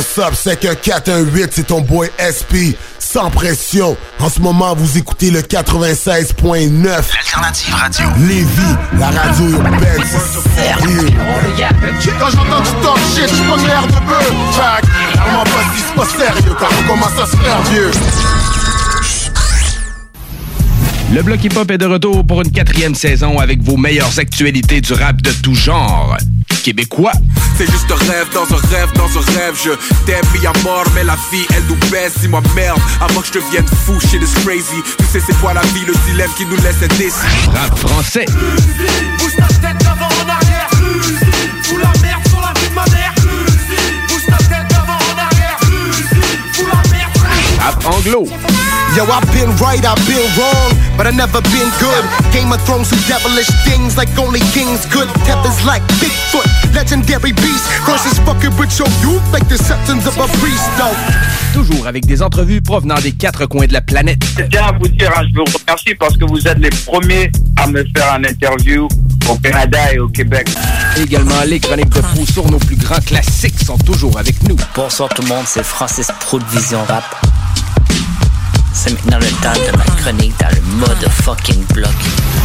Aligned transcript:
What's 0.00 0.18
up? 0.18 0.34
C'est 0.34 0.58
que 0.58 0.72
418, 0.72 1.50
c'est 1.52 1.66
ton 1.66 1.82
boy 1.82 2.10
SP. 2.16 2.74
Sans 2.98 3.30
pression. 3.30 3.96
En 4.18 4.30
ce 4.30 4.40
moment, 4.40 4.74
vous 4.74 4.96
écoutez 4.96 5.30
le 5.30 5.40
96.9. 5.40 6.84
L'alternative 6.84 7.74
radio. 7.74 8.06
Lévis, 8.18 8.76
la 8.98 9.10
radio 9.10 9.48
urbaine, 9.48 10.02
c'est 10.04 10.60
sérieux. 10.60 11.10
Quand 12.18 12.30
j'entends 12.30 12.60
du 12.60 12.70
talk 12.82 12.98
shit, 13.14 13.28
je 13.28 13.42
prends 13.42 13.56
l'air 13.56 13.86
de 13.86 14.06
bœuf. 14.06 14.32
Jack, 14.56 14.84
comment 15.12 15.44
pas 15.44 15.50
si 15.74 15.82
c'est 15.82 15.94
pas 15.94 16.24
sérieux 16.24 16.54
quand 16.58 16.68
on 16.78 16.88
commence 16.88 17.18
à 17.20 17.26
se 17.26 17.36
faire 17.36 17.62
vieux. 17.70 17.90
Le 21.12 21.22
bloc 21.22 21.42
hip-hop 21.42 21.68
est 21.72 21.78
de 21.78 21.86
retour 21.86 22.24
pour 22.24 22.40
une 22.40 22.52
quatrième 22.52 22.94
saison 22.94 23.38
avec 23.40 23.60
vos 23.62 23.76
meilleures 23.76 24.16
actualités 24.18 24.80
du 24.80 24.92
rap 24.92 25.20
de 25.22 25.32
tout 25.42 25.54
genre. 25.56 26.16
Québécois, 26.62 27.12
C'est 27.56 27.68
juste 27.68 27.90
un 27.90 27.96
rêve 27.96 28.28
dans 28.32 28.44
un 28.44 28.60
rêve 28.68 28.92
dans 28.94 29.06
un 29.18 29.24
rêve 29.38 29.58
Je 29.64 29.70
t'aime 30.04 30.24
mis 30.38 30.46
à 30.46 30.52
mort 30.62 30.84
mais 30.94 31.04
la 31.04 31.16
vie 31.32 31.46
elle 31.56 31.62
nous 31.68 31.76
baisse 31.90 32.12
Dis-moi 32.20 32.42
merde 32.54 32.78
avant 33.00 33.22
que 33.22 33.26
je 33.28 33.32
devienne 33.32 33.64
fou 33.66 33.98
shit 33.98 34.20
is 34.22 34.44
crazy 34.44 34.82
Tu 34.98 35.04
sais 35.06 35.20
c'est 35.26 35.36
quoi 35.40 35.54
la 35.54 35.62
vie 35.62 35.84
le 35.86 35.94
dilemme 36.06 36.30
qui 36.36 36.44
nous 36.44 36.56
laisse 36.56 36.82
indécis 36.82 37.48
rap 37.54 37.78
français, 37.78 38.26
Pousse 39.18 39.36
ta 39.36 39.46
tête 39.46 39.86
avant 39.86 40.06
en 40.06 40.28
arrière. 40.28 40.68
Fous 41.62 41.78
la 41.78 41.92
merde 42.02 42.28
sur 42.28 42.40
la 42.40 42.52
vie 42.60 42.68
de 42.68 42.74
ma 42.74 42.84
mère. 42.84 43.14
Pousse 44.08 44.26
ta 44.26 44.36
tête 44.36 44.72
avant 44.76 44.92
en 44.92 45.18
arrière. 45.18 45.58
Fous 46.52 46.66
la 46.66 46.90
merde. 46.90 47.12
rap 47.58 47.86
anglo, 47.86 48.26
Yo, 48.96 49.06
I've 49.06 49.22
been 49.32 49.54
right, 49.62 49.84
I've 49.86 50.02
been 50.02 50.26
wrong, 50.34 50.74
but 50.96 51.06
I 51.06 51.12
never 51.14 51.40
been 51.54 51.70
good. 51.78 52.04
Game 52.34 52.50
of 52.50 52.60
Thrones 52.66 52.90
do 52.90 52.98
devilish 53.06 53.46
things 53.62 53.96
like 53.96 54.10
only 54.18 54.40
kings 54.50 54.84
could. 54.90 55.06
Tethers 55.22 55.64
like 55.64 55.82
Bigfoot, 56.02 56.74
legendary 56.74 57.30
beast. 57.32 57.70
Versus 57.86 58.18
fucking 58.26 58.56
with 58.58 58.74
your 58.78 58.90
youth 58.98 59.22
like 59.32 59.46
the 59.48 59.58
sentence 59.58 60.06
of 60.08 60.18
a 60.18 60.26
priest, 60.42 60.66
though. 60.76 60.96
toujours 61.52 61.86
avec 61.86 62.06
des 62.06 62.22
entrevues 62.22 62.60
provenant 62.60 62.96
des 62.96 63.12
quatre 63.12 63.46
coins 63.46 63.66
de 63.66 63.72
la 63.72 63.80
planète. 63.80 64.22
Je 64.36 64.42
tiens 64.44 64.66
à 64.66 64.72
vous 64.72 64.88
dire, 64.88 65.10
hein, 65.16 65.22
je 65.32 65.38
vous 65.38 65.44
remercie 65.44 65.94
parce 65.94 66.16
que 66.16 66.24
vous 66.24 66.46
êtes 66.46 66.58
les 66.58 66.70
premiers 66.70 67.30
à 67.56 67.66
me 67.68 67.84
faire 67.96 68.14
un 68.14 68.24
interview 68.24 68.88
au 69.28 69.36
Canada 69.36 69.92
et 69.92 69.98
au 70.00 70.08
Québec. 70.08 70.48
Également, 70.96 71.42
les 71.46 71.60
chroniques 71.60 71.90
de 71.90 72.02
fou 72.02 72.26
sur 72.26 72.50
nos 72.50 72.58
plus 72.58 72.76
grands 72.76 73.00
classiques 73.00 73.60
sont 73.64 73.78
toujours 73.78 74.18
avec 74.18 74.42
nous. 74.48 74.56
Bonsoir 74.74 75.08
tout 75.10 75.22
le 75.22 75.28
monde, 75.28 75.44
c'est 75.46 75.64
Francis 75.64 76.08
Pro 76.20 76.38
de 76.38 76.44
Vision 76.46 76.82
Rap. 76.88 77.04
C'est 78.72 78.92
maintenant 78.92 79.18
le 79.18 79.26
temps 79.42 79.52
de 79.52 79.76
ma 79.76 79.84
chronique 79.84 80.34
dans 80.40 80.48
le 80.48 80.60
mode 80.78 81.08
fucking 81.10 81.64
bloc. 81.74 81.90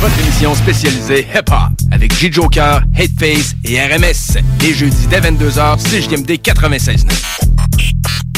Votre 0.02 0.20
émission 0.20 0.56
spécialisée 0.56 1.28
hip-hop 1.34 1.72
avec 1.92 2.14
J. 2.14 2.32
Joker, 2.32 2.82
Hateface 2.96 3.56
et 3.64 3.80
RMS. 3.82 4.38
Les 4.62 4.74
jeudis 4.74 5.08
dès 5.08 5.22
22h, 5.22 5.78
CJMD 5.78 6.32
96.9. 6.42 8.35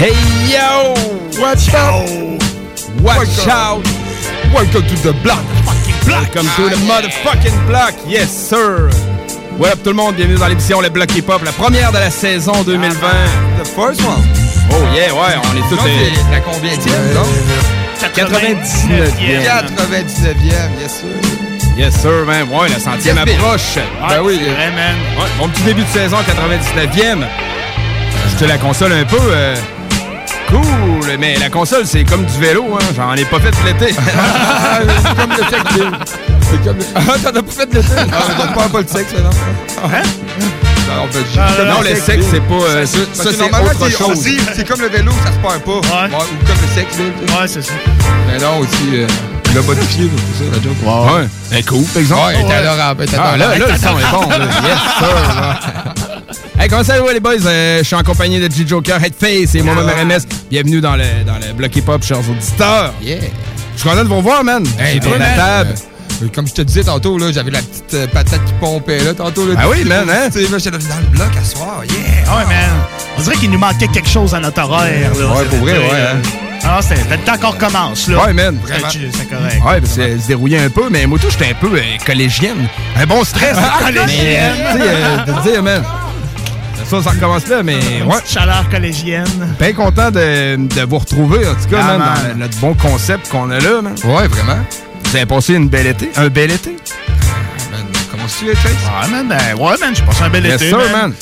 Hey 0.00 0.16
yo! 0.48 0.94
Watch 1.40 1.68
out! 1.74 2.08
Watch 3.02 3.46
out! 3.48 3.84
Welcome 4.54 4.82
to 4.88 4.96
the 5.02 5.12
block. 5.22 5.44
Welcome 6.06 6.46
to 6.56 6.62
the 6.72 6.76
motherfucking 6.88 7.66
block! 7.68 7.92
Yes, 8.08 8.30
sir! 8.32 8.88
What 9.58 9.72
up 9.72 9.82
tout 9.84 9.90
le 9.90 9.96
monde? 9.96 10.14
Bienvenue 10.16 10.38
dans 10.38 10.46
l'émission 10.48 10.80
Le 10.80 10.88
Bloc 10.88 11.14
Hip 11.14 11.24
Hop, 11.28 11.42
la 11.44 11.52
première 11.52 11.92
de 11.92 11.98
la 11.98 12.10
saison 12.10 12.62
2020. 12.64 12.96
The 13.62 13.66
first 13.66 14.00
one. 14.02 14.22
Oh 14.70 14.74
yeah, 14.94 15.12
ouais, 15.12 15.36
on 15.52 15.56
est 15.56 15.68
tous... 15.68 15.84
les- 15.84 16.32
La 16.32 16.40
combien 16.40 16.74
donc? 17.14 17.26
99e. 18.00 19.12
99e, 19.20 20.80
yes 20.80 20.92
sir. 20.92 21.76
Yes 21.76 21.94
sir, 22.00 22.24
man. 22.26 22.48
Ouais, 22.48 22.68
la 22.70 22.78
centième 22.78 23.16
Yes, 23.26 23.36
approche. 23.36 23.76
Ben 24.08 24.20
oui. 24.22 24.40
Ouais, 24.40 25.28
mon 25.38 25.48
petit 25.48 25.62
début 25.62 25.82
de 25.82 25.88
saison, 25.88 26.16
99e. 26.26 27.26
Je 28.32 28.36
te 28.38 28.44
la 28.48 28.56
console 28.58 28.92
un 28.92 29.04
peu. 29.04 29.18
euh, 29.20 29.54
cool, 30.50 31.16
mais 31.18 31.36
la 31.38 31.48
console, 31.50 31.86
c'est 31.86 32.04
comme 32.04 32.24
du 32.24 32.38
vélo, 32.38 32.66
hein. 32.74 32.84
J'en 32.96 33.14
ai 33.14 33.24
pas 33.24 33.38
fait 33.40 33.50
tout 33.50 33.64
l'été. 33.64 33.94
c'est 33.94 35.16
comme 35.16 35.30
le 35.30 35.36
sexe. 35.36 36.08
C'est 36.50 36.64
comme 36.64 36.76
le... 36.78 36.84
Ah, 36.94 37.00
t'en 37.22 37.38
as 37.38 37.42
pas 37.42 37.52
fait 37.52 37.66
de 37.66 37.74
l'été? 37.76 37.88
Ah, 37.96 38.02
mais 38.28 38.34
t'as 38.38 38.46
pas, 38.52 38.68
pas 38.68 38.80
le 38.80 38.86
sexe, 38.86 39.12
maintenant. 39.12 39.30
Hein? 39.84 40.02
Non, 40.88 41.06
ben, 41.12 41.22
j'ai- 41.32 41.64
non, 41.64 41.80
le 41.82 41.94
sexe, 42.00 42.26
c'est 42.30 42.40
pas. 42.40 42.54
euh, 42.54 42.86
ça, 42.86 42.98
c'est 43.14 43.38
normalement, 43.38 43.70
autre 43.70 43.90
chose. 43.90 44.26
c'est 44.54 44.66
comme 44.68 44.80
le 44.80 44.88
vélo, 44.88 45.12
ça 45.24 45.30
se 45.32 45.38
perd 45.38 45.60
pas. 45.62 45.70
Ouais. 45.72 46.08
ou 46.10 46.46
comme 46.46 46.56
le 46.62 46.74
sexe, 46.74 46.96
là. 46.98 47.40
Ouais, 47.40 47.46
c'est 47.48 47.62
ça. 47.62 47.72
Mais 48.26 48.38
non, 48.38 48.58
aussi, 48.58 48.90
euh, 48.94 49.06
le 49.54 49.62
modifié, 49.62 50.04
là, 50.04 50.10
c'est 50.38 50.44
ça, 50.44 50.50
la 50.50 50.62
joke. 50.62 51.16
Ouais. 51.16 51.28
Ben, 51.50 51.64
cool, 51.64 51.84
par 51.84 52.02
exemple. 52.02 52.22
Ouais, 52.26 52.44
t'es 52.44 52.54
adorable, 52.54 53.06
t'es 53.06 53.16
Ah, 53.22 53.36
là, 53.36 53.56
là, 53.56 53.66
le 53.68 53.76
son 53.78 53.98
est 53.98 54.10
bon. 54.10 54.28
là. 54.30 54.38
Yes, 54.64 54.78
sir. 54.98 56.09
Hey, 56.60 56.68
comment 56.68 56.84
ça 56.84 57.00
va, 57.00 57.12
les 57.12 57.20
boys? 57.20 57.36
Euh, 57.46 57.78
je 57.78 57.84
suis 57.84 57.96
en 57.96 58.02
compagnie 58.02 58.38
de 58.38 58.52
G-Joker, 58.54 59.02
Headface 59.02 59.54
et 59.54 59.62
moi-même 59.62 59.88
RMS. 59.88 60.26
Bienvenue 60.50 60.82
dans 60.82 60.94
le, 60.94 61.04
dans 61.26 61.36
le 61.38 61.54
bloc 61.54 61.74
hip-hop, 61.74 62.02
chers 62.04 62.18
auditeurs. 62.18 62.92
Yeah. 63.00 63.20
Je 63.74 63.80
suis 63.80 63.88
content 63.88 64.02
de 64.04 64.08
vous 64.08 64.16
revoir, 64.18 64.44
man. 64.44 64.66
Hey, 64.78 65.00
man. 65.00 65.18
la 65.18 65.30
table. 65.36 65.74
Euh, 66.22 66.28
Comme 66.34 66.46
je 66.46 66.52
te 66.52 66.60
disais 66.60 66.84
tantôt, 66.84 67.16
là, 67.16 67.32
j'avais 67.32 67.50
la 67.50 67.60
petite 67.62 67.94
euh, 67.94 68.06
patate 68.08 68.44
qui 68.44 68.52
pompait 68.60 69.02
là 69.02 69.14
tantôt. 69.14 69.46
Là, 69.46 69.54
Ah 69.58 69.70
oui, 69.70 69.84
man, 69.84 70.06
hein? 70.10 70.28
Tu 70.30 70.42
sais, 70.42 70.48
moi, 70.50 70.58
j'étais 70.58 70.76
dans 70.76 70.96
le 71.00 71.16
bloc 71.16 71.30
à 71.34 71.44
soir, 71.44 71.82
yeah! 71.88 72.24
Ah 72.28 72.36
ouais, 72.38 72.44
man. 72.44 72.70
On 73.16 73.22
dirait 73.22 73.36
qu'il 73.36 73.50
nous 73.50 73.58
manquait 73.58 73.88
quelque 73.88 74.08
chose 74.10 74.34
à 74.34 74.40
notre 74.40 74.60
horaire. 74.62 75.12
Là. 75.14 75.26
Ouais, 75.28 75.44
pour 75.46 75.58
vrai, 75.60 75.78
ouais, 75.78 75.84
hein. 76.12 76.20
Ah, 76.62 76.80
c'était 76.82 77.16
le 77.16 77.24
temps 77.24 77.38
qu'on 77.38 77.52
recommence, 77.52 78.06
là. 78.08 78.26
Ouais, 78.26 78.32
man. 78.34 78.58
C'est 78.66 79.30
correct. 79.30 79.62
Ouais, 79.64 79.80
parce 79.80 79.96
que 79.96 80.18
se 80.18 80.26
dérouillait 80.26 80.58
un 80.58 80.68
peu, 80.68 80.90
mais 80.90 81.06
moi, 81.06 81.18
tout, 81.18 81.30
j'étais 81.30 81.52
un 81.52 81.54
peu 81.54 81.74
euh, 81.74 81.80
collégienne. 82.04 82.68
Un 82.96 83.06
bon 83.06 83.24
stress. 83.24 83.56
Collégienne. 83.80 84.52
Tu 84.72 84.78
sais, 84.78 84.88
euh, 84.88 85.24
de 85.24 85.32
te 85.32 85.48
dire, 85.50 85.62
man. 85.62 85.82
Ça, 86.86 87.02
ça 87.02 87.10
recommence 87.10 87.46
là, 87.46 87.62
mais 87.62 87.78
Une 88.00 88.06
ouais. 88.08 88.16
chaleur 88.26 88.68
collégienne. 88.68 89.54
Bien 89.60 89.72
content 89.72 90.10
de, 90.10 90.56
de 90.56 90.82
vous 90.82 90.98
retrouver, 90.98 91.46
en 91.46 91.54
tout 91.54 91.68
cas, 91.70 91.78
Ah, 91.82 91.86
man, 91.86 91.98
man. 91.98 92.16
dans 92.32 92.38
notre 92.38 92.58
bon 92.58 92.74
concept 92.74 93.28
qu'on 93.28 93.48
a 93.50 93.60
là, 93.60 93.80
man. 93.82 93.94
Ouais, 94.04 94.26
vraiment. 94.26 94.58
Vous 95.04 95.16
avez 95.16 95.26
passé 95.26 95.54
une 95.54 95.68
belle 95.68 95.86
été? 95.88 96.10
Un 96.16 96.28
bel 96.28 96.50
été? 96.50 96.70
Man, 97.70 97.80
comment 98.10 98.24
tu 98.38 98.44
les 98.46 98.54
Chase? 98.54 98.64
Ouais, 98.72 99.10
man, 99.10 99.28
ben, 99.28 99.38
ouais, 99.56 99.74
man, 99.80 99.94
j'ai 99.94 100.02
passé 100.02 100.22
un 100.24 100.30
bel 100.30 100.44
Yes, 100.46 100.54
été, 100.56 100.68
sir, 100.68 100.78
man. 100.78 100.92
man. 100.92 101.12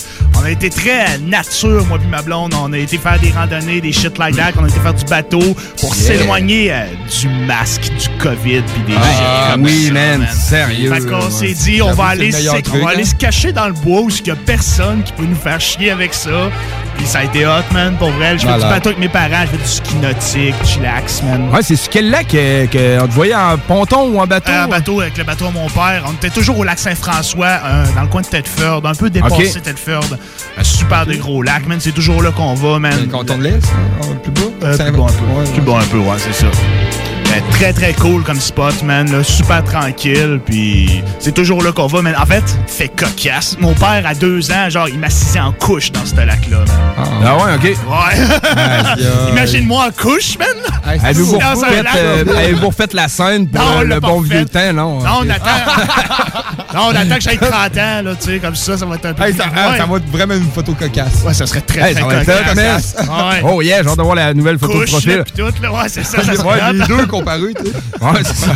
On 0.41 0.45
a 0.45 0.51
été 0.51 0.71
très 0.71 1.19
nature, 1.19 1.85
moi 1.87 1.99
puis 1.99 2.09
ma 2.09 2.23
blonde. 2.23 2.55
On 2.55 2.73
a 2.73 2.79
été 2.79 2.97
faire 2.99 3.19
des 3.19 3.31
randonnées, 3.31 3.81
des 3.81 3.93
shit 3.93 4.17
like 4.19 4.37
that. 4.37 4.53
On 4.59 4.65
a 4.65 4.69
été 4.69 4.79
faire 4.81 4.95
du 4.95 5.05
bateau 5.05 5.43
pour 5.81 5.95
Yeah. 5.97 6.07
s'éloigner 6.19 6.73
euh, 6.73 6.85
du 7.21 7.29
masque, 7.47 7.83
du 7.83 8.09
COVID 8.23 8.63
puis 8.63 8.83
des 8.87 8.95
Ah, 8.97 9.55
shit 9.55 9.65
oui, 9.65 9.87
ça, 9.87 9.93
man, 9.93 10.29
sérieux. 10.33 10.93
Fait 10.95 11.07
qu'on 11.07 11.31
s'est 11.31 11.55
dit, 11.55 11.83
on 11.83 11.93
va, 11.93 12.07
aller, 12.07 12.31
truc, 12.31 12.65
on 12.73 12.79
va 12.79 12.85
hein. 12.85 12.93
aller 12.95 13.05
se 13.05 13.15
cacher 13.15 13.53
dans 13.53 13.67
le 13.67 13.73
bois 13.73 14.03
où 14.03 14.11
il 14.11 14.27
y 14.27 14.31
a 14.31 14.37
personne 14.37 15.03
qui 15.03 15.13
peut 15.13 15.25
nous 15.25 15.35
faire 15.37 15.61
chier 15.61 15.91
avec 15.91 16.15
ça. 16.15 16.51
Puis 16.99 17.07
ça 17.07 17.21
a 17.21 17.25
été 17.25 17.47
hot, 17.47 17.63
man, 17.73 17.97
pour 17.97 18.11
vrai. 18.11 18.37
Je 18.37 18.47
fais 18.47 18.55
du 18.55 18.61
bateau 18.61 18.89
avec 18.91 18.99
mes 18.99 19.09
parents, 19.09 19.43
je 19.43 19.57
fais 19.57 19.57
du 19.57 19.67
ski 19.69 19.95
nautique, 19.97 20.55
chillax, 20.65 21.23
man. 21.23 21.49
Ouais, 21.53 21.63
c'est 21.63 21.77
sur 21.77 21.89
quel 21.91 22.11
lac 22.11 22.35
euh, 22.35 22.67
que, 22.67 23.01
on 23.01 23.07
te 23.07 23.13
voyait 23.13 23.35
en 23.35 23.57
ponton 23.57 24.09
ou 24.11 24.19
en 24.21 24.27
bateau? 24.27 24.51
Un 24.53 24.69
bateau 24.69 25.01
avec 25.01 25.17
le 25.17 25.25
bateau 25.25 25.47
à 25.47 25.51
mon 25.51 25.69
père. 25.69 26.03
On 26.07 26.13
était 26.13 26.31
toujours 26.31 26.59
au 26.59 26.65
lac 26.65 26.79
Saint-François, 26.79 27.47
euh, 27.65 27.85
dans 27.95 28.03
le 28.03 28.09
coin 28.09 28.21
de 28.23 28.27
Tedford, 28.27 28.83
un 28.85 28.95
peu 28.95 29.09
dépassé 29.11 29.53
Ok. 29.57 29.63
Tedford. 29.63 30.05
Un 30.59 30.65
super 30.65 31.07
de 31.07 31.15
gros 31.15 31.43
lac, 31.43 31.67
man. 31.67 31.79
C'est 31.81 31.93
toujours 31.93 32.23
là 32.23 32.31
qu'on 32.33 32.55
va, 32.55 32.79
man. 32.79 32.93
Le 33.01 33.07
canton 33.07 33.39
de 33.39 33.45
l'Est, 33.45 33.65
hein, 34.03 34.07
plus 34.23 34.33
bas? 34.33 34.41
Euh, 34.65 34.75
C'est 34.77 34.85
plus 34.85 34.93
bon 34.93 35.07
un 35.07 35.13
peu. 35.13 35.25
Ouais, 35.41 35.51
plus 35.53 35.63
bon 35.63 35.79
un 35.79 35.85
peu, 35.85 35.99
ouais, 35.99 36.17
c'est 36.19 36.33
ça. 36.35 36.47
Euh, 37.39 37.53
très 37.53 37.73
très 37.73 37.93
cool 37.95 38.23
comme 38.23 38.41
spot, 38.41 38.83
man. 38.83 39.11
là, 39.11 39.23
super 39.23 39.63
tranquille. 39.65 40.41
Puis 40.45 41.03
c'est 41.19 41.33
toujours 41.35 41.63
là 41.63 41.73
qu'on 41.73 41.87
va, 41.87 42.03
man. 42.03 42.15
En 42.21 42.27
fait, 42.27 42.45
fait 42.67 42.89
cocasse. 42.89 43.57
Mon 43.61 43.75
père, 43.75 44.03
à 44.05 44.15
deux 44.15 44.51
ans, 44.51 44.69
genre, 44.69 44.89
il 44.89 44.99
m'assisait 44.99 45.41
en 45.41 45.53
couche 45.53 45.93
dans 45.93 46.05
ce 46.05 46.17
lac-là, 46.17 46.59
man. 46.59 47.07
Ah 47.25 47.37
ouais, 47.37 47.55
OK. 47.55 47.63
Ouais. 47.65 49.29
Imagine-moi 49.31 49.87
en 49.87 49.91
couche, 49.91 50.39
man. 50.39 50.49
Avez-vous 50.85 51.39
Dans 51.39 51.65
un 51.65 51.69
refait, 51.69 51.83
euh, 51.97 52.37
avez-vous 52.37 52.69
refait 52.69 52.89
la 52.95 53.09
scène 53.09 53.47
pour 53.49 53.63
Non, 53.63 53.81
euh, 53.81 53.85
le 53.85 54.01
bon 54.01 54.21
vieux 54.21 54.45
temps, 54.47 54.73
non? 54.73 54.99
Non, 55.03 55.21
on 55.23 55.31
attend. 55.31 55.45
non, 56.75 56.81
on 56.91 56.97
attend 56.97 57.15
que 57.17 57.21
j'aille 57.21 57.39
30 57.39 57.53
ans, 57.53 58.03
là, 58.03 58.15
tu 58.19 58.31
sais, 58.31 58.39
comme 58.39 58.55
ça, 58.55 58.79
ça 58.79 58.87
va 58.87 58.95
être 58.95 59.07
un 59.07 59.13
peu 59.13 59.25
Hey, 59.25 59.35
ça, 59.35 59.45
ah, 59.55 59.71
Ouais. 59.71 59.79
ça 59.79 59.85
va 59.87 59.97
être 59.99 60.11
vraiment 60.11 60.35
une 60.35 60.51
photo 60.51 60.73
cocasse. 60.73 61.23
Ouais, 61.25 61.35
ça 61.35 61.47
serait 61.47 61.61
très, 61.61 61.91
Hey, 61.91 61.95
très 61.95 62.25
ça 62.25 62.33
être 62.41 62.49
cocasse. 62.49 62.97
Ouais. 63.01 63.41
Oh 63.45 63.61
yeah, 63.61 63.83
j'ai 63.83 63.89
hâte 63.91 63.99
de 63.99 64.03
voir 64.03 64.15
la 64.15 64.33
nouvelle 64.33 64.59
photo 64.59 64.81
de 64.81 64.87
profil. 64.87 65.17
là, 65.19 65.25
pis 65.25 65.33
tout, 65.33 65.53
là. 65.63 65.73
Ouais, 65.73 65.89
c'est 65.89 66.05
ça, 66.05 66.23
ça 66.25 66.35
serait 66.35 66.73
les 66.73 66.87
deux 66.87 67.07
comparés, 67.29 67.55
tu 67.55 67.65
sais. 67.65 68.05
Ouais, 68.05 68.23
c'est 68.25 68.37
ça. 68.47 68.53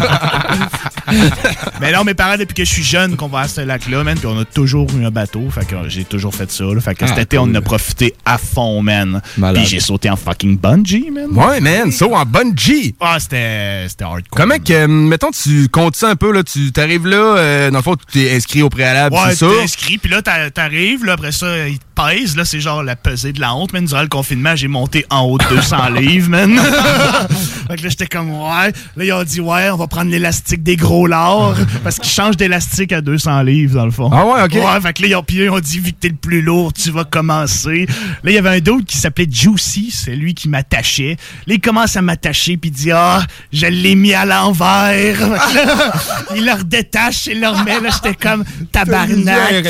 Mais 1.80 1.92
non, 1.92 2.04
mes 2.04 2.14
parents, 2.14 2.36
depuis 2.38 2.54
que 2.54 2.64
je 2.64 2.72
suis 2.72 2.82
jeune, 2.82 3.16
qu'on 3.16 3.28
va 3.28 3.40
à 3.40 3.48
ce 3.48 3.60
lac-là, 3.60 4.04
man, 4.04 4.16
puis 4.16 4.26
on 4.26 4.38
a 4.38 4.44
toujours 4.44 4.86
eu 4.98 5.04
un 5.04 5.10
bateau. 5.10 5.48
Fait 5.50 5.64
que 5.66 5.76
j'ai 5.88 6.04
toujours 6.04 6.34
fait 6.34 6.50
ça, 6.50 6.64
là. 6.64 6.80
Fait 6.80 6.94
que 6.94 7.04
Ah, 7.04 7.08
cet 7.08 7.18
été, 7.18 7.38
on 7.38 7.42
en 7.44 7.54
a 7.54 7.60
profité 7.60 8.14
à 8.24 8.38
fond, 8.38 8.82
man. 8.82 9.20
Malade. 9.36 9.62
Puis 9.62 9.70
j'ai 9.70 9.80
sauté 9.80 10.08
en 10.10 10.16
fucking 10.16 10.58
bungee, 10.58 11.10
man. 11.10 11.30
Ouais, 11.32 11.60
man, 11.60 11.90
ça 11.92 12.06
en 12.06 12.24
bungee. 12.24 12.94
Ah, 13.00 13.18
c'était 13.18 13.86
c'était 13.88 14.04
hardcore. 14.04 14.22
Comment 14.30 14.58
que, 14.58 14.72
euh, 14.72 14.86
mettons, 14.88 15.30
tu 15.30 15.68
comptes 15.68 15.96
ça 15.96 16.08
un 16.08 16.16
peu, 16.16 16.32
là, 16.32 16.42
tu 16.42 16.72
t'arrives 16.72 17.06
là, 17.06 17.16
euh, 17.16 17.70
dans 17.70 17.78
le 17.78 17.82
fond, 17.82 17.96
tu 17.96 18.20
t'es 18.20 18.34
inscrit 18.36 18.62
au 18.62 18.68
préalable, 18.70 19.14
Ouais, 19.14 19.30
c'est 19.30 19.36
ça? 19.36 19.46
t'es 19.48 19.62
inscrit, 19.62 19.98
puis 19.98 20.10
là, 20.10 20.22
t'a- 20.22 20.50
t'arrives, 20.50 21.04
là, 21.04 21.12
après 21.14 21.32
ça, 21.32 21.68
ils 21.68 21.78
te 21.78 21.84
pèsent, 21.94 22.36
là, 22.36 22.44
c'est 22.44 22.60
genre 22.60 22.82
la 22.82 22.96
pesée 22.96 23.32
de 23.32 23.40
la 23.40 23.54
honte, 23.54 23.72
man. 23.72 23.84
Durant 23.84 24.02
le 24.02 24.08
confinement, 24.08 24.54
j'ai 24.56 24.68
monté 24.68 25.04
en 25.10 25.20
haut 25.22 25.38
de 25.38 25.44
200 25.48 25.88
livres, 26.00 26.30
man. 26.30 26.58
fait 27.68 27.76
que 27.76 27.82
là, 27.82 27.88
j'étais 27.88 28.06
comme, 28.06 28.30
ouais. 28.52 28.72
Là, 28.96 29.04
ils 29.04 29.12
ont 29.12 29.24
dit, 29.24 29.40
ouais, 29.40 29.70
on 29.70 29.76
va 29.76 29.86
prendre 29.86 30.10
l'élastique 30.10 30.62
des 30.62 30.76
gros 30.76 31.06
lards, 31.06 31.56
parce 31.84 31.98
qu'ils 31.98 32.10
changent 32.10 32.36
d'élastique 32.36 32.92
à 32.92 33.00
200 33.00 33.42
livres, 33.42 33.76
dans 33.76 33.84
le 33.84 33.90
fond. 33.90 34.10
Ah 34.12 34.26
ouais, 34.26 34.42
ok. 34.42 34.54
Ouais, 34.54 34.80
fait 34.80 34.92
que 34.92 35.02
là, 35.02 35.08
ils 35.08 35.16
ont, 35.16 35.22
puis 35.22 35.38
là, 35.38 35.44
ils 35.44 35.50
ont 35.50 35.60
dit, 35.60 35.78
vu 35.78 35.92
que 35.92 35.98
t'es 36.00 36.08
le 36.08 36.14
plus 36.14 36.42
lourd, 36.42 36.72
tu 36.72 36.90
vas 36.90 37.04
commencer. 37.04 37.86
Là, 38.22 38.30
il 38.30 38.34
y 38.34 38.38
avait 38.38 38.56
un 38.56 38.60
d'autre 38.60 38.86
qui 38.86 38.98
s'appelait 38.98 39.26
Juicy, 39.30 39.90
c'est 39.90 40.14
lui 40.14 40.34
qui 40.34 40.48
m'attachait. 40.48 41.16
Là, 41.46 41.54
il 41.54 41.60
commence 41.60 41.96
à 41.96 42.02
m'attacher, 42.02 42.56
puis 42.56 42.70
il 42.70 42.74
dit, 42.74 42.90
ah, 42.92 43.22
je 43.52 43.66
l'ai 43.66 43.94
mis 43.94 44.14
à 44.14 44.24
l'envers. 44.24 45.18
Il 46.36 46.44
le 46.44 46.52
redétache 46.52 47.28
et 47.28 47.34
le 47.34 47.48
remet, 47.48 47.80
là, 47.80 47.90
j'étais 47.92 48.14
comme, 48.14 48.44
tabarnak. 48.70 49.64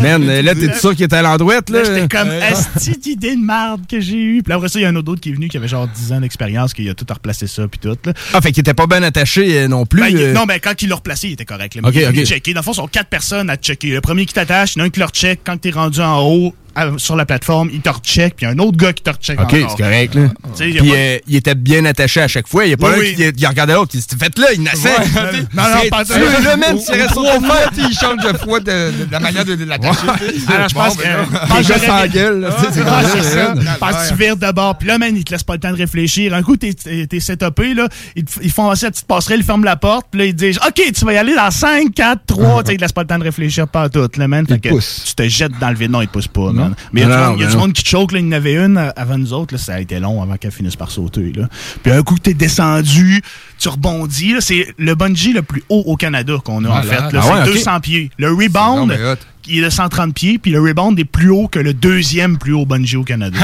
Man, 0.00 0.28
euh, 0.28 0.42
là, 0.42 0.54
t'es 0.54 0.72
sûr 0.74 0.94
qu'il 0.94 1.04
était 1.04 1.16
à 1.16 1.22
l'endrouette, 1.22 1.70
là? 1.70 1.82
Là, 1.82 1.84
j'étais 1.84 2.08
comme, 2.08 2.30
est 2.30 3.00
d'idée 3.00 3.36
de 3.36 3.40
merde 3.40 3.82
que 3.88 4.00
j'ai 4.00 4.22
eue? 4.22 4.42
Puis 4.42 4.50
là, 4.50 4.56
après 4.56 4.68
ça, 4.68 4.78
il 4.78 4.82
y 4.82 4.86
a 4.86 4.88
un 4.88 4.96
autre 4.96 5.14
qui 5.16 5.30
est 5.30 5.32
venu 5.32 5.48
qui 5.48 5.56
avait 5.56 5.68
genre 5.68 5.88
10 5.88 6.12
ans 6.12 6.20
d'expérience, 6.20 6.74
qui 6.74 6.88
a 6.88 6.94
tout 6.94 7.06
à 7.08 7.14
replacer 7.14 7.46
ça, 7.46 7.66
puis 7.68 7.78
tout. 7.80 7.96
Là. 8.04 8.12
Ah, 8.32 8.40
fait 8.40 8.52
qu'il 8.52 8.60
était 8.60 8.74
pas 8.74 8.86
bien 8.86 9.02
attaché 9.02 9.58
euh, 9.60 9.68
non 9.68 9.86
plus. 9.86 10.00
Ben, 10.00 10.16
euh. 10.16 10.32
Non, 10.32 10.44
mais 10.46 10.60
quand 10.60 10.80
il 10.82 10.88
l'a 10.88 10.96
replacé, 10.96 11.28
il 11.28 11.32
était 11.34 11.44
correct. 11.44 11.74
Là, 11.74 11.82
mais 11.82 11.88
Ok, 11.88 11.94
il 11.94 12.00
est 12.02 12.06
venu 12.06 12.20
ok. 12.22 12.26
checker. 12.26 12.54
Dans 12.54 12.60
le 12.60 12.64
fond, 12.64 12.72
ce 12.72 12.80
sont 12.80 12.88
quatre 12.88 13.08
personnes 13.08 13.50
à 13.50 13.56
te 13.56 13.64
checker. 13.64 13.90
Le 13.90 14.00
premier 14.00 14.26
qui 14.26 14.34
t'attache, 14.34 14.74
il 14.74 14.78
y 14.78 14.82
en 14.82 14.84
a 14.84 14.86
un 14.86 14.90
qui 14.90 15.00
le 15.00 15.06
recheck. 15.06 15.40
Quand 15.44 15.56
t'es 15.58 15.70
rendu 15.70 16.00
en 16.00 16.20
haut, 16.22 16.54
à- 16.74 16.90
sur 16.98 17.16
la 17.16 17.26
plateforme, 17.26 17.70
il 17.72 17.80
te 17.80 17.88
recheck. 17.88 18.34
Puis 18.36 18.46
il 18.46 18.48
un 18.50 18.58
autre 18.58 18.76
gars 18.76 18.92
qui 18.92 19.02
te 19.02 19.10
recheck 19.10 19.40
OK, 19.40 19.50
c'est 19.52 19.82
correct, 19.82 20.14
là. 20.14 20.22
Il 20.60 20.76
Puis 20.78 20.88
pas- 20.90 20.96
euh, 20.96 21.18
il 21.26 21.36
était 21.36 21.54
bien 21.54 21.84
attaché 21.84 22.20
à 22.20 22.28
chaque 22.28 22.48
fois. 22.48 22.64
Il 22.64 22.68
n'y 22.68 22.74
a 22.74 22.76
pas 22.76 22.90
Oui, 22.90 22.94
un 22.94 22.98
oui. 22.98 23.14
qui, 23.14 23.32
qui 23.32 23.46
regardait 23.46 23.74
l'autre. 23.74 23.92
Il 23.94 24.00
s'était 24.02 24.16
fait 24.24 24.38
là, 24.38 24.46
il 24.54 24.62
naissait. 24.62 24.88
Ouais. 24.88 25.04
Non, 25.54 25.62
non, 25.62 25.88
pas 25.90 26.04
ça. 26.04 26.18
Le 26.18 26.56
même, 26.60 26.78
s'il 26.78 26.94
reste 26.94 27.16
au 27.16 27.24
fois, 27.24 27.56
sais, 27.74 27.82
il 27.90 27.96
change 27.96 28.18
de 28.24 28.36
foi 28.38 28.60
de, 28.60 28.64
de- 28.66 29.04
de 29.04 29.12
la 29.12 29.20
manière 29.20 29.44
de, 29.44 29.54
de 29.54 29.64
l'attacher. 29.64 30.06
Alors, 30.48 30.68
je 30.68 30.74
pense 30.74 30.96
que. 30.96 31.02
ben 31.02 31.62
que 32.08 32.12
tu 32.60 32.72
sais, 32.72 32.82
c'est 33.22 33.22
ça. 33.34 33.54
Parce 33.80 34.08
que 34.08 34.14
tu 34.14 34.18
vires 34.22 34.36
de 34.36 34.50
bord. 34.52 34.76
Puis 34.78 34.88
là, 34.88 34.98
man, 34.98 35.14
ils 35.16 35.24
te 35.24 35.32
laissent 35.32 35.42
pas 35.42 35.54
le 35.54 35.60
temps 35.60 35.70
de 35.72 35.76
réfléchir. 35.76 36.34
Un 36.34 36.42
coup, 36.42 36.56
t'es 36.56 36.74
setupé, 37.20 37.74
là. 37.74 37.88
Ils, 38.16 38.50
font 38.50 38.68
aussi 38.68 38.84
la 38.84 38.90
petite 38.90 39.06
passerelle, 39.06 39.40
ils 39.40 39.44
ferment 39.44 39.64
la 39.64 39.76
porte. 39.76 40.06
Puis 40.10 40.20
là, 40.20 40.26
ils 40.26 40.34
disent 40.34 40.58
OK, 40.66 40.80
tu 40.94 41.04
vas 41.04 41.12
y 41.12 41.16
aller 41.16 41.34
dans 41.34 41.50
5, 41.50 41.92
4, 41.94 42.20
3. 42.26 42.62
Tu 42.62 42.66
sais, 42.68 42.74
ils 42.74 42.76
te 42.76 42.82
laissent 42.82 42.92
pas 42.92 43.02
le 43.02 43.06
temps 43.08 43.18
de 43.18 43.24
réfléchir 43.24 43.68
pas 43.68 43.88
tout, 43.88 44.08
là, 44.16 44.28
man. 44.28 44.46
Fait 44.46 44.58
tu 44.60 45.14
te 45.14 45.28
jettes 45.28 45.58
dans 45.60 45.70
le 45.70 45.76
vide. 45.76 45.90
Non, 45.90 46.00
ils 46.02 46.08
te 46.08 46.12
poussent 46.12 46.28
pas, 46.28 46.52
man. 46.64 46.74
Mais 46.92 47.02
il 47.02 47.08
y 47.08 47.12
a, 47.12 47.46
du 47.50 47.56
monde- 47.56 47.72
qui 47.72 47.84
choke, 47.84 48.12
là. 48.12 48.18
Il 48.18 48.26
y 48.26 48.28
en 48.28 48.32
avait 48.32 48.56
une 48.56 48.92
avant 48.96 49.18
nous 49.18 49.32
autres, 49.32 49.54
là. 49.54 49.58
Ça 49.58 49.74
a 49.74 49.80
été 49.80 49.98
long 50.00 50.22
avant 50.22 50.36
qu'elle 50.36 50.50
finisse 50.52 50.76
par 50.76 50.90
sauter, 50.90 51.32
là. 51.34 51.48
Puis 51.82 51.92
un 51.92 52.02
coup 52.02 52.14
que 52.16 52.20
t'es 52.20 52.34
descendu, 52.34 53.22
tu 53.58 53.68
rebondis. 53.68 54.34
C'est 54.40 54.74
le 54.78 54.94
bungee 54.94 55.32
le 55.32 55.42
plus 55.42 55.62
haut 55.68 55.82
au 55.86 55.96
Canada 55.96 56.34
qu'on 56.44 56.64
a, 56.64 56.68
en 56.68 56.82
fait. 56.82 56.96
Ah 56.98 57.08
c'est 57.10 57.50
ok. 57.50 57.54
200 57.54 57.80
pieds. 57.80 58.10
Le 58.18 58.28
rebound. 58.32 58.90
Il 59.46 59.58
est 59.58 59.62
de 59.62 59.70
130 59.70 60.14
pieds, 60.14 60.38
puis 60.38 60.50
le 60.50 60.60
rebound 60.60 60.98
est 60.98 61.04
plus 61.04 61.30
haut 61.30 61.48
que 61.48 61.58
le 61.58 61.74
deuxième 61.74 62.38
plus 62.38 62.52
haut 62.52 62.66
bungee 62.66 62.96
au 62.96 63.04
Canada. 63.04 63.38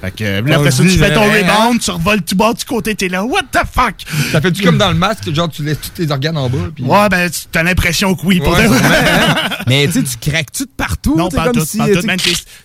Fait 0.00 0.10
que, 0.10 0.24
euh, 0.24 0.42
là, 0.42 0.56
après 0.56 0.70
ça, 0.70 0.82
tu 0.82 0.90
fais 0.90 1.12
ton 1.12 1.22
euh, 1.24 1.40
rebound, 1.40 1.80
tu 1.80 1.90
revoles 1.90 2.22
tout 2.22 2.36
bas 2.36 2.52
du 2.52 2.64
côté, 2.64 2.94
t'es 2.94 3.08
là, 3.08 3.24
what 3.24 3.42
the 3.52 3.60
fuck? 3.70 3.94
Ça 4.30 4.40
fait-tu 4.40 4.62
comme 4.62 4.78
dans 4.78 4.90
le 4.90 4.96
masque, 4.96 5.32
genre 5.34 5.48
tu 5.48 5.64
laisses 5.64 5.80
tous 5.80 5.90
tes 6.04 6.10
organes 6.10 6.36
en 6.36 6.48
bas. 6.48 6.58
Puis... 6.74 6.84
Ouais, 6.84 7.08
ben, 7.08 7.30
tu- 7.30 7.40
t'as 7.50 7.62
l'impression 7.62 8.14
que 8.14 8.24
oui, 8.26 8.38
pour 8.40 8.52
Ouais, 8.52 8.64
de 8.64 8.68
vrai. 8.68 9.04
Mais 9.66 9.86
tu 9.86 9.92
sais, 9.94 10.02
tu 10.02 10.30
craques-tu 10.30 10.64
de 10.64 10.70
partout? 10.76 11.16
Non, 11.16 11.28
pas 11.28 11.44
comme 11.44 11.54
tout, 11.54 11.64
si, 11.64 11.78
pas 11.78 11.88
tu 11.88 11.94
tout, 11.94 12.06
man. 12.06 12.18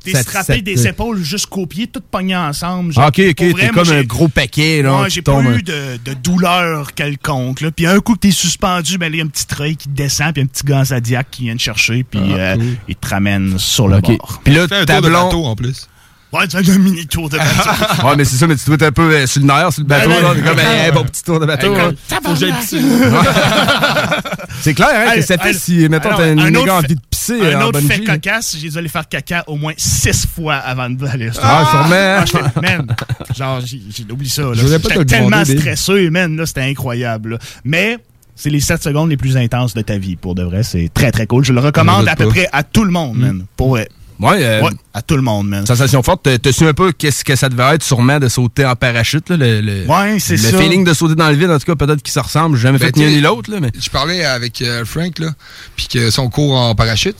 T'es 0.03 0.21
strappé 0.21 0.61
des 0.61 0.87
épaules 0.87 1.23
jusqu'aux 1.23 1.65
pieds, 1.65 1.87
tout 1.87 2.01
pogné 2.11 2.35
ensemble. 2.35 2.93
genre. 2.93 3.05
Ah, 3.05 3.07
ok, 3.07 3.21
ok, 3.29 3.55
t'es 3.55 3.69
comme 3.69 3.89
un 3.89 4.03
gros 4.03 4.27
paquet, 4.27 4.81
là. 4.81 5.01
Ouais, 5.01 5.09
j'ai 5.09 5.21
pas 5.21 5.41
eu 5.41 5.63
de, 5.63 5.97
de 6.03 6.13
douleur 6.13 6.93
quelconque. 6.93 7.61
Là. 7.61 7.71
Puis 7.71 7.87
un 7.87 7.99
coup 7.99 8.15
que 8.15 8.19
t'es 8.19 8.31
suspendu, 8.31 8.97
ben, 8.97 9.09
là, 9.09 9.15
il 9.15 9.19
y 9.19 9.21
a 9.21 9.25
un 9.25 9.27
petit 9.27 9.47
treuil 9.47 9.75
qui 9.77 9.87
te 9.87 9.95
descend, 9.95 10.33
puis 10.33 10.43
un 10.43 10.45
petit 10.45 10.63
gars 10.65 10.85
zodiac 10.85 11.27
qui 11.31 11.43
vient 11.43 11.55
te 11.55 11.61
chercher, 11.61 12.03
puis 12.03 12.19
euh, 12.39 12.55
il 12.87 12.95
te 12.95 13.07
ramène 13.09 13.57
sur 13.59 13.87
le 13.87 13.99
bord. 14.01 14.39
Puis 14.43 14.53
là, 14.53 14.67
Fais 14.67 14.75
un 14.77 14.85
ta 14.85 14.95
tour 14.95 15.03
de 15.03 15.09
blonde- 15.09 15.23
bateau 15.25 15.45
en 15.45 15.55
plus. 15.55 15.87
Ouais, 16.31 16.47
tu 16.47 16.63
fais 16.63 16.71
un 16.71 16.77
mini 16.77 17.07
tour 17.07 17.27
de 17.27 17.37
bateau. 17.37 17.69
Ouais, 18.07 18.15
mais 18.15 18.23
c'est 18.23 18.35
ça, 18.37 18.45
mais 18.45 18.55
tu 18.55 18.63
dois 18.67 18.75
être 18.75 18.83
un 18.83 18.91
peu 18.91 19.11
euh, 19.11 19.25
sur 19.25 19.41
le 19.41 19.47
nerf, 19.47 19.71
sur 19.73 19.81
le 19.81 19.87
bateau, 19.87 20.09
là. 20.09 20.33
comme, 20.45 20.59
hey, 20.59 20.91
bon 20.91 21.03
petit 21.03 21.23
tour 21.23 21.39
de 21.39 21.45
bateau. 21.47 21.73
Hey, 21.73 21.79
comme, 21.81 21.95
Faut 22.23 22.33
que 22.33 22.39
j'aille 22.39 22.53
pisser. 22.53 22.79
C'est 24.61 24.73
clair, 24.73 24.89
hein, 24.93 25.15
que 25.15 25.21
ça 25.21 25.37
fait 25.37 25.53
si, 25.53 25.87
mettons, 25.89 26.09
t'as 26.15 26.31
une 26.33 26.39
un 26.39 26.51
méga 26.51 26.75
envie 26.75 26.95
de 26.95 27.01
pisser 27.09 27.39
Un 27.53 27.61
en 27.61 27.67
autre 27.67 27.79
fait 27.79 28.03
cocasse, 28.03 28.57
j'ai 28.59 28.69
dû 28.69 28.77
aller 28.77 28.89
faire 28.89 29.07
caca 29.07 29.43
au 29.47 29.55
moins 29.55 29.73
six 29.77 30.27
fois 30.27 30.55
avant 30.55 30.89
d'aller. 30.89 31.29
Ah, 31.41 31.65
sûrement. 31.69 32.53
Ah, 32.55 32.61
man, 32.61 32.95
genre, 33.37 33.61
j'ai 33.61 33.79
oublié 34.11 34.29
ça. 34.29 34.43
J'étais 34.53 34.95
le 34.99 35.05
tellement 35.05 35.45
stressé, 35.45 36.09
man. 36.09 36.35
Là, 36.35 36.45
c'était 36.45 36.61
incroyable. 36.61 37.39
Mais 37.63 37.97
c'est 38.41 38.49
les 38.49 38.61
7 38.61 38.81
secondes 38.81 39.09
les 39.09 39.17
plus 39.17 39.35
intenses 39.37 39.73
de 39.73 39.81
ta 39.81 39.97
vie, 39.97 40.15
pour 40.15 40.33
de 40.33 40.43
vrai. 40.43 40.63
C'est 40.63 40.89
très, 40.93 41.11
très 41.11 41.27
cool. 41.27 41.43
Je 41.43 41.51
le 41.53 41.59
recommande 41.59 42.07
à 42.07 42.15
peu 42.15 42.27
près 42.29 42.47
à 42.53 42.63
tout 42.63 42.85
le 42.85 42.91
monde, 42.91 43.17
man. 43.17 43.45
Pour 43.57 43.69
vrai. 43.71 43.89
Ouais, 44.21 44.43
euh, 44.43 44.61
Ouais, 44.61 44.71
à 44.93 45.01
tout 45.01 45.15
le 45.15 45.21
monde, 45.21 45.47
man. 45.47 45.65
sensation 45.65 46.03
forte. 46.03 46.27
T'as- 46.41 46.51
su 46.51 46.65
un 46.67 46.73
peu 46.73 46.91
qu'est-ce 46.91 47.23
que 47.23 47.37
ça 47.37 47.47
devait 47.47 47.75
être, 47.75 47.83
sûrement, 47.83 48.19
de 48.19 48.27
sauter 48.27 48.65
en 48.65 48.75
parachute, 48.75 49.29
là, 49.29 49.37
le, 49.37 49.61
le, 49.61 49.85
Ouais, 49.87 50.19
c'est 50.19 50.33
le 50.33 50.39
ça. 50.39 50.57
feeling 50.57 50.83
de 50.83 50.93
sauter 50.93 51.15
dans 51.15 51.29
le 51.29 51.35
vide, 51.35 51.49
en 51.49 51.57
tout 51.57 51.65
cas, 51.65 51.75
peut-être 51.75 52.01
qu'ils 52.03 52.11
se 52.13 52.19
ressemblent. 52.19 52.57
J'ai 52.57 52.63
jamais 52.63 52.79
Ben, 52.79 52.87
fait 52.87 52.97
ni 52.97 53.03
un 53.03 53.07
t'sais, 53.07 53.15
ni 53.15 53.21
l'autre, 53.21 53.49
là, 53.49 53.59
mais. 53.61 53.71
Je 53.79 53.89
parlais 53.89 54.25
avec 54.25 54.61
euh, 54.61 54.83
Frank, 54.83 55.19
là, 55.19 55.29
puis 55.77 55.87
que 55.87 56.11
son 56.11 56.29
cours 56.29 56.53
en 56.57 56.75
parachute. 56.75 57.15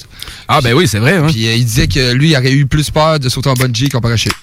Ah, 0.50 0.60
ben 0.62 0.74
oui, 0.74 0.90
c'est 0.90 1.00
vrai, 1.00 1.14
hein. 1.16 1.28
Puis 1.30 1.48
euh, 1.48 1.56
il 1.56 1.64
disait 1.64 1.88
que 1.88 2.12
lui, 2.12 2.32
il 2.32 2.36
aurait 2.36 2.52
eu 2.52 2.66
plus 2.66 2.90
peur 2.90 3.18
de 3.18 3.30
sauter 3.30 3.50
en 3.50 3.54
bungee 3.54 3.88
qu'en 3.88 4.02
parachute. 4.02 4.34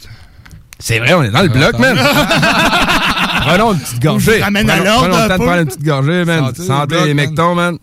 C'est 0.78 0.98
vrai, 0.98 1.14
on 1.14 1.22
est 1.22 1.30
dans 1.30 1.42
le 1.42 1.48
bloc, 1.48 1.78
man. 1.78 1.96
Prenons 3.46 3.72
une 3.74 3.78
petite 3.80 4.02
gorgée. 4.02 4.38
Je 4.38 4.42
ramène 4.44 4.68
à 4.70 4.76
Prenons- 4.76 4.84
l'ordre 4.90 5.08
Prenons 5.08 5.16
le 5.16 5.22
un 5.22 5.28
temps 5.28 5.38
de 5.38 5.44
prendre 5.44 5.60
une 5.60 5.66
petite 5.66 5.84
gorgée, 5.84 6.24
man. 6.24 6.54
Santé, 6.54 6.94
les 7.06 7.14
man. 7.14 7.26
mectons, 7.26 7.54
man. 7.54 7.78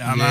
Ah, 0.00 0.16
man. 0.16 0.28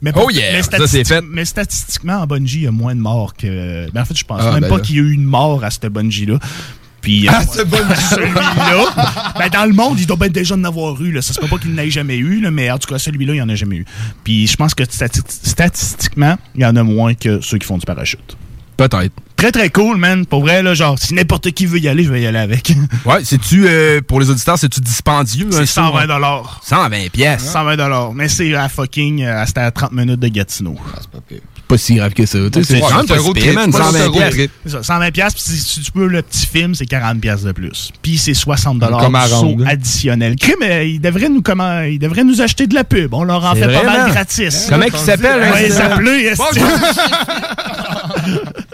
Mais 0.00 0.12
Oh 0.14 0.30
yeah, 0.30 0.52
mais 0.52 0.62
ça, 0.62 0.86
c'est 0.86 1.04
fait. 1.04 1.24
Mais 1.28 1.44
statistiquement, 1.44 2.18
en 2.20 2.26
bungee, 2.26 2.54
il 2.58 2.62
y 2.62 2.66
a 2.68 2.70
moins 2.70 2.94
de 2.94 3.00
morts 3.00 3.34
que. 3.34 3.90
Ben, 3.90 4.02
en 4.02 4.04
fait, 4.04 4.16
je 4.16 4.24
pense 4.24 4.40
Ah, 4.42 4.52
même 4.52 4.60
ben 4.60 4.68
pas 4.68 4.78
qu'il 4.80 4.96
y 4.96 4.98
a 5.00 5.02
eu 5.02 5.12
une 5.12 5.24
mort 5.24 5.64
à 5.64 5.70
ce 5.70 5.86
bungee-là. 5.88 6.38
Puis, 7.00 7.28
euh, 7.28 7.32
À 7.32 7.42
ce 7.44 7.58
celui-là, 7.58 9.32
ben, 9.38 9.48
dans 9.48 9.64
le 9.64 9.72
monde, 9.72 9.98
il 9.98 10.06
doit 10.06 10.16
bien 10.16 10.28
déjà 10.28 10.54
en 10.54 10.62
avoir 10.64 11.00
eu. 11.02 11.10
Là. 11.12 11.22
Ça 11.22 11.32
se 11.32 11.40
peut 11.40 11.46
pas 11.48 11.58
qu'il 11.58 11.72
n'ait 11.74 11.90
jamais 11.90 12.16
eu, 12.16 12.40
là, 12.40 12.50
mais 12.50 12.70
en 12.70 12.78
tout 12.78 12.88
cas, 12.92 12.98
celui-là, 12.98 13.32
il 13.34 13.36
n'y 13.36 13.42
en 13.42 13.48
a 13.48 13.54
jamais 13.54 13.76
eu. 13.76 13.84
Puis, 14.24 14.46
je 14.46 14.56
pense 14.56 14.74
que 14.74 14.82
stati- 14.84 15.22
statistiquement, 15.28 16.36
il 16.54 16.62
y 16.62 16.66
en 16.66 16.76
a 16.76 16.82
moins 16.82 17.14
que 17.14 17.40
ceux 17.40 17.58
qui 17.58 17.66
font 17.66 17.78
du 17.78 17.86
parachute. 17.86 18.36
Peut-être. 18.76 19.12
Très, 19.38 19.52
très 19.52 19.70
cool, 19.70 19.96
man. 19.98 20.26
Pour 20.26 20.40
vrai, 20.40 20.64
là, 20.64 20.74
genre, 20.74 20.98
si 20.98 21.14
n'importe 21.14 21.52
qui 21.52 21.64
veut 21.66 21.78
y 21.78 21.86
aller, 21.88 22.02
je 22.02 22.10
vais 22.12 22.20
y 22.20 22.26
aller 22.26 22.40
avec. 22.40 22.72
Ouais, 23.06 23.20
c'est-tu, 23.24 23.66
euh, 23.68 24.00
pour 24.06 24.18
les 24.20 24.28
auditeurs, 24.28 24.58
c'est-tu 24.58 24.80
dispendieux? 24.80 25.46
C'est 25.52 25.58
un 25.60 25.66
saut? 25.66 25.80
120 25.82 26.06
dollars. 26.08 26.60
120 26.64 27.08
pièces. 27.12 27.44
120 27.44 28.12
Mais 28.14 28.28
c'est 28.28 28.52
à 28.54 28.68
fucking. 28.68 29.22
euh, 29.22 29.44
C'était 29.46 29.60
à 29.60 29.70
30 29.70 29.92
minutes 29.92 30.18
de 30.20 30.28
Gatineau. 30.28 30.74
Pas 31.68 31.78
si 31.78 31.94
grave 31.94 32.12
que 32.14 32.26
ça. 32.26 32.38
tu 32.52 32.64
sais, 32.64 32.64
C'est 32.64 32.74
Ouais, 32.82 32.88
quand 32.88 32.96
même 32.96 33.06
c'est 33.06 33.14
un 33.14 33.16
pas 33.18 33.22
pire, 33.32 33.42
trip, 33.42 33.54
man, 33.54 33.70
pas 33.70 33.78
120 33.78 34.00
un 34.00 34.04
road 34.06 34.12
pièces. 34.16 34.30
trip. 34.34 34.50
C'est 34.64 34.72
ça, 34.72 34.82
120 34.82 35.10
pièces 35.12 35.34
puis 35.34 35.42
si, 35.44 35.80
tu 35.82 35.92
peux 35.92 36.06
le 36.06 36.22
petit 36.22 36.46
film, 36.46 36.74
c'est 36.74 36.86
40 36.86 37.20
pièces 37.20 37.42
de 37.42 37.52
plus. 37.52 37.92
Puis 38.02 38.18
c'est 38.18 38.34
60 38.34 38.78
dollars 38.78 39.00
Comme 39.00 39.14
à 39.14 39.26
saut 39.28 39.56
additionnel. 39.66 40.34
Crime, 40.36 40.54
euh, 40.62 40.84
il 40.84 41.00
devrait 41.00 41.28
nous 41.28 41.42
comment 41.42 41.82
il 41.82 41.98
devrait 41.98 42.24
nous 42.24 42.40
acheter 42.40 42.66
de 42.66 42.74
la 42.74 42.84
pub. 42.84 43.12
On 43.14 43.22
leur 43.22 43.44
en 43.44 43.54
C'est 43.54 43.60
fait 43.68 43.72
pas 43.72 43.82
mal 43.84 44.10
gratis. 44.10 44.66
Comment 44.68 44.86
il 44.86 44.98
s'appelle, 44.98 45.42
hein, 45.42 45.52
il 45.60 45.66
c'est- 45.66 45.78
s'appelait. 45.78 46.32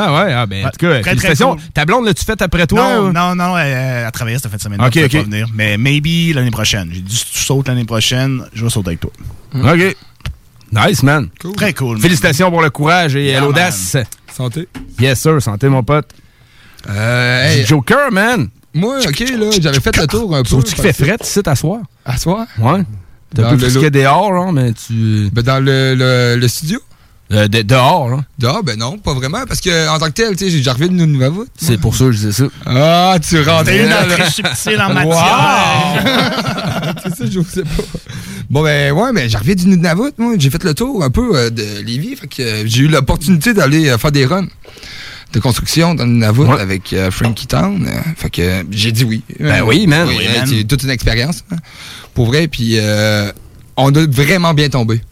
Ah 0.00 0.12
ouais, 0.24 0.32
ah 0.32 0.46
ben, 0.46 0.66
en 0.66 0.70
tout 0.70 0.76
cas, 0.78 0.88
Très, 0.90 1.00
très 1.00 1.10
félicitations. 1.10 1.52
cool. 1.56 1.62
Ta 1.74 1.84
blonde, 1.84 2.04
l'as-tu 2.06 2.24
faite 2.24 2.40
après 2.42 2.66
toi? 2.66 2.94
Non, 2.96 3.08
ou? 3.08 3.12
non, 3.12 3.34
non, 3.34 3.58
elle, 3.58 4.04
elle 4.06 4.12
travaillait 4.12 4.38
cette 4.38 4.50
fin 4.50 4.56
de 4.56 4.62
semaine. 4.62 4.80
Ok, 4.80 4.96
ok. 4.96 5.10
pas 5.12 5.22
venir. 5.22 5.48
Mais 5.54 5.76
maybe 5.76 6.34
l'année 6.34 6.50
prochaine. 6.50 6.88
J'ai 6.92 7.00
dit 7.00 7.16
si 7.16 7.24
tu 7.26 7.38
sautes 7.40 7.66
l'année 7.68 7.84
prochaine, 7.84 8.42
je 8.54 8.62
vais 8.64 8.70
sauter 8.70 8.88
avec 8.90 9.00
toi. 9.00 9.10
OK. 9.54 9.96
Nice, 10.70 11.02
man. 11.02 11.28
Très 11.56 11.72
cool. 11.72 11.94
man. 11.94 12.02
Félicitations 12.02 12.50
pour 12.50 12.62
le 12.62 12.70
courage 12.70 13.16
et 13.16 13.26
Yeah, 13.30 13.40
l'audace. 13.40 13.96
Santé. 14.36 14.68
Yes, 15.00 15.18
sir. 15.20 15.40
Santé, 15.42 15.68
mon 15.68 15.82
pote. 15.82 16.10
Euh, 16.88 17.48
hey, 17.48 17.66
Joker, 17.66 18.12
man. 18.12 18.48
moi, 18.74 18.98
OK, 19.06 19.18
là, 19.20 19.50
j'avais 19.60 19.80
fait 19.80 19.96
le 19.96 20.06
tour 20.06 20.34
un 20.36 20.42
peu. 20.42 20.48
Trouves-tu 20.48 20.74
qu'il 20.74 20.82
fait 20.84 20.92
fret 20.92 21.16
ici, 21.20 21.42
t'asseoir? 21.42 21.80
À 22.04 22.16
soir? 22.18 22.46
Ouais. 22.58 22.82
Dans 23.34 23.44
un 23.44 23.56
peu 23.56 23.68
lot. 23.68 23.90
dehors, 23.90 24.32
là, 24.32 24.52
mais 24.52 24.72
tu... 24.72 25.28
Ben, 25.32 25.42
dans 25.42 25.58
le, 25.62 25.94
le, 25.94 26.36
le 26.40 26.48
studio? 26.48 26.78
Euh, 27.30 27.46
de- 27.46 27.60
dehors, 27.60 28.08
là. 28.08 28.24
Dehors, 28.38 28.62
ben 28.62 28.78
non, 28.78 28.96
pas 28.96 29.12
vraiment, 29.12 29.44
parce 29.46 29.60
que 29.60 29.86
en 29.90 29.98
tant 29.98 30.06
que 30.06 30.12
tel, 30.12 30.34
tu 30.34 30.50
sais, 30.50 30.62
j'arrivais 30.62 30.88
de 30.88 30.94
Nunavut. 30.94 31.44
C'est 31.56 31.78
pour 31.78 31.94
ça 31.94 32.04
que 32.06 32.12
je 32.12 32.16
disais 32.28 32.32
ça. 32.32 32.44
Ah, 32.64 33.16
tu 33.20 33.38
rentres. 33.42 33.70
Une 33.70 33.84
là, 33.86 34.04
entrée 34.04 34.16
là. 34.18 34.30
subtile 34.30 34.80
en 34.80 34.94
matière. 34.94 36.94
c'est 37.02 37.14
ça, 37.16 37.24
je 37.30 37.40
sais 37.42 37.62
pas. 37.64 37.82
Bon, 38.48 38.62
ben, 38.62 38.92
ouais, 38.92 39.12
mais 39.12 39.28
j'arrivais 39.28 39.56
du 39.56 39.66
Nunavut, 39.68 40.12
moi. 40.16 40.34
J'ai 40.38 40.48
fait 40.48 40.64
le 40.64 40.72
tour 40.72 41.04
un 41.04 41.10
peu 41.10 41.36
euh, 41.36 41.50
de 41.50 41.82
Lévis. 41.84 42.16
Fait 42.16 42.28
que 42.28 42.40
euh, 42.42 42.62
j'ai 42.66 42.84
eu 42.84 42.88
l'opportunité 42.88 43.52
d'aller 43.52 43.88
euh, 43.90 43.98
faire 43.98 44.12
des 44.12 44.24
runs 44.24 44.46
de 45.34 45.40
construction 45.40 45.94
dans 45.94 46.04
le 46.04 46.10
Nunavut 46.12 46.44
Ouais. 46.44 46.58
avec 46.60 46.94
euh, 46.94 47.10
Frankie 47.10 47.46
Town. 47.46 47.86
euh, 47.86 47.90
fait 48.16 48.30
que 48.30 48.40
euh, 48.40 48.62
j'ai 48.70 48.90
dit 48.92 49.04
oui. 49.04 49.22
Ben 49.38 49.62
oui, 49.66 49.86
man. 49.86 50.08
Oui, 50.08 50.14
Oui, 50.18 50.24
man. 50.34 50.46
C'est 50.46 50.64
toute 50.64 50.82
une 50.82 50.88
expérience. 50.90 51.44
hein, 51.52 51.56
pour 52.14 52.24
vrai. 52.28 52.48
Puis 52.48 52.76
euh, 52.78 53.30
on 53.76 53.94
a 53.94 54.06
vraiment 54.06 54.54
bien 54.54 54.70
tombé. 54.70 55.02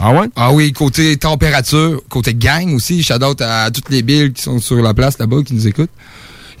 Ah 0.00 0.12
ouais? 0.12 0.26
Ah 0.36 0.52
oui, 0.52 0.72
côté 0.72 1.16
température, 1.16 2.00
côté 2.08 2.34
gang 2.34 2.72
aussi. 2.74 3.02
Shout 3.02 3.22
out 3.24 3.40
à 3.40 3.70
toutes 3.70 3.90
les 3.90 4.02
billes 4.02 4.32
qui 4.32 4.42
sont 4.42 4.60
sur 4.60 4.76
la 4.76 4.94
place 4.94 5.18
là-bas, 5.18 5.42
qui 5.44 5.54
nous 5.54 5.66
écoutent. 5.66 5.90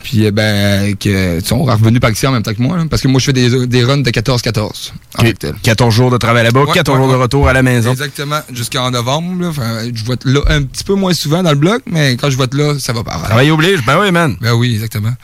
Puis, 0.02 0.24
eh 0.24 0.30
ben, 0.30 0.94
que, 0.96 1.40
tu 1.40 1.46
sais, 1.46 1.52
on 1.54 1.68
est 1.68 1.72
revenu 1.72 1.98
par 1.98 2.10
ici 2.10 2.24
en 2.26 2.30
même 2.30 2.42
temps 2.44 2.54
que 2.54 2.62
moi, 2.62 2.76
là, 2.76 2.84
parce 2.88 3.02
que 3.02 3.08
moi, 3.08 3.18
je 3.18 3.26
fais 3.26 3.32
des, 3.32 3.66
des 3.66 3.82
runs 3.84 3.98
de 3.98 4.10
14-14. 4.10 4.58
en 4.60 5.22
tant 5.22 5.24
que 5.24 5.30
tel. 5.32 5.54
14 5.60 5.92
jours 5.92 6.10
de 6.12 6.16
travail 6.18 6.44
là-bas, 6.44 6.62
Ouais, 6.64 6.72
14 6.72 6.96
ouais, 6.98 7.04
jours 7.04 7.12
de 7.12 7.18
retour 7.20 7.48
à 7.48 7.52
la 7.52 7.62
maison. 7.64 7.90
Exactement, 7.90 8.38
jusqu'en 8.52 8.92
novembre. 8.92 9.42
Là, 9.42 9.48
Enfin, 9.48 9.80
je 9.92 10.04
vais 10.04 10.12
être 10.14 10.24
là 10.24 10.40
un 10.48 10.62
petit 10.62 10.84
peu 10.84 10.94
moins 10.94 11.14
souvent 11.14 11.42
dans 11.42 11.50
le 11.50 11.56
bloc, 11.56 11.82
mais 11.86 12.16
quand 12.16 12.30
je 12.30 12.38
vais 12.38 12.44
être 12.44 12.54
là, 12.54 12.78
ça 12.78 12.92
va 12.92 13.02
pas. 13.02 13.18
Travail 13.18 13.50
oblige, 13.50 13.84
ben 13.84 13.98
oui, 14.00 14.12
man. 14.12 14.36
Ben 14.40 14.52
oui, 14.54 14.72
exactement. 14.74 15.14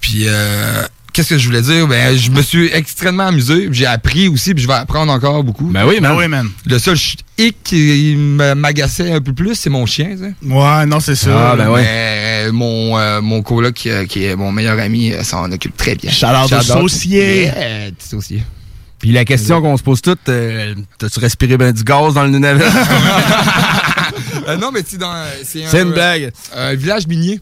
Puis, 0.00 0.24
euh, 0.28 0.82
qu'est-ce 1.14 1.30
que 1.30 1.38
je 1.38 1.46
voulais 1.46 1.62
dire? 1.62 1.86
Ben, 1.86 2.14
je 2.18 2.30
me 2.30 2.42
suis 2.42 2.68
extrêmement 2.72 3.28
amusé. 3.28 3.68
J'ai 3.72 3.86
appris 3.86 4.28
aussi, 4.28 4.52
puis 4.52 4.62
je 4.62 4.68
vais 4.68 4.74
apprendre 4.74 5.10
encore 5.12 5.42
beaucoup. 5.42 5.64
Ben 5.68 5.86
oui, 5.86 5.98
man. 6.00 6.12
Ben 6.12 6.18
oui, 6.18 6.28
man. 6.28 6.50
Le 6.66 6.78
seul 6.78 6.98
hic 7.38 7.56
qui 7.64 8.14
me- 8.18 8.54
m'agaçait 8.54 9.10
un 9.12 9.20
peu 9.22 9.32
plus, 9.32 9.54
c'est 9.54 9.70
mon 9.70 9.86
chien. 9.86 10.16
sais. 10.18 10.34
Ouais, 10.46 10.84
non, 10.86 11.00
c'est 11.00 11.14
ça. 11.14 11.52
Ah, 11.52 11.56
ben 11.56 11.70
ouais. 11.70 11.80
Mais, 11.82 12.44
euh, 12.48 12.52
mon, 12.52 12.98
euh, 12.98 13.22
mon 13.22 13.40
coloc, 13.42 13.72
qui, 13.74 13.88
euh, 13.90 14.04
qui 14.04 14.24
est 14.24 14.36
mon 14.36 14.52
meilleur 14.52 14.78
ami, 14.78 15.12
euh, 15.12 15.22
s'en 15.22 15.50
occupe 15.50 15.76
très 15.76 15.94
bien. 15.94 16.10
Au 16.10 16.12
Shout-out. 16.12 16.62
saucier. 16.62 17.44
Yeah, 17.44 17.90
saucier. 17.98 18.42
Puis 18.98 19.12
la 19.12 19.24
question 19.24 19.60
qu'on 19.62 19.76
se 19.76 19.82
pose 19.82 20.00
toutes, 20.02 20.28
euh, 20.28 20.74
t'as-tu 20.98 21.18
respiré 21.20 21.56
ben 21.58 21.72
du 21.72 21.84
gaz 21.84 22.14
dans 22.14 22.24
le 22.24 22.30
Nunavut? 22.30 22.62
Euh, 24.46 24.56
non, 24.58 24.70
mais 24.72 24.82
tu 24.82 24.90
sais, 24.92 24.96
dans- 24.98 25.14
c'est 25.42 25.64
un, 25.64 25.68
C'est 25.70 25.82
une 25.82 25.92
blague. 25.92 26.30
un 26.54 26.74
village 26.74 27.06
minier. 27.06 27.40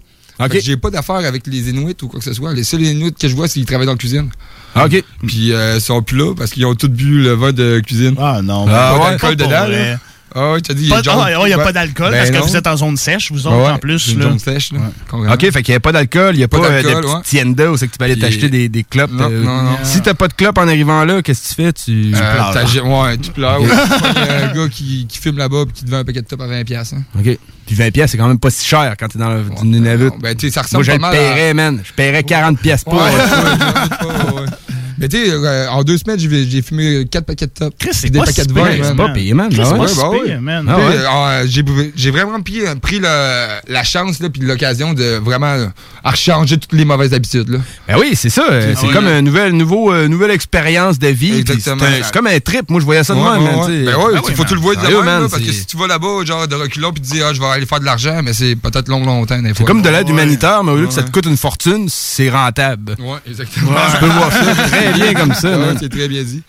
J'ai 0.62 0.76
pas 0.76 0.90
d'affaires 0.90 1.16
avec 1.16 1.46
les 1.46 1.70
Inuits 1.70 1.96
ou 2.02 2.08
quoi 2.08 2.18
que 2.18 2.24
ce 2.24 2.32
soit. 2.32 2.52
Les 2.54 2.64
seuls 2.64 2.82
Inuits 2.82 3.12
que 3.12 3.28
je 3.28 3.34
vois, 3.34 3.48
c'est 3.48 3.54
qu'ils 3.54 3.66
travaillent 3.66 3.86
dans 3.86 3.92
la 3.92 3.98
cuisine. 3.98 4.30
OK. 4.76 5.04
Puis 5.26 5.52
euh, 5.52 5.76
ils 5.76 5.80
sont 5.80 6.02
plus 6.02 6.16
là 6.16 6.34
parce 6.34 6.50
qu'ils 6.50 6.64
ont 6.66 6.74
tous 6.74 6.88
bu 6.88 7.22
le 7.22 7.32
vin 7.32 7.52
de 7.52 7.80
cuisine. 7.80 8.14
Ah 8.18 8.40
non, 8.42 8.66
pas 8.66 8.94
ouais, 8.94 9.00
d'alcool 9.10 9.36
pas 9.36 9.44
dedans. 9.44 9.66
là? 9.68 9.98
Ah 10.34 10.52
oui, 10.54 10.62
tu 10.62 10.72
as 10.72 10.74
dit. 10.74 10.86
Il 10.86 10.92
ah, 10.92 11.46
n'y 11.46 11.52
a 11.52 11.58
pas 11.58 11.72
d'alcool 11.72 12.10
Ben 12.10 12.18
parce 12.18 12.30
que 12.30 12.36
non. 12.36 12.42
vous 12.46 12.56
êtes 12.56 12.66
en 12.66 12.76
zone 12.76 12.96
sèche, 12.96 13.30
vous 13.32 13.46
Ah 13.46 13.50
autres, 13.50 13.64
ouais, 13.66 13.72
en 13.72 13.78
plus. 13.78 14.16
là. 14.16 14.24
zone 14.24 14.38
sèche, 14.38 14.72
là. 14.72 14.80
OK, 15.12 15.50
fait 15.50 15.62
qu'il 15.62 15.72
n'y 15.72 15.76
a 15.76 15.80
pas 15.80 15.92
d'alcool, 15.92 16.34
il 16.34 16.38
n'y 16.38 16.44
a 16.44 16.48
Pas 16.48 16.58
pas, 16.60 16.66
euh, 16.66 16.82
de 16.82 17.06
ouais. 17.06 17.12
tiendas 17.24 17.68
où 17.70 17.76
c'est 17.76 17.86
que 17.86 17.92
tu 17.92 17.98
peux 17.98 18.04
aller 18.04 18.18
t'acheter 18.18 18.48
des, 18.48 18.68
des 18.68 18.84
clopes. 18.84 19.10
Non, 19.12 19.28
euh, 19.30 19.42
non, 19.42 19.62
non. 19.62 19.76
Si 19.82 20.00
t'as 20.00 20.14
pas 20.14 20.28
de 20.28 20.32
clopes 20.34 20.58
en 20.58 20.68
arrivant 20.68 21.04
là, 21.04 21.22
qu'est-ce 21.22 21.42
que 21.42 21.48
tu 21.48 21.62
fais? 21.62 21.72
Tu... 21.72 22.12
Euh, 22.14 22.52
pleures. 22.52 22.86
ouais, 22.86 23.18
tu 23.18 23.30
pleures. 23.30 23.60
ouais. 23.60 23.68
Il 23.68 24.24
y 24.24 24.28
a 24.28 24.48
un 24.50 24.52
gars 24.54 24.68
qui, 24.68 25.06
qui 25.08 25.18
fume 25.18 25.38
là-bas 25.38 25.64
puis 25.66 25.74
qui 25.74 25.84
te 25.84 25.90
vend 25.90 25.98
un 25.98 26.04
paquet 26.04 26.22
de 26.22 26.26
top 26.26 26.40
à 26.40 26.46
20$. 26.46 26.64
piastres, 26.64 26.94
Hein. 26.96 27.02
OK. 27.18 27.38
Puis 27.66 27.76
20 27.76 27.90
pièces, 27.92 28.10
c'est 28.10 28.18
quand 28.18 28.28
même 28.28 28.38
pas 28.40 28.50
si 28.50 28.66
cher 28.66 28.94
quand 28.98 29.08
t'es 29.08 29.18
dans 29.18 29.30
le 29.30 29.44
du 29.60 29.66
Nunavut. 29.66 30.10
Ben, 30.20 30.34
tu 30.36 30.48
sais, 30.50 30.52
ça 30.52 30.62
Moi, 30.72 30.80
ressemble 30.80 30.84
je 30.84 31.00
pas 31.00 31.10
le 31.12 31.16
paierais, 31.16 31.54
man. 31.54 31.80
Je 31.84 31.92
paierais 31.92 32.24
40 32.24 32.58
pièces 32.58 32.84
pour. 32.84 33.00
Mais 34.98 35.08
tu 35.08 35.16
sais, 35.24 35.30
euh, 35.32 35.68
en 35.70 35.82
deux 35.82 35.98
semaines, 35.98 36.18
j'ai 36.18 36.48
j'ai 36.48 36.62
fumé 36.62 37.04
4 37.10 37.24
paquets 37.24 37.46
de 37.46 37.52
top. 37.52 37.74
Chris, 37.78 37.90
c'est 37.92 38.10
des 38.10 38.18
pas 38.18 38.24
paquets 38.26 38.42
si 38.42 38.48
de 38.48 38.52
vin, 38.52 38.66
C'est 38.82 38.96
pas 38.96 39.08
payé, 39.10 39.34
man. 39.34 39.48
Ah 39.52 39.64
c'est 39.86 39.96
pas 40.00 40.10
pire, 40.24 40.40
man. 40.40 40.66
Ah 40.68 40.76
euh, 40.78 41.46
j'ai 41.96 42.10
vraiment 42.10 42.40
pris, 42.40 42.60
pris 42.80 42.98
le- 42.98 43.72
la 43.72 43.84
chance 43.84 44.20
là, 44.20 44.28
puis 44.30 44.42
l'occasion 44.42 44.92
de 44.94 45.18
vraiment 45.18 45.52
euh, 45.54 45.66
changer 46.14 46.58
toutes 46.58 46.72
les 46.72 46.84
mauvaises 46.84 47.14
habitudes. 47.14 47.48
Là. 47.48 47.58
Ben 47.88 47.96
oui, 47.98 48.10
c'est 48.14 48.30
ça. 48.30 48.44
euh, 48.50 48.74
C'est 48.78 48.86
oui. 48.86 48.92
comme 48.92 49.06
une 49.06 49.24
nouvelle, 49.24 49.52
nouveau, 49.52 49.92
euh, 49.92 50.08
nouvelle 50.08 50.30
expérience 50.30 50.98
de 50.98 51.08
vie. 51.08 51.38
Exactement. 51.38 51.76
C'est 51.80 51.86
un- 52.00 52.02
c'est 52.04 52.12
comme 52.12 52.26
un 52.26 52.38
trip. 52.40 52.70
Moi, 52.70 52.80
je 52.80 52.84
voyais 52.84 53.04
ça 53.04 53.14
de 53.14 53.18
Ouais, 53.20 53.38
même. 53.38 53.84
Ben 53.84 53.92
Ben 53.92 54.20
oui, 54.24 54.32
faut 54.34 54.42
que 54.42 54.48
tu 54.48 54.54
le 54.54 54.60
vois 54.60 54.74
de 54.74 54.80
même, 54.82 55.04
man, 55.04 55.22
là, 55.22 55.28
parce 55.30 55.42
que 55.42 55.52
si 55.52 55.66
tu 55.66 55.76
vas 55.76 55.86
là-bas, 55.86 56.24
genre 56.24 56.46
de 56.48 56.54
reculons, 56.54 56.92
puis 56.92 57.02
tu 57.02 57.12
dis, 57.12 57.22
ah, 57.22 57.32
je 57.32 57.40
vais 57.40 57.46
aller 57.46 57.66
faire 57.66 57.80
de 57.80 57.84
l'argent, 57.84 58.20
mais 58.22 58.32
c'est 58.32 58.56
peut-être 58.56 58.88
long, 58.88 59.04
longtemps. 59.04 59.40
C'est 59.56 59.64
comme 59.64 59.82
de 59.82 59.88
l'aide 59.88 60.08
humanitaire, 60.08 60.62
mais 60.64 60.72
au 60.72 60.76
lieu 60.76 60.86
que 60.86 60.92
ça 60.94 61.02
te 61.02 61.10
coûte 61.10 61.26
une 61.26 61.36
fortune, 61.36 61.86
c'est 61.88 62.30
rentable. 62.30 62.96
Ouais, 62.98 63.18
exactement. 63.28 63.72
Tu 63.92 63.98
peux 64.00 64.06
voir 64.06 64.32
ça 64.32 64.54
très 64.68 64.91
bien 64.94 65.14
comme 65.14 65.34
ça, 65.34 65.50
Ouais, 65.58 65.66
man. 65.66 65.76
c'est 65.80 65.88
très 65.88 66.08
bien 66.08 66.22
dit. 66.22 66.42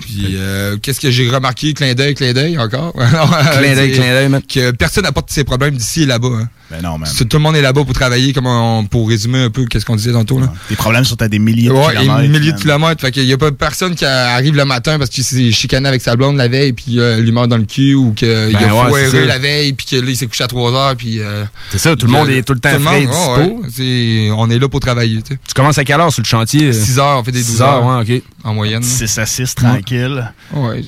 Puis, 0.00 0.34
euh, 0.34 0.76
qu'est-ce 0.82 0.98
que 1.00 1.10
j'ai 1.10 1.30
remarqué? 1.30 1.72
Clin 1.72 1.94
d'œil, 1.94 2.14
clin 2.14 2.32
d'œil 2.32 2.58
encore. 2.58 2.92
Clin 3.58 3.74
d'œil, 3.76 3.92
clin 3.92 4.28
d'œil. 4.28 4.42
Que 4.42 4.70
personne 4.72 5.04
n'apporte 5.04 5.30
ses 5.30 5.44
problèmes 5.44 5.76
d'ici 5.76 6.02
et 6.02 6.06
là-bas. 6.06 6.28
hein. 6.28 6.48
Ben 6.70 6.82
non, 6.82 6.98
man. 6.98 7.08
C'est- 7.10 7.24
Tout 7.24 7.38
le 7.38 7.42
monde 7.42 7.56
est 7.56 7.62
là-bas 7.62 7.82
pour 7.84 7.94
travailler, 7.94 8.32
comme 8.34 8.46
on- 8.46 8.84
pour 8.84 9.08
résumer 9.08 9.42
un 9.44 9.48
peu 9.50 9.64
qu'est-ce 9.64 9.86
qu'on 9.86 9.96
disait 9.96 10.12
tantôt. 10.12 10.38
Là. 10.38 10.52
Les 10.68 10.76
problèmes 10.76 11.04
sont 11.04 11.20
à 11.22 11.28
des 11.28 11.38
milliers 11.38 11.68
de 11.68 11.72
Ouais, 11.74 11.96
kilomètres. 11.96 12.28
milliers 12.30 12.52
de 12.52 12.58
kilomètres. 12.58 13.00
Fait 13.00 13.10
qu'il 13.10 13.24
y 13.24 13.32
a 13.32 13.38
pas 13.38 13.50
personne 13.52 13.94
qui 13.94 14.04
arrive 14.04 14.54
le 14.54 14.64
matin 14.66 14.98
parce 14.98 15.08
qu'il 15.08 15.24
s'est 15.24 15.50
chicané 15.50 15.88
avec 15.88 16.02
sa 16.02 16.14
blonde 16.14 16.36
la 16.36 16.46
veille 16.48 16.74
puis 16.74 17.00
euh, 17.00 17.20
lui 17.20 17.32
meurt 17.32 17.48
dans 17.48 17.56
le 17.56 17.64
cul 17.64 17.94
ou 17.94 18.12
qu'il 18.12 18.28
Ben 18.28 18.54
a 18.56 18.74
ouais, 18.90 19.08
foiré 19.08 19.24
la 19.26 19.38
veille 19.38 19.72
puis 19.72 19.86
que 19.86 19.96
là 19.96 20.10
il 20.10 20.16
s'est 20.16 20.26
couché 20.26 20.44
à 20.44 20.48
3 20.48 20.72
heures 20.74 20.96
puis 20.96 21.20
euh, 21.20 21.44
C'est 21.70 21.78
ça, 21.78 21.96
tout 21.96 22.04
le 22.06 22.12
monde 22.12 22.28
est 22.28 22.42
tout 22.42 22.52
le 22.52 22.60
temps 22.60 22.74
tout 22.76 22.82
frais 22.82 23.00
monde, 23.06 23.60
dispo. 23.66 23.82
ouais, 23.82 24.30
on 24.36 24.50
est 24.50 24.58
là 24.58 24.68
pour 24.68 24.80
travailler, 24.80 25.22
tu 25.22 25.34
sais. 25.34 25.40
Tu 25.48 25.54
commences 25.54 25.78
à 25.78 25.84
quelle 25.84 26.00
heure 26.00 26.12
sur 26.12 26.22
le 26.22 26.28
chantier? 26.28 26.72
6 26.74 26.98
heures, 26.98 27.18
on 27.20 27.24
fait 27.24 27.32
des 27.32 27.38
12 27.42 27.48
6 27.56 27.62
heures, 27.62 27.86
heures, 27.86 28.06
ouais, 28.06 28.16
OK. 28.18 28.22
en 28.44 28.52
moyenne. 28.54 28.82
6 28.82 29.18
à 29.18 29.24
6, 29.26 29.54
tranquille. 29.54 30.30
Ouais. 30.52 30.84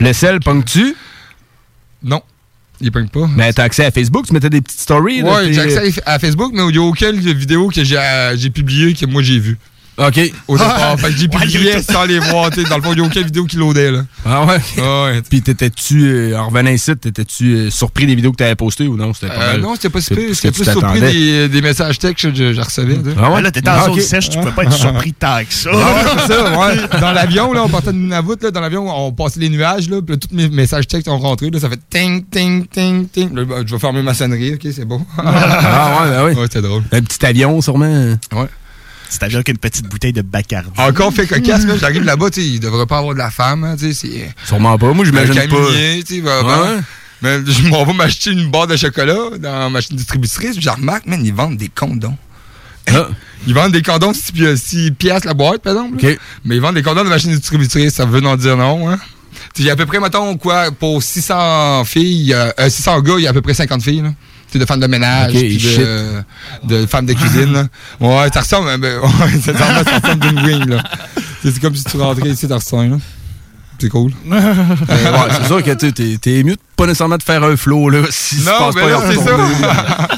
Le 0.00 0.12
sel, 0.12 0.40
punk-tu? 0.40 0.94
Non, 2.02 2.20
il 2.80 2.90
pogne 2.92 3.08
pas. 3.08 3.28
Ben, 3.36 3.52
t'as 3.52 3.64
accès 3.64 3.84
à 3.84 3.90
Facebook, 3.90 4.26
tu 4.26 4.32
mettais 4.32 4.50
des 4.50 4.60
petites 4.60 4.80
stories. 4.80 5.22
Ouais, 5.22 5.52
j'ai 5.52 5.60
accès 5.60 6.02
à 6.04 6.18
Facebook, 6.18 6.52
mais 6.54 6.62
il 6.62 6.72
n'y 6.72 6.78
a 6.78 6.82
aucune 6.82 7.18
vidéo 7.18 7.68
que 7.68 7.80
euh, 7.80 8.36
j'ai 8.36 8.50
publiée 8.50 8.94
que 8.94 9.06
moi 9.06 9.22
j'ai 9.22 9.38
vue. 9.38 9.58
OK. 9.96 10.32
Au 10.48 10.58
départ. 10.58 10.98
fait 10.98 11.06
que 11.08 11.16
j'ai 11.16 11.28
Ouais, 11.28 11.40
publié 11.46 11.82
sans 11.82 12.04
les 12.04 12.18
voir. 12.30 12.50
Dans 12.50 12.76
le 12.76 12.82
fond, 12.82 12.92
il 12.92 12.96
n'y 12.98 13.02
a 13.02 13.06
aucune 13.06 13.22
vidéo 13.22 13.44
qui 13.44 13.56
loadait. 13.56 13.90
Là. 13.92 14.00
Ah 14.26 14.44
ouais? 14.44 14.58
Ah 14.78 15.04
ouais. 15.04 15.22
Puis 15.28 15.40
t'étais-tu, 15.42 16.04
euh, 16.08 16.36
en 16.38 16.48
revenant 16.48 16.70
ici, 16.70 16.96
t'étais-tu 16.96 17.54
euh, 17.54 17.70
surpris 17.70 18.06
des 18.06 18.14
vidéos 18.14 18.32
que 18.32 18.36
t'avais 18.36 18.56
postées 18.56 18.88
ou 18.88 18.96
non? 18.96 19.14
C'était 19.14 19.28
pas 19.28 19.34
Euh, 19.40 19.52
mal. 19.52 19.60
non, 19.60 19.74
c'était 19.74 19.90
pas 19.90 20.00
J'étais 20.00 20.32
tu 20.32 20.50
plus 20.52 20.64
surpris 20.70 21.00
des, 21.00 21.48
des 21.48 21.62
messages 21.62 21.98
textes 21.98 22.24
que 22.32 22.34
je, 22.52 22.60
recevais. 22.60 22.96
tu 22.96 23.10
sais. 23.10 23.16
Ah 23.22 23.40
là, 23.40 23.50
t'es 23.52 23.68
en 23.68 23.72
Ah, 23.72 23.84
zone 23.86 24.00
sèche, 24.00 24.30
tu 24.30 24.38
peux 24.40 24.50
pas 24.50 24.64
être 24.64 24.72
surpris 24.72 25.12
tant 25.12 25.38
que 25.48 25.54
ça. 25.54 25.70
Ah 25.72 25.76
ouais, 25.76 26.10
c'est 26.26 26.32
ça, 26.34 26.58
ouais. 26.58 27.00
Dans 27.00 27.12
l'avion, 27.12 27.52
là, 27.52 27.62
on 27.64 27.68
partait 27.68 27.92
de 27.92 27.98
Nunavut, 27.98 28.36
là, 28.42 28.50
dans 28.50 28.60
l'avion, 28.60 28.88
on 29.06 29.12
passait 29.12 29.38
les 29.40 29.48
nuages, 29.48 29.88
là, 29.88 30.00
puis 30.02 30.18
tous 30.18 30.34
mes 30.34 30.48
messages 30.48 30.88
textes 30.88 31.08
ont 31.08 31.18
rentré, 31.18 31.50
là, 31.50 31.60
ça 31.60 31.68
fait 31.70 31.80
ting, 31.88 32.24
ting, 32.28 32.66
ting, 32.66 33.08
ting. 33.08 33.34
Là, 33.34 33.44
ben, 33.44 33.64
je 33.66 33.72
vais 33.72 33.78
fermer 33.80 34.02
ma 34.02 34.14
sonnerie, 34.14 34.54
ok, 34.54 34.66
c'est 34.74 34.84
bon. 34.84 35.04
Ah 35.18 36.02
ouais, 36.02 36.10
ben 36.10 36.24
oui. 36.26 36.32
ouais, 36.34 36.42
c'était 36.44 36.62
drôle. 36.62 36.82
Un 36.92 37.00
petit 37.02 37.24
avion, 37.24 37.60
sûrement. 37.60 37.86
Ouais. 38.32 38.46
Tu 39.14 39.20
t'avais 39.20 39.36
avec 39.36 39.48
une 39.48 39.58
petite 39.58 39.86
bouteille 39.86 40.12
de 40.12 40.22
Bacardi. 40.22 40.70
Encore 40.76 41.12
fait 41.12 41.28
cocasse, 41.28 41.64
là, 41.66 41.76
j'arrive 41.76 42.02
là-bas, 42.02 42.30
tu 42.30 42.40
sais, 42.40 42.46
il 42.48 42.58
devrait 42.58 42.84
pas 42.86 42.98
avoir 42.98 43.14
de 43.14 43.18
la 43.20 43.30
femme, 43.30 43.62
hein, 43.62 43.76
tu 43.78 43.92
sais, 43.92 44.08
c'est... 44.08 44.34
Sûrement 44.44 44.76
pas. 44.76 44.92
Moi, 44.92 45.04
j'imagine 45.04 45.34
pas. 45.34 45.44
tu 46.04 46.16
sais, 46.16 46.20
Ouais. 46.20 46.80
Mais 47.22 47.38
je 47.46 47.68
m'en 47.68 47.84
vais 47.84 47.92
m'acheter 47.92 48.32
une 48.32 48.50
barre 48.50 48.66
de 48.66 48.76
chocolat 48.76 49.38
dans 49.38 49.58
la 49.60 49.70
machine 49.70 49.96
distributrice, 49.96 50.54
puis 50.56 50.62
je 50.62 50.68
remarque, 50.68 51.06
man, 51.06 51.24
ils 51.24 51.32
vendent 51.32 51.56
des 51.56 51.68
condoms. 51.68 52.16
Ah. 52.88 53.06
Ils 53.46 53.54
vendent 53.54 53.72
des 53.72 53.82
condoms 53.82 54.14
6 54.14 54.92
piastres 54.92 55.26
la 55.28 55.34
boîte, 55.34 55.62
par 55.62 55.74
exemple. 55.74 55.98
Mais 56.44 56.56
ils 56.56 56.62
vendent 56.62 56.76
des 56.76 56.82
condoms 56.82 57.04
de 57.04 57.08
la 57.10 57.14
machine 57.14 57.30
distributrice, 57.30 57.92
ça 57.92 58.06
veut 58.06 58.20
non 58.20 58.36
dire 58.36 58.56
non, 58.56 58.90
hein. 58.90 58.98
Tu 59.54 59.60
sais, 59.60 59.62
Il 59.62 59.66
y 59.66 59.70
a 59.70 59.74
à 59.74 59.76
peu 59.76 59.84
près, 59.86 60.00
mettons, 60.00 60.36
quoi, 60.38 60.70
pour 60.72 61.02
600 61.02 61.84
filles, 61.84 62.32
euh, 62.34 62.50
euh, 62.58 62.70
600 62.70 63.00
gars, 63.02 63.14
il 63.18 63.24
y 63.24 63.26
a 63.26 63.30
à 63.30 63.32
peu 63.34 63.42
près 63.42 63.52
50 63.54 63.82
filles, 63.82 64.00
là. 64.02 64.14
Tu 64.54 64.58
sais, 64.60 64.64
de 64.64 64.68
femmes 64.68 64.78
de 64.78 64.86
ménage, 64.86 65.32
puis 65.32 65.56
de, 65.58 66.22
de 66.62 66.86
femmes 66.86 67.06
de 67.06 67.12
cuisine, 67.12 67.52
là. 67.52 67.64
Ouais, 67.98 68.28
ça 68.32 68.40
ressemble, 68.40 68.68
euh, 68.68 68.78
ben, 68.78 68.98
ouais, 69.00 69.40
ça 69.44 69.52
ressemble, 69.52 69.84
ça 69.84 69.98
ressemble 69.98 70.20
d'une 70.20 70.46
wing, 70.46 70.68
là. 70.68 70.82
C'est 71.42 71.60
comme 71.60 71.74
si 71.74 71.82
tu 71.82 71.96
rentrais 71.96 72.28
ici 72.30 72.46
dans 72.46 72.60
ce 72.60 72.76
là. 72.76 72.96
C'est 73.80 73.88
cool. 73.88 74.12
Ouais, 74.30 74.38
c'est 75.32 75.46
sûr 75.48 75.60
que 75.62 75.70
tu 75.72 75.86
sais, 75.88 75.92
t'es- 75.92 76.18
t'es 76.20 76.42
mieux 76.44 76.54
de 76.54 76.60
pas 76.76 76.86
nécessairement 76.86 77.16
de 77.16 77.22
faire 77.24 77.42
un 77.42 77.56
flow, 77.56 77.88
là, 77.90 78.02
si 78.10 78.36
se 78.36 78.46
Non, 78.46 78.52
passe 78.60 78.74
mais 78.76 78.80
pas 78.82 78.88
leur 78.90 79.02
c'est 79.02 79.18
ça. 79.18 80.08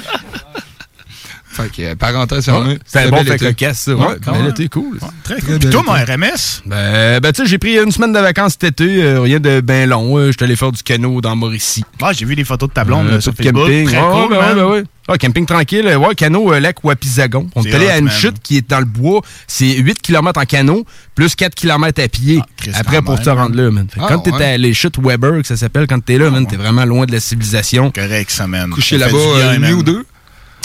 Fait 1.57 1.71
que, 1.75 1.83
euh, 1.83 1.95
parenthèse 1.95 2.45
fermée. 2.45 2.79
C'est 2.87 3.01
un 3.05 3.09
bon 3.11 3.25
fait 3.25 3.39
cocasse, 3.39 3.81
ça. 3.81 3.95
Ouais, 3.95 4.17
quand 4.25 4.33
mais 4.33 4.39
même. 4.39 4.47
là, 4.49 4.53
t'es 4.53 4.69
cool. 4.69 4.99
Très 5.25 5.41
cool. 5.41 5.59
Puis 5.59 5.71
toi, 5.71 5.83
mon 5.87 5.93
RMS? 5.93 6.63
Ben, 6.67 7.21
ben 7.21 7.33
tu 7.33 7.43
sais, 7.43 7.49
j'ai 7.49 7.59
pris 7.59 7.79
une 7.79 7.91
semaine 7.93 8.13
de 8.13 8.19
vacances 8.21 8.53
cet 8.61 8.65
été, 8.65 9.03
euh, 9.03 9.21
rien 9.21 9.41
de 9.41 9.61
ben 9.61 9.89
long. 9.89 10.17
euh, 10.19 10.31
J'étais 10.31 10.45
allé 10.45 10.57
faire 10.57 10.73
du 10.73 10.83
canot 10.83 11.21
dans 11.21 11.35
Mauricie. 11.37 11.85
Ah, 12.03 12.13
j'ai 12.13 12.25
vu 12.25 12.35
des 12.37 12.45
photos 12.45 12.69
de 12.69 12.75
ta 12.75 12.85
blonde 12.85 13.21
sur 13.21 13.33
Facebook. 13.35 13.63
camping. 13.65 13.87
Très 13.89 13.99
cool, 14.01 14.29
ben 14.31 14.39
ouais, 14.39 14.55
man. 14.55 14.65
ouais. 14.67 14.85
Ah, 15.09 15.17
camping 15.19 15.47
tranquille. 15.47 15.87
Ouais, 15.97 16.15
canot, 16.17 16.53
euh, 16.53 16.59
lac 16.59 16.83
Wapizagon. 16.83 17.49
On 17.55 17.63
est 17.63 17.73
allé 17.73 17.89
à 17.89 17.99
une 17.99 18.07
man. 18.07 18.13
chute 18.15 18.41
qui 18.43 18.57
est 18.57 18.69
dans 18.69 18.81
le 18.81 18.85
bois. 18.87 19.21
C'est 19.47 19.77
8 19.77 20.03
km 20.03 20.41
en 20.41 20.45
canot, 20.45 20.85
plus 21.15 21.37
4 21.37 21.55
km 21.55 22.03
à 22.03 22.09
pied. 22.09 22.41
Christ, 22.57 22.77
après 22.77 23.01
pour 23.03 23.21
te 23.21 23.31
rendre 23.31 23.55
là, 23.57 23.71
man. 23.71 23.87
Ah, 24.01 24.07
quand 24.09 24.19
t'es 24.19 24.33
ouais. 24.33 24.45
à 24.45 24.57
les 24.59 24.75
chutes 24.75 24.99
Weber, 25.01 25.43
que 25.43 25.47
ça 25.47 25.57
s'appelle, 25.57 25.87
quand 25.87 26.01
t'es 26.05 26.19
là, 26.19 26.29
man, 26.31 26.45
t'es 26.47 26.57
vraiment 26.57 26.85
loin 26.85 27.07
de 27.07 27.13
la 27.13 27.21
civilisation. 27.21 27.93
Correct, 27.93 28.31
ça, 28.33 28.49
man. 28.49 28.71
Couché 28.71 28.99
là-bas 28.99 29.17
bien, 29.37 29.55
une 29.55 29.63
nuit 29.63 29.73
ou 29.75 29.83
deux. 29.85 30.05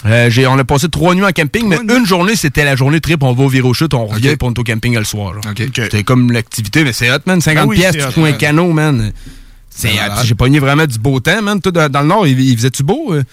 Euh, 0.05 0.29
j'ai- 0.31 0.47
on 0.47 0.57
a 0.57 0.63
passé 0.63 0.89
trois 0.89 1.13
nuits 1.13 1.23
en 1.25 1.31
camping, 1.31 1.67
mais 1.67 1.77
une 1.95 2.05
journée, 2.05 2.35
c'était 2.35 2.63
la 2.65 2.75
journée 2.75 2.99
trip. 2.99 3.21
On 3.23 3.33
va 3.33 3.43
au 3.43 3.49
Virochute, 3.49 3.93
on 3.93 4.07
revient 4.07 4.29
Ok. 4.31 4.37
pour 4.37 4.49
au 4.49 4.63
camping 4.63 4.97
le 4.97 5.03
soir. 5.03 5.35
C'était 5.75 6.03
comme 6.03 6.31
l'activité, 6.31 6.83
mais 6.83 6.93
c'est 6.93 7.11
hot, 7.11 7.19
man. 7.25 7.39
50 7.39 7.63
Ah 7.63 7.67
oui, 7.67 7.77
pièces, 7.77 7.95
tu 7.97 8.11
fous 8.11 8.25
un 8.25 8.31
canot, 8.33 8.71
man. 8.71 9.11
C'est 9.69 9.89
Ben. 9.89 10.23
J'ai 10.23 10.35
pogné 10.35 10.59
vraiment 10.59 10.85
du 10.85 10.97
beau 10.99 11.19
temps, 11.19 11.41
man. 11.41 11.61
Toi, 11.61 11.71
dans, 11.71 11.89
dans 11.89 12.01
le 12.01 12.07
Nord, 12.07 12.27
il, 12.27 12.39
il 12.39 12.57
faisait-tu 12.57 12.83
beau? 12.83 13.13
euh? 13.13 13.23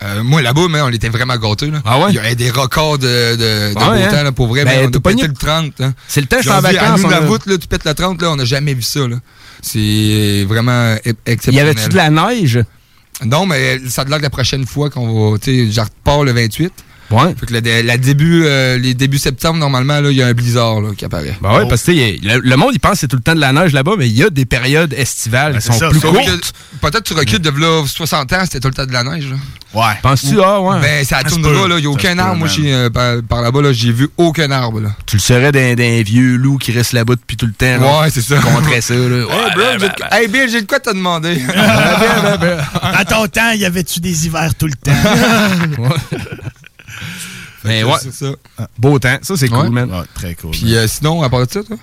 Euh, 0.00 0.22
moi, 0.22 0.40
là-bas, 0.42 0.60
on 0.84 0.92
était 0.92 1.08
vraiment 1.08 1.36
gâtés. 1.36 1.70
Là. 1.72 1.78
Ah 1.84 1.98
ouais? 1.98 2.06
Il 2.10 2.14
y 2.14 2.18
avait 2.18 2.36
des 2.36 2.50
records 2.50 2.98
de, 2.98 3.72
Ah 3.74 3.90
ouais, 3.90 3.98
beau 3.98 4.04
hein? 4.04 4.08
temps, 4.12 4.22
là, 4.22 4.30
pour 4.30 4.46
vrai. 4.46 4.64
Ben, 4.64 4.86
on 4.86 4.90
t'as 4.90 4.98
a 4.98 5.00
pété 5.00 5.26
le 5.26 5.32
30. 5.32 5.80
Hein. 5.80 5.92
C'est 6.06 6.20
le 6.20 6.28
temps, 6.28 6.36
je 6.36 6.42
suis 6.42 6.50
en 6.52 6.60
vacances. 6.60 7.00
nous, 7.02 7.10
la 7.10 7.18
route, 7.20 7.46
là, 7.46 7.58
tu 7.58 7.66
pètes 7.66 7.84
le 7.84 7.94
30, 7.94 8.22
là, 8.22 8.30
on 8.30 8.36
n'a 8.36 8.44
jamais 8.44 8.74
vu 8.74 8.82
ça. 8.82 9.08
Là. 9.08 9.16
C'est 9.60 10.44
vraiment 10.48 10.94
e- 10.94 11.00
Y 11.04 11.14
exceptionnel. 11.26 11.70
avait-tu 11.70 11.88
de 11.88 11.96
la 11.96 12.10
neige? 12.10 12.60
Non, 13.24 13.46
mais 13.46 13.80
ça 13.88 14.02
a 14.02 14.04
l'air 14.04 14.20
la 14.20 14.30
prochaine 14.30 14.64
fois 14.66 14.90
qu'on 14.90 15.32
va, 15.32 15.38
tu 15.38 15.66
sais, 15.66 15.72
je 15.72 15.80
repars 15.80 16.24
le 16.24 16.32
28. 16.32 16.72
Ouais. 17.10 17.34
Fait 17.38 17.46
que 17.46 17.54
le, 17.54 17.82
la 17.82 17.96
début, 17.96 18.44
euh, 18.44 18.76
les 18.76 18.94
débuts 18.94 19.18
septembre, 19.18 19.58
normalement, 19.58 20.00
là, 20.00 20.10
il 20.10 20.16
y 20.16 20.22
a 20.22 20.26
un 20.26 20.34
blizzard 20.34 20.80
là, 20.80 20.90
qui 20.96 21.04
apparaît. 21.04 21.36
Ben 21.40 21.54
ouais, 21.54 21.68
parce 21.68 21.82
que 21.82 21.92
tu 21.92 21.98
sais, 21.98 22.18
le, 22.22 22.40
le 22.40 22.56
monde, 22.56 22.70
il 22.74 22.80
pense 22.80 22.92
que 22.92 22.98
c'est 22.98 23.08
tout 23.08 23.16
le 23.16 23.22
temps 23.22 23.34
de 23.34 23.40
la 23.40 23.52
neige 23.52 23.72
là-bas, 23.72 23.92
mais 23.98 24.08
il 24.08 24.16
y 24.16 24.22
a 24.22 24.30
des 24.30 24.44
périodes 24.44 24.92
estivales 24.92 25.52
Ben, 25.54 25.58
qui 25.58 25.66
sont 25.66 25.72
ça, 25.72 25.88
plus 25.88 26.00
courtes. 26.00 26.52
Peut-être 26.80 27.02
que 27.02 27.08
tu 27.08 27.14
recules 27.14 27.38
de 27.40 27.50
là 27.50 27.84
60 27.86 28.32
ans, 28.32 28.40
c'était 28.44 28.60
tout 28.60 28.68
le 28.68 28.74
temps 28.74 28.86
de 28.86 28.92
la 28.92 29.04
neige. 29.04 29.30
Là. 29.30 29.36
Ouais. 29.74 29.94
Penses-tu, 30.02 30.40
ah 30.42 30.60
ouais? 30.60 30.80
Ben, 30.80 31.04
ça 31.04 31.18
peut. 31.22 31.68
là. 31.68 31.76
Il 31.76 31.80
n'y 31.80 31.86
a 31.86 31.90
aucun 31.90 32.18
arbre. 32.18 32.36
Moi, 32.36 32.48
euh, 32.58 32.90
par, 32.90 33.16
par 33.28 33.42
là-bas, 33.42 33.62
là, 33.62 33.72
j'ai 33.72 33.92
vu 33.92 34.08
aucun 34.16 34.50
arbre. 34.50 34.80
Là. 34.80 34.90
tu 35.06 35.16
le 35.16 35.20
serais 35.20 35.52
d'un, 35.52 36.02
vieux 36.02 36.36
loup 36.36 36.56
qui 36.58 36.72
reste 36.72 36.92
là-bas 36.92 37.14
depuis 37.16 37.36
tout 37.36 37.46
le 37.46 37.52
temps. 37.52 37.78
là. 37.84 38.00
Ouais, 38.00 38.10
c'est 38.10 38.22
ça. 38.22 38.36
Contre 38.38 38.82
ça, 38.82 38.94
là. 38.94 39.24
Bro, 39.28 39.38
ben, 39.56 39.78
ben, 39.78 39.92
hey, 40.12 40.28
Bill, 40.28 40.48
j'ai 40.50 40.62
de 40.62 40.66
quoi 40.66 40.80
te 40.80 40.90
demander? 40.90 41.40
À 42.82 43.04
ton 43.04 43.26
temps, 43.26 43.52
y 43.52 43.64
avait-tu 43.64 44.00
des 44.00 44.26
hivers 44.26 44.54
tout 44.54 44.66
le 44.66 44.74
temps? 44.74 44.92
ben, 47.64 47.84
ouais, 47.84 47.98
ça. 48.12 48.26
beau 48.78 48.98
temps. 48.98 49.18
Ça, 49.22 49.36
c'est 49.36 49.48
cool, 49.48 49.64
Ouais. 49.64 49.70
man. 49.70 49.90
Ouais, 49.90 50.04
très 50.14 50.34
cool. 50.34 50.52
Puis 50.52 50.76
euh, 50.76 50.86
sinon, 50.86 51.22
à 51.22 51.28
part 51.28 51.46
de 51.46 51.50
ça, 51.52 51.62
toi? 51.62 51.76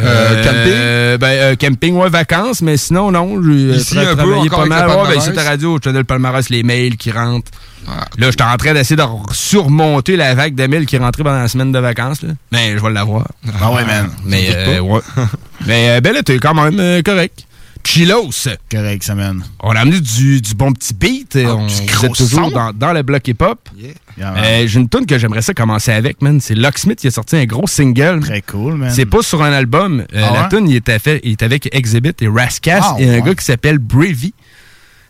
Euh, 0.00 0.42
camping? 0.42 0.72
Euh, 0.74 1.18
ben, 1.18 1.26
euh, 1.28 1.54
camping, 1.56 1.94
ouais, 1.96 2.08
vacances, 2.08 2.62
mais 2.62 2.76
sinon, 2.78 3.10
non. 3.10 3.36
Euh, 3.42 3.76
Ici, 3.76 3.98
un 3.98 4.16
peu, 4.16 4.34
encore 4.36 4.60
pas 4.60 4.66
mal. 4.66 4.88
Ouais, 4.88 5.08
ben, 5.14 5.18
ici, 5.20 5.32
ta 5.34 5.42
radio, 5.42 5.74
je 5.76 5.80
te 5.80 5.88
donne 5.90 5.98
le 5.98 6.04
palmarès, 6.04 6.48
les 6.48 6.62
mails 6.62 6.96
qui 6.96 7.10
rentrent. 7.10 7.50
Ah. 7.86 8.04
Là, 8.16 8.30
j'étais 8.30 8.42
en 8.44 8.56
train 8.56 8.72
d'essayer 8.74 8.96
de 8.96 9.02
surmonter 9.32 10.16
la 10.16 10.34
vague 10.34 10.54
de 10.54 10.66
mails 10.66 10.86
qui 10.86 10.96
est 10.96 10.98
rentrée 11.00 11.24
pendant 11.24 11.40
la 11.40 11.48
semaine 11.48 11.72
de 11.72 11.78
vacances. 11.78 12.22
Là. 12.22 12.30
Mais 12.52 12.72
je 12.78 12.82
vais 12.82 12.90
l'avoir. 12.90 13.26
Ah 13.60 13.72
ouais, 13.72 13.84
man. 13.84 14.08
Mais, 14.24 14.48
euh, 14.54 14.80
ouais. 14.80 15.00
Mais, 15.66 15.90
euh, 15.90 16.00
ben 16.00 16.14
là, 16.14 16.22
t'es 16.22 16.38
quand 16.38 16.54
même 16.54 16.78
euh, 16.78 17.02
correct. 17.02 17.44
Chilos. 17.84 18.30
Correct, 18.70 19.02
ça, 19.02 19.14
man. 19.14 19.42
On 19.60 19.70
a 19.70 19.80
amené 19.80 20.00
du, 20.00 20.40
du 20.40 20.54
bon 20.54 20.72
petit 20.72 20.94
beat. 20.94 21.36
Ah, 21.44 21.56
on 21.56 21.66
êtes 21.68 22.14
toujours 22.14 22.50
dans, 22.50 22.72
dans 22.72 22.92
le 22.92 23.02
bloc 23.02 23.26
hip-hop. 23.28 23.68
Yeah. 23.78 24.34
Euh, 24.36 24.66
J'ai 24.66 24.80
une 24.80 24.88
tune 24.88 25.06
que 25.06 25.18
j'aimerais 25.18 25.42
ça 25.42 25.52
commencer 25.54 25.90
avec, 25.92 26.22
man. 26.22 26.40
C'est 26.40 26.54
Locksmith 26.54 26.98
qui 27.00 27.06
a 27.08 27.10
sorti 27.10 27.36
un 27.36 27.44
gros 27.44 27.66
single. 27.66 28.20
Très 28.20 28.42
cool, 28.42 28.74
man. 28.76 28.90
C'est 28.90 29.06
pas 29.06 29.22
sur 29.22 29.42
un 29.42 29.52
album. 29.52 30.04
Euh, 30.14 30.22
Ah 30.24 30.42
La 30.42 30.48
tune, 30.48 30.68
il 30.68 30.80
il 31.24 31.32
est 31.32 31.42
avec 31.42 31.68
Exhibit 31.74 32.12
et 32.20 32.28
Rascas 32.28 32.80
Ah 32.82 32.96
et 32.98 33.08
un 33.08 33.12
ouais. 33.14 33.22
gars 33.22 33.34
qui 33.34 33.44
s'appelle 33.44 33.78
Bravey. 33.78 34.32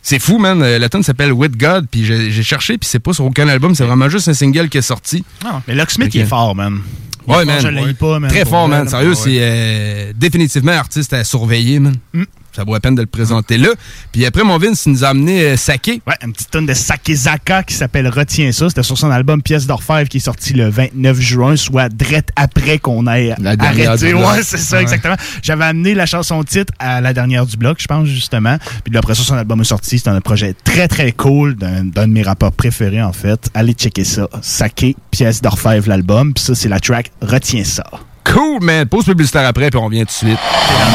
C'est 0.03 0.19
fou, 0.19 0.39
man. 0.39 0.63
Euh, 0.63 0.79
La 0.79 0.89
tune 0.89 1.03
s'appelle 1.03 1.33
With 1.33 1.57
God, 1.57 1.87
puis 1.91 2.05
j'ai 2.05 2.43
cherché, 2.43 2.79
puis 2.79 2.89
c'est 2.89 2.99
pas 3.01 3.13
sur 3.13 3.25
aucun 3.25 3.49
album. 3.49 3.75
C'est 3.75 3.85
vraiment 3.85 4.09
juste 4.09 4.29
un 4.29 4.35
single 4.35 4.69
qui 4.69 4.79
est 4.79 4.83
sorti. 4.83 5.25
Non, 5.45 5.63
mais 5.69 5.75
Locksmith, 5.75 6.15
il 6.15 6.23
est 6.23 6.27
fort, 6.27 6.55
man. 6.55 6.81
Est 7.29 7.31
Ouais, 7.33 7.45
man. 7.45 7.61
Je 7.61 7.69
Ouais. 7.69 7.95
pas, 7.95 8.19
man. 8.19 8.31
Très 8.31 8.45
fort, 8.45 8.67
man. 8.67 8.89
Sérieux, 8.89 9.11
Ouais. 9.11 9.15
c'est 9.15 9.39
euh, 9.41 10.13
définitivement 10.17 10.73
un 10.73 10.77
artiste 10.79 11.13
à 11.13 11.23
surveiller, 11.23 11.79
man. 11.79 11.95
Mm. 12.13 12.23
Ça 12.55 12.65
vaut 12.65 12.75
la 12.75 12.81
peine 12.81 12.95
de 12.95 13.01
le 13.01 13.07
présenter 13.07 13.57
là. 13.59 13.69
Puis 14.13 14.27
après, 14.27 14.45
mon 14.45 14.59
Vince, 14.59 14.85
il 14.87 14.93
nous 14.93 15.05
a 15.05 15.09
amené 15.09 15.43
euh, 15.43 15.57
Saké. 15.57 16.03
Ouais, 16.07 16.15
une 16.23 16.33
petite 16.33 16.51
tonne 16.51 16.67
de 16.67 16.75
Sakezaka 16.75 17.63
qui 17.63 17.75
s'appelle 17.75 18.09
Retiens 18.09 18.53
ça. 18.53 18.69
C'était 18.69 18.83
sur 18.83 18.99
son 18.99 19.11
album 19.11 19.41
Pièce 19.43 19.67
d'Orfèvre 19.67 20.09
qui 20.09 20.19
est 20.19 20.21
sorti 20.21 20.53
le 20.53 20.69
29 20.69 21.19
juin, 21.21 21.57
soit 21.57 21.89
direct 21.89 22.31
après 22.37 22.79
qu'on 22.79 23.07
ait 23.07 23.35
La 23.39 23.55
arrêté. 23.59 24.13
Ouais, 24.15 24.43
c'est 24.43 24.59
ça, 24.59 24.77
Ouais. 24.77 24.83
exactement. 24.83 25.17
J'avais 25.43 25.65
amené 25.65 25.95
la 25.95 26.07
chanson 26.07 26.43
titre 26.45 26.73
à 26.79 27.01
la 27.01 27.13
dernière 27.15 27.47
du 27.47 27.57
bloc, 27.57 27.79
je 27.81 27.87
pense, 27.87 28.07
justement. 28.07 28.57
Puis 28.85 28.97
après 28.97 29.15
ça, 29.15 29.23
son 29.23 29.35
album 29.35 29.61
est 29.61 29.65
sorti. 29.65 29.99
C'est 29.99 30.09
un 30.11 30.21
projet 30.21 30.55
très, 30.65 30.89
très 30.89 31.13
cool 31.13 31.55
d'un 31.57 31.85
de 31.85 32.13
mes 32.13 32.23
rappeurs 32.23 32.53
préférés, 32.53 33.03
en 33.03 33.13
fait. 33.13 33.49
Allez 33.55 33.73
checker 33.73 34.05
ça. 34.05 34.29
Saké, 34.43 34.95
Pièce 35.11 35.41
d'Orfèvre, 35.41 35.89
l'album. 35.89 36.35
Puis 36.35 36.45
ça, 36.45 36.55
c'est 36.55 36.69
la 36.69 36.81
track 36.81 37.11
Retiens 37.23 37.65
ça. 37.65 37.85
Cool, 38.25 38.61
man. 38.61 38.87
Pause 38.89 39.07
publicitaire 39.07 39.47
après, 39.47 39.71
puis 39.71 39.81
on 39.81 39.89
vient 39.89 40.05
tout 40.05 40.07
de 40.07 40.13
suite. 40.13 40.39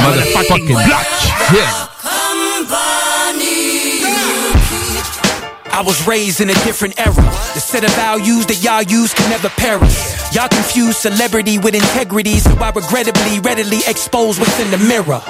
Motherfucking 0.04 0.68
block. 0.68 1.06
Yeah. 1.54 1.88
I 5.78 5.82
was 5.82 6.08
raised 6.08 6.42
in 6.42 6.50
a 6.50 6.56
different 6.66 7.00
era. 7.00 7.14
The 7.14 7.62
set 7.62 7.84
of 7.84 7.92
values 7.94 8.48
that 8.48 8.64
y'all 8.64 8.82
use 8.82 9.14
can 9.14 9.30
never 9.30 9.48
perish. 9.62 9.94
Y'all 10.34 10.50
confuse 10.50 10.98
celebrity 10.98 11.60
with 11.60 11.76
integrity, 11.76 12.40
so 12.40 12.50
I 12.58 12.72
regrettably 12.72 13.40
readily 13.42 13.82
expose 13.86 14.40
what's 14.40 14.60
in 14.60 14.72
the 14.72 14.80
mirror. 14.80 15.22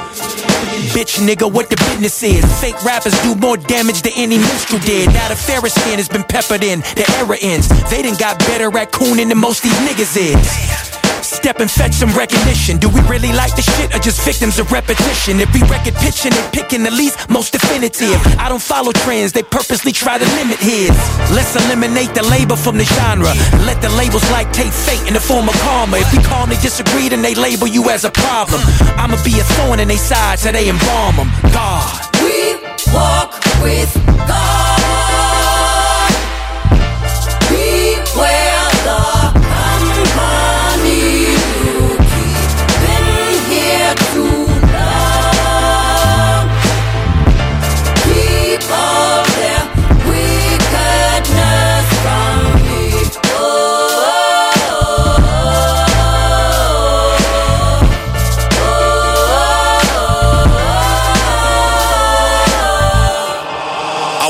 Bitch 0.96 1.20
nigga, 1.20 1.52
what 1.52 1.70
the 1.70 1.76
business 1.76 2.24
is. 2.24 2.46
Fake 2.62 2.82
rappers 2.86 3.12
do 3.24 3.36
more 3.36 3.58
damage 3.58 4.04
than 4.04 4.14
any 4.16 4.38
minstrel 4.38 4.80
did. 4.80 5.12
Now 5.12 5.28
the 5.28 5.36
fairest 5.36 5.82
skin 5.82 6.00
has 6.00 6.08
been 6.08 6.24
peppered 6.24 6.64
in, 6.64 6.80
the 6.96 7.04
era 7.20 7.36
ends. 7.42 7.68
They 7.90 8.02
done 8.02 8.16
got 8.16 8.40
better 8.40 8.72
at 8.78 8.94
cooning 8.94 9.28
than 9.28 9.40
most 9.40 9.64
these 9.64 9.76
niggas 9.84 10.16
is. 10.16 10.87
Step 11.22 11.60
and 11.60 11.70
fetch 11.70 11.94
some 11.94 12.12
recognition. 12.12 12.78
Do 12.78 12.90
we 12.90 13.02
really 13.08 13.32
like 13.34 13.56
the 13.56 13.62
shit 13.62 13.94
or 13.96 14.00
just 14.00 14.22
victims 14.24 14.60
of 14.60 14.72
repetition? 14.72 15.40
If 15.40 15.54
we 15.54 15.62
record 15.62 15.96
pitching 15.96 16.34
and 16.34 16.54
picking 16.54 16.84
the 16.84 16.92
least 16.92 17.30
most 17.30 17.52
definitive. 17.52 18.20
I 18.38 18.50
don't 18.50 18.62
follow 18.62 18.92
trends, 18.92 19.32
they 19.34 19.44
purposely 19.44 19.92
try 19.92 20.18
to 20.18 20.26
limit 20.40 20.60
his. 20.60 20.90
Let's 21.32 21.56
eliminate 21.56 22.14
the 22.14 22.24
labor 22.24 22.56
from 22.56 22.78
the 22.78 22.86
genre. 22.86 23.34
Let 23.66 23.82
the 23.82 23.90
labels 23.90 24.24
like 24.32 24.52
take 24.54 24.72
fate 24.72 25.06
in 25.08 25.14
the 25.14 25.20
form 25.20 25.48
of 25.50 25.56
karma. 25.62 25.98
If 25.98 26.12
we 26.12 26.24
calmly 26.24 26.58
disagree, 26.62 27.10
then 27.10 27.22
they 27.22 27.36
label 27.36 27.68
you 27.68 27.90
as 27.90 28.06
a 28.06 28.12
problem. 28.12 28.62
I'ma 28.98 29.18
be 29.24 29.40
a 29.40 29.44
thorn 29.56 29.80
in 29.80 29.88
their 29.88 29.98
side 29.98 30.40
so 30.40 30.52
they 30.52 30.70
embalm 30.70 31.16
them. 31.18 31.30
God. 31.52 32.08
We 32.24 32.56
walk 32.94 33.34
with 33.62 33.94
God. 34.28 34.87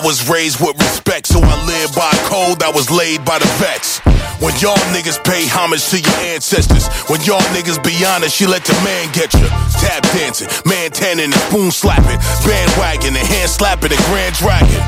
Was 0.08 0.30
raised 0.30 0.64
with 0.64 0.80
respect, 0.80 1.28
so 1.28 1.44
I 1.44 1.56
live 1.68 1.92
by 1.92 2.08
code 2.32 2.64
that 2.64 2.72
was 2.72 2.88
laid 2.88 3.28
by 3.28 3.44
the 3.44 3.50
vets. 3.60 4.00
When 4.40 4.56
y'all 4.64 4.80
niggas 4.96 5.20
pay 5.20 5.44
homage 5.52 5.84
to 5.92 6.00
your 6.00 6.16
ancestors. 6.32 6.88
When 7.12 7.20
y'all 7.28 7.44
niggas 7.52 7.76
be 7.84 7.92
honest, 8.08 8.40
you 8.40 8.48
let 8.48 8.64
the 8.64 8.72
man 8.88 9.12
get 9.12 9.36
you. 9.36 9.44
Tap 9.84 10.08
dancing, 10.16 10.48
man 10.64 10.96
tanning 10.96 11.36
and 11.36 11.44
spoon 11.52 11.76
slapping, 11.76 12.16
bandwagon 12.48 13.20
and 13.20 13.28
hand 13.28 13.52
slapping 13.52 13.92
and 13.92 14.00
grand 14.08 14.32
dragon. 14.40 14.80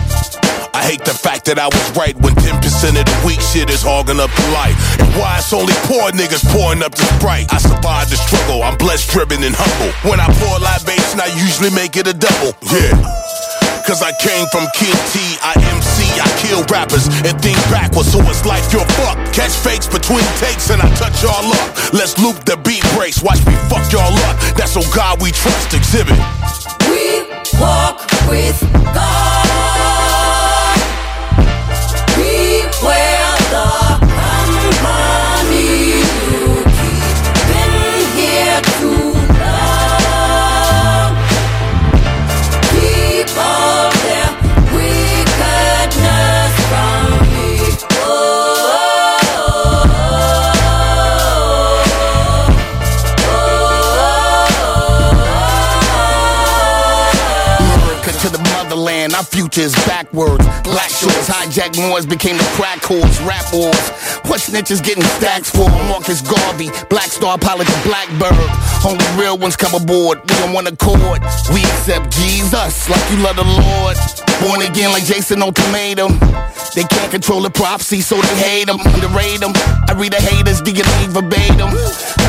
I 0.71 0.88
hate 0.88 1.03
the 1.03 1.12
fact 1.12 1.51
that 1.51 1.60
I 1.60 1.67
was 1.67 1.86
right 1.99 2.15
when 2.23 2.32
10% 2.39 2.55
of 2.95 3.03
the 3.03 3.17
weak 3.27 3.43
shit 3.43 3.67
is 3.67 3.84
hogging 3.84 4.23
up 4.23 4.32
the 4.32 4.47
light. 4.55 4.79
And 5.03 5.10
why 5.19 5.43
it's 5.43 5.51
only 5.51 5.75
poor 5.84 6.15
niggas 6.15 6.47
pouring 6.47 6.79
up 6.79 6.95
the 6.95 7.03
sprite. 7.19 7.51
I 7.51 7.60
survived 7.60 8.15
the 8.15 8.15
struggle, 8.15 8.63
I'm 8.63 8.79
blessed, 8.79 9.12
driven, 9.12 9.43
and 9.43 9.51
humble. 9.51 9.91
When 10.08 10.23
I 10.23 10.32
pour 10.39 10.55
libation, 10.63 11.19
I 11.19 11.27
usually 11.36 11.75
make 11.75 11.99
it 11.99 12.08
a 12.08 12.15
double. 12.15 12.55
Yeah. 12.71 12.95
Cause 13.89 14.04
I 14.04 14.12
came 14.21 14.45
from 14.52 14.67
King 14.75 14.93
T, 15.10 15.17
I 15.41 15.58
MC, 15.73 16.06
I 16.21 16.30
kill 16.38 16.62
rappers 16.69 17.08
and 17.25 17.34
think 17.41 17.58
backwards, 17.73 18.12
so 18.12 18.19
it's 18.30 18.45
life 18.45 18.71
you're 18.71 18.86
fucked. 18.86 19.34
Catch 19.34 19.54
fakes 19.65 19.88
between 19.88 20.23
takes 20.38 20.69
and 20.69 20.80
I 20.80 20.88
touch 20.93 21.23
y'all 21.23 21.52
up. 21.52 21.91
Let's 21.91 22.15
loop 22.19 22.38
the 22.45 22.58
beat 22.58 22.86
breaks, 22.93 23.23
watch 23.23 23.43
me 23.47 23.54
fuck 23.65 23.91
y'all 23.91 24.13
up. 24.30 24.38
That's 24.54 24.78
on 24.78 24.86
God 24.93 25.19
we 25.19 25.32
trust, 25.32 25.73
exhibit. 25.73 26.19
We 26.86 27.25
walk 27.60 28.06
with 28.30 28.62
God. 28.93 29.48
The 58.89 58.98
motherland, 58.99 59.13
our 59.15 59.23
future 59.23 59.62
is 59.62 59.75
backwards. 59.85 60.45
Black 60.63 60.89
shorts, 60.89 61.29
hijack 61.29 61.77
Moors 61.77 62.05
became 62.05 62.38
the 62.38 62.43
crack 62.55 62.79
whores, 62.79 63.25
rap 63.25 63.45
wars. 63.53 63.89
What 64.27 64.39
snitches 64.39 64.83
getting 64.83 65.03
stacks 65.03 65.49
for? 65.49 65.69
Marcus 65.88 66.21
Garvey, 66.21 66.69
Black 66.89 67.09
Star 67.09 67.38
pilot 67.38 67.67
Blackbird. 67.83 68.33
Only 68.85 69.05
real 69.21 69.38
ones 69.38 69.55
come 69.55 69.73
aboard, 69.75 70.19
we 70.29 70.53
one 70.53 70.67
accord. 70.67 71.21
We 71.53 71.62
accept 71.62 72.12
Jesus 72.12 72.89
like 72.89 73.03
you 73.12 73.17
love 73.17 73.35
the 73.35 73.43
Lord. 73.43 73.97
Born 74.41 74.62
again 74.62 74.91
like 74.91 75.03
Jason 75.03 75.41
Ultimatum. 75.41 76.19
They 76.75 76.83
can't 76.83 77.12
control 77.12 77.41
the 77.41 77.49
prophecy, 77.49 78.01
so 78.01 78.15
they 78.15 78.35
hate 78.35 78.67
them, 78.67 78.79
underrate 78.79 79.39
them. 79.39 79.51
I 79.88 79.93
read 79.97 80.13
the 80.13 80.21
haters, 80.21 80.62
do 80.62 80.71
leave 80.71 81.12
verbatim? 81.12 81.69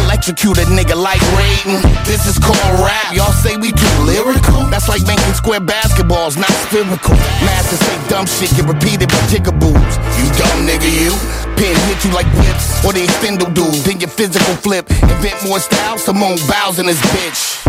Electrocute 0.06 0.58
a 0.58 0.66
nigga 0.66 0.96
like 0.96 1.20
Raiden. 1.38 1.78
This 2.04 2.26
is 2.26 2.38
called 2.38 2.58
rap. 2.80 3.14
Y'all 3.14 3.32
say 3.32 3.56
we 3.56 3.70
too 3.70 3.96
lyrical? 4.02 4.66
That's 4.66 4.88
like 4.88 5.06
making 5.06 5.34
square 5.34 5.60
basketballs, 5.60 6.36
not 6.36 6.50
spherical. 6.68 7.14
Masters 7.44 7.80
say 7.80 7.96
dumb 8.08 8.26
shit 8.26 8.50
get 8.56 8.66
repeated 8.66 9.08
by 9.08 9.20
jigaboos. 9.30 9.92
You 10.18 10.26
dumb 10.36 10.66
nigga, 10.66 10.90
you. 10.90 11.12
Pin 11.56 11.76
hit 11.88 12.04
you 12.04 12.12
like 12.12 12.26
whips, 12.40 12.84
or 12.84 12.92
the 12.92 13.06
spindle 13.18 13.50
dude. 13.50 13.74
Then 13.84 14.00
your 14.00 14.08
physical 14.10 14.54
flip. 14.54 14.90
Invent 14.90 15.36
more 15.44 15.60
styles, 15.60 16.04
Simone 16.04 16.38
bows 16.48 16.78
in 16.78 16.86
this 16.86 17.00
bitch. 17.12 17.64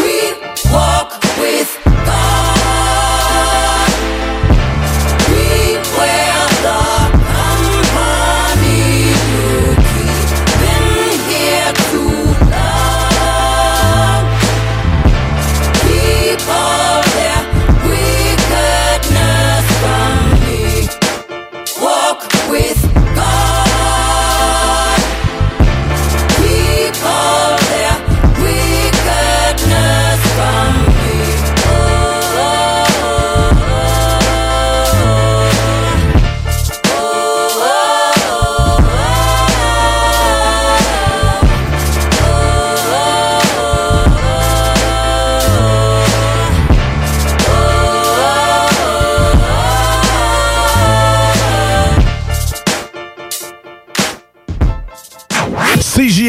We 0.00 0.36
walk 0.72 1.12
with 1.38 1.70
God. 1.84 2.25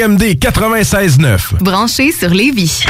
CJMD 0.08 0.38
96.9. 0.39 1.62
Branché 1.62 2.13
sur 2.13 2.30
Lévis. 2.30 2.86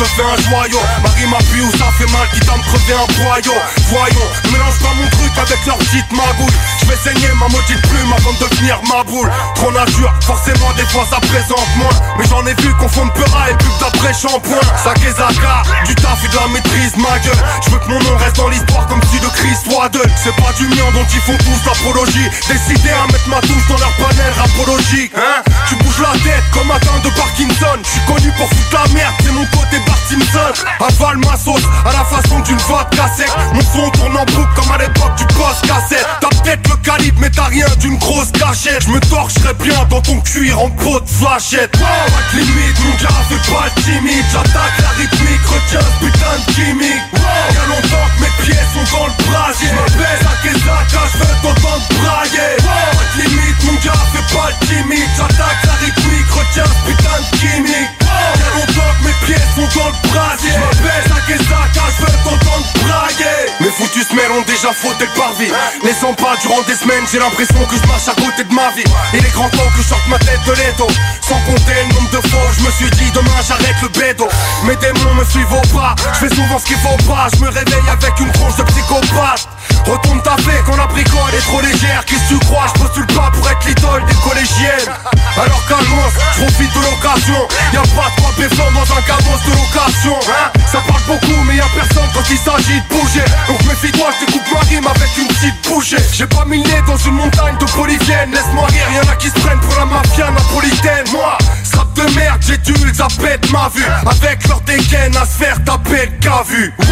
Te 0.00 0.04
fais 0.04 0.24
un 0.24 0.36
joyau. 0.48 0.80
Marie 1.02 1.26
m'appuie 1.26 1.60
où 1.60 1.70
ça 1.76 1.92
fait 1.98 2.10
mal, 2.10 2.26
qui 2.32 2.40
t'a 2.40 2.56
me 2.56 2.62
crever 2.62 2.96
un 2.96 3.08
boyau 3.20 3.56
Voyons, 3.88 4.28
ne 4.44 4.50
mélange 4.50 4.78
pas 4.80 4.94
mon 4.96 5.06
truc 5.10 5.32
avec 5.36 5.60
leur 5.66 5.76
petite 5.76 6.10
magouille. 6.12 6.56
Je 6.80 6.86
vais 6.88 6.96
saigner 6.96 7.28
ma 7.38 7.48
maudite 7.48 7.82
plume 7.88 8.12
avant 8.16 8.32
de 8.32 8.48
devenir 8.48 8.80
ma 8.88 9.04
boule. 9.04 9.30
Trop 9.54 9.72
nature, 9.72 10.12
forcément 10.22 10.72
des 10.76 10.88
fois 10.88 11.04
ça 11.10 11.20
présente 11.20 11.68
moins. 11.76 11.96
Mais 12.16 12.24
j'en 12.28 12.46
ai 12.46 12.54
vu 12.62 12.72
qu'on 12.80 12.88
fonde 12.88 13.12
peur 13.12 13.28
et 13.48 13.54
pub 13.54 13.76
d'après 13.80 14.14
shampoing. 14.14 14.64
Ça 14.82 14.94
Zaka, 14.96 15.62
du 15.84 15.94
taf 15.96 16.24
et 16.24 16.28
de 16.28 16.36
la 16.36 16.48
maîtrise 16.48 16.96
ma 16.96 17.18
gueule. 17.20 17.42
Je 17.66 17.70
veux 17.70 17.78
que 17.78 17.88
mon 17.88 18.00
nom 18.00 18.16
reste 18.16 18.36
dans 18.36 18.48
l'histoire 18.48 18.86
comme 18.86 19.00
si 19.12 19.20
de 19.20 19.28
Christ 19.28 19.68
soit 19.68 19.88
deux. 19.90 20.06
C'est 20.16 20.34
pas 20.36 20.52
du 20.56 20.64
mien 20.68 20.88
dont 20.94 21.06
ils 21.12 21.20
font 21.20 21.36
tous 21.36 21.60
l'apologie. 21.66 22.28
Décidé 22.48 22.90
à 22.90 23.06
mettre 23.12 23.28
ma 23.28 23.40
touche 23.40 23.66
dans 23.68 23.76
leur 23.76 23.92
panel 23.96 24.32
rapologique 24.38 25.12
Hein 25.16 25.42
Tu 25.70 25.76
bouges 25.76 26.00
la 26.02 26.18
tête 26.18 26.42
comme 26.52 26.68
atteint 26.72 26.98
de 27.04 27.10
Parkinson. 27.14 27.78
Je 27.78 28.12
connu 28.12 28.32
pour 28.32 28.48
foutre 28.48 28.74
la 28.74 28.92
merde, 28.92 29.14
c'est 29.22 29.30
mon 29.30 29.46
côté 29.54 29.78
Bart 29.86 30.02
Simpson 30.10 30.66
Avale 30.80 31.18
ma 31.18 31.36
sauce 31.38 31.62
à 31.86 31.92
la 31.92 32.04
façon 32.04 32.40
d'une 32.40 32.58
vodka 32.58 33.06
sec 33.16 33.30
Mon 33.54 33.60
son 33.60 33.88
tourne 33.90 34.16
en 34.16 34.24
boucle 34.24 34.50
comme 34.56 34.72
à 34.72 34.78
l'époque 34.78 35.14
du 35.16 35.24
post 35.26 35.62
cassette. 35.62 36.06
T'as 36.20 36.28
peut-être 36.42 36.68
le 36.68 36.76
calibre 36.82 37.18
mais 37.20 37.30
t'as 37.30 37.44
rien 37.44 37.68
d'une 37.78 37.96
grosse 37.98 38.32
cachette. 38.32 38.82
Je 38.82 38.90
me 38.90 38.98
torcherai 38.98 39.54
bien 39.62 39.78
dans 39.88 40.00
ton 40.00 40.18
cuir 40.22 40.58
en 40.58 40.70
peau 40.70 40.98
de 40.98 41.06
flashette 41.08 41.70
Wow, 41.78 41.86
à 41.86 42.32
te 42.32 42.36
limite, 42.36 42.78
mon 42.82 42.94
gars 42.98 43.22
fais 43.30 43.52
pas 43.52 43.66
le 43.70 43.82
timide 43.82 44.26
J'attaque 44.32 44.74
la 44.82 44.90
rythmique, 44.98 45.46
retiens 45.46 45.86
ce 45.86 46.04
putain 46.04 46.34
de 46.34 46.52
gimmick. 46.52 47.02
Wow, 47.14 47.46
y'a 47.54 47.66
longtemps 47.70 48.10
que 48.18 48.22
mes 48.26 48.34
pieds 48.42 48.64
sont 48.74 48.98
dans 48.98 49.06
le 49.06 49.14
brasier. 49.22 49.70
M'appelle 49.70 50.26
à 50.26 50.34
Kezaka, 50.42 51.02
je 51.12 51.18
veux 51.18 51.36
t'entendre 51.42 51.86
brailler. 52.02 52.58
Wow, 52.58 52.90
à 52.90 53.04
te 53.14 53.22
limite, 53.22 53.62
mon 53.62 53.78
gars 53.86 54.02
fais 54.10 54.34
pas 54.34 54.48
le 54.50 54.66
timide 54.66 55.10
J'attaque 55.16 55.59
la 55.66 55.74
rythmique, 55.84 56.30
retiens 56.30 56.64
ce 56.64 56.90
putain 56.90 57.16
de 57.20 57.36
gimmick 57.38 57.90
y'a 58.38 58.50
longtemps 58.54 58.92
que 58.98 59.04
mes 59.06 59.16
pieds 59.26 59.44
sont 59.54 59.68
dans 59.78 59.88
le 59.88 60.08
brasier. 60.08 60.50
Je 60.52 60.58
m'appelle 60.58 61.12
à 61.12 61.20
Kezaka, 61.26 61.84
je 61.96 62.00
veux 62.04 62.18
t'entendre 62.24 62.66
brailler. 62.82 63.40
Mes 63.60 63.70
foutus 63.70 64.06
semelles 64.08 64.32
ont 64.32 64.42
déjà 64.42 64.72
frotté 64.72 65.06
le 65.06 65.14
parvis. 65.20 65.52
Les 65.84 65.92
sens 65.92 66.14
pas 66.16 66.36
durant 66.40 66.62
des 66.62 66.74
semaines, 66.74 67.04
j'ai 67.10 67.18
l'impression 67.18 67.60
que 67.66 67.76
je 67.76 67.86
marche 67.86 68.08
à 68.08 68.14
côté 68.14 68.44
de 68.44 68.54
ma 68.54 68.70
vie. 68.72 68.84
Il 69.14 69.24
est 69.24 69.34
grand 69.34 69.48
temps 69.50 69.68
que 69.76 69.82
je 69.82 69.88
sorte 69.88 70.06
ma 70.08 70.18
tête 70.18 70.40
de 70.46 70.52
l'étau 70.52 70.88
Sans 71.22 71.38
compter 71.46 71.74
le 71.86 71.94
nombre 71.94 72.10
de 72.10 72.28
fois 72.28 72.40
je 72.56 72.62
me 72.64 72.70
suis 72.70 72.90
dit 72.90 73.10
demain 73.14 73.40
j'arrête 73.46 73.76
le 73.82 73.88
bédo. 73.88 74.28
Mes 74.64 74.76
démons 74.76 75.14
me 75.14 75.24
suivent 75.24 75.52
au 75.52 75.76
pas, 75.76 75.94
je 76.14 76.26
fais 76.26 76.34
souvent 76.34 76.58
ce 76.58 76.66
qu'il 76.66 76.78
faut 76.78 76.96
pas. 77.08 77.28
Je 77.34 77.40
me 77.40 77.48
réveille 77.48 77.88
avec 77.90 78.18
une 78.20 78.30
tronche 78.32 78.56
de 78.56 78.62
psychopathe 78.64 79.48
Retourne 79.86 80.22
ta 80.22 80.36
paix 80.36 80.62
quand 80.66 80.76
la 80.76 80.86
bricole 80.86 81.34
est 81.34 81.46
trop 81.46 81.60
légère. 81.60 82.04
Qu'est-ce 82.06 82.34
que 82.34 82.38
tu 82.38 82.46
crois, 82.46 82.66
je 82.74 82.80
postule 82.80 83.06
pas 83.06 83.30
pour 83.32 83.48
être 83.48 83.66
l'idole 83.66 84.04
des 84.06 84.14
collégiennes. 84.14 84.92
Alors 85.36 85.60
je 85.68 86.42
profite 86.42 86.74
de 86.74 86.80
l'occasion. 86.80 87.48
Y'a 87.72 87.80
pas 87.80 88.10
de 88.10 88.20
quoi 88.20 88.30
péflant 88.36 88.70
dans 88.72 88.86
un 88.96 89.02
cabos 89.02 89.38
de 89.46 89.50
location 89.50 90.16
hein. 90.28 90.50
Ça 90.70 90.78
parle 90.86 91.02
beaucoup 91.06 91.40
mais 91.46 91.56
y'a 91.56 91.66
personne 91.74 92.08
quand 92.14 92.28
il 92.30 92.38
s'agit 92.38 92.80
de 92.80 92.88
bouger. 92.88 93.24
Donc 93.48 93.62
méfie-toi, 93.64 94.08
je 94.20 94.26
te 94.26 94.32
coupe 94.32 94.52
ma 94.52 94.60
rime 94.60 94.86
avec 94.86 95.16
une 95.16 95.28
petite 95.28 95.68
bouchée. 95.68 96.02
J'ai 96.12 96.26
pas 96.26 96.44
mis 96.44 96.62
le 96.62 96.86
dans 96.86 96.96
une 96.96 97.14
montagne 97.14 97.56
de 97.58 97.66
bolivienne 97.76 98.30
Laisse-moi 98.32 98.66
rire, 98.66 99.02
y'en 99.02 99.12
a 99.12 99.16
qui 99.16 99.28
se 99.28 99.38
prennent 99.40 99.60
pour 99.60 99.74
la 99.78 99.84
mafia 99.84 100.30
napolitaine. 100.30 101.06
Moi, 101.12 101.38
strap 101.64 101.92
de 101.94 102.14
merde, 102.14 102.40
j'ai 102.46 102.58
dû, 102.58 102.74
ça 102.94 103.08
pète 103.20 103.50
ma 103.50 103.68
vue. 103.68 103.84
Avec 104.06 104.46
leur 104.48 104.60
dégaine 104.62 105.16
à 105.16 105.24
se 105.24 105.42
faire 105.42 105.62
taper 105.64 106.06
le 106.06 106.44
vu. 106.48 106.72
Wow, 106.78 106.86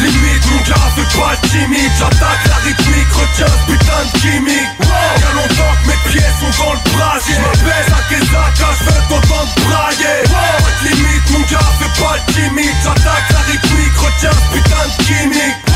limite, 0.00 0.46
mon 0.50 0.58
gars, 0.68 0.88
pas 1.18 1.36
timide 1.48 1.92
J'attaque 2.08 2.48
la 2.48 2.56
rythmique, 2.64 3.12
retiens 3.12 3.46
ce 3.46 3.72
putain 3.72 4.04
de 4.04 4.18
gimmick. 4.20 4.68
Y'a 5.20 5.32
longtemps 5.34 5.74
que 5.82 5.88
mes 5.88 6.10
pieds 6.10 6.30
sont 6.40 6.64
dans 6.64 6.72
le 6.72 6.96
brasier. 6.96 7.34
Je 7.52 7.64
baisse 7.64 7.92
à 7.92 8.02
Kesaka, 8.08 8.68
je 8.78 8.84
fais 8.84 9.14
autant 9.14 9.44
de 9.44 9.62
brailler 9.62 10.22
Pas 10.24 10.84
de 10.84 10.88
limite 10.88 11.30
mon 11.30 11.40
gars, 11.40 11.70
fais 11.78 12.02
pas 12.02 12.16
le 12.16 12.32
timide 12.32 12.76
J'attaque 12.82 13.30
la 13.30 13.40
rythmique, 13.40 13.96
retiens 13.98 14.30
ce 14.30 14.56
putain 14.56 14.84
de 14.86 15.04
gimmick 15.04 15.67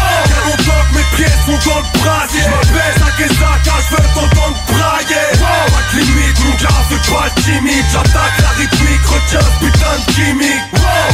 Longtemps 0.46 0.84
que 0.88 0.94
mes 0.96 1.06
pieds 1.16 1.36
sont 1.46 1.58
dans 1.70 1.78
le 1.78 1.90
brasier 2.00 2.46
baisse 2.72 3.02
à 3.02 3.10
Kesaka, 3.16 3.76
je 3.90 3.96
autant 4.18 4.50
de 4.50 4.60
brailler. 4.72 5.28
Pas 5.38 5.82
de 5.92 6.00
limite 6.00 6.38
mon 6.44 6.54
gars, 6.56 6.82
fais 6.88 7.02
pas 7.10 7.30
timide. 7.42 7.86
J'attaque 7.92 8.36
la 8.42 8.50
rythmique, 8.58 9.06
retiens 9.06 9.48
putain 9.60 9.94
de 9.98 10.12
gimmick. 10.12 10.62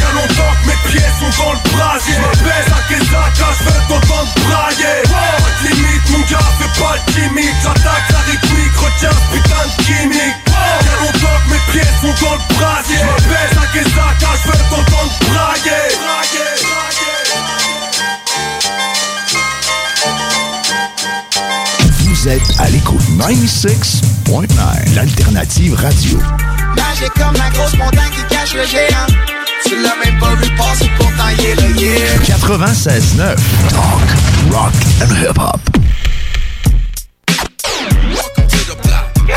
Y'a 0.01 0.11
longtemps 0.15 0.55
mes 0.67 0.79
pieds 0.89 1.11
sont 1.19 1.33
dans 1.43 1.53
le 1.53 1.63
brasier 1.73 2.19
baisse 2.45 2.73
à 2.73 2.81
Kesaka, 2.89 3.49
je 3.59 3.95
autant 3.95 4.25
de 4.25 4.33
brailler. 4.47 4.99
Pas 5.09 5.53
de 5.63 5.69
limite 5.69 6.07
mon 6.11 6.23
gars, 6.31 6.51
fais 6.59 6.73
pas 6.81 6.97
timide. 7.13 7.57
J'attaque 7.63 8.09
la 8.11 8.23
rythmique, 8.31 8.77
retiens 8.77 9.19
putain 9.33 9.65
de 9.67 9.75
gimmick. 9.85 10.35
Mes 11.49 11.73
pieds 11.73 11.93
sont 12.01 12.15
dans 12.25 12.35
le 12.35 12.55
brasier 12.55 12.97
me 12.97 13.17
baisse 13.29 13.57
à 13.57 13.67
Kesaka, 13.73 14.31
je 14.45 14.49
de 14.49 15.33
brailler 15.33 15.89
Vous 22.21 22.29
êtes 22.29 22.43
à 22.59 22.69
l'écoute 22.71 23.01
96.9, 23.17 24.95
l'alternative 24.97 25.75
radio. 25.75 26.19
Magique 26.75 27.13
comme 27.15 27.35
la 27.35 27.49
grosse 27.51 27.77
montagne 27.77 28.11
qui 28.11 28.35
cache 28.35 28.55
le 28.55 28.67
géant. 28.67 29.07
Tu 29.65 29.81
l'as 29.81 29.95
même 30.05 30.19
pas 30.19 30.35
vu 30.35 30.51
passer, 30.57 30.91
pourtant 30.99 31.29
il 31.39 31.45
est 31.45 31.55
là, 31.55 31.69
yeah. 31.77 32.19
96.9, 32.25 33.37
talk, 33.69 34.03
rock 34.51 34.73
and 35.01 35.15
hip-hop. 35.15 35.61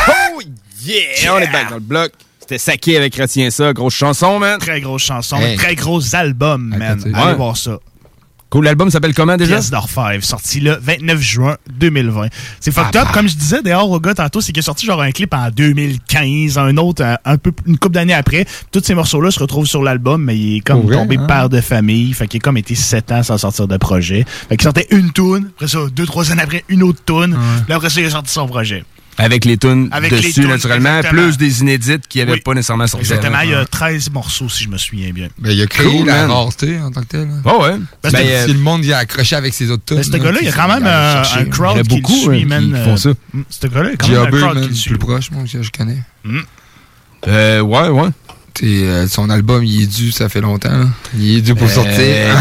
Oh 0.07 0.41
yeah! 0.83 1.35
On 1.35 1.37
est 1.37 1.51
back 1.51 1.69
dans 1.69 1.75
le 1.75 1.81
bloc. 1.81 2.11
C'était 2.39 2.57
saqué 2.57 2.97
avec 2.97 3.15
Retiens 3.15 3.51
ça. 3.51 3.73
Grosse 3.73 3.93
chanson, 3.93 4.39
man. 4.39 4.57
Très 4.57 4.81
grosse 4.81 5.03
chanson. 5.03 5.37
Hey. 5.37 5.55
Très 5.55 5.75
gros 5.75 6.15
album, 6.15 6.73
man. 6.75 6.99
Ouais. 6.99 7.11
Allez 7.13 7.35
voir 7.35 7.55
ça. 7.55 7.77
Cool. 8.51 8.65
L'album 8.65 8.89
s'appelle 8.91 9.13
comment 9.13 9.37
déjà? 9.37 9.55
Pièce 9.55 9.71
d'Orfèvre, 9.71 10.25
sorti 10.25 10.59
le 10.59 10.77
29 10.81 11.21
juin 11.21 11.55
2020. 11.79 12.27
C'est 12.59 12.71
fucked 12.71 12.97
up, 12.97 13.07
comme 13.13 13.29
je 13.29 13.35
disais 13.35 13.61
d'ailleurs 13.61 13.89
au 13.89 13.97
gars 14.01 14.13
tantôt, 14.13 14.41
c'est 14.41 14.51
qu'il 14.51 14.59
est 14.59 14.61
sorti 14.61 14.85
genre 14.85 15.01
un 15.01 15.11
clip 15.11 15.33
en 15.33 15.49
2015, 15.49 16.57
un 16.57 16.75
autre 16.75 17.01
un, 17.01 17.17
un 17.23 17.37
peu 17.37 17.53
une 17.65 17.77
couple 17.77 17.95
d'années 17.95 18.13
après. 18.13 18.45
Tous 18.73 18.83
ces 18.83 18.93
morceaux-là 18.93 19.31
se 19.31 19.39
retrouvent 19.39 19.65
sur 19.65 19.81
l'album, 19.83 20.21
mais 20.25 20.37
il 20.37 20.57
est 20.57 20.59
comme 20.59 20.85
tombé 20.89 21.15
hein? 21.17 21.27
père 21.27 21.47
de 21.47 21.61
famille. 21.61 22.11
Fait 22.13 22.27
qu'il 22.27 22.39
est 22.39 22.41
comme 22.41 22.57
été 22.57 22.75
7 22.75 23.11
ans 23.13 23.23
sans 23.23 23.37
sortir 23.37 23.69
de 23.69 23.77
projet. 23.77 24.25
Fait 24.49 24.57
qu'il 24.57 24.63
sortait 24.63 24.87
une 24.91 25.13
tune, 25.13 25.49
après 25.55 25.69
ça, 25.69 25.79
deux, 25.95 26.05
trois 26.05 26.29
années 26.33 26.43
après, 26.43 26.65
une 26.67 26.83
autre 26.83 26.99
tune. 27.05 27.37
Puis 27.65 27.73
après 27.73 27.89
ça, 27.89 28.01
il 28.01 28.07
a 28.07 28.09
sorti 28.09 28.33
son 28.33 28.47
projet. 28.47 28.83
Avec 29.17 29.45
les 29.45 29.57
tunes 29.57 29.89
Avec 29.91 30.11
les 30.11 30.17
dessus, 30.17 30.33
tunes, 30.33 30.47
naturellement, 30.47 30.97
exactement. 30.97 31.23
plus 31.23 31.37
des 31.37 31.61
inédites 31.61 32.07
qui 32.07 32.19
n'avaient 32.19 32.31
Oui. 32.33 32.41
pas 32.41 32.53
nécessairement 32.53 32.87
sorti. 32.87 33.05
Exactement, 33.05 33.35
avant. 33.37 33.43
il 33.45 33.51
y 33.51 33.55
a 33.55 33.65
13 33.65 34.09
morceaux, 34.11 34.49
si 34.49 34.63
je 34.63 34.69
me 34.69 34.77
souviens 34.77 35.11
bien. 35.11 35.27
Ben, 35.37 35.51
il 35.51 35.61
a 35.61 35.67
créé 35.67 35.85
Cool, 35.85 36.07
la 36.07 36.21
man. 36.27 36.31
rareté 36.31 36.79
en 36.79 36.91
tant 36.91 37.01
que 37.01 37.07
tel. 37.07 37.21
hein. 37.29 37.41
Oh 37.45 37.61
ouais. 37.63 37.75
Ben, 38.03 38.11
Ben, 38.11 38.25
euh, 38.25 38.45
si 38.47 38.53
le 38.53 38.59
monde 38.59 38.85
y 38.85 38.93
a 38.93 38.99
accroché 38.99 39.35
avec 39.35 39.53
ses 39.53 39.69
autres 39.69 39.83
tunes. 39.85 39.97
Mais 39.97 40.03
ce 40.03 40.11
là, 40.11 40.19
gars-là, 40.19 40.37
il 40.41 40.45
y 40.47 40.49
a 40.49 40.53
quand 40.53 40.67
même 40.67 40.85
euh, 40.85 41.23
un 41.23 41.45
crowd 41.45 41.75
Il 41.75 41.77
y 41.77 41.79
en 41.79 41.81
a 41.81 41.83
qui 41.83 41.95
le 41.95 42.01
beaucoup, 42.01 42.13
suit, 42.31 42.41
hein, 42.43 42.45
man. 42.47 42.73
qui 42.73 42.83
font 42.83 42.97
ça. 42.97 43.09
Mm, 43.33 43.41
Ce 43.49 43.67
gars-là, 43.67 43.89
il 43.89 43.91
y 43.91 43.93
a 43.93 43.97
quand 43.97 44.07
même 44.25 44.33
un 44.33 44.37
crowd 44.39 44.53
man, 44.55 44.63
qui 44.63 44.69
le 44.69 44.75
suit. 44.75 44.89
plus 44.91 44.99
proche, 44.99 45.31
moi, 45.31 45.43
que 45.43 45.61
je 45.61 45.71
connais. 45.71 45.97
Euh, 47.27 47.59
ouais, 47.61 47.87
ouais. 47.89 48.09
Euh, 48.63 49.07
son 49.07 49.29
album, 49.29 49.63
il 49.63 49.83
est 49.83 49.87
dû, 49.87 50.11
ça 50.11 50.29
fait 50.29 50.41
longtemps. 50.41 50.69
là. 50.69 50.85
Il 51.17 51.37
est 51.37 51.41
dû 51.41 51.55
pour 51.55 51.67
Euh, 51.67 51.71
sortir. 51.71 52.37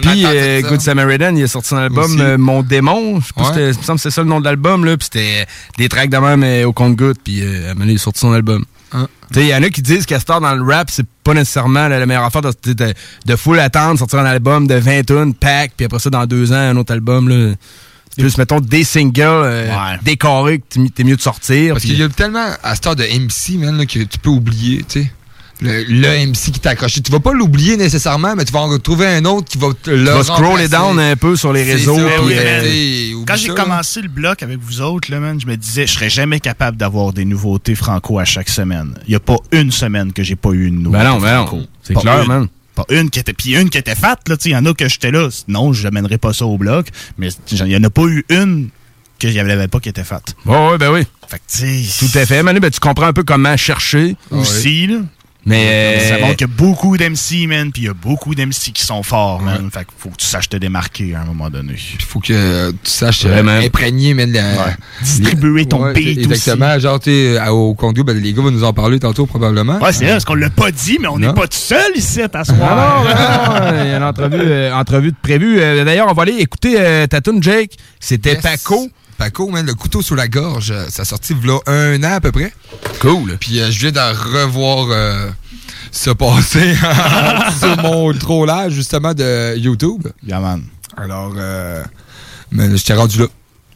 Puis, 0.02 0.24
euh. 0.24 0.62
Good 0.62 0.80
Samaritan, 0.80 1.34
il 1.36 1.42
a 1.42 1.48
sorti 1.48 1.74
un 1.74 1.78
album, 1.78 2.16
euh, 2.20 2.38
Mon 2.38 2.62
démon. 2.62 3.20
Je 3.20 3.26
sais 3.26 3.32
pas 3.34 3.50
Ouais. 3.50 3.66
me 3.68 3.72
semble 3.72 3.98
que 3.98 4.02
c'est 4.02 4.10
ça 4.10 4.22
le 4.22 4.28
nom 4.28 4.40
de 4.40 4.44
l'album, 4.44 4.84
là. 4.84 4.96
Puis 4.96 5.08
c'était 5.12 5.46
des 5.76 5.88
tracks 5.88 6.08
de 6.10 6.16
même 6.16 6.42
euh, 6.44 6.64
au 6.66 6.72
compte-goutte. 6.72 7.18
Puis, 7.22 7.40
euh, 7.42 7.74
il 7.84 7.94
a 7.94 7.98
sorti 7.98 8.20
son 8.20 8.32
album. 8.32 8.64
Hein? 8.92 9.08
Tu 9.32 9.40
sais, 9.40 9.46
il 9.46 9.48
y 9.48 9.54
en 9.54 9.62
a 9.62 9.68
qui 9.70 9.82
disent 9.82 10.06
qu'à 10.06 10.20
Star 10.20 10.40
dans 10.40 10.54
le 10.54 10.62
rap, 10.62 10.88
c'est 10.90 11.06
pas 11.24 11.34
nécessairement 11.34 11.88
la, 11.88 11.98
la 11.98 12.06
meilleure 12.06 12.24
affaire 12.24 12.42
de, 12.42 12.52
de, 12.72 12.94
de 13.26 13.36
full 13.36 13.58
attendre, 13.58 13.98
sortir 13.98 14.20
un 14.20 14.24
album 14.24 14.66
de 14.68 14.76
20 14.76 15.02
tunes, 15.04 15.34
pack, 15.34 15.72
puis 15.76 15.86
après 15.86 15.98
ça, 15.98 16.10
dans 16.10 16.26
deux 16.26 16.52
ans, 16.52 16.56
un 16.70 16.76
autre 16.76 16.92
album, 16.92 17.28
là. 17.28 17.54
C'est 18.16 18.22
plus, 18.22 18.38
mettons, 18.38 18.60
des 18.60 18.84
singles 18.84 19.20
euh, 19.24 19.74
décorés 20.04 20.60
que 20.60 20.78
t'es- 20.94 21.02
mieux 21.02 21.16
de 21.16 21.20
sortir. 21.20 21.74
Parce 21.74 21.84
qu'il 21.84 21.98
y 21.98 22.02
a 22.04 22.08
tellement 22.08 22.46
à 22.62 22.76
cette 22.76 22.86
heure 22.86 22.94
de 22.94 23.02
MC, 23.02 23.58
man, 23.58 23.76
là, 23.76 23.86
que 23.86 23.98
tu 23.98 24.18
peux 24.22 24.30
oublier, 24.30 24.84
tu 24.88 25.00
sais. 25.02 25.12
Le, 25.60 25.84
le 25.84 26.26
MC 26.26 26.50
qui 26.52 26.60
t'a 26.60 26.70
accroché. 26.70 27.00
Tu 27.00 27.12
vas 27.12 27.20
pas 27.20 27.32
l'oublier 27.32 27.76
nécessairement, 27.76 28.34
mais 28.36 28.44
tu 28.44 28.52
vas 28.52 28.60
en 28.60 28.68
retrouver 28.68 29.06
un 29.06 29.24
autre 29.24 29.48
qui 29.48 29.58
va 29.58 29.68
te 29.80 29.90
le 29.90 30.04
Tu 30.04 30.12
vas 30.12 30.24
scroller 30.24 30.68
down 30.68 30.98
un 30.98 31.16
peu 31.16 31.36
sur 31.36 31.52
les 31.52 31.62
réseaux. 31.62 31.96
ça, 31.96 32.02
puis, 32.18 32.26
oui, 32.26 32.34
euh, 32.36 33.24
Quand 33.26 33.36
j'ai 33.36 33.48
commencé 33.48 34.02
le 34.02 34.08
bloc 34.08 34.42
avec 34.42 34.58
vous 34.58 34.80
autres, 34.80 35.10
là, 35.10 35.20
man, 35.20 35.40
je 35.40 35.46
me 35.46 35.56
disais, 35.56 35.86
je 35.86 35.92
serais 35.92 36.10
jamais 36.10 36.40
capable 36.40 36.76
d'avoir 36.76 37.12
des 37.12 37.24
nouveautés 37.24 37.74
franco 37.74 38.18
à 38.18 38.24
chaque 38.24 38.48
semaine. 38.48 38.94
Il 39.06 39.12
y 39.12 39.16
a 39.16 39.20
pas 39.20 39.36
une 39.52 39.70
semaine 39.70 40.12
que 40.12 40.22
j'ai 40.22 40.36
pas 40.36 40.50
eu 40.50 40.66
une 40.66 40.82
nouveauté 40.82 41.04
Ben 41.04 41.10
non, 41.10 41.20
ben 41.20 41.36
non. 41.36 41.46
franco. 41.46 41.62
C'est 41.82 41.94
clair, 41.94 42.22
une. 42.22 42.28
man. 42.28 42.48
Pas 42.74 42.86
une 42.90 43.08
qui 43.08 43.20
était, 43.20 43.32
puis 43.32 43.54
une 43.54 43.70
qui 43.70 43.78
était 43.78 43.94
faite, 43.94 44.28
là, 44.28 44.36
tu 44.36 44.42
sais, 44.42 44.48
il 44.48 44.52
y 44.52 44.56
en 44.56 44.66
a 44.66 44.74
que 44.74 44.88
j'étais 44.88 45.12
là. 45.12 45.28
Non, 45.46 45.72
je 45.72 45.84
n'amènerais 45.84 46.18
pas 46.18 46.32
ça 46.32 46.44
au 46.44 46.58
bloc, 46.58 46.88
mais 47.18 47.28
il 47.52 47.68
y 47.68 47.76
en 47.76 47.84
a 47.84 47.90
pas 47.90 48.02
eu 48.06 48.24
une 48.30 48.68
que 49.20 49.28
n'y 49.28 49.38
avait 49.38 49.68
pas 49.68 49.80
qui 49.80 49.88
était 49.88 50.04
faite. 50.04 50.34
Ouais, 50.44 50.70
ouais, 50.70 50.78
ben 50.78 50.92
oui. 50.92 51.02
Fait 51.28 51.38
que, 51.38 51.42
tu 51.48 51.84
sais. 51.84 52.06
Tout 52.06 52.18
à 52.18 52.26
fait. 52.26 52.42
Manu, 52.42 52.60
ben, 52.60 52.70
tu 52.70 52.80
comprends 52.80 53.06
un 53.06 53.12
peu 53.12 53.22
comment 53.22 53.56
chercher. 53.56 54.16
Aussi, 54.30 54.86
là. 54.86 54.96
Mais. 55.46 56.00
Ça 56.08 56.14
euh, 56.14 56.20
montre 56.20 56.36
qu'il 56.36 56.46
y 56.46 56.50
a 56.50 56.54
beaucoup 56.56 56.96
d'MC, 56.96 57.46
man, 57.48 57.70
puis 57.72 57.82
il 57.82 57.84
y 57.86 57.88
a 57.88 57.94
beaucoup 57.94 58.34
d'MC 58.34 58.72
qui 58.72 58.82
sont 58.84 59.02
forts, 59.02 59.40
man. 59.42 59.68
Fait 59.72 59.80
qu'il 59.80 59.94
faut 59.98 60.08
que 60.10 60.16
tu 60.16 60.26
saches 60.26 60.48
te 60.48 60.56
démarquer 60.56 61.14
à 61.14 61.20
un 61.22 61.24
moment 61.24 61.50
donné. 61.50 61.74
Il 61.94 62.02
faut 62.04 62.20
que 62.20 62.70
tu 62.70 62.78
saches 62.84 63.24
euh, 63.26 63.28
Vraiment. 63.30 63.52
imprégner, 63.52 64.14
man, 64.14 64.32
la- 64.32 64.74
Distribuer 65.02 65.66
ton 65.66 65.82
Ouais, 65.84 65.92
beat 65.92 66.18
Exactement. 66.18 66.78
Genre, 66.78 67.00
tu 67.00 67.36
au 67.50 67.74
Congo, 67.74 68.04
ben, 68.04 68.16
les 68.18 68.32
gars 68.32 68.42
vont 68.42 68.50
nous 68.50 68.64
en 68.64 68.72
parler 68.72 68.98
tantôt, 68.98 69.26
probablement. 69.26 69.78
Ouais, 69.80 69.92
c'est 69.92 70.04
vrai, 70.04 70.12
parce 70.14 70.24
qu'on 70.24 70.34
l'a 70.34 70.50
pas 70.50 70.70
dit, 70.70 70.98
mais 71.00 71.08
on 71.08 71.18
n'est 71.18 71.32
pas 71.32 71.46
tout 71.46 71.56
seul 71.58 71.92
ici 71.96 72.22
à 72.22 72.28
Ah 72.32 72.44
soir. 72.44 73.04
non, 73.04 73.54
non, 73.74 73.82
il 73.84 73.88
y 73.90 73.92
a 73.92 73.96
une 73.96 74.02
entrevue, 74.02 74.36
euh, 74.40 74.74
entrevue 74.74 75.10
de 75.10 75.16
prévue. 75.22 75.60
Euh, 75.60 75.84
D'ailleurs, 75.84 76.08
on 76.10 76.14
va 76.14 76.22
aller 76.22 76.36
écouter 76.38 76.76
euh, 76.78 77.06
ta 77.06 77.20
tune, 77.20 77.42
Jake. 77.42 77.72
C'était 78.00 78.34
Yes. 78.34 78.42
Paco. 78.42 78.88
Paco, 79.16 79.48
man, 79.48 79.64
le 79.66 79.74
couteau 79.74 80.02
sous 80.02 80.14
la 80.14 80.28
gorge. 80.28 80.70
euh, 80.70 80.86
Ça 80.88 81.02
a 81.02 81.04
sorti 81.04 81.34
v'là 81.34 81.58
un 81.66 82.02
an 82.04 82.14
à 82.14 82.20
peu 82.20 82.32
près. 82.32 82.52
Cool. 83.00 83.36
Puis 83.38 83.60
euh, 83.60 83.70
je 83.70 83.78
viens 83.80 83.92
de 83.92 84.42
revoir 84.42 84.86
euh, 84.90 85.30
se 85.90 86.10
passer 86.10 86.74
sur 87.58 87.76
mon 87.78 88.12
trollage, 88.12 88.72
justement, 88.72 89.14
de 89.14 89.56
YouTube. 89.56 90.06
Yeah, 90.26 90.40
man. 90.40 90.62
Alors, 90.96 91.32
euh, 91.36 91.82
mais 92.50 92.76
je 92.76 92.84
t'ai 92.84 92.94
rendu 92.94 93.18
là. 93.20 93.26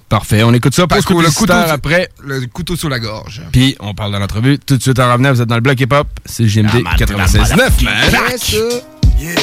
Parfait, 0.08 0.42
on 0.42 0.54
écoute 0.54 0.74
ça. 0.74 0.86
Pause 0.86 1.04
Paco, 1.04 1.20
le 1.20 1.30
couteau, 1.30 1.52
après. 1.52 2.08
le 2.24 2.46
couteau 2.46 2.76
sous 2.76 2.88
la 2.88 2.98
gorge. 2.98 3.42
Puis 3.52 3.76
on 3.80 3.92
parle 3.94 4.12
de 4.14 4.18
l'entrevue 4.18 4.58
tout 4.58 4.76
de 4.78 4.82
suite 4.82 4.98
en 5.00 5.12
revenant. 5.12 5.32
Vous 5.34 5.42
êtes 5.42 5.48
dans 5.48 5.54
le 5.56 5.60
bloc 5.60 5.78
hip-hop. 5.78 6.06
C'est 6.24 6.48
JMD 6.48 6.82
man, 6.82 6.96
96.9, 6.96 7.84
man. 7.84 7.94
Yes, 8.30 8.54
euh, 8.54 8.80
Yeah. 9.20 9.34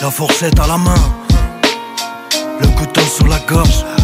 La 0.00 0.10
fourchette 0.10 0.58
à 0.58 0.66
la 0.66 0.78
main, 0.78 0.94
le 2.62 2.68
couteau 2.68 3.00
sur 3.02 3.26
la 3.26 3.38
gorge. 3.40 4.01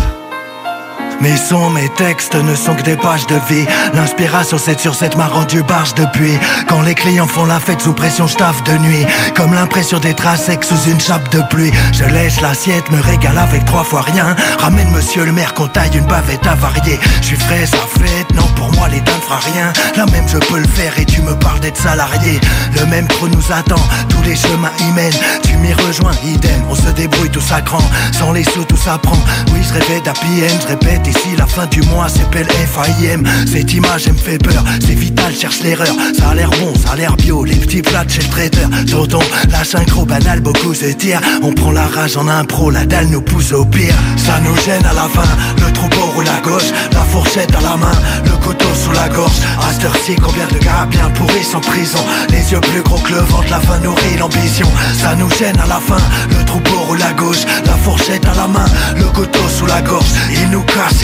Mes 1.21 1.37
sons, 1.37 1.71
mes 1.71 1.89
textes 1.97 2.37
ne 2.37 2.55
sont 2.55 2.77
que 2.77 2.83
des 2.83 2.97
pages 2.97 3.27
de 3.27 3.35
vie. 3.49 3.67
L'inspiration 3.93 4.57
7 4.57 4.79
sur 4.79 4.95
7 4.95 5.17
m'a 5.17 5.27
rendu 5.27 5.63
barge 5.65 5.95
depuis. 5.95 6.39
Quand 6.69 6.83
les 6.83 6.95
clients 6.95 7.27
font 7.27 7.45
la 7.45 7.59
fête 7.59 7.81
sous 7.81 7.93
pression, 7.93 8.29
je 8.29 8.37
de 8.37 8.79
nuit. 8.79 9.05
Comme 9.35 9.53
l'impression 9.53 9.99
d'être 9.99 10.25
à 10.27 10.37
sec 10.37 10.63
sous 10.63 10.89
une 10.89 11.01
chape 11.01 11.29
de 11.31 11.43
pluie. 11.51 11.73
Je 11.93 12.05
lèche 12.05 12.41
l'assiette, 12.41 12.89
me 12.93 13.01
régale 13.01 13.37
avec 13.37 13.65
trois 13.65 13.83
fois 13.83 14.03
rien. 14.03 14.37
Ramène 14.61 14.91
monsieur 14.91 15.25
le 15.25 15.33
maire 15.33 15.55
qu'on 15.55 15.67
taille 15.67 15.97
une 15.97 16.07
bavette 16.07 16.47
avariée. 16.47 17.01
Je 17.21 17.27
suis 17.27 17.37
frais, 17.37 17.67
ça 17.67 17.79
fête, 17.99 18.33
non 18.35 18.47
pour 18.55 18.73
moi 18.75 18.89
l'état 18.89 19.17
ne 19.17 19.21
fera 19.21 19.39
rien. 19.39 19.73
Là 19.97 20.07
même 20.13 20.29
je 20.29 20.39
peux 20.39 20.59
le 20.59 20.69
faire 20.69 20.97
et 20.99 21.05
tu 21.05 21.21
me 21.23 21.35
parles 21.35 21.61
d'être 21.61 21.79
salarié. 21.79 22.41
Le 22.79 22.87
même 22.87 23.09
trou 23.09 23.27
nous 23.27 23.53
attend, 23.53 23.83
tous 24.09 24.23
les 24.23 24.37
chemins 24.37 24.73
y 24.81 24.93
mènent. 24.93 25.21
Tu 25.43 25.57
m'y 25.57 25.73
rejoins, 25.73 26.13
idem, 26.25 26.63
on 26.71 26.77
se 26.77 26.91
débrouille 26.91 27.31
tout 27.31 27.41
ça 27.41 27.61
grand. 27.61 27.83
Sans 28.13 28.33
les 28.33 28.45
sous, 28.45 28.65
tout 28.65 28.77
s'apprend. 28.77 29.19
Oui, 29.53 29.61
je 29.67 29.73
rêvais 29.73 30.01
end, 30.09 30.59
je 30.63 30.67
répète 30.69 31.08
ici 31.09 31.37
la 31.37 31.47
fin 31.47 31.67
du 31.67 31.83
mois 31.83 32.09
s'appelle 32.09 32.47
FIM. 32.49 33.23
Cette 33.51 33.73
image 33.73 34.07
elle 34.07 34.15
me 34.15 34.19
fait 34.19 34.39
peur, 34.39 34.65
c'est 34.81 34.95
vital, 34.95 35.33
cherche 35.35 35.61
l'erreur. 35.61 35.95
Ça 36.17 36.31
a 36.31 36.35
l'air 36.35 36.51
bon, 36.51 36.73
ça 36.83 36.93
a 36.93 36.97
l'air 36.97 37.17
bio, 37.17 37.45
les 37.45 37.57
petits 37.57 37.83
plats 37.83 38.05
chez 38.09 38.23
le 38.23 38.29
traiteur. 38.29 38.69
Tonton, 38.91 39.21
la 39.51 39.65
synchro 39.65 40.05
banal, 40.05 40.41
beaucoup 40.41 40.75
se 40.75 40.87
tirent. 40.87 41.21
On 41.43 41.53
prend 41.53 41.73
la 41.73 41.87
rage 41.87 42.17
en 42.17 42.29
impro, 42.29 42.71
la 42.71 42.85
dalle 42.85 43.09
nous 43.09 43.23
pousse 43.23 43.53
au 43.53 43.65
pire. 43.65 43.95
Ça 44.17 44.41
nous 44.45 44.57
gêne 44.65 44.85
à 44.85 44.93
la 44.93 45.09
fin, 45.09 45.29
le 45.65 45.73
troupeau 45.73 46.07
roule 46.15 46.29
à 46.29 46.41
gauche, 46.41 46.71
la 46.93 47.01
fourchette 47.01 47.55
à 47.55 47.61
la 47.61 47.77
main, 47.77 47.93
le 48.25 48.33
couteau 48.45 48.69
sous 48.75 48.93
la 48.93 49.09
gorge. 49.09 49.39
À 49.61 49.73
cette 49.73 49.85
heure-ci, 49.85 50.17
combien 50.17 50.47
de 50.47 50.59
gars 50.65 50.87
bien 50.91 51.09
pourris 51.11 51.45
sont 51.45 51.61
prison? 51.61 52.05
Les 52.31 52.53
yeux 52.53 52.61
plus 52.61 52.83
gros 52.83 52.99
que 52.99 53.13
le 53.13 53.21
ventre, 53.21 53.51
la 53.51 53.61
faim 53.61 53.79
nourrit 53.83 54.17
l'ambition. 54.19 54.69
Ça 55.01 55.15
nous 55.15 55.31
gêne 55.31 55.59
à 55.59 55.67
la 55.67 55.81
fin, 55.81 56.03
le 56.31 56.45
troupeau 56.45 56.79
roule 56.87 57.03
à 57.03 57.13
gauche, 57.13 57.45
la 57.67 57.77
fourchette 57.77 58.25
à 58.27 58.35
la 58.35 58.49
main, 58.49 58.67
le 58.97 59.05
couteau 59.05 59.49
sous 59.49 59.67
la 59.67 59.81
gorge. 59.83 60.07
Il 60.33 60.51
nous 60.51 60.63
casse 60.63 60.98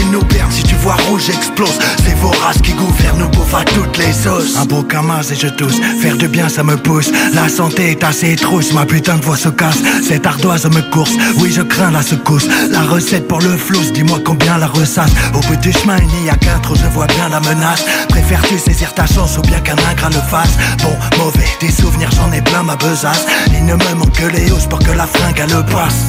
Si 0.51 0.63
tu 0.63 0.75
vois 0.77 0.97
rouge, 1.09 1.31
explose. 1.31 1.79
C'est 2.05 2.15
vos 2.17 2.29
races 2.29 2.61
qui 2.63 2.73
gouvernent, 2.73 3.19
nous 3.19 3.29
bouffe 3.29 3.55
à 3.55 3.65
toutes 3.65 3.97
les 3.99 4.13
sauces. 4.13 4.57
Un 4.57 4.65
beau 4.65 4.83
camas 4.83 5.23
et 5.31 5.35
je 5.35 5.49
tousse. 5.49 5.81
Faire 6.01 6.17
du 6.17 6.29
bien, 6.29 6.49
ça 6.49 6.63
me 6.63 6.77
pousse. 6.77 7.11
La 7.33 7.49
santé 7.49 7.93
est 7.93 8.05
assez 8.05 8.37
trousse, 8.37 8.73
ma 8.73 8.85
putain 8.85 9.17
de 9.17 9.25
voix 9.25 9.37
se 9.37 9.49
casse. 9.49 9.79
Cette 10.07 10.27
ardoise 10.27 10.67
me 10.67 10.83
course. 10.91 11.13
Oui, 11.39 11.53
je 11.53 11.63
crains 11.63 11.91
la 11.91 12.03
secousse. 12.03 12.47
La 12.71 12.83
recette 12.83 13.27
pour 13.29 13.41
le 13.41 13.57
flou, 13.57 13.81
dis-moi 13.93 14.19
combien 14.25 14.59
la 14.59 14.67
ressasse. 14.67 15.11
Au 15.33 15.41
bout 15.41 15.57
du 15.57 15.73
chemin, 15.73 15.97
il 15.99 16.23
n'y 16.23 16.31
a 16.31 16.37
qu'un 16.37 16.59
trou, 16.59 16.75
je 16.77 16.87
vois 16.87 17.07
bien 17.07 17.29
la 17.29 17.41
menace. 17.41 17.85
Préfères-tu 18.09 18.59
saisir 18.59 18.93
ta 18.95 19.07
chance 19.07 19.39
ou 19.39 19.43
bien 19.43 19.61
qu'un 19.61 19.77
ingrat 19.91 20.11
le 20.11 20.23
fasse? 20.31 20.55
Bon, 20.83 20.97
mauvais, 21.19 21.49
des 21.61 21.71
souvenirs, 21.71 22.11
j'en 22.15 22.33
ai 22.33 22.43
plein 22.43 22.63
ma 22.63 22.77
besace. 22.77 23.27
Il 23.53 23.65
ne 23.65 23.75
me 23.75 23.95
manque 23.95 24.13
que 24.13 24.27
les 24.27 24.51
hausses 24.51 24.67
pour 24.67 24.81
que 24.81 24.93
la 24.93 25.07
fringue 25.07 25.41
elle 25.43 25.57
le 25.57 25.65
passe. 25.65 26.05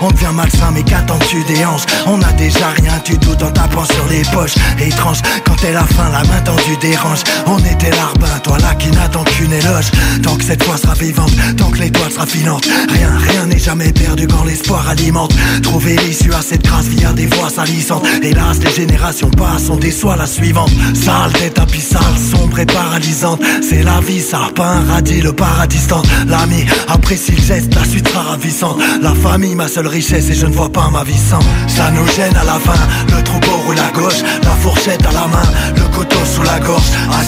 On 0.00 0.10
devient 0.10 0.32
malsain, 0.34 0.70
mais 0.72 0.82
qu'attends-tu 0.82 1.42
des 1.44 1.64
hanches 1.64 1.86
On 2.06 2.20
a 2.22 2.32
déjà 2.32 2.68
rien 2.76 2.94
du 3.04 3.18
tout 3.18 3.36
en 3.42 3.50
tapant 3.50 3.84
sur 3.84 4.06
les 4.08 4.22
poches. 4.32 4.54
Étrange, 4.80 5.18
quand 5.44 5.62
est 5.64 5.72
la 5.72 5.84
fin, 5.84 6.08
la 6.10 6.22
main 6.24 6.40
tendue 6.44 6.76
dérange. 6.80 7.20
On 7.46 7.58
était 7.58 7.90
l'arbin, 7.90 8.38
toi 8.42 8.58
là 8.58 8.74
qui 8.74 8.90
n'attends 8.90 9.24
qu'une 9.24 9.52
éloge. 9.52 9.90
Tant 10.22 10.36
que 10.36 10.44
cette 10.44 10.62
fois 10.62 10.76
sera 10.76 10.94
vivante, 10.94 11.32
tant 11.56 11.70
que 11.70 11.78
l'étoile 11.78 12.10
sera 12.10 12.26
filante. 12.26 12.64
Rien, 12.90 13.12
rien 13.28 13.46
n'est 13.46 13.58
jamais 13.58 13.92
perdu 13.92 14.26
quand 14.26 14.44
l'espoir 14.44 14.88
alimente. 14.88 15.34
Trouver 15.62 15.96
l'issue 15.96 16.32
à 16.32 16.42
cette 16.42 16.64
grâce 16.64 16.86
via 16.86 17.12
des 17.12 17.26
voix 17.26 17.50
salissantes. 17.50 18.04
Hélas, 18.22 18.58
les 18.64 18.72
générations 18.72 19.30
passent, 19.30 19.68
on 19.70 19.76
déçoit 19.76 20.16
la 20.16 20.26
suivante. 20.26 20.70
Sale 20.94 21.32
tête 21.32 21.58
abyssale, 21.58 22.16
sombre 22.30 22.60
et 22.60 22.66
paralysante. 22.66 23.40
C'est 23.62 23.82
la 23.82 24.00
vie, 24.00 24.20
ça, 24.20 24.48
pas 24.54 24.80
radis, 24.88 25.20
le 25.20 25.32
paradis. 25.32 25.82
L'ami 26.28 26.64
apprécie 26.88 27.32
le 27.32 27.42
geste, 27.42 27.74
la 27.74 27.84
suite 27.84 28.08
sera 28.08 28.22
ravissante. 28.22 28.78
La 29.00 29.14
famille, 29.14 29.54
ma 29.54 29.68
seule 29.72 29.86
richesse, 29.86 30.28
et 30.28 30.34
je 30.34 30.44
ne 30.44 30.52
vois 30.52 30.68
pas 30.68 30.90
ma 30.90 31.02
vie 31.02 31.16
sans. 31.16 31.40
Ça 31.66 31.90
nous 31.92 32.06
gêne 32.08 32.36
à 32.36 32.44
la 32.44 32.58
fin, 32.58 32.76
le 33.08 33.22
troupeau 33.22 33.52
roule 33.64 33.78
à 33.78 33.90
gauche, 33.98 34.20
la 34.42 34.50
fourchette 34.50 35.04
à 35.06 35.12
la 35.12 35.26
main, 35.28 35.48
le 35.74 35.84
couteau 35.96 36.18
sous 36.26 36.42
la 36.42 36.60
gorge. 36.60 36.90
À 37.10 37.22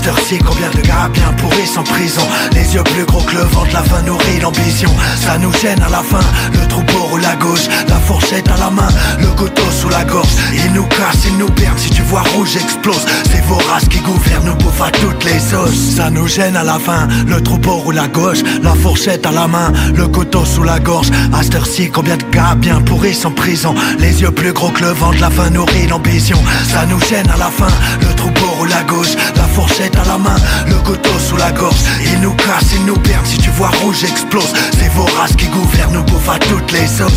combien 0.47 0.71
de 0.71 0.81
gars 0.87 1.09
bien 1.13 1.33
pourris 1.39 1.67
sont 1.67 1.83
prison 1.83 2.27
Les 2.53 2.75
yeux 2.75 2.83
plus 2.83 3.05
gros 3.05 3.23
que 3.23 3.35
le 3.37 3.45
ventre, 3.45 3.73
la 3.73 3.83
faim 3.83 4.03
nourrit 4.05 4.41
l'ambition. 4.41 4.91
Ça 5.17 5.39
nous 5.39 5.53
gêne 5.53 5.81
à 5.83 5.89
la 5.89 6.03
fin, 6.03 6.21
le 6.53 6.67
troupeau 6.69 7.04
à 7.25 7.37
gauche, 7.37 7.69
la 7.89 7.97
fourchette 7.97 8.49
à 8.49 8.57
la 8.59 8.71
main, 8.71 8.89
le 9.19 9.29
couteau 9.29 9.63
sous 9.71 9.89
la 9.89 10.05
gorge. 10.05 10.29
Ils 10.53 10.73
nous 10.73 10.85
cassent, 10.85 11.25
ils 11.27 11.37
nous 11.37 11.49
perdent, 11.49 11.79
si 11.79 11.91
tu 11.91 12.03
vois 12.03 12.23
rouge 12.35 12.57
explose. 12.57 13.05
C'est 13.31 13.45
vos 13.45 13.57
races 13.71 13.89
qui 13.89 13.99
gouvernent, 14.01 14.47
nous 14.47 14.55
bouffent 14.57 14.83
à 14.83 14.91
toutes 14.91 15.25
les 15.25 15.39
sauces. 15.39 15.97
Ça 15.97 16.11
nous 16.11 16.27
gêne 16.27 16.57
à 16.57 16.65
la 16.65 16.79
fin, 16.79 17.09
le 17.27 17.43
troupeau 17.43 17.77
roule 17.77 17.99
à 17.99 18.09
gauche, 18.09 18.43
la 18.63 18.75
fourchette 18.75 19.27
à 19.27 19.33
la 19.33 19.47
main, 19.47 19.73
le 19.95 20.07
couteau 20.09 20.45
sous 20.45 20.63
la 20.63 20.79
gorge. 20.79 21.11
À 21.33 21.43
cette 21.43 21.55
combien 21.93 22.17
de 22.17 22.25
gars 22.31 22.55
bien 22.57 22.81
pourris 22.81 23.15
sont 23.15 23.31
prison 23.31 23.75
Les 23.99 24.23
yeux 24.23 24.31
plus 24.31 24.53
gros 24.53 24.71
que 24.71 24.83
le 24.83 24.91
ventre, 24.93 25.21
la 25.21 25.31
faim 25.31 25.51
nourrit 25.51 25.87
l'ambition. 25.89 26.39
Ça 26.69 26.87
nous 26.87 27.01
gêne 27.01 27.29
à 27.31 27.37
la 27.37 27.51
fin, 27.51 27.73
le 28.01 28.15
troupeau 28.15 28.47
roule 28.59 28.73
à 28.73 28.83
gauche, 28.85 29.15
la 29.37 29.45
fourchette 29.45 29.97
à 29.97 30.05
la 30.05 30.19
main, 30.19 30.37
le 30.67 30.77
couteau 30.87 31.19
sous 31.19 31.37
la 31.37 31.53
gorge. 31.53 31.83
Ils 32.05 32.21
nous 32.21 32.35
cassent, 32.35 32.73
ils 32.75 32.85
nous 32.85 32.97
perdent, 32.97 33.27
si 33.27 33.39
tu 33.39 33.51
vois 33.51 33.71
rouge 33.83 34.05
explose. 34.05 34.53
C'est 34.79 34.93
vos 34.93 35.07
races 35.19 35.37
qui 35.37 35.47
gouvernent, 35.47 35.95
nous 35.95 36.03
bouffent 36.05 36.31
à 36.31 36.39
toutes 36.39 36.73
les 36.73 36.87
sauces. 36.87 37.14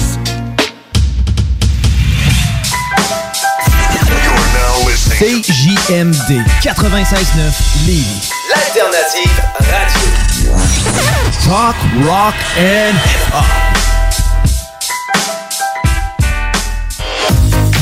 CJMD 5.18 6.44
96.9 6.62 7.88
Lévis. 7.88 8.30
L'alternative 8.50 9.42
radio. 9.60 10.54
Talk, 11.44 11.76
rock 12.06 12.36
and 12.60 12.94
hip-hop. 12.94 13.97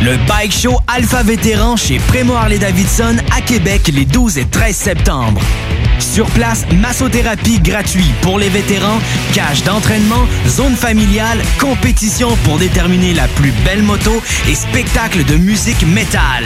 Le 0.00 0.16
Bike 0.26 0.52
Show 0.52 0.80
Alpha 0.88 1.22
Vétéran 1.22 1.76
chez 1.76 1.98
Prémo 1.98 2.34
Harley-Davidson 2.34 3.16
à 3.36 3.40
Québec 3.40 3.90
les 3.92 4.04
12 4.04 4.38
et 4.38 4.44
13 4.46 4.74
septembre. 4.74 5.40
Sur 6.00 6.26
place, 6.30 6.64
massothérapie 6.72 7.60
gratuit 7.60 8.10
pour 8.22 8.38
les 8.38 8.48
vétérans, 8.48 8.98
cage 9.32 9.62
d'entraînement, 9.62 10.26
zone 10.48 10.74
familiale, 10.74 11.40
compétition 11.60 12.36
pour 12.44 12.58
déterminer 12.58 13.14
la 13.14 13.28
plus 13.28 13.52
belle 13.64 13.82
moto 13.82 14.20
et 14.48 14.54
spectacle 14.54 15.24
de 15.24 15.36
musique 15.36 15.86
métal. 15.86 16.44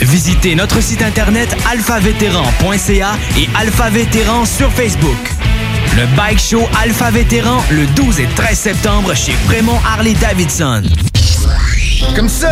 Visitez 0.00 0.54
notre 0.54 0.80
site 0.80 1.02
internet 1.02 1.56
alphavétéran.ca 1.68 3.16
et 3.38 3.48
Alpha 3.56 3.90
Vétéran 3.90 4.44
sur 4.44 4.70
Facebook. 4.72 5.18
Le 5.96 6.06
Bike 6.14 6.38
Show 6.38 6.68
Alpha 6.82 7.10
Vétéran 7.10 7.64
le 7.70 7.86
12 7.86 8.20
et 8.20 8.28
13 8.36 8.58
septembre 8.58 9.14
chez 9.14 9.34
Prémont 9.46 9.80
Harley-Davidson. 9.84 10.82
Comme 12.16 12.28
ça, 12.30 12.48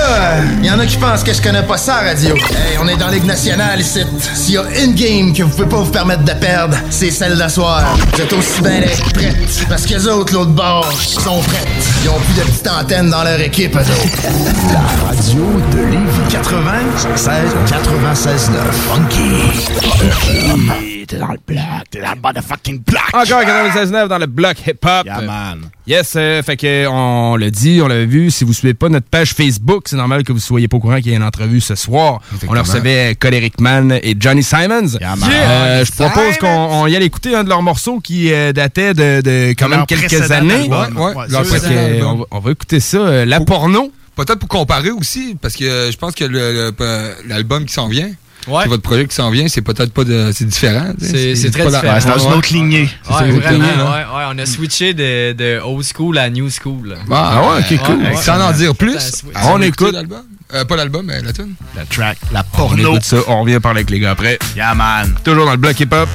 il 0.61 0.67
y 0.67 0.71
en 0.71 0.79
a 0.79 0.85
qui 0.85 0.99
pensent 0.99 1.25
que 1.25 1.33
je 1.33 1.41
connais 1.41 1.63
pas 1.63 1.79
ça, 1.79 1.95
radio. 1.95 2.37
Hey, 2.37 2.77
on 2.83 2.87
est 2.87 2.99
dans 2.99 3.09
Ligue 3.09 3.25
nationale 3.25 3.81
ici. 3.81 4.03
S'il 4.35 4.57
y 4.57 4.59
a 4.59 4.65
une 4.85 4.93
game 4.93 5.33
que 5.33 5.43
vous 5.43 5.49
pouvez 5.49 5.67
pas 5.67 5.79
vous 5.79 5.91
permettre 5.91 6.23
de 6.23 6.33
perdre, 6.33 6.77
c'est 6.91 7.11
celle 7.11 7.39
d'asseoir. 7.39 7.97
Vous 8.13 8.21
êtes 8.21 8.35
aussi 8.35 8.61
bien 8.61 8.81
d'être 8.81 9.11
prêtes. 9.15 9.65
Parce 9.67 9.87
que 9.87 9.95
les 9.95 10.07
autres, 10.07 10.35
l'autre 10.35 10.51
bord, 10.51 10.93
sont 10.93 11.41
prêtes. 11.41 11.67
Ils 12.03 12.11
ont 12.11 12.21
plus 12.21 12.35
de 12.35 12.43
petites 12.43 12.69
antennes 12.69 13.09
dans 13.09 13.25
leur 13.25 13.41
équipe, 13.41 13.75
eux 13.75 13.81
autres. 13.81 14.23
La 14.71 14.81
radio 15.07 15.47
de 15.73 15.79
Lévis 15.79 16.29
96 16.31 17.55
96 17.67 18.51
9 18.51 18.61
Funky. 18.93 20.94
T'es 21.07 21.19
dans 21.19 21.29
le 21.33 21.39
bloc, 21.47 21.61
t'es 21.91 22.01
dans 22.01 22.15
le 22.15 22.21
motherfucking 22.21 22.81
bloc. 22.83 23.03
Encore 23.13 23.43
96.9 23.43 24.09
dans 24.09 24.19
le 24.19 24.27
bloc 24.27 24.57
hip-hop. 24.67 25.05
Yeah, 25.05 25.21
man. 25.23 25.61
Yes, 25.87 26.15
euh, 26.17 26.43
fait 26.43 26.57
que 26.57 26.87
on 26.89 27.37
l'a 27.37 27.51
dit, 27.51 27.81
on 27.83 27.89
l'avait 27.89 28.07
vu. 28.07 28.31
Si 28.31 28.45
vous 28.45 28.53
suivez 28.55 28.75
pas 28.75 28.89
notre 28.89 29.07
page 29.07 29.35
Facebook, 29.35 29.85
c'est 29.87 29.97
normal 29.97 30.23
que 30.25 30.33
vous 30.33 30.39
soyez 30.39 30.67
pas 30.69 30.77
au 30.79 30.81
courant 30.81 30.97
qu'il 30.97 31.09
y 31.09 31.13
a 31.15 31.17
une 31.17 31.23
entrevue 31.23 31.61
ce 31.61 31.75
soir. 31.75 32.21
On 32.49 32.53
le 32.55 32.61
recevait 32.61 33.15
Coleric 33.19 33.61
Man 33.61 33.99
et 34.03 34.17
Johnny 34.19 34.43
Simons. 34.43 34.67
man. 35.01 35.19
Euh, 35.33 35.85
je 35.85 35.93
propose 35.93 36.39
qu'on 36.39 36.47
on 36.49 36.87
y 36.87 36.97
aille 36.97 37.03
écouter 37.05 37.35
un 37.35 37.45
de 37.45 37.49
leurs 37.51 37.63
morceaux 37.63 38.01
qui 38.01 38.33
euh, 38.33 38.53
datait 38.53 38.95
de, 38.95 39.21
de 39.21 39.51
quand 39.59 39.69
même 39.69 39.85
quelques 39.87 40.31
années. 40.31 40.55
album. 40.71 40.97
Ouais, 40.97 41.15
ouais, 41.15 41.27
que, 41.29 41.67
euh, 41.67 42.03
on, 42.07 42.15
va- 42.17 42.25
on 42.31 42.39
va 42.41 42.51
écouter 42.53 42.81
ça. 42.81 42.97
euh, 42.99 43.25
la 43.27 43.41
porno. 43.41 43.93
Peut-être 44.17 44.39
pour 44.39 44.49
comparer 44.49 44.91
aussi, 44.91 45.37
parce 45.43 45.55
que 45.57 45.65
euh, 45.65 45.91
je 45.91 45.97
pense 45.97 46.15
que 46.15 46.25
le- 46.25 46.73
le- 46.79 47.15
l'album 47.29 47.65
qui 47.67 47.73
s'en 47.75 47.89
vient, 47.89 48.11
Ouais. 48.47 48.65
c'est 48.65 48.69
votre 48.69 48.83
projet 48.83 49.07
qui 49.07 49.15
s'en 49.15 49.31
vient, 49.31 49.49
c'est 49.49 49.63
peut-être 49.63 49.93
pas 49.93 50.05
de. 50.05 50.31
C'est 50.35 50.45
différent. 50.45 50.93
C'est 51.01 51.35
c'est 51.35 51.51
très 51.51 51.65
différent. 51.65 51.95
Ouais, 51.95 52.01
c'est 52.01 52.09
dans 52.09 52.19
une 52.19 52.31
Ouais. 52.31 52.37
autre 52.37 52.53
lignée. 52.53 52.91
C'est 53.03 53.11
Ouais, 53.13 53.19
ça, 53.19 53.27
une 53.27 53.37
autre 53.37 53.43
vraiment. 53.49 53.65
lignée, 53.65 53.77
ouais, 53.83 53.89
hein. 53.89 54.17
ouais, 54.19 54.25
on 54.35 54.39
a 54.39 54.47
switché 54.47 54.93
de, 54.95 55.33
de 55.33 55.61
old 55.65 55.85
school 55.85 56.19
à 56.19 56.29
new 56.29 56.51
school. 56.51 56.95
Ah 57.11 57.41
ouais, 57.43 57.61
ok, 57.61 57.83
cool. 57.87 58.17
Sans 58.17 58.41
en 58.41 58.53
dire 58.53 58.75
plus, 58.77 59.23
on 59.47 59.63
écoute 59.63 59.93
l'album. 59.95 60.23
Euh, 60.53 60.65
pas 60.67 60.77
l'album, 60.77 61.07
mais 61.07 61.23
la 61.23 61.33
tune. 61.33 61.55
La 61.75 61.85
track, 61.87 62.19
la 62.33 62.45
On 62.53 62.57
porno. 62.57 62.91
écoute 62.93 63.05
ça, 63.05 63.17
on 63.29 63.41
revient 63.43 63.59
parler 63.61 63.79
avec 63.79 63.91
les 63.91 63.99
gars 63.99 64.11
après. 64.11 64.39
Yeah, 64.55 64.75
man. 64.75 65.15
Toujours 65.25 65.47
dans 65.47 65.53
le 65.53 65.57
bloc 65.57 65.81
hip-hop. 65.81 66.09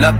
La 0.00 0.12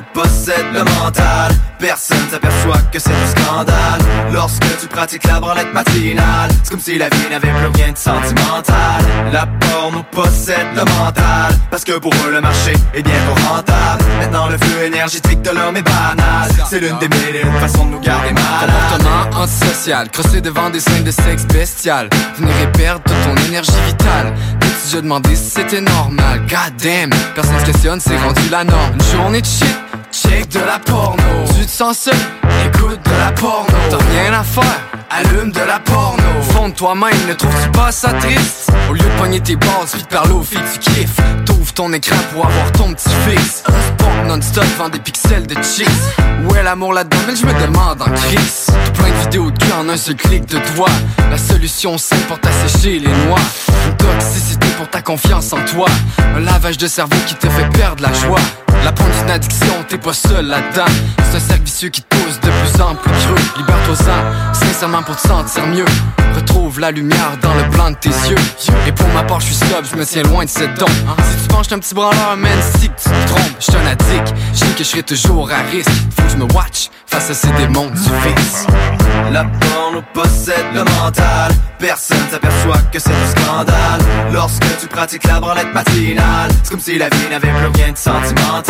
porno 0.00 0.04
possède 0.12 0.66
le 0.72 0.84
mental 0.84 1.52
Personne 1.78 2.28
s'aperçoit 2.30 2.80
que 2.92 2.98
c'est 2.98 3.10
un 3.10 3.26
scandale 3.26 4.00
Lorsque 4.32 4.78
tu 4.80 4.86
pratiques 4.86 5.26
la 5.26 5.40
branlette 5.40 5.72
matinale 5.72 6.50
C'est 6.62 6.70
comme 6.70 6.80
si 6.80 6.98
la 6.98 7.08
vie 7.08 7.28
n'avait 7.30 7.52
plus 7.52 7.82
rien 7.82 7.92
de 7.92 7.98
sentimental 7.98 9.02
La 9.32 9.46
porno 9.46 10.02
possède 10.10 10.66
le 10.74 10.84
mental 10.84 11.54
Parce 11.70 11.84
que 11.84 11.98
pour 11.98 12.12
eux 12.26 12.32
le 12.32 12.40
marché 12.40 12.72
est 12.94 13.02
bien 13.02 13.14
trop 13.26 13.48
rentable 13.48 14.04
Maintenant 14.20 14.48
le 14.48 14.58
flux 14.58 14.84
énergétique 14.84 15.42
de 15.42 15.50
l'homme 15.50 15.76
est 15.76 15.82
banal 15.82 16.50
C'est 16.68 16.80
l'une 16.80 16.98
des 16.98 17.08
mille 17.08 17.36
et 17.36 17.42
une 17.42 17.60
façons 17.60 17.86
de 17.86 17.92
nous 17.92 18.00
garder 18.00 18.32
malades 18.32 18.70
Comportement 18.90 19.42
antisocial, 19.42 20.10
crossé 20.10 20.40
devant 20.40 20.70
des 20.70 20.80
scènes 20.80 21.04
de 21.04 21.10
sexe 21.10 21.46
bestial. 21.46 22.08
Venir 22.36 22.72
perdre 22.72 23.02
ton 23.04 23.36
énergie 23.48 23.72
vitale. 23.86 24.34
T'es-tu 24.60 25.02
demandé 25.02 25.34
si 25.34 25.50
c'était 25.50 25.80
normal? 25.80 26.40
God 26.48 26.76
damn, 26.82 27.10
personne 27.34 27.58
se 27.60 27.64
questionne, 27.64 28.00
c'est 28.00 28.16
rendu 28.18 28.42
la 28.50 28.64
norme. 28.64 28.94
Une 28.94 29.16
journée 29.16 29.40
de 29.40 29.46
shit, 29.46 29.76
check 30.12 30.48
de 30.48 30.60
la 30.60 30.78
porno. 30.78 31.22
Tu 31.58 31.66
te 31.66 31.70
sens 31.70 31.98
seul? 31.98 32.14
Écoute 32.66 33.00
de 33.04 33.18
la 33.18 33.32
porno. 33.32 33.66
T'as 33.90 33.96
rien 33.96 34.32
à 34.32 34.42
faire? 34.42 34.80
Allume 35.10 35.50
de 35.50 35.60
la 35.60 35.80
porno. 35.80 36.22
Fond 36.52 36.68
de 36.68 36.74
toi-même, 36.74 37.26
ne 37.28 37.34
trouves-tu 37.34 37.70
pas 37.70 37.90
ça 37.90 38.12
triste? 38.12 38.70
Au 38.88 38.92
lieu 38.92 39.00
de 39.02 39.20
pogner 39.20 39.40
tes 39.40 39.56
bases, 39.56 39.96
de 39.98 40.04
parler 40.04 40.32
aux 40.32 40.42
filles 40.42 40.60
tu 40.72 40.78
kiffes. 40.78 41.20
T'ouvres 41.44 41.72
ton 41.72 41.92
écran 41.92 42.16
pour 42.32 42.46
avoir 42.46 42.72
ton 42.72 42.92
petit 42.94 43.10
fixe. 43.28 43.64
Sport 43.66 44.24
non-stop 44.28 44.64
vend 44.78 44.88
des 44.88 45.00
pixels 45.00 45.46
de 45.46 45.54
chicks. 45.62 45.88
Où 46.44 46.54
est 46.54 46.62
l'amour 46.62 46.92
là-dedans? 46.92 47.18
Mais 47.26 47.36
je 47.36 47.44
me 47.44 47.52
demande 47.60 48.00
en 48.02 48.10
crise. 48.10 48.66
Tout 48.84 49.02
plein 49.02 49.10
de 49.10 49.20
vidéos 49.24 49.50
de 49.50 49.58
cul 49.58 49.72
en 49.72 49.88
un 49.88 49.96
seul 49.96 50.14
clic 50.14 50.46
de 50.46 50.58
doigt. 50.74 50.88
La 51.30 51.38
solution 51.38 51.98
simple 51.98 52.22
pour 52.28 52.38
t'assécher 52.38 53.00
les 53.00 53.12
noix. 53.26 53.38
Une 53.86 53.96
toxicité 53.96 54.68
pour 54.78 54.88
ta 54.88 55.02
confiance 55.02 55.52
en 55.52 55.64
toi. 55.64 55.86
Un 56.36 56.40
lavage 56.40 56.78
de 56.78 56.86
cerveau 56.86 57.16
qui 57.26 57.34
te 57.34 57.48
fait 57.48 57.68
perdre 57.70 58.02
la 58.02 58.12
joie. 58.12 58.38
La 58.84 58.92
pointe 58.92 59.12
d'une 59.18 59.30
addiction, 59.30 59.84
t'es 59.88 59.98
pas 59.98 60.12
seul 60.12 60.46
là-dedans. 60.46 60.90
C'est 61.30 61.36
un 61.36 61.40
cercle 61.40 61.64
vicieux 61.64 61.88
qui 61.90 62.02
te 62.02 62.16
pousse 62.16 62.40
de 62.40 62.48
plus 62.48 62.80
en 62.82 62.94
plus 62.94 63.10
creux. 63.10 63.58
Libère-toi-en, 63.58 64.54
sincèrement 64.54 65.02
pour 65.02 65.16
te 65.16 65.26
sentir 65.26 65.66
mieux. 65.66 65.84
Retrouve 66.34 66.80
la 66.80 66.90
lumière 66.90 67.36
dans 67.42 67.54
le 67.54 67.64
blanc 67.64 67.90
de 67.90 67.96
tes 67.96 68.08
yeux. 68.08 68.36
Et 68.86 68.92
pour 68.92 69.08
ma 69.08 69.22
part, 69.22 69.40
je 69.40 69.46
suis 69.46 69.54
stop, 69.54 69.84
je 69.90 69.96
me 69.96 70.04
tiens 70.04 70.22
loin 70.22 70.44
de 70.44 70.50
cette 70.50 70.78
don. 70.78 70.86
Si 70.86 71.42
tu 71.42 71.48
penches, 71.48 71.72
un 71.72 71.78
petit 71.78 71.94
branleur, 71.94 72.36
man, 72.36 72.58
si 72.78 72.88
tu 72.88 72.94
te 72.94 73.26
trompes. 73.28 73.56
Je 73.60 73.76
un 73.76 73.86
addict, 73.86 74.34
je 74.54 74.58
sais 74.58 74.66
que 74.66 74.78
je 74.78 74.88
serai 74.88 75.02
toujours 75.02 75.50
à 75.50 75.58
risque. 75.70 75.90
Faut 76.16 76.22
que 76.22 76.28
je 76.30 76.36
me 76.36 76.44
watch 76.54 76.90
face 77.06 77.30
à 77.30 77.34
ces 77.34 77.50
démons 77.52 77.90
du 77.90 78.00
vice. 78.00 78.66
La 79.32 79.44
porno 79.44 80.02
possède 80.12 80.64
le 80.74 80.82
mental 80.82 81.52
Personne 81.78 82.18
s'aperçoit 82.30 82.78
que 82.92 82.98
c'est 82.98 83.10
un 83.10 83.26
scandale 83.28 84.00
Lorsque 84.32 84.64
tu 84.80 84.86
pratiques 84.86 85.24
la 85.24 85.38
branlette 85.40 85.72
matinale 85.72 86.50
C'est 86.62 86.70
comme 86.70 86.80
si 86.80 86.98
la 86.98 87.08
vie 87.08 87.28
n'avait 87.30 87.52
plus 87.52 87.82
rien 87.82 87.92
de 87.92 87.96
sentimental 87.96 88.69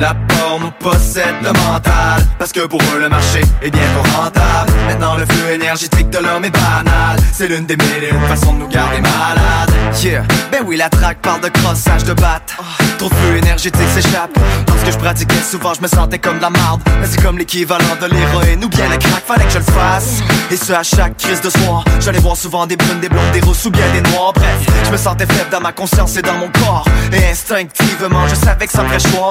La 0.00 0.14
porno 0.14 0.70
possède 0.78 1.34
le 1.42 1.52
mental. 1.52 2.22
Parce 2.38 2.52
que 2.52 2.66
pour 2.66 2.80
eux 2.80 3.00
le 3.00 3.08
marché 3.08 3.40
est 3.62 3.70
bien 3.70 3.82
trop 3.94 4.22
rentable. 4.22 4.72
Maintenant 4.86 5.16
le 5.16 5.26
flux 5.26 5.54
énergétique 5.54 6.10
de 6.10 6.18
l'homme 6.18 6.44
est 6.44 6.50
banal. 6.50 7.18
C'est 7.32 7.48
l'une 7.48 7.66
des 7.66 7.76
mille 7.76 8.04
et 8.04 8.10
une 8.10 8.28
façons 8.28 8.52
de 8.52 8.60
nous 8.60 8.68
garder 8.68 9.00
malades. 9.00 9.72
Yeah, 10.02 10.22
ben 10.52 10.62
oui 10.66 10.76
la 10.76 10.88
traque 10.88 11.18
parle 11.22 11.40
de 11.40 11.48
crossage 11.48 12.04
de 12.04 12.12
batte 12.12 12.54
Trop 12.98 13.08
de 13.08 13.14
flux 13.14 13.38
énergétique 13.38 13.88
s'échappe. 13.94 14.30
Parce 14.66 14.82
que 14.84 14.92
je 14.92 14.98
pratiquais 14.98 15.42
souvent 15.42 15.74
je 15.74 15.82
me 15.82 15.88
sentais 15.88 16.18
comme 16.18 16.36
de 16.36 16.42
la 16.42 16.50
marde. 16.50 16.80
Mais 17.00 17.06
c'est 17.10 17.20
comme 17.20 17.38
l'équivalent 17.38 17.96
de 18.00 18.06
l'héroïne 18.06 18.64
ou 18.64 18.68
bien 18.68 18.88
le 18.88 18.98
crack. 18.98 19.24
Fallait 19.26 19.44
que 19.46 19.52
je 19.52 19.58
le 19.58 19.64
fasse. 19.64 20.22
Et 20.52 20.56
ce 20.56 20.72
à 20.72 20.84
chaque 20.84 21.16
crise 21.16 21.40
de 21.40 21.50
soir 21.50 21.84
J'allais 22.00 22.20
voir 22.20 22.36
souvent 22.36 22.66
des 22.66 22.76
brunes, 22.76 23.00
des 23.00 23.08
blondes, 23.08 23.32
des 23.32 23.40
rousses 23.40 23.64
ou 23.64 23.70
bien 23.70 23.84
des 23.92 24.00
noirs. 24.10 24.32
Bref, 24.34 24.58
je 24.84 24.90
me 24.92 24.96
sentais 24.96 25.26
faible 25.26 25.50
dans 25.50 25.60
ma 25.60 25.72
conscience 25.72 26.16
et 26.16 26.22
dans 26.22 26.34
mon 26.34 26.48
corps. 26.48 26.86
Et 27.12 27.30
instinctivement 27.30 28.28
je 28.28 28.34
savais 28.34 28.66
que 28.66 28.72
ça 28.72 28.82
me 28.82 28.88
ferait 28.88 29.00
choix 29.00 29.27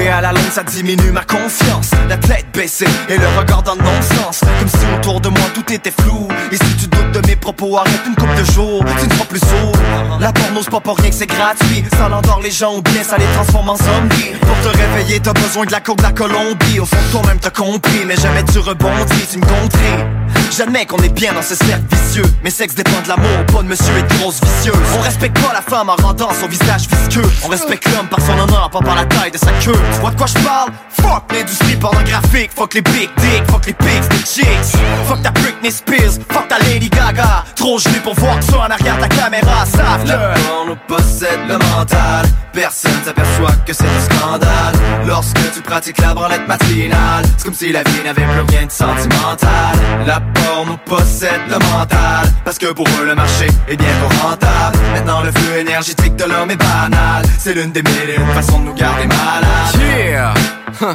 Et 0.00 0.08
à 0.08 0.20
la 0.20 0.32
longue 0.32 0.50
ça 0.50 0.62
diminue 0.62 1.10
ma 1.10 1.24
confiance. 1.24 1.90
La 2.08 2.16
tête 2.16 2.46
baissée 2.52 2.86
et 3.08 3.16
le 3.16 3.26
regard 3.38 3.62
dans 3.62 3.74
le 3.74 3.82
non-sens 3.82 4.40
Comme 4.58 4.68
si 4.68 4.86
autour 4.96 5.20
de 5.20 5.28
moi 5.28 5.46
tout 5.54 5.72
était 5.72 5.92
flou. 5.92 6.28
Et 6.52 6.56
si 6.56 6.76
tu 6.76 6.86
doutes 6.88 7.12
de 7.12 7.26
mes 7.26 7.36
propos 7.36 7.76
arrête 7.76 8.02
une 8.06 8.14
coupe 8.14 8.34
de 8.34 8.44
jours. 8.52 8.84
Tu 8.98 9.06
ne 9.06 9.12
seras 9.12 9.24
plus 9.24 9.40
sourd. 9.40 9.72
La 10.20 10.32
porno 10.32 10.60
c'est 10.62 10.70
pas 10.70 10.80
pour 10.80 10.98
rien 10.98 11.10
que 11.10 11.16
c'est 11.16 11.26
gratuit. 11.26 11.84
Ça 11.96 12.08
l'endort 12.08 12.40
les 12.42 12.50
gens 12.50 12.76
ou 12.76 12.82
bien 12.82 13.02
ça 13.02 13.16
les 13.16 13.26
transforme 13.34 13.70
en 13.70 13.76
zombies. 13.76 14.32
Pour 14.40 14.72
te 14.72 14.76
réveiller 14.76 15.20
t'as 15.20 15.32
besoin 15.32 15.64
de 15.64 15.72
la 15.72 15.80
coke 15.80 15.98
de 15.98 16.02
la 16.02 16.12
Colombie. 16.12 16.80
Au 16.80 16.86
fond 16.86 16.96
toi-même 17.12 17.38
t'as 17.40 17.50
compris 17.50 18.04
Mais 18.06 18.16
jamais 18.16 18.44
tu 18.44 18.58
rebondis, 18.58 19.26
tu 19.30 19.38
me 19.38 19.46
contris 19.46 20.04
J'admets 20.50 20.86
qu'on 20.86 20.98
est 20.98 21.08
bien 21.08 21.32
dans 21.32 21.42
ce 21.42 21.54
cercle 21.54 21.84
vicieux. 21.90 22.24
Mais 22.42 22.50
sexe 22.50 22.74
dépend 22.74 23.00
de 23.02 23.08
l'amour, 23.08 23.46
pas 23.46 23.62
de 23.62 23.68
monsieur 23.68 23.96
et 23.98 24.02
de 24.02 24.14
grosse 24.18 24.40
vicieuse. 24.40 24.76
On 24.96 25.00
respecte 25.00 25.38
pas 25.40 25.52
la 25.52 25.62
femme 25.62 25.88
en 25.88 25.96
rendant 25.96 26.28
son 26.32 26.46
visage 26.48 26.88
visqueux. 26.88 27.28
On 27.44 27.48
respecte 27.48 27.88
l'homme 27.94 28.08
par 28.08 28.20
son 28.20 28.38
honneur, 28.38 28.70
pas 28.70 28.80
par 28.80 28.94
la 28.94 29.04
taille 29.04 29.30
de 29.30 29.38
sa 29.38 29.50
queue. 29.52 29.72
Tu 29.72 30.00
vois 30.00 30.10
de 30.10 30.16
quoi 30.16 30.26
je 30.26 30.44
parle? 30.44 30.70
Fuck 31.04 31.32
l'industrie 31.32 31.76
pornographique 31.76 32.50
Fuck 32.54 32.74
les 32.74 32.82
big 32.82 33.10
dick, 33.18 33.44
fuck 33.50 33.66
les 33.66 33.74
pigs 33.74 34.08
des 34.08 34.24
chicks. 34.24 34.80
Fuck 35.06 35.22
ta 35.22 35.30
Britney 35.30 35.70
Spears, 35.70 36.18
fuck 36.30 36.48
ta 36.48 36.58
Lady 36.58 36.88
Gaga. 36.88 37.44
Trop 37.54 37.78
gelé 37.78 38.00
pour 38.00 38.14
voir 38.14 38.38
que 38.38 38.44
ça 38.44 38.58
en 38.58 38.70
arrière 38.70 38.96
de 38.96 39.02
la 39.02 39.08
caméra 39.08 39.66
Savent 39.66 40.06
La 40.06 40.34
porno 40.34 40.76
possède 40.88 41.40
le 41.46 41.58
mental. 41.58 42.26
Personne 42.52 43.02
s'aperçoit 43.04 43.52
que 43.66 43.72
c'est 43.72 43.84
un 43.84 44.00
scandale. 44.00 44.74
Lorsque 45.06 45.52
tu 45.52 45.60
pratiques 45.60 46.00
la 46.00 46.14
branlette 46.14 46.48
matinale 46.48 47.24
C'est 47.36 47.44
comme 47.44 47.54
si 47.54 47.72
la 47.72 47.82
vie 47.82 48.02
n'avait 48.04 48.26
plus 48.26 48.56
rien 48.56 48.66
de 48.66 48.72
sentimental. 48.72 49.76
La 50.06 50.20
porno 50.20 50.78
possède 50.86 51.42
le 51.48 51.58
mental 51.58 52.26
Parce 52.44 52.58
que 52.58 52.72
pour 52.72 52.86
eux 53.00 53.06
le 53.06 53.14
marché 53.14 53.46
est 53.68 53.76
bien 53.76 53.88
trop 54.00 54.28
rentable. 54.28 54.78
Maintenant 54.94 55.20
le 55.22 55.32
flux 55.32 55.58
énergétique 55.58 56.16
de 56.16 56.24
l'homme 56.24 56.50
est 56.50 56.56
banal. 56.56 57.24
C'est 57.38 57.54
l'une 57.54 57.72
des 57.72 57.82
mille 57.82 58.10
et 58.10 58.16
une 58.16 58.34
façons 58.34 58.60
de 58.60 58.64
nous 58.64 58.74
garder 58.74 59.06
malades. 59.06 59.98
Yeah! 59.98 60.34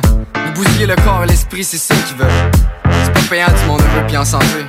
Huh. 0.03 0.25
Nous 0.45 0.53
bousiller 0.53 0.85
le 0.85 0.95
corps 0.95 1.23
et 1.23 1.27
l'esprit, 1.27 1.63
c'est 1.63 1.77
ça 1.77 1.95
qu'ils 1.95 2.17
veulent. 2.17 2.51
C'est 3.03 3.13
pas 3.13 3.19
payant 3.29 3.47
du 3.47 3.65
monde 3.65 3.81
heureux 3.81 4.07
pis 4.07 4.17
en 4.17 4.25
santé. 4.25 4.65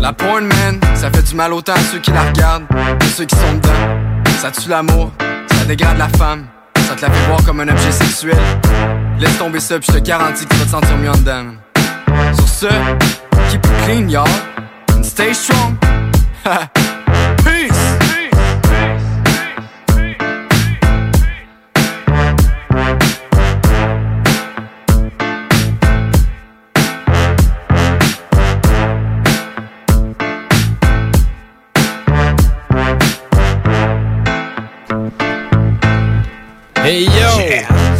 La 0.00 0.12
porn, 0.12 0.44
man, 0.44 0.80
ça 0.94 1.10
fait 1.10 1.22
du 1.22 1.34
mal 1.34 1.52
autant 1.52 1.74
à 1.74 1.80
ceux 1.80 1.98
qui 1.98 2.10
la 2.10 2.22
regardent 2.22 2.66
que 2.98 3.06
ceux 3.06 3.24
qui 3.24 3.36
sont 3.36 3.54
dedans. 3.54 4.30
Ça 4.38 4.50
tue 4.50 4.68
l'amour, 4.68 5.12
ça 5.50 5.64
dégrade 5.64 5.98
la 5.98 6.08
femme, 6.08 6.46
ça 6.88 6.94
te 6.94 7.02
la 7.02 7.10
fait 7.10 7.26
voir 7.26 7.42
comme 7.44 7.60
un 7.60 7.68
objet 7.68 7.92
sexuel. 7.92 8.38
Laisse 9.18 9.38
tomber 9.38 9.60
ça 9.60 9.78
pis 9.78 9.86
je 9.90 9.98
te 9.98 10.04
garantis 10.04 10.44
que 10.44 10.52
tu 10.54 10.60
vas 10.60 10.64
te 10.66 10.70
sentir 10.70 10.96
mieux 10.98 11.10
en 11.10 11.16
dedans. 11.16 11.54
Sur 12.34 12.48
ce, 12.48 12.66
keep 13.50 13.64
it 13.64 13.84
clean, 13.84 14.08
y'all, 14.08 14.28
stay 15.02 15.32
strong. 15.32 15.76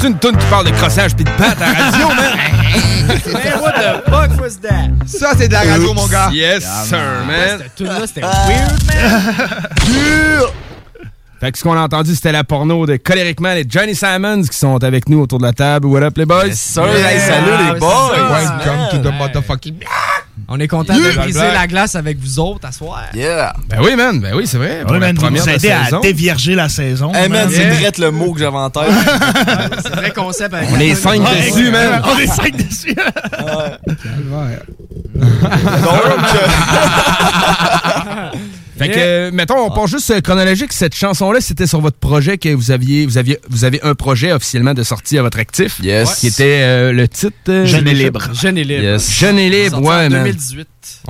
C'est 0.05 0.11
une 0.11 0.19
toune 0.19 0.37
qui 0.37 0.45
parle 0.49 0.67
de 0.67 0.71
crossage 0.73 1.17
pis 1.17 1.25
de 1.25 1.31
patte 1.31 1.63
à 1.63 1.73
la 1.73 1.91
radio, 1.91 2.09
man! 2.09 2.37
Man, 3.33 3.61
what 3.63 3.73
the 3.73 4.05
fuck 4.11 4.39
was 4.39 4.61
that? 4.61 4.91
Ça, 5.07 5.33
c'est 5.35 5.49
de 5.49 5.55
la 5.55 5.61
radio, 5.61 5.89
Oops. 5.89 5.95
mon 5.95 6.07
gars. 6.09 6.29
Yes, 6.31 6.63
sir, 6.87 6.99
man. 7.27 7.59
Cette 7.59 7.75
tune-là, 7.75 8.07
c'était 8.07 8.21
weird, 8.21 8.85
man. 8.87 10.47
Fait 11.41 11.53
que 11.53 11.59
ce 11.59 11.65
qu'on 11.65 11.77
a 11.77 11.81
entendu, 11.83 12.15
c'était 12.15 12.33
la 12.33 12.45
porno 12.45 12.87
de 12.87 12.97
Coleric 12.97 13.41
Man 13.41 13.59
et 13.59 13.65
Johnny 13.69 13.95
Simons 13.95 14.43
qui 14.43 14.57
sont 14.57 14.83
avec 14.83 15.09
nous 15.09 15.21
autour 15.21 15.39
de 15.39 15.45
la 15.45 15.53
table. 15.53 15.87
What 15.89 16.03
up, 16.03 16.17
les 16.17 16.25
boys? 16.27 16.53
sir. 16.53 16.85
Hey, 16.87 17.19
salut, 17.21 17.73
les 17.75 17.79
boys. 17.79 18.13
Welcome 18.31 18.89
to 18.93 18.99
the 18.99 19.13
motherfucking... 19.13 19.75
On 20.49 20.59
est 20.61 20.69
content 20.69 20.95
Yeah. 20.95 21.13
de 21.13 21.17
briser 21.19 21.41
la 21.53 21.67
glace 21.67 21.95
avec 21.95 22.19
vous 22.19 22.39
autres 22.39 22.67
à 22.67 22.73
soir. 22.73 23.03
Yeah! 23.15 23.55
Ben 23.69 23.79
oui, 23.83 23.95
man. 23.97 24.21
Ben 24.21 24.35
oui, 24.35 24.47
c'est 24.47 24.59
vrai. 24.59 24.83
La 24.89 24.99
man, 24.99 25.15
vous 25.15 25.23
première 25.23 25.43
nous 25.45 25.49
aidez 25.49 25.71
à 25.71 25.99
dévierger 26.03 26.55
la 26.55 26.69
saison. 26.69 27.13
Hey, 27.15 27.29
man, 27.29 27.49
c'est 27.51 27.61
Yeah. 27.63 27.77
direct 27.77 27.99
le 27.99 28.11
mot 28.11 28.33
que 28.33 28.41
j'avais 28.41 28.57
en 28.57 28.71
tête. 28.71 28.83
C'est 29.83 29.95
vrai 29.95 30.11
concept 30.13 30.55
avec 30.55 30.69
On 30.73 30.79
est 30.81 30.95
cinq 30.95 31.21
Ouais, 31.21 31.51
dessus, 31.51 31.71
man. 31.71 32.03
On 32.05 32.19
est 32.19 32.27
cinq 32.27 32.57
dessus. 32.57 32.95
Fait 38.79 38.89
que, 38.89 38.95
euh, 38.99 39.31
mettons, 39.33 39.59
on 39.59 39.71
part 39.71 39.87
juste 39.87 40.11
euh, 40.11 40.21
chronologique. 40.21 40.73
Cette 40.73 40.95
chanson-là, 40.95 41.41
c'était 41.41 41.67
sur 41.67 41.81
votre 41.81 41.97
projet 41.99 42.39
que 42.39 42.49
vous 42.49 42.71
aviez, 42.71 43.07
vous 43.07 43.19
aviez, 43.19 43.39
vous 43.49 43.65
avez 43.65 43.81
un 43.83 43.95
projet 43.95 44.33
officiellement 44.33 44.75
de 44.75 44.83
sortie 44.83 45.17
à 45.19 45.23
votre 45.23 45.39
actif. 45.39 45.79
Yes. 45.83 46.17
Qui 46.21 46.27
était 46.29 46.61
euh, 46.63 46.93
le 46.93 47.07
titre. 47.07 47.35
euh, 47.49 47.67
Jeune 47.67 47.87
et 47.87 47.95
libre. 47.95 48.29
Jeune 48.35 48.59
et 48.59 48.65
libre. 48.65 48.83
Yes. 48.83 49.13
Jeune 49.13 49.39
et 49.39 49.49
libre, 49.51 49.79
en 49.79 49.83
ouais, 49.83 50.09
man. 50.09 50.35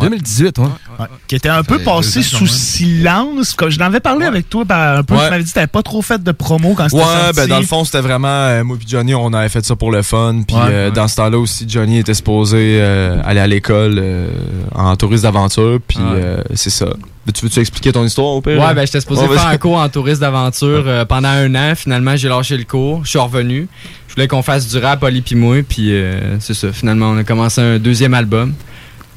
2018. 0.00 0.56
2018, 0.56 0.58
ouais. 0.58 0.64
Ouais, 1.00 1.06
Qui 1.26 1.34
était 1.36 1.48
un 1.48 1.62
peu 1.62 1.78
passé 1.80 2.22
sous 2.22 2.46
silence. 2.46 3.56
Je 3.68 3.78
n'en 3.78 3.86
avais 3.86 4.00
parlé 4.00 4.26
avec 4.26 4.48
toi 4.48 4.64
par- 4.64 4.98
un 4.98 5.02
peu. 5.02 5.14
Ouais. 5.14 5.24
Tu 5.24 5.30
m'avais 5.30 5.42
dit 5.42 5.50
que 5.50 5.54
t'avais 5.54 5.66
pas 5.66 5.82
trop 5.82 6.02
fait 6.02 6.22
de 6.22 6.32
promo 6.32 6.74
quand 6.74 6.88
c'était 6.88 7.02
Ouais, 7.02 7.08
sorti. 7.08 7.36
ben 7.36 7.48
dans 7.48 7.58
le 7.60 7.66
fond, 7.66 7.84
c'était 7.84 8.00
vraiment 8.00 8.28
euh, 8.28 8.64
moi 8.64 8.76
puis 8.78 8.86
Johnny, 8.88 9.14
on 9.14 9.32
avait 9.32 9.48
fait 9.48 9.64
ça 9.64 9.76
pour 9.76 9.90
le 9.92 10.02
fun. 10.02 10.42
Puis 10.46 10.56
Ouais, 10.56 10.62
euh, 10.68 10.86
ouais. 10.88 10.92
dans 10.94 11.08
ce 11.08 11.16
temps-là 11.16 11.38
aussi, 11.38 11.64
Johnny 11.68 11.98
était 11.98 12.14
supposé 12.14 12.78
euh, 12.80 13.20
aller 13.24 13.40
à 13.40 13.46
l'école 13.46 13.98
euh, 13.98 14.28
en 14.74 14.94
touriste 14.96 15.22
d'aventure. 15.24 15.78
Puis 15.86 15.98
Ouais. 15.98 16.04
euh, 16.14 16.42
c'est 16.54 16.70
ça. 16.70 16.86
Ben, 17.26 17.32
tu 17.32 17.44
veux-tu 17.46 17.60
expliquer 17.60 17.90
ton 17.92 18.04
histoire 18.04 18.28
au 18.28 18.40
pire? 18.42 18.60
Ouais, 18.60 18.74
ben 18.74 18.84
j'étais 18.84 19.00
supposé 19.00 19.22
Ouais, 19.26 19.34
faire 19.36 19.46
un 19.46 19.56
cours 19.56 19.78
en 19.78 19.88
tourisme 19.88 20.20
d'aventure 20.20 20.84
euh, 20.86 21.04
pendant 21.06 21.28
un 21.30 21.54
an. 21.54 21.74
Finalement, 21.74 22.16
j'ai 22.16 22.28
lâché 22.28 22.56
le 22.56 22.64
cours. 22.64 23.00
Je 23.04 23.10
suis 23.10 23.18
revenu. 23.18 23.66
Je 24.08 24.14
voulais 24.14 24.28
qu'on 24.28 24.42
fasse 24.42 24.68
du 24.68 24.78
rap, 24.78 25.02
Oli 25.02 25.22
puis 25.22 25.34
moi. 25.34 25.56
Puis 25.66 25.92
euh, 25.94 26.38
c'est 26.40 26.52
ça. 26.54 26.70
Finalement, 26.72 27.10
on 27.10 27.16
a 27.18 27.24
commencé 27.24 27.60
un 27.62 27.78
deuxième 27.78 28.12
album. 28.14 28.52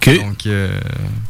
Donc, 0.05 0.45
euh, 0.45 0.69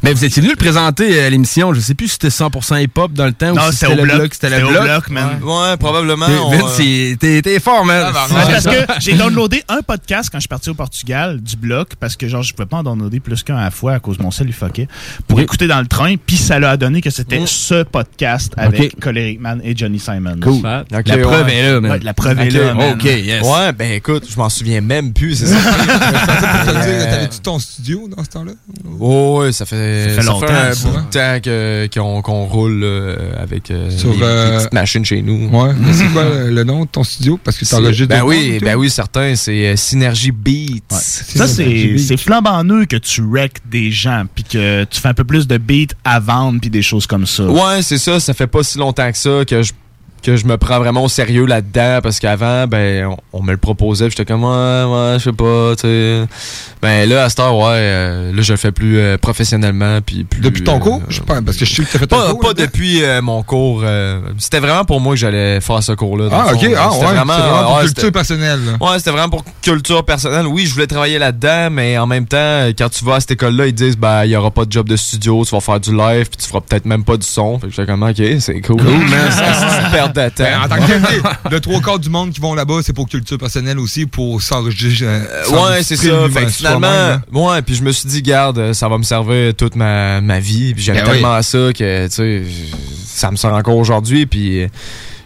Mais 0.02 0.12
vous 0.12 0.24
étiez 0.24 0.40
venu 0.40 0.52
le 0.52 0.56
présenter 0.58 1.20
à 1.20 1.30
l'émission. 1.30 1.74
Je 1.74 1.80
sais 1.80 1.94
plus 1.94 2.06
si 2.08 2.12
c'était 2.14 2.28
100% 2.30 2.76
hip-hop 2.82 3.12
dans 3.12 3.26
le 3.26 3.32
temps 3.32 3.52
Non, 3.54 3.62
ou 3.68 3.72
si 3.72 3.78
c'était 3.78 3.94
le 3.96 4.02
bloc. 4.02 4.16
bloc. 4.16 4.34
C'était 4.34 4.60
le 4.60 4.66
bloc. 4.66 4.82
bloc, 4.84 5.10
man. 5.10 5.40
Ouais, 5.42 5.76
probablement. 5.78 6.26
T'es- 6.76 7.16
euh, 7.24 7.40
t'es 7.42 7.60
fort, 7.60 7.84
man. 7.84 8.06
Ouais, 8.06 8.12
parce 8.12 8.64
que 8.66 8.86
j'ai 9.00 9.14
downloadé 9.14 9.62
un 9.68 9.82
podcast 9.82 10.28
quand 10.30 10.38
je 10.38 10.42
suis 10.42 10.48
parti 10.48 10.70
au 10.70 10.74
Portugal 10.74 11.40
du 11.40 11.56
bloc 11.56 11.90
parce 11.98 12.16
que 12.16 12.28
genre 12.28 12.42
je 12.42 12.52
pouvais 12.54 12.66
pas 12.66 12.78
en 12.78 12.82
downloader 12.84 13.20
plus 13.20 13.42
qu'un 13.42 13.56
à 13.56 13.64
la 13.64 13.70
fois 13.70 13.94
à 13.94 13.98
cause 14.00 14.18
de 14.18 14.22
mon 14.22 14.30
cell 14.30 14.46
il 14.48 14.52
fuckait 14.52 14.88
pour 15.26 15.40
écouter 15.40 15.66
dans 15.66 15.80
le 15.80 15.86
train 15.86 16.14
puis 16.24 16.36
ça 16.36 16.58
l'a 16.58 16.76
donné 16.76 17.00
que 17.00 17.10
c'était 17.10 17.42
ce 17.46 17.82
podcast 17.82 18.52
avec. 18.56 18.98
Coleric 19.00 19.40
Man 19.40 19.60
et 19.64 19.76
Johnny 19.76 19.98
Simon. 19.98 20.36
Cool. 20.42 20.62
La 20.90 21.02
preuve 21.02 21.46
ouais. 21.46 21.54
est 21.54 21.62
là, 21.72 21.80
man. 21.80 21.90
Ouais, 21.92 22.00
la 22.02 22.14
preuve 22.14 22.40
est 22.40 22.50
là. 22.50 22.74
man. 22.74 22.92
OK, 22.94 23.04
yes. 23.04 23.42
Ouais, 23.42 23.72
ben 23.72 23.92
écoute, 23.92 24.24
je 24.30 24.36
m'en 24.36 24.48
souviens 24.48 24.80
même 24.80 25.12
plus, 25.12 25.36
c'est 25.36 25.46
ça. 25.46 25.56
T'avais-tu 26.64 27.40
ton 27.40 27.58
studio 27.58 28.08
dans 28.08 28.22
ce 28.24 28.28
temps-là? 28.30 28.52
Oh, 29.00 29.38
ouais, 29.40 29.52
ça 29.52 29.64
fait, 29.64 30.10
Ça 30.10 30.20
fait 30.20 30.26
longtemps, 30.26 30.46
un 30.48 30.72
ça. 30.74 30.88
bout 30.88 30.96
de 30.96 31.02
temps 31.10 31.40
que- 31.42 31.88
qu'on 31.94 32.20
qu'on 32.20 32.44
roule 32.44 32.80
là, 32.80 33.14
avec 33.38 33.70
euh, 33.70 33.90
Sur, 33.90 34.12
des 34.14 34.22
euh, 34.22 34.58
petites 34.58 34.72
machines 34.74 35.04
chez 35.04 35.22
nous. 35.22 35.48
Ouais. 35.48 35.70
Mais 35.80 35.92
c'est 35.92 36.06
quoi 36.08 36.24
le 36.48 36.64
nom 36.64 36.84
de 36.84 36.88
ton 36.88 37.02
studio? 37.02 37.38
Parce 37.42 37.56
que 37.56 37.64
C'est- 37.64 37.76
t'enregistres 37.76 38.08
Ben 38.14 38.22
oui, 38.24 38.58
ben 38.60 38.76
oui, 38.76 38.90
certain. 38.90 39.34
C'est 39.36 39.68
euh, 39.68 39.76
Synergy 39.76 40.32
Beats. 40.32 40.82
Ça, 40.90 41.46
c'est 41.48 41.96
c'est 41.98 42.16
flambant 42.18 42.62
neuf 42.64 42.86
que 42.88 42.96
tu 42.96 43.22
wreck 43.22 43.58
des 43.70 43.90
gens, 43.90 44.24
puis 44.34 44.44
que 44.44 44.84
tu 44.84 45.00
fais 45.00 45.08
un 45.08 45.14
peu 45.14 45.24
plus 45.24 45.46
de 45.46 45.56
beats 45.58 45.94
à 46.04 46.20
vendre, 46.20 46.60
puis 46.60 46.68
des 46.70 46.82
choses 46.82 47.06
comme 47.06 47.26
ça. 47.26 47.44
Ouais, 47.44 47.80
c'est 47.82 47.98
ça. 47.98 48.20
Ça 48.20 48.34
fait 48.34 48.46
pas 48.46 48.62
si 48.62 48.76
longtemps 48.78 49.10
que 49.10 49.18
ça 49.18 49.44
que 49.46 49.62
je 49.62 49.72
que 50.22 50.36
je 50.36 50.46
me 50.46 50.56
prends 50.56 50.78
vraiment 50.78 51.02
au 51.04 51.08
sérieux 51.08 51.46
là-dedans 51.46 52.00
parce 52.02 52.18
qu'avant 52.20 52.66
ben 52.66 53.06
on, 53.06 53.16
on 53.38 53.42
me 53.42 53.52
le 53.52 53.56
proposait 53.56 54.06
puis 54.08 54.14
j'étais 54.18 54.30
comme 54.32 54.44
ouais 54.44 54.48
ouais 54.50 55.14
je 55.18 55.24
sais 55.24 55.32
pas 55.32 55.74
tu 55.76 55.82
sais 55.82 56.26
ben 56.82 57.08
là 57.08 57.24
à 57.24 57.28
cette 57.28 57.40
heure 57.40 57.56
ouais 57.56 57.64
euh, 57.74 58.32
là 58.32 58.42
je 58.42 58.52
le 58.52 58.56
fais 58.56 58.72
plus 58.72 58.98
euh, 58.98 59.16
professionnellement 59.18 60.00
puis 60.04 60.24
plus 60.24 60.40
Depuis 60.40 60.62
ton 60.64 60.76
euh, 60.76 60.80
cours? 60.80 61.02
Je 61.08 61.16
sais 61.16 61.22
pas, 61.22 61.40
parce 61.42 61.56
que 61.56 61.64
je 61.64 61.74
sais 61.74 61.82
que 61.84 61.88
t'as 61.92 61.98
fait 61.98 62.04
un 62.12 62.16
pas, 62.18 62.30
cours. 62.30 62.40
pas 62.40 62.54
depuis 62.54 63.02
euh, 63.02 63.22
mon 63.22 63.42
cours 63.42 63.82
euh, 63.84 64.20
c'était 64.38 64.60
vraiment 64.60 64.84
pour 64.84 65.00
moi 65.00 65.14
que 65.14 65.20
j'allais 65.20 65.60
faire 65.60 65.82
ce 65.82 65.92
cours 65.92 66.16
là 66.18 66.28
Ah, 66.30 66.52
ok. 66.52 66.68
Ah, 66.76 66.90
ouais. 66.90 66.96
C'est 66.98 67.04
vraiment 67.06 67.34
pour 67.36 67.76
ouais, 67.76 67.84
culture 67.84 67.96
c'était- 68.02 68.10
personnelle. 68.12 68.60
là. 68.64 68.86
Ouais, 68.90 68.98
c'était 68.98 69.10
vraiment 69.10 69.28
pour 69.30 69.44
culture 69.62 70.04
personnelle. 70.04 70.46
Oui, 70.46 70.66
je 70.66 70.74
voulais 70.74 70.86
travailler 70.86 71.18
là-dedans, 71.18 71.68
mais 71.70 71.96
en 71.98 72.06
même 72.06 72.26
temps, 72.26 72.66
quand 72.78 72.88
tu 72.88 73.04
vas 73.04 73.16
à 73.16 73.20
cette 73.20 73.32
école-là, 73.32 73.66
ils 73.66 73.72
disent, 73.74 73.96
ben, 73.96 74.24
il 74.24 74.30
y 74.30 74.36
aura 74.36 74.50
pas 74.50 74.64
de 74.64 74.72
job 74.72 74.88
de 74.88 74.96
studio, 74.96 75.44
tu 75.44 75.50
vas 75.54 75.60
faire 75.60 75.80
du 75.80 75.94
live, 75.94 76.28
puis 76.28 76.36
tu 76.42 76.46
feras 76.48 76.60
peut-être 76.60 76.86
même 76.86 77.04
pas 77.04 77.16
du 77.16 77.26
son. 77.26 77.58
Fait 77.58 77.66
que 77.68 77.72
j'étais 77.72 77.86
comme, 77.90 78.02
ok, 78.02 78.16
c'est 78.40 78.60
cool. 78.60 78.76
Cool, 78.76 78.86
man. 79.08 79.30
perte 80.12 80.38
de 80.38 80.44
temps. 80.44 80.50
Ben, 80.50 80.64
en 80.64 80.68
tant 80.68 80.86
que 80.86 81.50
le 81.54 81.60
trois 81.60 81.80
quarts 81.80 81.98
du 81.98 82.08
monde 82.10 82.30
qui 82.30 82.40
vont 82.40 82.54
là-bas, 82.54 82.80
c'est 82.82 82.92
pour 82.92 83.08
culture 83.08 83.38
personnelle 83.38 83.78
aussi, 83.78 84.06
pour 84.06 84.40
s'enregistrer. 84.42 85.06
euh, 85.06 85.20
ouais, 85.50 85.82
c'est 85.82 85.96
ça. 85.96 86.28
Fait 86.30 86.44
que 86.44 86.50
finalement, 86.50 86.86
hein. 86.88 87.22
ouais, 87.32 87.62
puis 87.62 87.74
je 87.74 87.82
me 87.82 87.92
suis 87.92 88.08
dit, 88.08 88.22
garde, 88.22 88.72
ça 88.72 88.88
va 88.88 88.98
me 88.98 89.02
servir 89.02 89.54
toute 89.54 89.76
ma, 89.76 90.20
ma 90.20 90.40
vie. 90.40 90.74
Puis 90.74 90.82
j'aime 90.84 90.96
Ben 90.96 91.04
oui. 91.06 91.12
tellement 91.12 91.42
ça 91.42 91.58
que, 91.76 92.06
tu 92.06 92.12
sais, 92.14 92.42
ça 93.06 93.30
me 93.30 93.36
sert 93.36 93.52
encore 93.52 93.76
aujourd'hui, 93.76 94.26
puis 94.26 94.62
euh, 94.62 94.68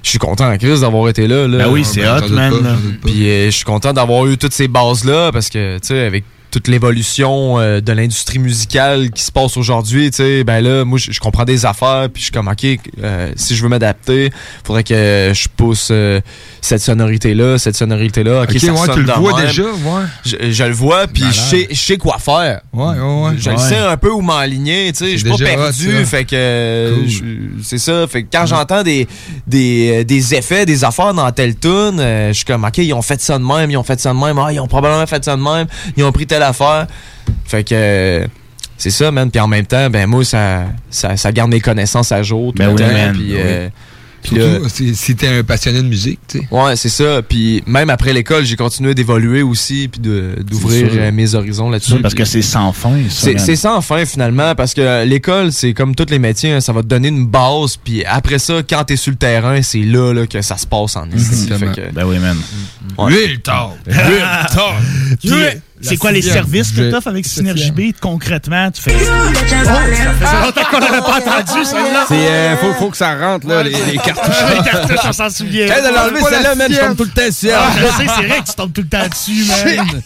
je 0.02 0.10
suis 0.10 0.18
content 0.18 0.50
en 0.52 0.56
crise 0.58 0.80
d'avoir 0.80 1.08
été 1.08 1.26
là. 1.26 1.46
là. 1.46 1.58
Ben 1.58 1.70
oui, 1.70 1.84
c'est 1.84 2.02
Ben, 2.02 2.22
hot, 2.24 2.28
man. 2.28 2.52
Puis 3.04 3.28
euh, 3.28 3.46
je 3.46 3.50
suis 3.56 3.64
content 3.64 3.92
d'avoir 3.92 4.26
eu 4.26 4.36
toutes 4.38 4.52
ces 4.54 4.68
bases-là 4.68 5.30
parce 5.32 5.48
que, 5.48 5.78
tu 5.78 5.88
sais, 5.88 6.00
avec 6.06 6.24
toute 6.52 6.68
l'évolution 6.68 7.58
euh, 7.58 7.80
de 7.80 7.92
l'industrie 7.92 8.38
musicale 8.38 9.10
qui 9.10 9.22
se 9.22 9.32
passe 9.32 9.56
aujourd'hui, 9.56 10.10
tu 10.10 10.18
sais, 10.18 10.44
ben 10.44 10.60
là, 10.62 10.84
moi, 10.84 10.98
je 10.98 11.18
comprends 11.18 11.44
des 11.44 11.64
affaires, 11.66 12.08
puis 12.12 12.20
je 12.20 12.24
suis 12.26 12.32
comme, 12.32 12.46
OK, 12.46 12.64
euh, 13.02 13.32
si 13.36 13.56
je 13.56 13.62
veux 13.62 13.68
m'adapter, 13.70 14.30
faudrait 14.64 14.84
que 14.84 15.32
je 15.34 15.48
pousse 15.56 15.88
euh, 15.90 16.20
cette 16.60 16.82
sonorité-là, 16.82 17.58
cette 17.58 17.74
sonorité-là. 17.74 18.42
OK, 18.42 18.50
Ok, 18.52 18.58
ça 18.60 18.70
ouais, 18.72 18.76
sonne 18.86 18.94
tu 18.96 19.02
le 19.02 19.12
vois 19.14 19.36
même. 19.38 19.46
déjà, 19.46 19.62
ouais. 19.62 20.02
Je, 20.26 20.52
je 20.52 20.64
le 20.64 20.72
vois, 20.74 21.06
puis 21.06 21.24
je 21.32 21.40
sais, 21.40 21.66
je 21.70 21.80
sais 21.80 21.96
quoi 21.96 22.18
faire. 22.18 22.60
Ouais, 22.72 22.84
ouais, 22.84 22.98
ouais. 23.00 23.30
Je 23.38 23.48
Ouais. 23.50 23.56
sais 23.56 23.78
un 23.78 23.96
peu 23.96 24.10
où 24.10 24.20
m'aligner, 24.20 24.92
tu 24.92 24.98
sais, 25.06 25.12
je 25.12 25.16
suis 25.18 25.28
pas 25.30 25.34
hot, 25.34 25.38
perdu, 25.38 26.04
fait 26.04 26.24
que 26.26 26.94
Cool. 26.94 27.62
c'est 27.62 27.78
ça, 27.78 28.06
fait 28.06 28.24
que 28.24 28.28
quand 28.30 28.44
j'entends 28.46 28.82
des, 28.82 29.08
des 29.46 30.04
des 30.04 30.34
effets, 30.34 30.66
des 30.66 30.84
affaires 30.84 31.14
dans 31.14 31.30
telle 31.32 31.56
tune, 31.56 31.96
je 31.98 32.32
suis 32.34 32.44
comme 32.44 32.64
OK, 32.64 32.76
ils 32.78 32.92
ont 32.92 33.00
fait 33.02 33.20
ça 33.22 33.38
de 33.38 33.44
même, 33.44 33.70
ils 33.70 33.76
ont 33.78 33.82
fait 33.82 33.98
ça 33.98 34.12
de 34.12 34.18
même, 34.18 34.38
ah, 34.38 34.52
ils 34.52 34.60
ont 34.60 34.66
probablement 34.68 35.06
fait 35.06 35.24
ça 35.24 35.34
de 35.36 35.42
même, 35.42 35.66
ils 35.96 36.04
ont 36.04 36.12
pris 36.12 36.26
telle 36.26 36.41
affaire. 36.42 36.86
Fait 37.44 37.64
que 37.64 38.26
c'est 38.76 38.90
ça, 38.90 39.10
man. 39.10 39.30
Puis 39.30 39.40
en 39.40 39.48
même 39.48 39.66
temps, 39.66 39.88
ben 39.90 40.06
moi, 40.06 40.24
ça, 40.24 40.64
ça, 40.90 41.16
ça 41.16 41.32
garde 41.32 41.50
mes 41.50 41.60
connaissances 41.60 42.12
à 42.12 42.22
jour 42.22 42.52
tout 42.52 42.58
Ben 42.58 42.66
le 42.66 42.72
oui, 42.72 42.78
temps. 42.78 42.92
man. 42.92 43.12
Puis, 43.12 43.32
Ben 43.32 43.38
euh, 43.38 43.68
puis 44.22 44.36
là- 44.36 44.52
Surtout 44.52 44.68
si, 44.68 44.94
si 44.94 45.16
t'es 45.16 45.26
un 45.26 45.42
passionné 45.42 45.82
de 45.82 45.88
musique, 45.88 46.20
tu 46.28 46.38
sais. 46.38 46.46
Ouais, 46.52 46.76
c'est 46.76 46.88
ça. 46.88 47.22
Puis 47.22 47.60
même 47.66 47.90
après 47.90 48.12
l'école, 48.12 48.44
j'ai 48.44 48.54
continué 48.54 48.94
d'évoluer 48.94 49.42
aussi, 49.42 49.88
puis 49.88 50.00
de- 50.00 50.36
d'ouvrir 50.48 50.88
euh, 50.92 51.10
mes 51.10 51.34
horizons 51.34 51.68
là-dessus. 51.70 51.98
Parce 52.00 52.14
que 52.14 52.24
c'est 52.24 52.40
sans 52.42 52.72
fin, 52.72 52.98
ça. 53.08 53.30
c'est 53.36 53.56
sans 53.56 53.80
fin 53.80 54.04
finalement 54.06 54.54
parce 54.54 54.74
que 54.74 55.04
l'école 55.04 55.50
c'est 55.50 55.74
comme 55.74 55.96
tous 55.96 56.06
les 56.08 56.20
métiers 56.20 56.52
hein, 56.52 56.60
ça 56.60 56.72
va 56.72 56.82
te 56.82 56.86
donner 56.86 57.08
une 57.08 57.26
base 57.26 57.76
puis 57.82 58.04
après 58.04 58.38
ça 58.38 58.62
quand 58.68 58.84
t'es 58.84 58.94
sur 58.96 59.10
le 59.10 59.16
terrain 59.16 59.60
c'est 59.60 59.80
là, 59.82 60.12
là 60.12 60.26
que 60.28 60.40
ça 60.40 60.56
se 60.56 60.66
passe 60.68 60.94
en 60.96 61.02
que- 61.08 61.92
Ben 61.92 62.04
oui, 62.06 62.18
man. 62.20 62.36
Ouais. 62.98 63.12
Real 63.12 63.38
talk. 63.40 63.72
Real 63.86 64.46
talk. 64.54 65.58
C'est 65.82 65.96
quoi 65.96 66.12
les 66.12 66.22
services 66.22 66.72
que 66.72 66.90
t'offres 66.90 67.08
avec 67.08 67.26
Synergie. 67.26 67.70
Beat 67.72 68.00
concrètement? 68.00 68.70
Tu 68.70 68.82
fais. 68.82 68.94
Oh, 68.94 69.34
ça 69.46 69.56
fait 69.56 70.44
longtemps 70.44 70.70
qu'on 70.70 70.80
n'avait 70.80 70.98
pas 70.98 71.18
entendu 71.18 71.64
celle-là. 71.64 72.04
C'est, 72.08 72.14
euh, 72.14 72.56
faut, 72.56 72.72
faut 72.74 72.90
que 72.90 72.96
ça 72.96 73.16
rentre, 73.16 73.46
là, 73.46 73.62
les, 73.62 73.72
cartouches. 73.96 74.34
Les 74.56 74.70
cartouches, 74.70 75.06
on 75.08 75.12
s'en 75.12 75.30
souvient. 75.30 75.66
De 75.66 75.94
l'enlever, 75.94 76.20
Pas 76.20 76.30
la 76.30 76.36
celle-là, 76.36 76.54
man, 76.54 76.66
je 76.68 76.74
sienne. 76.74 76.88
tombe 76.88 76.96
tout 76.96 77.04
le 77.04 77.10
temps 77.10 77.28
dessus. 77.28 77.50
Ah, 77.52 77.70
je 77.76 77.86
sais, 77.86 78.10
c'est 78.16 78.26
vrai 78.26 78.40
que 78.40 78.46
tu 78.46 78.54
tombes 78.54 78.72
tout 78.72 78.82
le 78.82 78.88
temps 78.88 79.08
dessus, 79.08 79.44
man. 79.46 80.02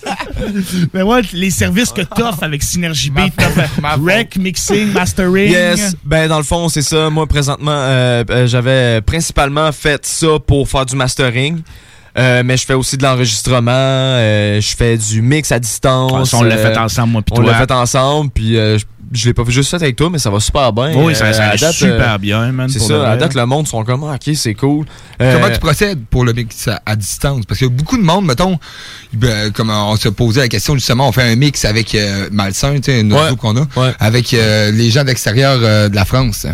Mais 0.94 1.02
ouais, 1.02 1.22
les 1.32 1.50
services 1.50 1.92
que 1.92 2.02
t'offres 2.02 2.42
avec 2.42 2.62
Synergie 2.62 3.10
Beat, 3.10 3.34
t'offres 3.36 3.60
rec, 4.04 4.36
mixing, 4.36 4.92
mastering. 4.92 5.50
Yes, 5.50 5.96
ben 6.04 6.28
dans 6.28 6.38
le 6.38 6.44
fond 6.44 6.68
c'est 6.68 6.82
ça. 6.82 7.10
Moi 7.10 7.26
présentement 7.26 7.72
euh, 7.72 8.24
euh, 8.30 8.46
j'avais 8.46 9.00
principalement 9.02 9.70
fait 9.72 10.04
ça 10.06 10.38
pour 10.46 10.68
faire 10.68 10.86
du 10.86 10.96
mastering. 10.96 11.60
Euh, 12.18 12.42
mais 12.44 12.56
je 12.56 12.64
fais 12.64 12.74
aussi 12.74 12.96
de 12.96 13.02
l'enregistrement, 13.02 13.70
euh, 13.72 14.60
je 14.60 14.74
fais 14.76 14.96
du 14.96 15.20
mix 15.22 15.52
à 15.52 15.58
distance. 15.58 16.32
Ah, 16.32 16.38
on 16.38 16.42
l'a 16.42 16.54
euh, 16.56 16.72
fait 16.72 16.78
ensemble, 16.78 17.12
moi 17.12 17.22
pis 17.22 17.32
On 17.36 17.40
l'a 17.42 17.54
fait 17.54 17.70
ensemble, 17.70 18.30
puis 18.30 18.56
euh, 18.56 18.78
je, 18.78 18.84
je 19.12 19.26
l'ai 19.26 19.34
pas 19.34 19.44
fait 19.44 19.52
juste 19.52 19.70
fait 19.70 19.76
avec 19.76 19.96
toi, 19.96 20.08
mais 20.10 20.18
ça 20.18 20.30
va 20.30 20.40
super 20.40 20.72
bien. 20.72 20.94
Oui, 20.96 21.14
ça- 21.14 21.30
ça 21.34 21.54
date, 21.56 21.72
super 21.74 22.14
euh, 22.14 22.18
bien, 22.18 22.52
man, 22.52 22.68
C'est 22.70 22.78
ça, 22.78 22.94
le 22.94 23.04
à 23.04 23.16
date 23.18 23.34
le 23.34 23.44
monde 23.44 23.68
sont 23.68 23.84
comme 23.84 24.02
ah, 24.04 24.14
ok 24.14 24.34
c'est 24.34 24.54
cool. 24.54 24.86
Euh, 25.20 25.34
Comment 25.34 25.52
tu 25.52 25.60
procèdes 25.60 26.06
pour 26.06 26.24
le 26.24 26.32
mix 26.32 26.68
à, 26.68 26.80
à 26.86 26.96
distance? 26.96 27.44
Parce 27.46 27.60
que 27.60 27.66
beaucoup 27.66 27.98
de 27.98 28.02
monde, 28.02 28.24
mettons, 28.24 28.58
ben, 29.12 29.52
comme 29.52 29.68
on 29.68 29.96
se 29.96 30.08
posait 30.08 30.40
la 30.40 30.48
question, 30.48 30.72
justement, 30.74 31.08
on 31.08 31.12
fait 31.12 31.22
un 31.30 31.36
mix 31.36 31.66
avec 31.66 31.94
euh, 31.94 32.28
Malsain, 32.32 32.76
tu 32.76 32.84
sais, 32.84 33.00
une 33.00 33.12
Ouais. 33.12 33.36
qu'on 33.38 33.56
a, 33.58 33.66
avec 34.00 34.32
euh, 34.32 34.70
les 34.70 34.90
gens 34.90 35.04
d'extérieur 35.04 35.58
euh, 35.62 35.88
de 35.90 35.94
la 35.94 36.06
France. 36.06 36.46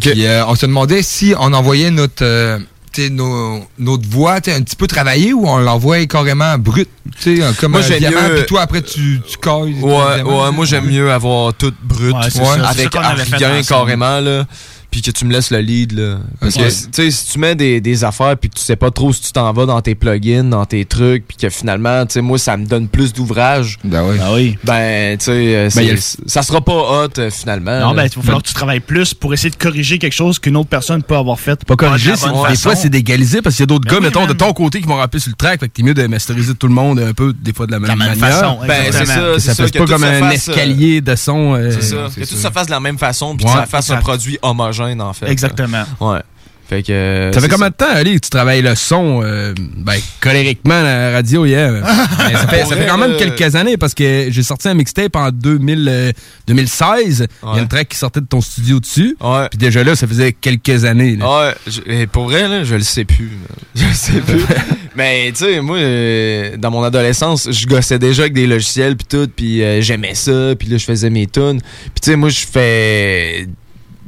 Puis 0.00 0.24
euh, 0.26 0.46
on 0.46 0.54
se 0.54 0.64
demandait 0.64 1.02
si 1.02 1.34
on 1.38 1.52
envoyait 1.52 1.90
notre... 1.90 2.58
nos, 2.98 3.64
notre 3.78 4.08
voix 4.08 4.40
tu 4.40 4.50
sais, 4.50 4.56
un 4.56 4.62
petit 4.62 4.76
peu 4.76 4.86
travaillée 4.86 5.32
ou 5.32 5.46
on 5.48 5.58
l'envoie 5.58 6.04
carrément 6.06 6.56
brut, 6.58 6.88
tu 7.20 7.36
sais, 7.36 7.42
comme 7.58 7.72
Moi, 7.72 7.80
un 7.80 7.82
j'aime 7.84 7.98
diamant, 7.98 8.28
mieux- 8.28 8.34
puis 8.36 8.46
toi 8.46 8.60
après 8.62 8.82
tu, 8.82 9.20
tu 9.28 9.38
cailles. 9.38 9.76
Ouais, 9.80 10.22
ouais, 10.22 10.52
moi 10.52 10.64
j'aime 10.66 10.86
mieux 10.86 11.10
avoir 11.10 11.54
tout 11.54 11.72
brut, 11.82 12.14
Ouais, 12.14 12.30
ça, 12.30 12.68
avec 12.68 12.88
rien 13.34 13.62
carrément 13.62 14.20
là, 14.20 14.44
puis 14.92 15.02
que 15.02 15.10
tu 15.10 15.24
me 15.24 15.32
laisses 15.32 15.50
le 15.50 15.58
lead 15.58 15.92
là. 15.98 16.18
Parce 16.38 16.54
Ok. 16.56 16.62
que 16.62 16.68
tu 16.68 16.74
sais 16.92 17.10
si 17.10 17.32
tu 17.32 17.38
mets 17.40 17.56
des, 17.56 17.80
des 17.80 18.04
affaires 18.04 18.36
puis 18.36 18.48
que 18.50 18.54
tu 18.54 18.62
sais 18.62 18.76
pas 18.76 18.90
trop 18.92 19.12
si 19.12 19.22
tu 19.22 19.32
t'en 19.32 19.52
vas 19.52 19.66
dans 19.66 19.80
tes 19.80 19.94
plugins, 19.96 20.44
dans 20.44 20.64
tes 20.66 20.84
trucs, 20.84 21.26
puis 21.26 21.36
que 21.36 21.48
finalement 21.48 22.06
tu 22.06 22.12
sais 22.12 22.20
moi 22.20 22.38
ça 22.38 22.56
me 22.56 22.66
donne 22.66 22.86
plus 22.88 23.12
d'ouvrage. 23.12 23.78
Ben 23.82 24.04
oui. 24.08 24.16
Oui. 24.34 24.58
Ben 24.62 25.18
tu 25.18 25.24
sais 25.24 25.32
euh, 25.56 25.68
Ben, 25.74 25.96
ça 26.26 26.42
sera 26.42 26.60
pas 26.60 26.72
hot 27.06 27.08
euh, 27.18 27.30
finalement. 27.30 27.80
Non, 27.80 27.88
là. 27.94 28.02
ben, 28.02 28.08
il 28.12 28.16
va 28.16 28.22
falloir 28.22 28.42
que 28.42 28.48
tu 28.48 28.54
travailles 28.54 28.80
plus 28.80 29.14
pour 29.14 29.32
essayer 29.34 29.50
de 29.50 29.56
corriger 29.56 29.98
quelque 29.98 30.12
chose 30.12 30.38
qu'une 30.38 30.56
autre 30.56 30.68
personne 30.68 31.02
peut 31.02 31.16
avoir 31.16 31.40
fait. 31.40 31.64
Pas 31.64 31.74
corriger, 31.74 32.14
c'est- 32.14 32.28
des 32.50 32.56
fois 32.58 32.76
c'est 32.76 32.90
d'égaliser 32.90 33.40
parce 33.42 33.56
qu'il 33.56 33.62
y 33.62 33.64
a 33.64 33.66
d'autres 33.66 33.86
Ben 33.86 33.92
gars, 33.94 33.98
oui, 34.00 34.04
mettons, 34.04 34.26
de 34.26 34.34
ton 34.34 34.52
côté 34.52 34.80
qui 34.82 34.86
vont 34.86 34.96
rapper 34.96 35.18
sur 35.18 35.30
le 35.30 35.36
track, 35.36 35.60
fait 35.60 35.68
que 35.68 35.72
t'es 35.72 35.82
mieux 35.82 35.94
de 35.94 36.06
masteriser 36.06 36.54
tout 36.54 36.68
le 36.68 36.74
monde 36.74 37.00
un 37.00 37.14
peu, 37.14 37.32
des 37.32 37.52
fois 37.54 37.66
de 37.66 37.72
la 37.72 37.80
même, 37.80 37.88
même 37.96 37.98
manière. 37.98 38.16
façon, 38.38 38.58
Ben, 38.66 38.84
c'est 38.92 39.06
ça, 39.06 39.54
ça 39.54 39.70
que 39.70 39.78
pas 39.78 39.86
comme 39.86 40.04
un 40.04 40.22
euh, 40.22 40.30
escalier 40.30 41.00
de 41.00 41.14
son. 41.16 41.58
C'est 41.70 41.82
ça, 41.82 42.08
que 42.14 42.20
tout 42.26 42.36
se 42.36 42.50
fasse 42.50 42.66
de 42.66 42.72
la 42.72 42.80
même 42.80 42.98
façon 42.98 43.34
puis 43.36 43.46
que 43.46 43.50
ça 43.52 43.64
fasse 43.66 43.88
un 43.90 43.96
produit 43.96 44.38
homogène 44.42 44.81
en 45.00 45.12
fait. 45.12 45.28
Exactement. 45.30 45.84
Ouais. 46.00 46.20
Fait 46.68 46.82
que. 46.82 46.92
euh, 46.92 47.32
Ça 47.32 47.40
fait 47.40 47.48
combien 47.48 47.68
de 47.68 47.74
temps, 47.74 47.90
Ali, 47.92 48.14
que 48.14 48.20
tu 48.24 48.30
travailles 48.30 48.62
le 48.62 48.74
son, 48.74 49.20
euh, 49.22 49.52
ben, 49.76 49.96
colériquement, 50.20 50.72
à 50.74 50.82
la 50.82 51.10
radio 51.10 51.44
hier? 51.44 51.70
Mais 52.18 52.32
ça, 52.32 52.46
fait, 52.46 52.64
ça 52.64 52.76
fait 52.76 52.86
quand 52.86 52.96
même 52.96 53.10
euh, 53.10 53.18
quelques 53.18 53.56
années 53.56 53.76
parce 53.76 53.92
que 53.92 54.28
j'ai 54.30 54.42
sorti 54.42 54.68
un 54.68 54.74
mixtape 54.74 55.14
en 55.16 55.30
2000, 55.30 55.86
euh, 55.90 56.12
2016. 56.46 57.26
Il 57.42 57.56
y 57.56 57.58
a 57.58 57.62
une 57.62 57.68
track 57.68 57.88
qui 57.88 57.98
sortait 57.98 58.20
de 58.22 58.26
ton 58.26 58.40
studio 58.40 58.80
dessus. 58.80 59.16
Puis 59.50 59.58
déjà 59.58 59.84
là, 59.84 59.94
ça 59.96 60.06
faisait 60.06 60.32
quelques 60.32 60.84
années. 60.86 61.16
là. 61.16 61.26
Ouais, 61.48 61.54
je- 61.66 61.92
et 61.92 62.06
pour 62.06 62.24
vrai, 62.24 62.48
là, 62.48 62.64
je 62.64 62.74
le 62.76 62.82
sais 62.82 63.04
plus. 63.04 63.30
Je 63.74 63.84
le 63.86 63.92
sais 63.94 64.20
plus. 64.20 64.40
Mais 64.96 65.32
tu 65.32 65.44
sais, 65.44 65.60
moi, 65.62 65.76
euh, 65.78 66.56
dans 66.58 66.70
mon 66.70 66.82
adolescence, 66.82 67.50
je 67.50 67.66
gossais 67.66 67.98
déjà 67.98 68.22
avec 68.22 68.34
des 68.34 68.46
logiciels 68.46 68.96
puis 68.96 69.06
tout, 69.08 69.26
puis 69.34 69.62
euh, 69.62 69.80
j'aimais 69.80 70.14
ça, 70.14 70.54
puis 70.58 70.68
là, 70.68 70.76
je 70.76 70.84
faisais 70.84 71.08
mes 71.10 71.26
tunes. 71.26 71.60
Puis 71.60 72.00
tu 72.02 72.10
sais, 72.10 72.16
moi, 72.16 72.28
je 72.28 72.40
fais... 72.50 73.46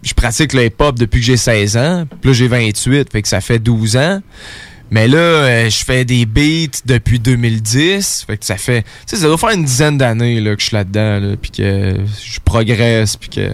Je 0.04 0.12
pratique 0.14 0.52
le 0.52 0.66
hip-hop 0.66 0.98
depuis 0.98 1.20
que 1.20 1.26
j'ai 1.26 1.36
16 1.36 1.76
ans. 1.76 2.06
Puis 2.20 2.30
là, 2.30 2.34
j'ai 2.36 2.48
28, 2.48 3.10
fait 3.10 3.22
que 3.22 3.28
ça 3.28 3.40
fait 3.40 3.58
12 3.58 3.96
ans. 3.96 4.20
Mais 4.90 5.08
là, 5.08 5.16
euh, 5.18 5.70
je 5.70 5.82
fais 5.84 6.04
des 6.04 6.26
beats 6.26 6.78
depuis 6.84 7.18
2010. 7.18 8.24
Fait 8.26 8.36
que 8.36 8.44
ça 8.44 8.56
fait... 8.56 8.82
Tu 8.82 8.88
sais, 9.06 9.16
ça 9.16 9.26
doit 9.26 9.38
faire 9.38 9.50
une 9.50 9.64
dizaine 9.64 9.96
d'années 9.98 10.40
là, 10.40 10.54
que 10.54 10.60
je 10.60 10.66
suis 10.66 10.76
là-dedans, 10.76 11.20
là, 11.20 11.36
puis 11.40 11.50
que 11.50 11.96
je 12.22 12.38
progresse, 12.44 13.16
puis 13.16 13.30
que... 13.30 13.50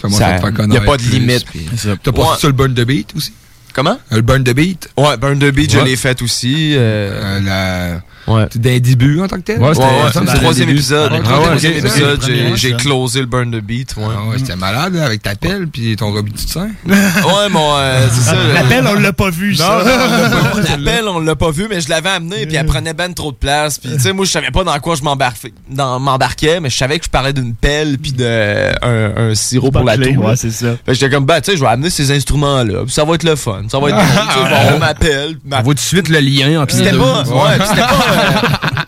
Comment 0.00 0.16
ça- 0.16 0.40
ça 0.40 0.50
te 0.50 0.56
faire 0.56 0.66
y 0.68 0.76
a 0.76 0.80
pas 0.80 0.96
de 0.96 1.02
plus, 1.02 1.10
limite. 1.12 1.44
puis- 1.46 1.66
T'as 2.02 2.12
pas 2.12 2.20
Ouais. 2.22 2.34
fait 2.34 2.40
ça 2.40 2.46
le 2.48 2.52
Burn 2.54 2.74
the 2.74 2.80
Beat 2.84 3.14
aussi? 3.16 3.32
Comment? 3.72 3.98
Le 4.10 4.20
Burn 4.20 4.42
the 4.42 4.50
Beat? 4.52 4.90
Ouais, 4.98 5.16
Burn 5.16 5.38
the 5.38 5.52
Beat, 5.52 5.72
Ouais. 5.72 5.80
je 5.80 5.84
l'ai 5.84 5.96
fait 5.96 6.20
aussi. 6.22 6.72
euh, 6.76 7.38
la... 7.40 8.02
Ouais. 8.28 8.46
Des 8.54 8.78
débuts 8.80 9.20
en 9.20 9.26
tant 9.28 9.36
que 9.36 9.42
tel? 9.42 9.58
Ouais, 9.60 9.70
me 9.70 9.74
le 9.74 10.38
troisième 10.38 10.66
début. 10.68 10.78
épisode. 10.78 11.12
Ah, 11.14 11.20
troisième 11.22 11.72
épisode, 11.78 12.20
j'ai- 12.54 12.72
closé 12.76 13.20
le 13.20 13.26
Burn 13.26 13.50
the 13.50 13.62
Beat. 13.62 13.94
Ouais, 13.96 14.04
Ah 14.16 14.28
ouais, 14.28 14.38
c'était 14.38 14.56
malade 14.56 14.94
là, 14.94 15.04
avec 15.06 15.22
ta 15.22 15.34
pelle 15.34 15.66
puis 15.68 15.96
ton 15.96 16.12
Robbie 16.12 16.32
du 16.32 16.42
sein. 16.42 16.68
Ouais, 16.86 17.48
mon. 17.50 17.76
euh, 17.76 18.06
c'est 18.12 18.20
ça. 18.30 18.36
La 18.54 18.62
pelle, 18.64 18.86
on 18.86 18.94
l'a 18.94 19.12
pas 19.12 19.30
vu, 19.30 19.54
ça. 19.54 19.80
On 19.82 19.84
l'a 19.84 19.94
pas 19.96 20.60
vu. 20.60 20.62
La 20.84 20.92
pelle, 20.92 21.08
on 21.08 21.18
l'a 21.20 21.36
pas 21.36 21.50
vu, 21.50 21.66
mais 21.68 21.80
je 21.80 21.88
l'avais 21.88 22.10
amené, 22.10 22.46
puis 22.46 22.56
elle 22.56 22.66
prenait 22.66 22.94
ben 22.94 23.12
trop 23.12 23.30
de 23.32 23.36
place. 23.36 23.78
Puis, 23.78 23.90
tu 23.92 24.00
sais, 24.00 24.12
moi, 24.12 24.24
je 24.24 24.30
savais 24.30 24.50
pas 24.50 24.64
dans 24.64 24.78
quoi 24.80 24.94
je 24.96 25.02
m'embarquais, 25.02 26.60
mais 26.60 26.70
je 26.70 26.76
savais 26.76 26.98
que 26.98 27.04
je 27.04 27.10
parlais 27.10 27.32
d'une 27.32 27.54
pelle, 27.54 27.98
puis 27.98 28.12
de 28.12 28.70
un, 28.82 29.30
un 29.30 29.34
sirop 29.34 29.70
pour 29.70 29.84
la 29.84 29.96
toux. 29.96 30.02
ouais, 30.04 30.28
là. 30.28 30.36
c'est 30.36 30.50
ça. 30.50 30.72
Fait 30.72 30.92
que 30.92 30.94
j'étais 30.94 31.10
comme, 31.10 31.24
bah, 31.26 31.40
tu 31.40 31.50
sais, 31.50 31.56
je 31.56 31.62
vais 31.62 31.68
amener 31.68 31.90
ces 31.90 32.10
instruments-là, 32.12 32.84
puis 32.84 32.92
ça 32.92 33.04
va 33.04 33.14
être 33.14 33.24
le 33.24 33.36
fun. 33.36 33.62
Ça 33.70 33.78
va 33.78 33.88
être 33.90 33.96
bon. 33.96 34.02
Tu 34.02 34.08
sais, 34.08 34.44
je 34.44 34.48
vais 34.48 34.54
avoir 34.54 34.78
ma 34.78 34.94
pelle. 34.94 35.36
ma- 35.44 35.60
On 35.60 35.62
voit 35.62 35.74
tout 35.74 35.78
de 35.78 35.80
suite 35.80 36.08
le 36.08 36.18
lien 36.20 36.64
C'était 36.68 36.90
pas, 36.92 37.22
ouais, 37.22 37.58
puis 37.58 37.68
c'était 37.68 37.80
pas, 37.80 38.11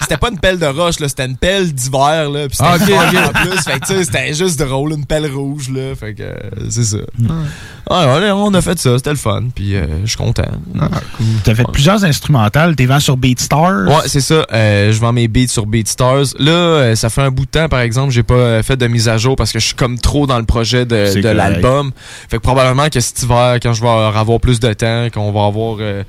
c'était 0.00 0.16
pas 0.16 0.28
une 0.30 0.38
pelle 0.38 0.58
de 0.58 0.66
roche, 0.66 1.00
là, 1.00 1.08
c'était 1.08 1.26
une 1.26 1.36
pelle 1.36 1.72
d'hiver, 1.72 2.30
là, 2.30 2.46
puis 2.48 2.56
c'était 2.56 2.68
Ah, 2.70 2.76
ok, 2.76 3.14
ok. 3.14 3.20
en 3.26 3.40
plus, 3.50 3.58
fait 3.62 3.80
que 3.80 3.86
tu 3.86 3.94
sais, 3.94 4.04
c'était 4.04 4.34
juste 4.34 4.58
drôle, 4.58 4.92
une 4.92 5.06
pelle 5.06 5.26
rouge, 5.32 5.70
là, 5.70 5.94
fait 5.98 6.14
que 6.14 6.22
euh, 6.22 6.34
c'est 6.68 6.84
ça. 6.84 6.96
Ouais, 7.90 7.96
ouais, 8.20 8.30
on 8.32 8.52
a 8.54 8.60
fait 8.62 8.78
ça, 8.78 8.96
c'était 8.96 9.10
le 9.10 9.16
fun, 9.16 9.44
puis 9.54 9.76
euh, 9.76 9.86
je 10.04 10.08
suis 10.08 10.16
content. 10.18 10.44
T'as 11.44 11.54
fait 11.54 11.64
plusieurs 11.72 12.04
instrumentales, 12.04 12.76
t'es 12.76 12.86
vends 12.86 13.00
sur 13.00 13.16
BeatStars. 13.16 13.86
Ouais, 13.88 14.02
c'est 14.06 14.20
ça. 14.20 14.46
euh, 14.52 14.92
je 14.92 15.00
vends 15.00 15.12
mes 15.12 15.28
beats 15.28 15.48
sur 15.48 15.66
BeatStars. 15.66 16.34
Là, 16.38 16.50
euh, 16.52 16.94
ça 16.94 17.08
fait 17.10 17.22
un 17.22 17.30
bout 17.30 17.44
de 17.46 17.50
temps, 17.50 17.68
par 17.68 17.80
exemple, 17.80 18.12
j'ai 18.12 18.22
pas 18.22 18.34
euh, 18.34 18.62
fait 18.62 18.76
de 18.76 18.86
mise 18.86 19.08
à 19.08 19.16
jour 19.18 19.36
parce 19.36 19.52
que 19.52 19.58
je 19.58 19.66
suis 19.66 19.74
comme 19.74 19.98
trop 19.98 20.26
dans 20.26 20.38
le 20.38 20.44
projet 20.44 20.84
de, 20.86 21.20
de 21.20 21.28
l'album. 21.28 21.92
Fait 22.28 22.36
que 22.38 22.42
probablement 22.42 22.88
que 22.88 23.00
cet 23.00 23.22
hiver, 23.22 23.58
quand 23.62 23.72
je 23.72 23.82
vais 23.82 23.88
avoir 23.88 24.40
plus 24.40 24.60
de 24.60 24.72
temps, 24.72 25.08
qu'on 25.12 25.32
va 25.32 25.46
avoir 25.46 25.76
euh, 25.80 26.02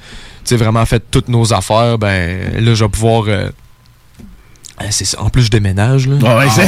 sais, 0.49 0.57
vraiment 0.57 0.85
fait 0.85 1.03
toutes 1.11 1.27
nos 1.29 1.53
affaires, 1.53 1.97
ben 1.97 2.53
là, 2.63 2.73
je 2.73 2.83
vais 2.83 2.89
pouvoir. 2.89 3.23
euh, 3.27 3.49
euh, 4.81 4.85
c'est 4.89 5.05
ça. 5.05 5.21
En 5.21 5.29
plus, 5.29 5.43
je 5.43 5.49
déménage. 5.51 6.05
Là. 6.07 6.15
Ouais, 6.15 6.45
ouais, 6.45 6.49
c'est- 6.53 6.67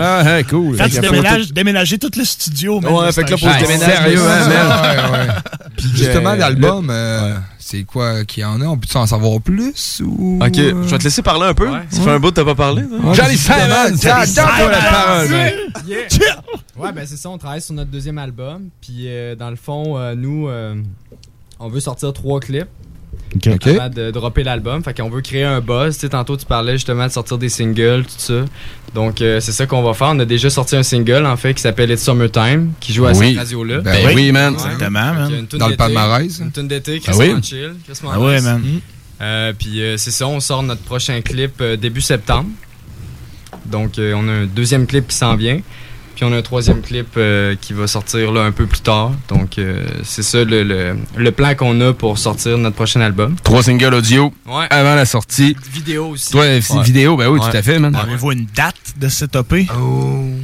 Ah, 0.00 0.22
ouais, 0.24 0.44
cool. 0.48 0.76
Fait 0.78 0.88
tu 0.88 0.96
que- 0.96 1.00
déménages, 1.02 1.52
déménager 1.52 1.98
tout 1.98 2.10
le 2.16 2.24
studio. 2.24 2.80
man, 2.80 2.92
Ouais, 2.92 3.12
fait 3.12 3.24
que 3.24 3.30
là, 3.32 3.36
c'est 3.38 3.64
pour 3.64 3.84
sérieux, 3.84 4.20
hein? 4.26 4.48
Ouais, 4.48 5.18
ouais. 5.18 5.26
Puis 5.76 5.90
justement, 5.94 6.34
l'album, 6.34 6.88
euh, 6.90 7.34
c'est 7.58 7.84
quoi 7.84 8.24
qu'il 8.24 8.42
y 8.42 8.44
en 8.46 8.60
a? 8.62 8.64
On 8.64 8.76
peut 8.78 8.86
en 8.98 9.06
savoir 9.06 9.38
plus? 9.40 10.00
Ou... 10.04 10.38
Ok, 10.42 10.54
je 10.56 10.72
vais 10.90 10.98
te 10.98 11.04
laisser 11.04 11.20
parler 11.22 11.46
un 11.46 11.54
peu. 11.54 11.68
Ça 11.90 12.00
fait 12.02 12.10
un 12.10 12.18
bout 12.18 12.28
que 12.30 12.34
t'as 12.36 12.44
pas 12.44 12.54
parlé. 12.54 12.84
Johnny 13.12 13.36
Simon, 13.36 13.56
donne-toi 13.90 14.70
la 14.70 14.78
parole. 14.80 15.28
Ouais, 16.78 16.92
ben 16.92 17.04
c'est 17.06 17.16
ça, 17.16 17.28
on 17.28 17.38
travaille 17.38 17.60
sur 17.60 17.74
notre 17.74 17.90
deuxième 17.90 18.18
album. 18.18 18.68
Puis 18.80 19.04
euh, 19.08 19.34
dans 19.36 19.50
le 19.50 19.56
fond, 19.56 19.98
euh, 19.98 20.14
nous, 20.14 20.48
euh, 20.48 20.74
on 21.60 21.68
veut 21.68 21.80
sortir 21.80 22.12
trois 22.12 22.40
clips. 22.40 22.66
Ok. 23.34 23.66
Avant 23.66 23.88
de 23.88 24.10
dropper 24.10 24.42
l'album. 24.42 24.82
Fait 24.84 24.94
qu'on 24.94 25.08
veut 25.08 25.20
créer 25.22 25.44
un 25.44 25.60
buzz. 25.60 25.94
Tu 25.94 26.00
sais, 26.02 26.08
tantôt, 26.10 26.36
tu 26.36 26.44
parlais 26.46 26.72
justement 26.72 27.06
de 27.06 27.12
sortir 27.12 27.38
des 27.38 27.48
singles, 27.48 28.02
tout 28.04 28.12
ça. 28.18 28.44
Donc, 28.94 29.20
euh, 29.22 29.40
c'est 29.40 29.52
ça 29.52 29.66
qu'on 29.66 29.82
va 29.82 29.94
faire. 29.94 30.08
On 30.10 30.18
a 30.18 30.24
déjà 30.24 30.50
sorti 30.50 30.76
un 30.76 30.82
single, 30.82 31.24
en 31.24 31.36
fait, 31.36 31.54
qui 31.54 31.62
s'appelle 31.62 31.90
It's 31.90 32.02
Summertime, 32.04 32.72
qui 32.78 32.92
joue 32.92 33.06
à 33.06 33.12
Oui. 33.12 33.30
cette 33.30 33.38
radio-là. 33.38 33.78
Ben 33.80 34.14
oui, 34.14 34.32
man. 34.32 34.52
Exactement, 34.54 34.90
man. 35.14 35.46
Dans 35.52 35.66
le 35.66 35.72
d'été, 35.72 35.76
palmarès. 35.76 36.38
Une 36.40 36.52
tune 36.52 36.68
d'été, 36.68 37.00
Ah 37.02 37.10
Christmas 37.10 37.34
oui. 37.36 37.42
chill. 37.42 37.74
Christmas 37.86 38.10
Ah 38.14 38.18
nice. 38.18 38.42
man. 38.44 38.62
Euh, 39.22 39.52
puis 39.58 39.80
euh, 39.82 39.96
c'est 39.96 40.10
ça, 40.10 40.26
on 40.26 40.40
sort 40.40 40.62
notre 40.62 40.82
prochain 40.82 41.20
clip 41.22 41.52
euh, 41.60 41.76
début 41.76 42.00
septembre. 42.00 42.48
Donc 43.66 43.98
euh, 43.98 44.14
on 44.16 44.28
a 44.28 44.32
un 44.32 44.46
deuxième 44.46 44.86
clip 44.86 45.06
qui 45.08 45.16
s'en 45.16 45.36
vient. 45.36 45.60
Puis 46.22 46.30
on 46.30 46.34
a 46.36 46.38
un 46.38 46.42
troisième 46.42 46.82
clip 46.82 47.08
euh, 47.16 47.56
qui 47.60 47.72
va 47.72 47.88
sortir 47.88 48.30
là, 48.30 48.42
un 48.42 48.52
peu 48.52 48.66
plus 48.66 48.78
tard. 48.80 49.10
Donc 49.28 49.58
euh, 49.58 49.84
c'est 50.04 50.22
ça 50.22 50.44
le, 50.44 50.62
le- 50.62 50.96
le 51.16 51.30
plan 51.32 51.56
qu'on 51.56 51.80
a 51.80 51.92
pour 51.92 52.16
sortir 52.16 52.56
notre 52.58 52.76
prochain 52.76 53.00
album. 53.00 53.34
Trois 53.42 53.64
singles 53.64 53.92
audio 53.92 54.32
Ouais. 54.46 54.66
avant 54.70 54.94
la 54.94 55.04
sortie. 55.04 55.56
Vidéo 55.72 56.10
aussi. 56.10 56.30
Toi, 56.30 56.44
c'est 56.60 56.80
vidéo, 56.82 57.16
ben 57.16 57.26
oui, 57.26 57.40
Ouais. 57.40 57.50
tout 57.50 57.56
à 57.56 57.60
fait, 57.62 57.80
man. 57.80 57.92
Avez-vous 57.96 58.30
une 58.30 58.46
date 58.54 58.76
de 59.00 59.08
cette 59.08 59.34
EP? 59.34 59.66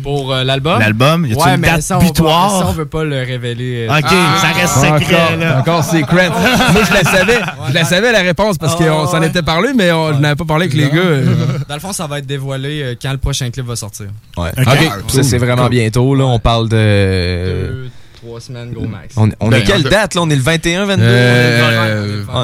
Pour 0.02 0.32
euh, 0.34 0.42
l'album? 0.42 0.80
L'album, 0.80 1.26
y 1.26 1.34
Ouais, 1.34 1.54
une 1.54 1.60
mais 1.60 1.68
date 1.68 1.82
ça, 1.82 1.96
on 1.98 2.00
va- 2.00 2.06
butoir? 2.06 2.58
ça, 2.58 2.66
on 2.66 2.72
veut 2.72 2.86
pas 2.86 3.04
le 3.04 3.18
révéler. 3.18 3.86
euh, 3.88 3.98
Ok, 3.98 4.10
ça 4.40 4.48
reste 4.48 4.74
secret, 4.74 5.14
Encore, 5.26 5.36
là. 5.38 5.58
encore 5.60 5.84
secret. 5.84 6.28
Moi, 6.72 6.82
je 6.88 6.92
la 6.94 7.04
savais. 7.04 7.38
Je 7.68 7.74
la 7.74 7.84
savais, 7.84 8.10
la 8.10 8.20
réponse, 8.22 8.58
parce 8.58 8.74
Ah, 8.80 8.84
qu'on 8.84 9.06
s'en 9.06 9.20
ouais. 9.20 9.28
était 9.28 9.42
parlé, 9.42 9.68
mais 9.76 9.92
on- 9.92 10.12
je 10.14 10.18
n'avais 10.18 10.34
pas 10.34 10.44
parlé 10.44 10.64
avec 10.64 10.74
les 10.76 10.88
gars. 10.88 11.32
Dans 11.68 11.74
le 11.74 11.80
fond, 11.80 11.92
ça 11.92 12.08
va 12.08 12.18
être 12.18 12.26
dévoilé 12.26 12.96
quand 13.00 13.12
le 13.12 13.18
prochain 13.18 13.48
clip 13.50 13.64
va 13.66 13.76
sortir. 13.76 14.06
Ouais. 14.36 14.50
Ok. 14.58 14.90
Puis 15.06 15.16
ça, 15.16 15.22
c'est 15.22 15.38
vraiment 15.38 15.67
Bientôt. 15.70 16.14
Là, 16.14 16.24
on 16.24 16.38
parle 16.38 16.68
de. 16.68 16.76
Deux, 16.76 17.90
trois 18.16 18.40
semaines, 18.40 18.72
gros 18.72 18.86
max. 18.86 19.14
On, 19.16 19.28
on 19.40 19.48
Ben, 19.48 19.58
a 19.62 19.64
quelle 19.64 19.82
date 19.84 20.14
là? 20.14 20.22
On 20.22 20.30
est 20.30 20.36
le 20.36 20.42
21, 20.42 20.84
22 20.86 21.02
Euh, 21.06 22.22
on 22.28 22.36
a 22.36 22.42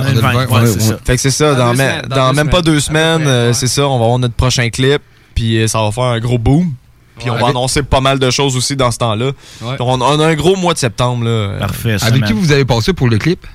a- 0.61 0.67
c'est 0.67 0.81
ça. 0.81 0.99
Fait 1.05 1.17
que 1.17 1.21
c'est 1.21 1.31
ça, 1.31 1.55
Dans 1.55 1.59
dans, 1.59 1.73
deux 1.73 1.79
me- 1.79 1.83
semaines, 1.89 2.03
dans 2.09 2.17
dans 2.17 2.31
deux 2.31 2.37
même 2.37 2.51
pas 2.51 2.63
deux 2.63 2.81
semaines, 2.81 3.27
euh, 3.27 3.49
ouais. 3.49 3.55
c'est 3.55 3.67
ça, 3.67 3.87
on 3.89 3.99
va 3.99 4.05
avoir 4.05 4.19
notre 4.19 4.35
prochain 4.35 4.69
clip, 4.71 5.03
puis 5.35 5.59
euh, 5.59 5.67
ça 5.67 5.81
va 5.83 5.91
faire 5.93 6.05
un 6.05 6.21
gros 6.21 6.39
boom. 6.39 6.73
Puis 7.19 7.31
Ouais. 7.31 7.37
on 7.37 7.41
va 7.45 7.51
annoncer 7.51 7.83
pas 7.85 8.01
mal 8.01 8.19
de 8.19 8.29
choses 8.31 8.57
aussi 8.57 8.75
dans 8.75 8.91
ce 8.91 8.99
temps-là. 8.99 9.27
Ouais. 9.63 9.77
On, 9.79 10.01
on 10.01 10.21
a 10.21 10.27
un 10.27 10.35
gros 10.35 10.57
mois 10.57 10.75
de 10.75 10.79
septembre. 10.79 11.25
Là. 11.25 11.59
Parfait, 11.61 11.97
Avec 12.03 12.25
qui 12.25 12.33
vous 12.33 12.51
avez 12.51 12.65
passé 12.65 12.93
pour 12.93 13.09
le 13.09 13.19
clip? 13.19 13.47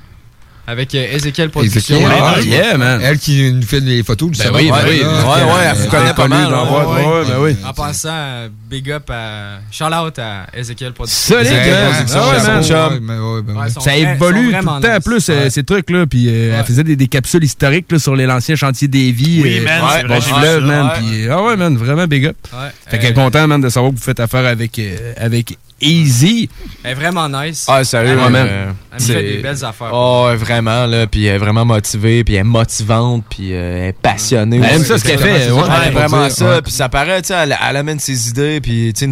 Avec 0.70 0.94
euh, 0.94 1.16
Ezekiel 1.16 1.50
Productions. 1.50 2.00
Ah, 2.08 2.36
ouais. 2.38 2.46
Yeah, 2.46 2.78
man. 2.78 3.02
Elle 3.04 3.18
qui 3.18 3.52
nous 3.52 3.64
fait 3.64 3.80
les 3.80 4.04
photos, 4.04 4.38
Ben 4.38 4.52
oui, 4.54 4.70
ben 4.70 4.78
oui. 4.88 5.00
Ouais, 5.02 5.04
ouais, 5.04 5.66
elle 5.72 5.78
vous 5.78 5.88
connaît 5.90 6.14
pas 6.14 6.28
mal, 6.28 6.48
ben 6.52 7.40
oui. 7.40 7.56
En 7.66 7.74
passant, 7.74 8.10
euh, 8.12 8.50
big 8.70 8.92
up 8.92 9.10
à. 9.10 9.60
Shout 9.72 9.86
out 9.86 10.20
à 10.20 10.46
Ezekiel 10.54 10.94
Productions. 10.94 11.38
Solide, 11.38 11.54
hein? 11.54 13.00
Ben 13.02 13.42
ben 13.42 13.70
Ça 13.80 13.96
évolue 13.98 14.52
tout 14.52 14.58
le 14.58 14.82
temps 14.82 15.00
plus, 15.04 15.30
euh, 15.30 15.44
Ouais. 15.44 15.50
ces 15.50 15.64
trucs-là. 15.64 16.06
Puis 16.06 16.28
euh, 16.28 16.56
elle 16.60 16.66
faisait 16.66 16.84
des, 16.84 16.96
des 16.96 17.08
capsules 17.08 17.44
historiques 17.44 17.92
là, 17.92 17.98
sur 17.98 18.16
les 18.16 18.28
anciens 18.28 18.56
chantiers 18.56 18.88
des 18.88 19.12
vies. 19.12 19.42
Oui, 19.44 19.60
man, 19.62 19.82
man. 20.66 20.92
ah 21.32 21.44
ouais, 21.44 21.56
man, 21.56 21.78
vraiment 21.78 22.06
big 22.06 22.28
up. 22.28 22.36
Fait 22.88 23.00
qu'elle 23.00 23.12
est 23.12 23.14
content, 23.14 23.48
man, 23.48 23.60
de 23.62 23.70
savoir 23.70 23.92
que 23.92 23.98
vous 23.98 24.04
faites 24.04 24.20
affaire 24.20 24.46
avec, 24.46 24.78
euh, 24.78 25.14
avec 25.18 25.58
Easy. 25.82 26.50
Elle 26.84 26.92
est 26.92 26.94
vraiment 26.96 27.28
nice. 27.30 27.66
Ah, 27.68 27.84
sérieux, 27.84 28.18
Ouais, 28.18 28.30
man. 28.30 28.48
euh, 28.50 28.72
Elle 28.92 29.00
me 29.00 29.06
fait 29.06 29.14
c'est- 29.14 29.22
des 29.24 29.38
belles 29.42 29.66
affaires. 29.66 29.90
Oh, 29.94 30.26
ouais, 30.28 30.36
vraiment, 30.36 30.86
là. 30.86 31.08
Puis 31.08 31.26
elle 31.26 31.36
est 31.36 31.40
vraiment 31.40 31.66
motivée, 31.66 32.24
puis 32.24 32.36
elle 32.36 32.42
est 32.42 32.44
motivante, 32.44 33.24
puis 33.30 33.54
euh, 33.54 33.84
elle 33.84 33.90
est 33.90 33.94
passionnée. 33.94 34.58
Elle 34.64 34.76
aime 34.78 34.84
ça, 34.84 34.98
ce 34.98 35.04
qu'elle 35.04 35.20
fait. 35.20 35.52
Ouais. 35.52 35.62
Ouais, 35.62 35.70
Ouais, 35.70 35.90
vraiment 35.92 36.26
dire, 36.28 36.32
ça. 36.36 36.50
ouais. 36.50 36.62
Puis 36.62 36.72
ça 36.72 36.90
paraît, 36.90 37.22
tu 37.22 37.28
sais, 37.30 37.34
elle, 37.36 37.56
elle 37.70 37.76
amène 37.78 38.00
ses 38.00 38.30
idées, 38.30 38.60
puis 38.62 38.94
tu 38.94 39.12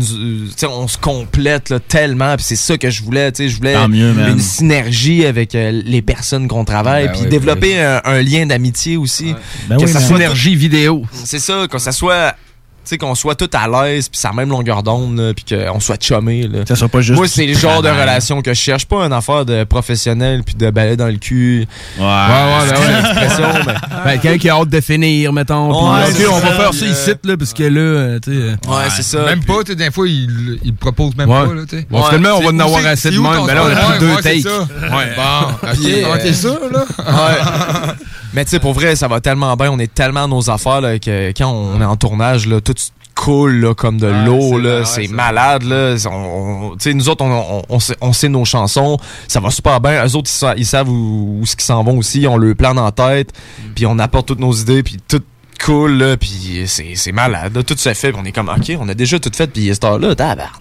sais, 0.56 0.66
on 0.68 0.88
se 0.88 0.98
complète 0.98 1.70
là, 1.70 1.80
tellement. 1.80 2.36
Puis 2.36 2.46
c'est 2.48 2.56
ça 2.56 2.78
que 2.78 2.90
je 2.90 3.04
voulais, 3.04 3.32
tu 3.32 3.44
sais, 3.44 3.50
je 3.50 3.58
voulais 3.58 3.88
mieux, 3.88 4.14
une 4.28 4.40
synergie 4.40 5.26
avec 5.26 5.56
euh, 5.56 5.82
les 5.86 6.02
personnes 6.02 6.48
qu'on 6.48 6.66
travaille, 6.66 7.08
Ben 7.08 7.14
puis 7.14 7.26
développer 7.30 7.80
un, 7.82 8.02
un 8.04 8.22
lien 8.22 8.46
d'amitié 8.46 8.98
aussi. 8.98 9.36
Ben 9.70 9.78
que 9.78 9.84
oui, 9.84 9.88
ça 9.92 10.00
soit 10.00 10.18
Synergie 10.18 10.56
vidéo. 10.56 11.04
C'est 11.12 11.40
ça, 11.40 11.68
que 11.70 11.78
ça 11.78 11.92
soit, 11.92 12.36
sais, 12.90 12.98
qu'on 12.98 13.16
soit 13.16 13.36
tout 13.36 13.50
à 13.54 13.68
l'aise, 13.68 14.10
puis 14.10 14.20
ça 14.20 14.32
même 14.34 14.50
longueur 14.50 14.84
d'onde, 14.84 15.34
puis 15.36 15.46
qu'on 15.56 15.80
soit 15.80 16.02
chumé. 16.02 16.48
Là. 16.48 16.60
Ça 16.68 16.76
soit 16.76 16.88
pas 16.90 17.02
juste. 17.02 17.18
Moi, 17.18 17.28
c'est 17.28 17.46
le 17.46 17.54
genre 17.54 17.82
de 17.82 17.90
relation 17.90 18.42
que 18.42 18.54
je 18.54 18.60
cherche, 18.60 18.86
pas 18.86 19.06
une 19.06 19.14
affaire 19.14 19.46
de 19.46 19.64
professionnel 19.64 20.44
puis 20.46 20.56
de 20.56 20.70
balai 20.70 20.96
dans 20.98 21.08
le 21.08 21.18
cul. 21.18 21.68
Ouais, 21.98 22.04
Ouais, 22.06 22.08
ouais, 22.08 22.74
ben 23.16 23.68
ouais. 23.68 23.74
Ben, 24.06 24.20
quelqu'un 24.20 24.38
qui 24.38 24.50
a 24.50 24.56
hâte 24.56 24.70
de 24.70 24.82
finir, 24.82 25.34
mettons. 25.34 25.70
Ouais, 25.72 26.04
on 26.30 26.40
va 26.40 26.52
faire 26.52 26.74
ça 26.74 26.86
ici, 26.86 27.12
là, 27.24 27.38
parce 27.38 27.54
que 27.54 27.64
là, 27.64 27.80
euh, 27.80 28.20
tu 28.24 28.32
sais. 28.32 28.38
euh, 28.38 28.52
Ouais, 28.68 28.90
c'est 28.96 29.04
ça. 29.04 29.24
Même 29.26 29.44
pas, 29.44 29.64
tu 29.66 29.76
des 29.76 29.92
fois, 29.92 30.08
il, 30.08 30.60
il 30.64 30.74
propose 30.76 31.16
même 31.16 31.30
Ouais. 31.30 31.46
pas, 31.48 31.54
là, 31.54 31.62
tu 31.68 31.78
sais. 31.78 31.88
Bon, 31.90 32.04
finalement, 32.04 32.38
on 32.38 32.42
va 32.42 32.50
en 32.50 32.60
avoir 32.60 32.86
assez 32.86 33.12
de 33.12 33.20
même. 33.20 33.46
Ben 33.46 33.54
là, 33.56 33.64
on 33.64 33.68
a 33.76 33.92
plus 33.98 34.00
deux 34.00 34.16
takes. 34.22 34.42
ça. 34.42 34.60
Ouais. 34.96 35.14
Bon, 35.16 36.14
ok, 36.14 36.34
ça, 36.34 36.50
là. 36.72 36.86
Ouais. 37.00 37.94
Mais 38.38 38.46
tu 38.46 38.52
sais, 38.52 38.60
pour 38.60 38.74
vrai, 38.74 38.96
ça 38.96 39.08
va 39.08 39.20
tellement 39.20 39.56
bien. 39.56 39.72
On 39.72 39.80
est 39.80 39.92
tellement 39.92 40.26
à 40.26 40.28
nos 40.28 40.48
affaires 40.52 40.80
là, 40.80 41.00
que 41.00 41.30
quand 41.36 41.50
on 41.50 41.82
est 41.82 41.86
en 41.86 41.96
tournage, 41.96 42.46
là, 42.46 42.62
tout 42.62 42.76
coule 43.16 43.62
là, 43.62 43.74
comme 43.74 43.98
de 43.98 44.06
Ouais, 44.06 44.26
l'eau. 44.26 44.40
c'est- 44.40 44.62
là 44.62 44.80
ouais, 44.82 44.86
C'est 44.86 45.08
malade. 45.08 45.64
Là. 45.64 45.96
On- 46.06 46.12
on- 46.12 46.70
tu 46.76 46.84
sais, 46.84 46.94
nous 46.94 47.10
autres, 47.10 47.26
on, 47.26 47.32
on- 47.58 47.64
on 47.68 47.80
sait, 47.80 47.96
on 48.00 48.14
sait 48.14 48.30
nos 48.30 48.46
chansons. 48.46 49.00
Ça 49.28 49.40
va 49.40 49.50
super 49.50 49.82
bien. 49.82 50.06
Eux 50.06 50.16
autres, 50.16 50.30
ils, 50.30 50.38
sa- 50.38 50.56
ils 50.56 50.68
savent 50.68 50.88
où, 50.88 51.40
où 51.42 51.46
ce 51.48 51.56
qu'ils 51.56 51.66
s'en 51.66 51.84
vont 51.84 51.98
aussi. 51.98 52.28
On 52.30 52.38
le 52.38 52.54
plan 52.54 52.78
en 52.78 52.92
tête. 52.92 53.34
Mm. 53.34 53.64
Puis 53.74 53.86
on 53.88 53.98
apporte 53.98 54.28
toutes 54.28 54.40
nos 54.40 54.54
idées. 54.54 54.84
Puis 54.84 54.98
tout 55.08 55.24
cool. 55.66 55.94
Là, 55.98 56.16
puis 56.16 56.62
c'est 56.68 56.94
c'est 56.94 57.12
malade. 57.12 57.56
là. 57.56 57.64
Tout 57.64 57.76
se 57.76 57.92
fait. 57.96 58.12
Puis 58.12 58.22
on 58.24 58.26
est 58.26 58.32
comme, 58.32 58.50
OK, 58.50 58.72
on 58.80 58.88
a 58.88 58.94
déjà 58.94 59.18
tout 59.18 59.32
fait. 59.36 59.48
Puis 59.48 59.70
cette 59.74 59.84
heure-là, 59.84 60.14
tabarnak. 60.14 60.52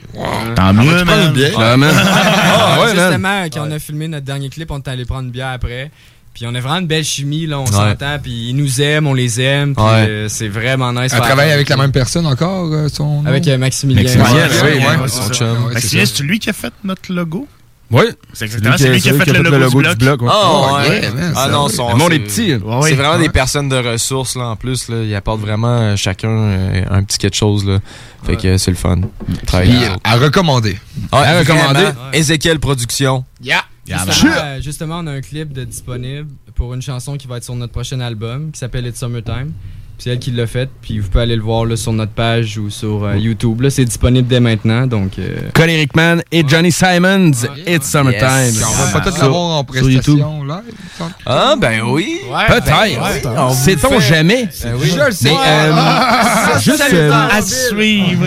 Tant 0.55 0.73
mieux, 0.73 1.05
man. 1.05 1.35
Ah, 1.59 1.77
man. 1.77 1.95
Ah, 1.95 2.79
ouais, 2.81 2.95
man. 2.95 2.97
justement, 3.11 3.45
quand 3.53 3.69
on 3.69 3.71
a 3.71 3.79
filmé 3.79 4.09
notre 4.09 4.25
dernier 4.25 4.49
clip, 4.49 4.71
on 4.71 4.79
est 4.79 4.89
allé 4.89 5.05
prendre 5.05 5.25
une 5.25 5.31
bière 5.31 5.49
après. 5.51 5.91
Puis 6.37 6.45
on 6.47 6.55
a 6.55 6.61
vraiment 6.61 6.81
une 6.81 6.87
belle 6.87 7.03
chimie, 7.03 7.47
là, 7.47 7.59
on 7.59 7.65
Ouais. 7.65 7.71
s'entend, 7.73 8.19
puis 8.23 8.51
ils 8.51 8.55
nous 8.55 8.83
aiment, 8.83 9.07
on 9.07 9.15
les 9.15 9.41
aime, 9.41 9.75
puis 9.75 9.83
Ouais. 9.83 10.07
euh, 10.07 10.29
c'est 10.29 10.49
vraiment 10.49 10.93
nice. 10.93 11.11
Elle 11.15 11.21
travaille 11.23 11.51
avec 11.51 11.67
la 11.71 11.79
même 11.79 11.93
personne 11.93 12.27
encore, 12.27 12.71
euh, 12.75 12.89
son 12.93 13.23
nom? 13.23 13.27
Avec 13.27 13.49
euh, 13.49 13.57
Maximilien. 13.57 14.03
Maximilien, 14.03 14.35
Ouais, 14.35 14.43
oui, 14.51 14.69
ouais, 14.69 14.87
ouais, 14.87 14.97
ouais, 15.01 15.09
son 15.09 15.23
c'est 15.23 15.35
chum. 15.35 15.47
ça. 15.57 15.61
Ouais, 15.67 15.73
Maximilien, 15.73 16.05
c'est 16.05 16.23
lui 16.25 16.39
qui 16.39 16.51
a 16.51 16.53
fait 16.53 16.75
notre 16.85 17.11
logo? 17.11 17.49
Oui. 17.91 18.03
C'est 18.33 18.47
exactement 18.47 18.77
c'est 18.77 18.89
lui 18.91 19.01
qui 19.01 19.11
a 19.11 19.15
fait 19.15 19.33
le 19.33 19.43
logo, 19.43 19.81
du 19.83 19.95
bloc. 19.97 20.23
ouais. 20.23 20.29
Ah, 20.31 20.75
ouais. 20.89 21.01
yeah, 21.03 21.13
man, 21.13 21.33
ah 21.37 21.45
ça, 21.45 21.49
non, 21.51 21.69
son- 21.69 21.89
Le 21.93 21.97
monde 21.97 22.09
c'est- 22.11 22.17
est 22.17 22.21
petit, 22.21 22.49
c'est 22.51 22.95
vraiment 22.95 23.13
ouais. 23.15 23.19
des 23.21 23.29
personnes 23.29 23.69
de 23.69 23.77
ressources, 23.77 24.35
là, 24.37 24.49
en 24.49 24.57
plus. 24.57 24.89
Là. 24.89 25.03
Ils 25.05 25.15
apportent 25.15 25.41
vraiment 25.41 25.69
euh, 25.79 25.97
chacun 25.97 26.29
euh, 26.29 26.83
un 26.91 27.03
petit 27.05 27.19
quelque 27.19 27.37
chose, 27.37 27.65
là. 27.65 27.79
Fait 28.25 28.37
que 28.37 28.49
euh, 28.49 28.59
c'est 28.59 28.73
le 28.73 28.77
fun. 28.77 29.01
Travailler 29.47 29.73
Puis, 29.77 29.85
à 30.03 30.17
recommander. 30.17 30.77
Ouais, 31.13 31.19
à 31.19 31.39
recommander. 31.39 31.87
Ezekiel 32.13 32.59
Productions. 32.59 33.25
Yeah. 33.41 33.63
Justement, 33.87 34.61
justement, 34.61 34.99
on 34.99 35.07
a 35.07 35.13
un 35.13 35.21
clip 35.21 35.53
de 35.53 35.63
disponible 35.63 36.29
pour 36.57 36.75
une 36.75 36.83
chanson 36.83 37.17
qui 37.17 37.29
va 37.29 37.37
être 37.37 37.45
sur 37.45 37.55
notre 37.55 37.73
prochain 37.73 38.01
album 38.01 38.51
qui 38.51 38.59
s'appelle 38.59 38.85
It's 38.87 38.99
Summertime. 38.99 39.53
C'est 39.99 40.11
elle 40.11 40.19
qui 40.19 40.31
l'a 40.31 40.47
fait, 40.47 40.69
puis 40.83 40.99
vous 40.99 41.09
pouvez 41.09 41.23
aller 41.23 41.37
le 41.37 41.43
voir 41.43 41.65
là, 41.65 41.75
sur 41.75 41.91
notre 41.93 42.13
page 42.13 42.59
ou 42.59 42.69
sur 42.69 43.05
euh, 43.05 43.17
YouTube. 43.17 43.63
Là, 43.63 43.71
c'est 43.71 43.85
disponible 43.87 44.29
dès 44.29 44.41
maintenant, 44.41 44.87
donc. 44.87 45.13
euh, 45.19 45.37
Colin 45.55 45.73
Rickman 45.77 46.19
et 46.31 46.45
Johnny 46.47 46.71
Simons, 46.71 47.31
It's 47.67 47.91
Summertime. 47.91 48.53
Yes. 48.55 48.63
On 48.63 48.93
va 48.93 49.01
peut-être 49.01 49.19
l'avoir 49.23 49.43
en 49.61 49.67
sur 49.73 49.89
YouTube. 49.91 50.19
prestation 50.21 50.45
live. 50.45 51.11
Ah, 51.25 51.55
ben 51.59 51.81
oui. 51.87 52.19
Peut-être. 52.47 52.67
ben 52.67 53.49
oui, 53.49 53.55
Sait-on 53.55 53.99
fait- 54.01 54.07
jamais? 54.15 54.49
Ben 54.63 54.75
oui. 54.79 54.93
Je 54.95 55.03
le 55.07 55.11
sais. 55.13 55.31
Mais, 55.31 55.37
euh, 55.73 56.59
juste, 56.61 56.85
euh, 56.93 57.11
À 57.33 57.41
suivre. 57.41 58.27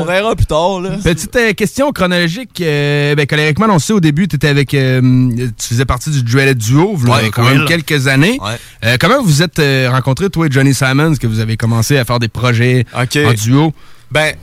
On 0.00 0.04
verra 0.04 0.36
plus 0.36 0.46
tard, 0.46 0.80
là. 0.80 0.90
Petite 1.02 1.34
euh, 1.34 1.52
question 1.52 1.90
chronologique. 1.90 2.60
Euh, 2.60 3.14
ben, 3.16 3.26
Colin 3.26 3.46
Rickman, 3.46 3.66
on 3.70 3.80
sait 3.80 3.92
au 3.92 4.00
début, 4.00 4.24
étais 4.24 4.46
avec, 4.48 4.72
euh, 4.72 5.00
tu 5.58 5.68
faisais 5.68 5.84
partie 5.84 6.10
du 6.10 6.22
Duelet 6.22 6.54
Duo, 6.54 6.96
il 7.02 7.08
y 7.08 7.10
a 7.10 7.14
Ouais, 7.16 7.30
quand 7.30 7.42
même 7.44 7.64
quelques 7.64 8.06
années. 8.06 8.38
Ouais. 8.40 8.52
Euh, 8.84 8.96
comment 9.00 9.20
vous 9.20 9.42
êtes 9.42 9.58
euh, 9.58 9.88
rencontrés, 9.90 10.30
toi 10.30 10.46
et 10.46 10.50
Johnny 10.50 10.72
Simons, 10.74 11.07
que 11.16 11.26
vous 11.26 11.40
avez 11.40 11.56
commencé 11.56 11.96
à 11.96 12.04
faire 12.04 12.18
des 12.18 12.28
projets 12.28 12.84
en 12.94 13.04
duo? 13.32 13.72
Ben, 14.10 14.34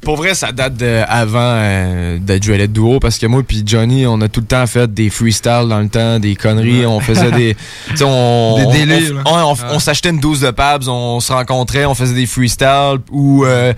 pour 0.00 0.16
vrai, 0.16 0.34
ça 0.34 0.50
date 0.50 0.76
de 0.78 1.02
avant 1.06 1.38
euh, 1.56 2.18
de 2.18 2.66
Duo 2.66 3.00
parce 3.00 3.18
que 3.18 3.26
moi 3.26 3.42
puis 3.46 3.62
Johnny, 3.66 4.06
on 4.06 4.20
a 4.22 4.28
tout 4.28 4.40
le 4.40 4.46
temps 4.46 4.66
fait 4.66 4.92
des 4.92 5.10
freestyles 5.10 5.66
dans 5.68 5.80
le 5.80 5.88
temps, 5.90 6.18
des 6.18 6.36
conneries. 6.36 6.86
On 6.86 7.00
faisait 7.00 7.30
des. 7.30 7.54
on, 8.02 8.56
Des 8.72 8.78
délires, 8.86 9.22
On, 9.26 9.36
là. 9.36 9.46
on- 9.46 9.52
on- 9.52 9.74
on 9.74 9.78
s'achetait 9.78 10.08
une 10.08 10.20
douze 10.20 10.40
de 10.40 10.50
Pabs, 10.52 10.88
on 10.88 11.20
se 11.20 11.30
rencontrait, 11.32 11.84
on 11.84 11.94
faisait 11.94 12.14
des 12.14 12.26
freestyles 12.26 12.98
ou. 13.10 13.44
euh, 13.44 13.74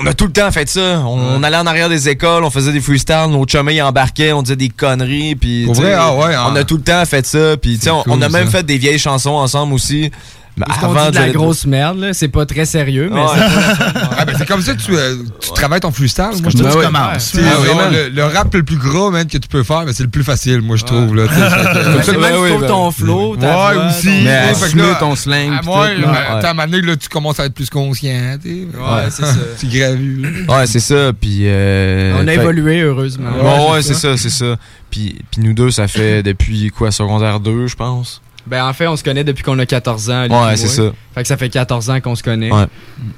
on 0.00 0.06
a 0.06 0.14
tout 0.14 0.26
le 0.26 0.32
temps 0.32 0.50
fait 0.52 0.68
ça. 0.68 1.00
On, 1.04 1.42
allait 1.42 1.56
en 1.56 1.66
arrière 1.66 1.88
des 1.88 2.08
écoles, 2.08 2.44
on 2.44 2.50
faisait 2.50 2.72
des 2.72 2.80
freestyles, 2.80 3.26
nos 3.30 3.44
chumets 3.44 3.74
ils 3.74 3.82
embarquaient, 3.82 4.32
on 4.32 4.40
disait 4.40 4.54
des 4.56 4.68
conneries. 4.68 5.34
Puis, 5.34 5.64
vrai? 5.66 5.94
Ah 5.98 6.14
ouais, 6.14 6.32
on 6.48 6.54
a 6.54 6.62
tout 6.62 6.76
le 6.76 6.82
temps 6.84 7.04
fait 7.04 7.26
ça. 7.26 7.56
Puis, 7.56 7.78
on, 7.90 8.02
cool, 8.04 8.12
on 8.12 8.22
a 8.22 8.28
même 8.28 8.44
ça. 8.46 8.58
fait 8.58 8.62
des 8.62 8.78
vieilles 8.78 9.00
chansons 9.00 9.32
ensemble 9.32 9.74
aussi. 9.74 10.12
Mais 10.56 10.64
Parce 10.68 10.78
qu'on 10.78 10.94
dit 10.94 11.10
de 11.10 11.14
la 11.20 11.30
grosse 11.30 11.66
merde. 11.66 12.10
C'est 12.12 12.28
pas 12.28 12.46
très 12.46 12.64
sérieux, 12.64 13.10
mais 13.12 13.20
Ouais. 13.20 13.26
c'est 13.34 13.92
pas- 13.92 14.08
Ah, 14.18 14.24
ben, 14.24 14.34
c'est 14.38 14.46
comme 14.46 14.62
ça 14.62 14.74
que 14.74 14.80
tu, 14.80 14.94
euh, 14.96 15.16
tu 15.40 15.50
travailles 15.52 15.80
ton 15.80 15.90
freestyle. 15.90 16.26
Moi, 16.26 16.34
je 16.36 16.42
comme 16.42 16.52
trouve 16.52 16.70
ça 16.70 16.74
que 16.74 16.80
tu 16.86 16.92
commences. 16.92 17.32
Tu 17.32 17.38
Ah 17.42 17.90
le, 17.90 18.08
le 18.10 18.24
rap 18.24 18.54
le 18.54 18.62
plus 18.62 18.76
gros 18.76 19.10
man, 19.10 19.26
que 19.26 19.36
tu 19.38 19.48
peux 19.48 19.64
faire, 19.64 19.82
c'est 19.92 20.04
le 20.04 20.08
plus 20.10 20.22
facile, 20.22 20.60
moi, 20.60 20.76
je 20.76 20.84
trouve. 20.84 21.08
Tu 21.10 21.16
Comme 21.16 21.28
ça, 22.02 22.12
Ouais, 22.12 22.18
même 22.18 22.52
faut 22.52 22.58
ben- 22.60 22.66
ton 22.68 22.90
flow, 22.92 23.32
Ouais, 23.34 23.38
voix, 23.40 23.86
aussi. 23.88 24.06
ton- 24.06 24.22
Mais 24.24 24.36
assumer 24.36 24.82
slang. 25.16 25.60
Moi, 25.64 25.94
là. 25.94 26.06
ben, 26.06 26.38
t'as 26.40 26.50
amené, 26.50 26.80
là, 26.82 26.96
tu 26.96 27.08
commences 27.08 27.40
à 27.40 27.46
être 27.46 27.54
plus 27.54 27.68
conscient. 27.70 28.38
tu. 28.40 28.68
Ouais, 28.78 29.04
c'est 29.10 29.22
ça. 29.24 29.34
C'est 29.56 29.68
gravu. 29.68 30.46
Ouais, 30.48 30.66
c'est 30.66 30.80
ça. 30.80 31.12
Puis. 31.20 31.40
euh, 31.44 32.16
On 32.22 32.28
a 32.28 32.32
évolué, 32.34 32.80
heureusement. 32.82 33.72
Ouais, 33.72 33.82
c'est 33.82 33.94
ça, 33.94 34.16
c'est 34.16 34.30
ça. 34.30 34.56
Puis, 34.90 35.16
puis 35.32 35.42
nous 35.42 35.52
deux, 35.52 35.70
ça 35.72 35.88
fait 35.88 36.22
depuis 36.22 36.70
quoi, 36.70 36.92
secondaire 36.92 37.40
2, 37.40 37.66
je 37.66 37.74
pense? 37.74 38.20
Ben, 38.46 38.66
en 38.66 38.72
fait, 38.72 38.86
on 38.86 38.96
se 38.96 39.02
connaît 39.04 39.24
depuis 39.24 39.42
qu'on 39.42 39.58
a 39.58 39.66
14 39.66 40.10
ans. 40.10 40.24
lui 40.26 40.32
Ouais, 40.34 40.56
c'est 40.56 40.68
ça. 40.68 40.92
Fait 41.14 41.22
que 41.22 41.28
ça 41.28 41.36
fait 41.36 41.48
14 41.48 41.88
ans 41.90 42.00
qu'on 42.00 42.14
se 42.14 42.22
connaît. 42.22 42.52
Ouais. 42.52 42.66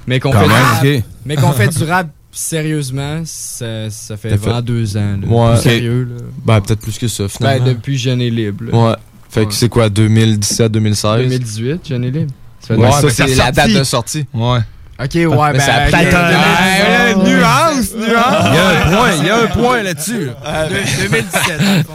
Mais 0.07 0.21
qu'on 0.21 0.33
fait, 0.33 0.43
du 0.45 0.49
même, 0.49 0.63
rap- 0.63 0.85
ok. 0.85 1.03
mais 1.25 1.37
qu'on 1.37 1.53
fait 1.53 1.69
du 1.69 1.85
rap 1.85 2.09
sérieusement, 2.31 3.23
ça, 3.25 3.91
ça 3.91 4.17
fait 4.17 4.31
Ça 4.31 4.37
fait- 4.37 4.43
vraiment 4.43 4.61
deux 4.63 4.97
ans. 4.97 5.17
Là. 5.21 5.27
Ouais. 5.29 5.53
Plus 5.55 5.63
Sérieux, 5.63 6.05
là. 6.05 6.23
Ben, 6.45 6.61
peut-être 6.61 6.81
plus 6.81 6.99
que 6.99 7.09
ça, 7.09 7.25
Ben, 7.25 7.29
finalement. 7.29 7.67
depuis 7.67 7.99
Jeune 7.99 8.21
et 8.21 8.31
Libre. 8.31 8.65
là. 8.71 8.79
Ouais. 8.91 8.97
Fait 9.29 9.47
que 9.47 9.53
c'est 9.53 9.69
quoi, 9.69 9.89
2017, 9.89 10.71
2016? 10.73 11.19
2018, 11.29 11.89
Jeune 11.89 12.05
et 12.05 12.11
Libre. 12.11 12.33
Ça 12.61 12.69
fait 12.69 12.81
Ouais, 12.81 12.91
ça, 12.93 13.01
c'est 13.11 13.29
c'est 13.29 13.35
la 13.35 13.53
date 13.53 13.73
de 13.73 13.85
sortie. 13.85 14.27
Ouais. 14.33 14.59
Ok, 14.99 15.11
ouais, 15.15 15.27
ben. 15.27 15.53
Mais 15.53 15.59
ça 15.61 15.75
a 15.75 15.81
pris 15.83 15.91
ben, 15.93 15.99
un- 15.99 16.29
deux- 16.31 16.37
Ah, 16.37 17.13
deux- 17.15 17.31
nuance, 17.31 17.95
nuance. 17.95 18.47
Il 18.47 18.55
y 18.55 18.59
a 18.59 18.69
un 18.71 18.97
point, 18.97 19.11
il 19.21 19.27
y 19.27 19.31
a 19.31 19.37
un 19.43 19.47
point 19.47 19.83
là-dessus. 19.83 20.31
2017. 21.03 21.59
dans 21.59 21.75
le 21.77 21.83
fond. 21.83 21.93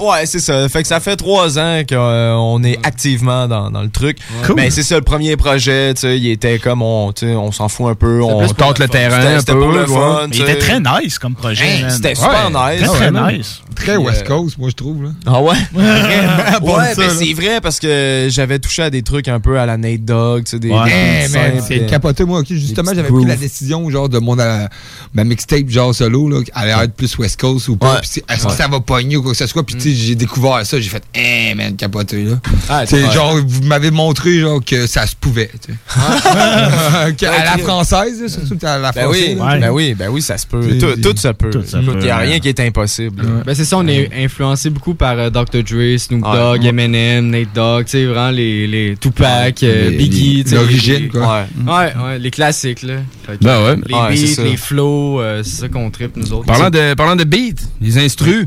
Ouais, 0.10 0.24
c'est 0.24 0.38
ça. 0.38 0.66
Fait 0.68 0.80
que 0.82 0.88
ça 0.88 1.00
fait 1.00 1.16
trois 1.16 1.58
ans 1.58 1.82
qu'on 1.86 2.62
est 2.64 2.78
activement 2.86 3.46
dans, 3.46 3.70
dans 3.70 3.82
le 3.82 3.90
truc. 3.90 4.16
Cool. 4.46 4.54
Mais 4.56 4.70
c'est 4.70 4.82
ça, 4.82 4.94
le 4.96 5.02
premier 5.02 5.36
projet, 5.36 5.92
tu 5.94 6.00
sais, 6.02 6.18
il 6.18 6.28
était 6.30 6.58
comme 6.58 6.80
on, 6.80 7.12
tu 7.12 7.26
sais, 7.26 7.34
on 7.34 7.52
s'en 7.52 7.68
fout 7.68 7.88
un 7.90 7.94
peu. 7.94 8.22
On 8.22 8.46
tente 8.48 8.78
le 8.78 8.88
terrain 8.88 9.38
C'était- 9.38 9.52
un 9.52 9.54
peu. 9.56 9.60
pour 9.60 9.72
le 9.72 9.86
fun. 9.86 10.28
Il 10.32 10.40
était 10.40 10.56
très 10.58 10.80
nice 10.80 11.18
comme 11.18 11.34
projet, 11.34 11.64
Hey, 11.66 11.82
man. 11.82 11.90
C'était 11.90 12.14
super 12.14 12.50
Ouais. 12.54 12.78
nice. 12.78 12.88
Très, 12.90 13.10
très 13.10 13.32
nice. 13.36 13.60
Très 13.76 13.96
West 13.96 14.26
Coast, 14.26 14.56
moi, 14.58 14.68
je 14.70 14.74
trouve. 14.74 15.04
Là. 15.04 15.10
Ah 15.26 15.40
ouais? 15.42 15.54
Bon, 16.62 16.76
ouais, 16.78 16.94
ça, 16.94 17.02
ben 17.02 17.10
c'est 17.10 17.32
vrai 17.34 17.60
parce 17.62 17.78
que 17.78 18.26
j'avais 18.30 18.58
touché 18.58 18.82
à 18.82 18.90
des 18.90 19.02
trucs 19.02 19.28
un 19.28 19.40
peu 19.40 19.58
à 19.58 19.66
la 19.66 19.76
Nate 19.76 20.04
Dogg, 20.04 20.44
tu 20.44 20.50
sais, 20.52 20.58
des, 20.58 20.70
Ouais. 20.70 20.84
des 20.84 21.24
Eh, 21.24 21.28
simples, 21.28 21.62
c'est 21.66 21.78
des- 21.80 21.86
capoté, 21.86 22.24
moi. 22.30 22.40
ok, 22.40 22.46
Justement, 22.48 22.92
j'avais 22.94 23.08
pris 23.08 23.24
la 23.24 23.36
décision, 23.36 23.88
genre, 23.90 24.08
de 24.08 24.18
mon 24.18 24.38
euh, 24.38 24.66
ma 25.14 25.24
mixtape, 25.24 25.68
genre, 25.68 25.94
solo, 25.94 26.28
là, 26.28 26.42
qui 26.42 26.50
allait 26.54 26.84
être 26.84 26.94
plus 26.94 27.16
West 27.18 27.40
Coast 27.40 27.68
ou 27.68 27.76
pas. 27.76 27.94
Ouais. 27.94 28.00
Est-ce 28.00 28.44
Ouais. 28.46 28.50
que 28.50 28.56
ça 28.56 28.68
va 28.68 28.80
pogner 28.80 29.16
ou 29.16 29.22
quoi 29.22 29.32
que 29.32 29.38
ce 29.38 29.46
soit? 29.46 29.64
Puis, 29.64 29.74
tu 29.76 29.82
sais, 29.82 29.90
j'ai 29.94 30.14
découvert 30.14 30.64
ça, 30.64 30.80
j'ai 30.80 30.88
fait, 30.88 31.02
eh, 31.14 31.54
man, 31.54 31.76
capoté, 31.76 32.24
là. 32.24 32.40
Ah, 32.68 32.84
genre, 32.86 33.36
vous 33.46 33.62
m'avez 33.64 33.90
montré, 33.90 34.40
genre, 34.40 34.64
que 34.64 34.86
ça 34.86 35.06
se 35.06 35.14
pouvait, 35.16 35.50
tu 35.64 35.72
sais. 35.72 35.78
Que 37.18 37.26
à 37.26 37.44
la 37.56 37.58
française, 37.58 38.26
surtout 38.46 38.64
à 38.66 38.78
la 38.78 38.92
Ben 38.92 39.02
française. 39.02 39.22
oui, 39.30 39.34
là. 39.36 39.44
Ouais. 39.44 39.58
ben 39.60 39.70
oui, 39.70 39.94
ben 39.94 40.08
oui, 40.10 40.22
ça 40.22 40.38
se 40.38 40.46
peut. 40.46 40.60
Tout, 40.78 40.96
tout 41.00 41.16
se 41.16 41.28
peut. 41.28 41.50
Il 41.72 41.98
n'y 41.98 42.10
a 42.10 42.18
rien 42.18 42.38
qui 42.40 42.48
est 42.48 42.60
impossible. 42.60 43.22
Ben 43.44 43.54
c'est 43.54 43.64
ça, 43.64 43.76
on 43.78 43.86
est 43.86 44.10
influencé 44.24 44.70
beaucoup 44.70 44.94
par 44.94 45.18
euh, 45.18 45.30
Dr. 45.30 45.62
Dre, 45.64 45.98
Snoop 45.98 46.24
Ouais. 46.24 46.32
Dogg, 46.36 46.64
Eminem, 46.64 47.30
Nate 47.30 47.52
Dogg, 47.54 47.84
tu 47.86 47.92
sais, 47.92 48.06
vraiment 48.06 48.30
les, 48.30 48.66
les 48.66 48.96
Tupac, 48.96 49.62
euh, 49.62 49.90
Les- 49.90 49.96
Biggie, 49.96 50.44
l'origine, 50.52 51.08
quoi. 51.08 51.46
Ouais. 51.66 51.72
Ouais, 51.72 51.92
ouais, 52.04 52.18
les 52.20 52.30
classiques, 52.30 52.82
là. 52.82 52.96
Ben 53.40 53.64
ouais. 53.64 53.76
Les 53.86 53.92
beats, 54.36 54.42
les 54.44 54.56
flows, 54.56 55.20
euh, 55.20 55.42
c'est 55.42 55.62
ça 55.62 55.68
qu'on 55.68 55.90
tripe, 55.90 56.16
nous 56.16 56.32
autres. 56.32 56.46
Parlant 56.46 56.70
de, 56.70 56.94
parlant 56.94 57.16
de 57.16 57.24
beats, 57.24 57.62
les 57.80 57.98
instrus, 57.98 58.46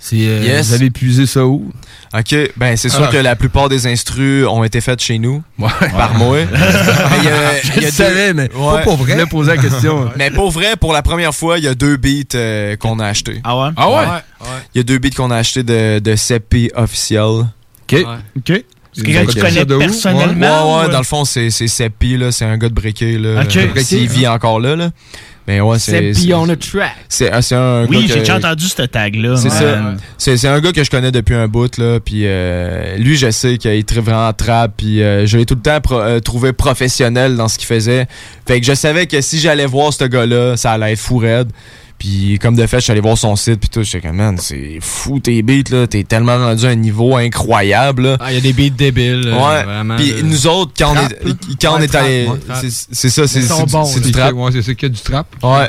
c'est, 0.00 0.16
euh, 0.20 0.42
Yes. 0.44 0.68
vous 0.68 0.74
avez 0.74 0.90
puisé 0.90 1.26
ça 1.26 1.44
où? 1.44 1.70
OK, 2.14 2.34
ben 2.56 2.76
c'est 2.76 2.88
sûr 2.88 3.04
Ah. 3.08 3.12
que 3.12 3.18
la 3.18 3.36
plupart 3.36 3.68
des 3.68 3.86
instrus 3.86 4.46
ont 4.46 4.64
été 4.64 4.80
faites 4.80 5.02
chez 5.02 5.18
nous, 5.18 5.42
Ouais. 5.58 5.68
par 5.92 6.14
moi. 6.14 6.38
Mais 6.38 6.46
il 7.18 7.24
y 7.24 7.28
a- 7.28 7.60
Je 7.62 7.66
il 7.66 7.68
y 7.68 7.72
a 7.72 7.74
le 7.76 7.80
deux- 7.82 7.90
savais, 7.90 8.32
mais 8.32 8.48
Ouais. 8.54 8.72
pas 8.76 8.82
pour 8.82 8.96
vrai. 8.96 9.08
Je 9.12 9.12
voulais 9.18 9.26
poser 9.26 9.56
la 9.56 9.62
question. 9.62 10.08
Mais 10.16 10.30
pour 10.30 10.50
vrai, 10.50 10.76
pour 10.76 10.92
la 10.92 11.02
première 11.02 11.34
fois, 11.34 11.58
il 11.58 11.64
y 11.64 11.68
a 11.68 11.74
deux 11.74 11.96
beats 11.96 12.34
euh, 12.36 12.76
qu'on 12.76 12.98
a 13.00 13.06
achetés. 13.06 13.40
Ah 13.44 13.58
ouais? 13.60 13.70
Ah 13.76 13.90
ouais? 13.90 14.04
Il 14.74 14.78
y 14.78 14.80
a 14.80 14.84
deux 14.84 14.98
beats 14.98 15.10
qu'on 15.16 15.30
a 15.30 15.36
achetés 15.36 15.62
de, 15.64 15.98
de 15.98 16.16
Seppi 16.16 16.70
officiel. 16.74 17.44
OK. 17.90 17.96
OK. 18.36 18.64
C'est 18.98 19.04
quelqu'un 19.04 19.24
que 19.26 19.32
tu 19.32 19.40
connais 19.40 19.64
de 19.64 19.76
personnellement? 19.76 20.76
Ouais, 20.76 20.82
ouais, 20.82 20.88
ou- 20.88 20.92
dans 20.92 20.98
le 20.98 21.04
fond, 21.04 21.24
c'est 21.24 21.50
c'est 21.50 21.68
Seppi, 21.68 22.16
là. 22.16 22.32
C'est 22.32 22.44
un 22.44 22.56
gars 22.58 22.68
de 22.68 22.74
Briquet, 22.74 23.18
là. 23.18 23.42
Ok. 23.42 23.56
Euh, 23.56 23.66
Briquet, 23.68 23.96
il 24.02 24.08
vit 24.08 24.26
encore 24.26 24.60
là, 24.60 24.76
là. 24.76 24.90
Mais 25.46 25.62
ouais, 25.62 25.78
c'est. 25.78 26.12
C'est- 26.12 26.34
on 26.34 26.46
a 26.50 26.56
track. 26.56 26.90
C'est 27.08 27.30
c'est 27.40 27.54
un 27.54 27.86
Oui, 27.86 28.00
gars 28.02 28.06
j'ai 28.08 28.14
que- 28.14 28.18
déjà 28.18 28.36
entendu 28.36 28.66
ce 28.66 28.82
tag-là. 28.82 29.36
C'est 29.38 29.48
Ouais. 29.48 29.54
ça. 29.54 29.94
C'est 30.18 30.36
c'est 30.36 30.48
un 30.48 30.60
gars 30.60 30.72
que 30.72 30.84
je 30.84 30.90
connais 30.90 31.10
depuis 31.10 31.34
un 31.34 31.48
bout 31.48 31.74
là, 31.78 32.00
puis 32.00 32.22
euh, 32.26 32.96
lui 32.98 33.16
je 33.16 33.30
sais 33.30 33.56
qu'il 33.56 33.70
est 33.70 33.88
très 33.88 34.00
vraiment 34.00 34.30
trap, 34.34 34.72
puis 34.76 35.02
euh, 35.02 35.24
je 35.26 35.38
l'ai 35.38 35.46
tout 35.46 35.54
le 35.54 35.62
temps 35.62 35.80
pro- 35.80 36.00
euh, 36.00 36.20
trouvé 36.20 36.52
professionnel 36.52 37.36
dans 37.36 37.48
ce 37.48 37.56
qu'il 37.56 37.66
faisait. 37.66 38.06
Fait 38.46 38.60
que 38.60 38.66
je 38.66 38.74
savais 38.74 39.06
que 39.06 39.22
si 39.22 39.38
j'allais 39.40 39.64
voir 39.64 39.90
ce 39.94 40.04
gars-là, 40.04 40.58
ça 40.58 40.72
allait 40.72 40.92
être 40.92 40.98
fou 41.00 41.16
raide. 41.16 41.48
Puis 41.98 42.38
comme 42.40 42.54
de 42.54 42.64
fait, 42.66 42.78
je 42.78 42.82
suis 42.84 42.92
allé 42.92 43.00
voir 43.00 43.18
son 43.18 43.34
site 43.34 43.58
puis 43.58 43.68
tout, 43.68 43.82
j'étais 43.82 44.06
comme 44.06 44.16
man, 44.16 44.38
c'est 44.38 44.78
fou 44.80 45.18
tes 45.18 45.42
beats 45.42 45.68
là, 45.70 45.86
t'es 45.88 46.04
tellement 46.04 46.38
rendu 46.38 46.64
à 46.64 46.68
un 46.68 46.74
niveau 46.76 47.16
incroyable 47.16 48.02
là. 48.02 48.16
Ah, 48.20 48.32
il 48.32 48.36
y 48.36 48.38
a 48.38 48.40
des 48.40 48.52
beats 48.52 48.76
débiles. 48.76 49.26
euh, 49.26 49.32
Ouais. 49.34 49.64
vraiment. 49.64 49.96
Puis 49.96 50.12
là. 50.12 50.22
nous 50.22 50.46
autres 50.46 50.72
quand 50.78 50.94
Trap, 50.94 51.12
on 51.24 51.28
est 51.28 51.60
quand 51.60 51.76
on 51.76 51.80
est 51.80 51.94
allé 51.94 52.26
ouais, 52.28 52.38
c'est 52.92 53.10
ça, 53.10 53.26
c'est 53.26 53.42
c'est- 53.42 54.00
du 54.00 54.12
trap. 54.12 54.32
Ouais, 54.34 54.50
c'est 54.52 54.62
ça 54.62 54.74
qu'il 54.74 54.88
y 54.88 54.92
a 54.92 54.94
du 54.94 55.00
trap. 55.00 55.26
Ouais. 55.42 55.68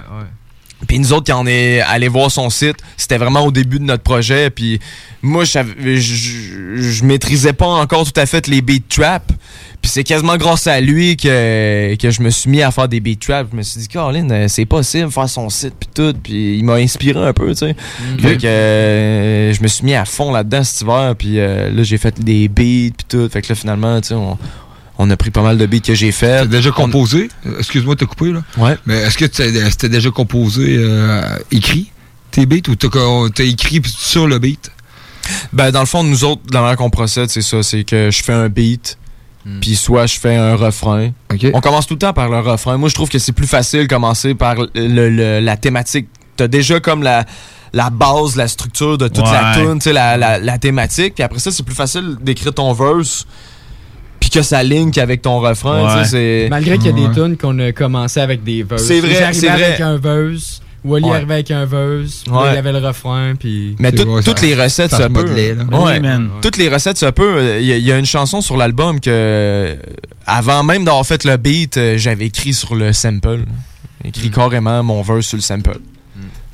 Puis 0.88 0.99
nous 0.99 1.13
autres, 1.13 1.32
quand 1.32 1.43
on 1.43 1.47
est 1.47 1.82
allé 1.82 2.07
voir 2.07 2.32
son 2.32 2.49
site, 2.49 2.77
c'était 2.95 3.17
vraiment 3.17 3.41
au 3.41 3.51
début 3.51 3.80
de 3.80 3.84
notre 3.84 4.03
projet. 4.03 4.49
Puis 4.49 4.80
moi, 5.21 5.43
je, 5.43 7.03
maîtrisais 7.03 7.53
pas 7.53 7.67
encore 7.67 8.09
tout 8.09 8.19
à 8.19 8.25
fait 8.25 8.47
les 8.47 8.61
beat 8.61 8.88
trap. 8.88 9.32
Puis 9.82 9.91
c'est 9.91 10.03
quasiment 10.03 10.36
grâce 10.38 10.67
à 10.67 10.82
lui 10.82 11.15
que, 11.15 11.95
que 11.95 12.11
je 12.11 12.21
me 12.21 12.30
suis 12.30 12.49
mis 12.49 12.61
à 12.61 12.71
faire 12.71 12.88
des 12.88 12.99
beat 12.99 13.19
trap. 13.19 13.47
Je 13.51 13.57
me 13.57 13.61
suis 13.61 13.82
dit, 13.82 13.88
Caroline, 13.88 14.32
euh, 14.32 14.47
c'est 14.47 14.65
possible 14.65 15.11
faire 15.11 15.30
son 15.30 15.49
site 15.49 15.73
puis 15.80 15.89
tout. 15.93 16.13
Puis 16.21 16.57
il 16.57 16.63
m'a 16.63 16.75
inspiré 16.75 17.19
un 17.19 17.34
peu, 17.34 17.49
tu 17.49 17.67
sais. 17.67 17.75
Que 18.17 18.45
euh, 18.45 19.53
je 19.53 19.61
me 19.61 19.67
suis 19.67 19.86
mis 19.86 19.95
à 19.95 20.05
fond 20.05 20.32
là-dedans 20.32 20.63
cet 20.63 20.82
hiver. 20.82 21.15
Puis 21.17 21.39
euh, 21.39 21.71
là, 21.71 21.84
j'ai 21.84 21.97
fait 21.97 22.19
des 22.19 22.47
beats 22.47 22.93
puis 22.97 23.05
tout. 23.07 23.30
Fait 23.30 23.41
que 23.41 23.49
là, 23.49 23.55
finalement, 23.55 23.99
tu 24.01 24.09
sais, 24.09 24.13
on, 24.15 24.38
on 25.02 25.10
a 25.10 25.18
pris 25.18 25.32
pas 25.32 25.41
mal 25.41 25.58
de 25.58 25.66
beats 25.66 25.80
que 25.80 25.95
j'ai 25.95 26.12
fait. 26.12 26.39
T'as 26.41 26.45
déjà 26.45 26.72
composé? 26.72 27.30
Excuse-moi 27.58 27.95
de 27.95 28.00
te 28.02 28.06
couper, 28.06 28.32
là. 28.34 28.43
Ouais. 28.58 28.78
Mais 28.86 28.95
est-ce 28.97 29.18
que 29.18 29.26
t'as- 29.26 29.70
c'était 29.72 29.89
déjà 29.89 30.12
composé, 30.12 30.76
euh, 30.78 31.22
écrit, 31.52 31.91
tes 32.32 32.45
beats, 32.45 32.70
ou 32.70 32.76
t'as 32.76 33.43
écrit 33.43 33.82
sur 33.88 34.28
le 34.28 34.38
beat? 34.39 34.72
Ben, 35.54 35.72
dans 35.72 35.80
le 35.80 35.86
fond, 35.86 36.04
nous 36.04 36.24
autres, 36.26 36.41
la 36.54 36.62
manière 36.62 36.76
qu'on 36.78 36.89
procède, 36.89 37.30
c'est 37.30 37.41
ça. 37.41 37.64
C'est 37.64 37.84
que 37.84 38.10
je 38.12 38.22
fais 38.24 38.34
un 38.34 38.50
beat, 38.50 38.97
puis 39.62 39.76
soit 39.76 40.06
je 40.06 40.20
fais 40.20 40.36
un 40.36 40.56
refrain. 40.56 41.12
On 41.54 41.62
commence 41.62 41.88
tout 41.88 41.93
le 41.95 42.00
temps 42.00 42.14
par 42.14 42.30
le 42.30 42.39
refrain. 42.39 42.78
Moi, 42.78 42.89
je 42.89 42.93
trouve 42.95 43.10
que 43.10 43.20
c'est 43.20 43.32
plus 43.32 43.47
facile 43.47 43.82
de 43.82 43.86
commencer 43.88 44.36
par 44.36 44.56
le- 44.76 45.10
le- 45.10 45.39
la 45.39 45.56
thématique. 45.58 46.08
T'as 46.36 46.47
déjà 46.47 46.80
comme 46.80 47.04
la, 47.04 47.26
la 47.74 47.89
base, 47.89 48.36
la 48.36 48.47
structure 48.47 48.97
de 48.97 49.08
toute 49.08 49.26
la 49.32 49.54
tune, 49.56 49.76
tu 49.80 49.86
sais, 49.86 49.93
la, 49.93 50.18
la, 50.18 50.39
la 50.39 50.58
thématique. 50.58 51.16
Puis 51.16 51.24
après 51.24 51.39
ça, 51.39 51.52
c'est 51.52 51.64
plus 51.64 51.76
facile 51.76 52.18
d'écrire 52.22 52.54
ton 52.54 52.74
verse, 52.74 53.26
puis 54.30 54.39
que 54.39 54.45
ça 54.45 54.63
link 54.63 54.97
avec 54.97 55.21
ton 55.21 55.39
refrain. 55.39 56.03
c'est- 56.05 56.47
Malgré 56.49 56.77
qu'il 56.77 56.88
y 56.88 56.89
a 56.89 56.93
Ouais. 56.93 57.07
des 57.07 57.13
tunes 57.13 57.38
qu'on 57.38 57.57
a 57.59 57.71
commencé 57.71 58.19
avec 58.19 58.43
des 58.43 58.63
verses. 58.63 58.84
C'est 58.84 58.99
vrai, 58.99 59.13
J'arrivais 59.15 59.34
c'est 59.34 59.47
vrai. 59.49 59.63
avec 59.65 59.82
un 59.82 59.97
verse. 59.97 60.61
Wally 60.86 61.05
Ouais. 61.09 61.15
arrivait 61.17 61.34
avec 61.34 61.51
un 61.51 61.65
verse. 61.65 62.23
Ouais. 62.32 62.51
Il 62.51 62.55
y 62.55 62.57
avait 62.57 62.71
le 62.71 62.77
refrain. 62.77 63.34
Puis... 63.38 63.75
Mais 63.80 63.91
tout- 63.91 64.21
toutes 64.23 64.41
les 64.41 64.55
recettes, 64.55 64.91
ça, 64.91 65.09
peut. 65.09 65.25
Ouais. 65.30 66.01
Toutes 66.41 66.55
les 66.57 66.69
recettes, 66.69 66.97
ça 66.97 67.11
peut. 67.11 67.57
Il 67.59 67.65
y, 67.65 67.73
a- 67.73 67.77
il 67.77 67.84
y 67.86 67.91
a 67.91 67.97
une 67.97 68.05
chanson 68.05 68.39
sur 68.39 68.55
l'album 68.55 68.99
que, 69.01 69.09
euh, 69.09 69.75
avant 70.25 70.63
même 70.63 70.86
d'avoir 70.86 71.05
fait 71.05 71.25
le 71.25 71.36
beat, 71.36 71.75
euh, 71.75 71.97
j'avais 71.97 72.27
écrit 72.27 72.53
sur 72.53 72.75
le 72.75 72.93
sample. 72.93 73.39
Écrit 74.05 74.32
carrément 74.32 74.82
mon 74.82 75.01
verse 75.01 75.25
sur 75.27 75.36
le 75.38 75.41
sample. 75.41 75.77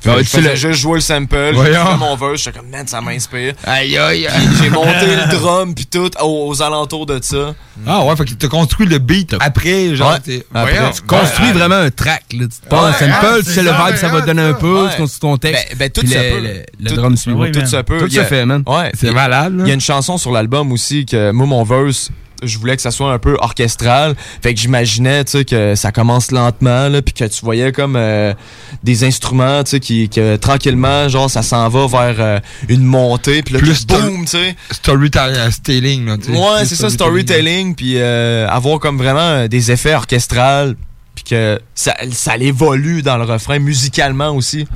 Ah, 0.08 0.18
je 0.18 0.28
faisais 0.28 0.56
juste 0.56 0.80
jouer 0.80 0.94
le 0.94 1.00
sample, 1.00 1.36
j'ai 1.54 1.72
fait 1.72 1.96
mon 1.98 2.16
verse, 2.16 2.42
j'étais 2.42 2.58
comme, 2.58 2.68
man, 2.70 2.86
ça 2.86 3.00
m'inspire. 3.00 3.54
Aïe, 3.64 3.96
aïe. 3.98 4.26
Puis 4.28 4.56
J'ai 4.62 4.70
monté 4.70 5.06
le 5.06 5.30
drum, 5.38 5.74
puis 5.74 5.86
tout, 5.86 6.10
aux, 6.22 6.48
aux 6.48 6.62
alentours 6.62 7.06
de 7.06 7.18
ça. 7.22 7.54
Ah 7.86 8.04
ouais, 8.04 8.16
fait 8.16 8.24
que 8.24 8.34
t'as 8.34 8.48
construit 8.48 8.86
le 8.86 8.98
beat 8.98 9.34
après, 9.40 9.94
genre. 9.94 10.12
Ouais. 10.12 10.20
t'es- 10.20 10.46
Après. 10.54 10.92
Tu 10.94 11.02
construis 11.02 11.52
vraiment 11.52 11.74
un 11.76 11.90
track. 11.90 12.24
Là. 12.32 12.46
Tu 12.46 12.68
te 12.68 12.74
un 12.74 12.86
Ouais, 12.86 12.92
sample, 12.98 13.12
ah, 13.14 13.34
tu 13.38 13.44
sais 13.44 13.50
c'est 13.52 13.62
le 13.62 13.70
ça, 13.70 13.84
vibe, 13.86 13.96
ça 13.96 14.08
va 14.08 14.20
donner 14.22 14.42
un 14.42 14.52
peu, 14.54 14.86
tu 14.90 14.96
construis 14.96 15.20
ton 15.20 15.36
texte. 15.36 15.66
Ben, 15.70 15.76
ben, 15.78 15.90
tout 15.90 16.06
ça 16.06 16.22
le, 16.22 16.30
peut. 16.30 16.62
Le, 16.80 16.90
drum 16.92 17.16
suit. 17.16 17.32
Oui, 17.32 17.52
tout 17.52 17.66
ça 17.66 17.82
peut. 17.82 17.98
Tout 17.98 18.06
Il 18.06 18.14
y 18.14 18.18
a- 18.18 18.24
se 18.24 18.28
fait, 18.28 18.46
man. 18.46 18.62
Ouais. 18.66 18.90
C'est 18.94 19.10
malade. 19.12 19.54
Il 19.60 19.68
y 19.68 19.70
a 19.70 19.74
une 19.74 19.80
chanson 19.80 20.16
sur 20.18 20.32
l'album 20.32 20.72
aussi 20.72 21.04
que 21.04 21.30
moi, 21.32 21.46
mon 21.46 21.64
verse, 21.64 22.10
je 22.42 22.58
voulais 22.58 22.76
que 22.76 22.82
ça 22.82 22.90
soit 22.90 23.12
un 23.12 23.18
peu 23.18 23.36
orchestral. 23.40 24.14
Fait 24.42 24.54
que 24.54 24.60
j'imaginais, 24.60 25.24
tu 25.24 25.32
sais, 25.32 25.44
que 25.44 25.74
ça 25.74 25.92
commence 25.92 26.30
lentement, 26.30 26.88
là, 26.88 27.02
puis 27.02 27.14
que 27.14 27.24
tu 27.24 27.44
voyais 27.44 27.72
comme 27.72 27.96
euh, 27.96 28.34
des 28.82 29.04
instruments, 29.04 29.64
tu 29.64 29.70
sais, 29.70 29.80
qui, 29.80 30.08
que 30.08 30.36
tranquillement, 30.36 31.08
genre, 31.08 31.30
ça 31.30 31.42
s'en 31.42 31.68
va 31.68 31.86
vers 31.86 32.16
euh, 32.18 32.40
une 32.68 32.84
montée, 32.84 33.42
puis 33.42 33.54
là, 33.54 33.60
Plus 33.60 33.86
boum, 33.86 34.24
tu 34.24 34.32
sais. 34.32 34.56
Storytelling, 34.70 36.06
là. 36.06 36.18
tu 36.18 36.24
sais. 36.24 36.30
Ouais, 36.32 36.64
c'est 36.64 36.76
ça, 36.76 36.90
storytelling, 36.90 37.74
puis 37.74 37.94
euh, 37.96 38.48
avoir 38.48 38.78
comme 38.78 38.98
vraiment 38.98 39.20
euh, 39.20 39.48
des 39.48 39.70
effets 39.70 39.94
orchestrales, 39.94 40.76
puis 41.14 41.24
que 41.24 41.60
ça, 41.74 41.96
ça 42.12 42.36
évolue 42.36 43.02
dans 43.02 43.16
le 43.16 43.24
refrain 43.24 43.58
musicalement 43.58 44.30
aussi. 44.30 44.66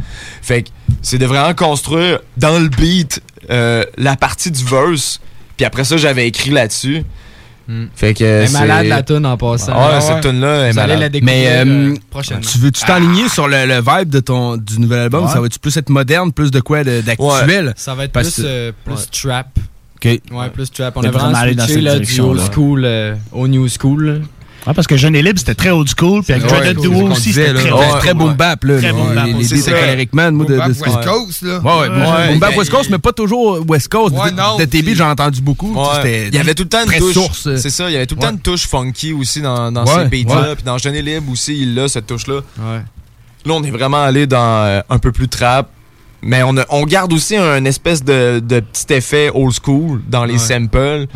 Fait 0.42 0.62
que 0.62 0.70
c'est 1.02 1.18
de 1.18 1.26
vraiment 1.26 1.54
construire 1.54 2.20
dans 2.36 2.58
le 2.58 2.68
beat 2.68 3.22
euh, 3.50 3.84
la 3.96 4.16
partie 4.16 4.50
du 4.50 4.64
verse, 4.64 5.20
puis 5.56 5.66
après 5.66 5.84
ça, 5.84 5.96
j'avais 5.96 6.26
écrit 6.26 6.50
là-dessus. 6.50 7.04
Fait 7.95 8.14
que 8.14 8.25
Elle 8.25 8.49
est 8.49 8.53
malade, 8.53 8.87
la 8.87 9.03
tune, 9.03 9.27
en 9.27 9.37
passant. 9.37 9.73
Ouais, 9.73 10.01
cette 10.01 10.21
tune-là 10.23 10.68
est 10.68 10.73
Vous 10.73 10.79
allez 10.79 10.87
malade. 10.95 11.01
la 11.01 11.09
découvrir 11.09 11.37
Mais 11.37 11.49
euh, 11.49 11.64
euh, 11.93 11.95
prochainement. 12.11 12.43
tu 12.43 12.59
veux-tu 12.59 12.85
t'enligner 12.85 13.29
sur 13.29 13.49
le, 13.49 13.66
le 13.66 13.81
vibe 13.81 14.11
de 14.11 14.21
ton 14.21 14.57
du 14.57 14.81
nouvel 14.81 15.01
album? 15.01 15.25
Ouais. 15.27 15.31
Ça 15.33 15.41
va-tu 15.41 15.59
plus 15.59 15.77
être 15.77 15.89
moderne, 15.91 16.33
plus 16.33 16.51
de 16.51 16.61
quoi 16.61 16.83
d'actuel? 16.85 17.73
Ça 17.77 17.95
va 17.95 18.05
être 18.05 18.12
Parce 18.12 18.35
plus, 18.35 18.45
euh, 18.47 18.73
plus 18.85 18.95
Ouais. 18.95 19.01
trap. 19.12 19.47
OK. 19.97 20.05
Ouais, 20.33 20.51
plus 20.53 20.71
trap. 20.73 20.97
On 20.97 21.03
a 21.03 21.09
est 21.09 21.11
vraiment 21.11 21.37
allé 21.39 21.55
dans 21.55 21.64
switché 21.64 21.75
cette 21.75 21.85
là, 21.85 21.93
du 21.95 22.01
direction, 22.01 22.31
old 22.31 22.39
là. 22.41 22.47
school 22.51 22.83
euh, 22.85 23.14
au 23.33 23.47
new 23.49 23.68
school. 23.68 24.23
Ah, 24.66 24.74
parce 24.74 24.86
que 24.86 24.96
Jeune 24.96 25.16
et 25.16 25.22
Libre, 25.22 25.38
c'était 25.38 25.54
très 25.54 25.70
old 25.70 25.88
school. 25.88 26.22
Puis 26.22 26.32
avec 26.34 26.44
Ouais, 26.50 26.58
Dreaded 26.58 26.80
Duo 26.80 27.11
aussi, 27.11 27.32
c'était 27.32 27.54
très, 27.54 27.72
Ouais, 27.72 27.88
très, 27.88 27.98
très 28.00 28.14
boom 28.14 28.34
bap, 28.34 28.62
là. 28.64 28.78
Très 28.78 28.92
boom 28.92 29.14
bap 29.14 29.26
les- 29.26 29.68
Eric 29.70 30.12
Man, 30.12 30.34
moi, 30.34 30.44
de, 30.44 30.56
Boom 30.58 30.68
de 30.68 30.74
bap 30.74 30.86
West 30.86 31.08
Coast, 31.08 31.42
là. 31.42 31.58
Ouais, 31.61 31.80
ouais, 31.80 31.88
boom- 31.88 31.98
Ouais, 32.14 32.28
boom 32.30 32.38
bap 32.38 32.56
West 32.56 32.70
Coast, 32.70 32.90
mais 32.90 32.98
pas 32.98 33.12
toujours 33.12 33.64
West 33.68 33.88
Coast. 33.88 34.14
Ouais, 34.14 34.30
De- 34.30 34.36
non, 34.36 34.58
de 34.58 34.64
tes 34.66 34.82
beats, 34.82 34.94
j'ai 34.94 35.02
entendu 35.02 35.40
beaucoup. 35.40 35.74
Il 36.04 36.34
y 36.34 36.38
avait 36.38 36.54
tout 36.54 36.64
le 36.64 36.68
temps 36.68 36.84
une 36.84 36.98
touche. 37.12 37.46
euh. 37.46 37.56
C'est 37.56 37.70
ça, 37.70 37.88
il 37.88 37.94
y 37.94 37.96
avait 37.96 38.06
tout 38.06 38.14
le 38.16 38.20
temps 38.20 38.26
Ouais. 38.28 38.32
une 38.34 38.40
touche 38.40 38.66
funky 38.68 39.12
aussi 39.12 39.40
dans, 39.40 39.70
ces 39.86 40.04
beats-là. 40.24 40.54
Puis 40.54 40.64
dans 40.64 40.78
Jeune 40.78 40.94
et 40.94 41.02
Libre 41.02 41.32
aussi, 41.32 41.56
il 41.62 41.78
a 41.78 41.88
cette 41.88 42.06
touche-là. 42.06 42.40
Là, 43.46 43.54
on 43.54 43.62
est 43.62 43.70
vraiment 43.70 44.02
allé 44.02 44.26
dans 44.26 44.64
euh, 44.66 44.80
un 44.90 44.98
peu 44.98 45.12
plus 45.12 45.28
trap. 45.28 45.68
Mais 46.22 46.42
on, 46.42 46.54
a- 46.58 46.66
on 46.68 46.84
garde 46.84 47.14
aussi 47.14 47.34
un 47.34 47.64
espèce 47.64 48.04
de, 48.04 48.40
de 48.40 48.61
petit 48.61 48.92
effet 48.92 49.30
old 49.32 49.54
school 49.54 50.02
dans 50.06 50.26
les 50.26 50.34
Ouais. 50.34 50.38
samples 50.38 51.06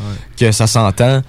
que 0.40 0.50
ça 0.50 0.66
s'entend. 0.66 1.20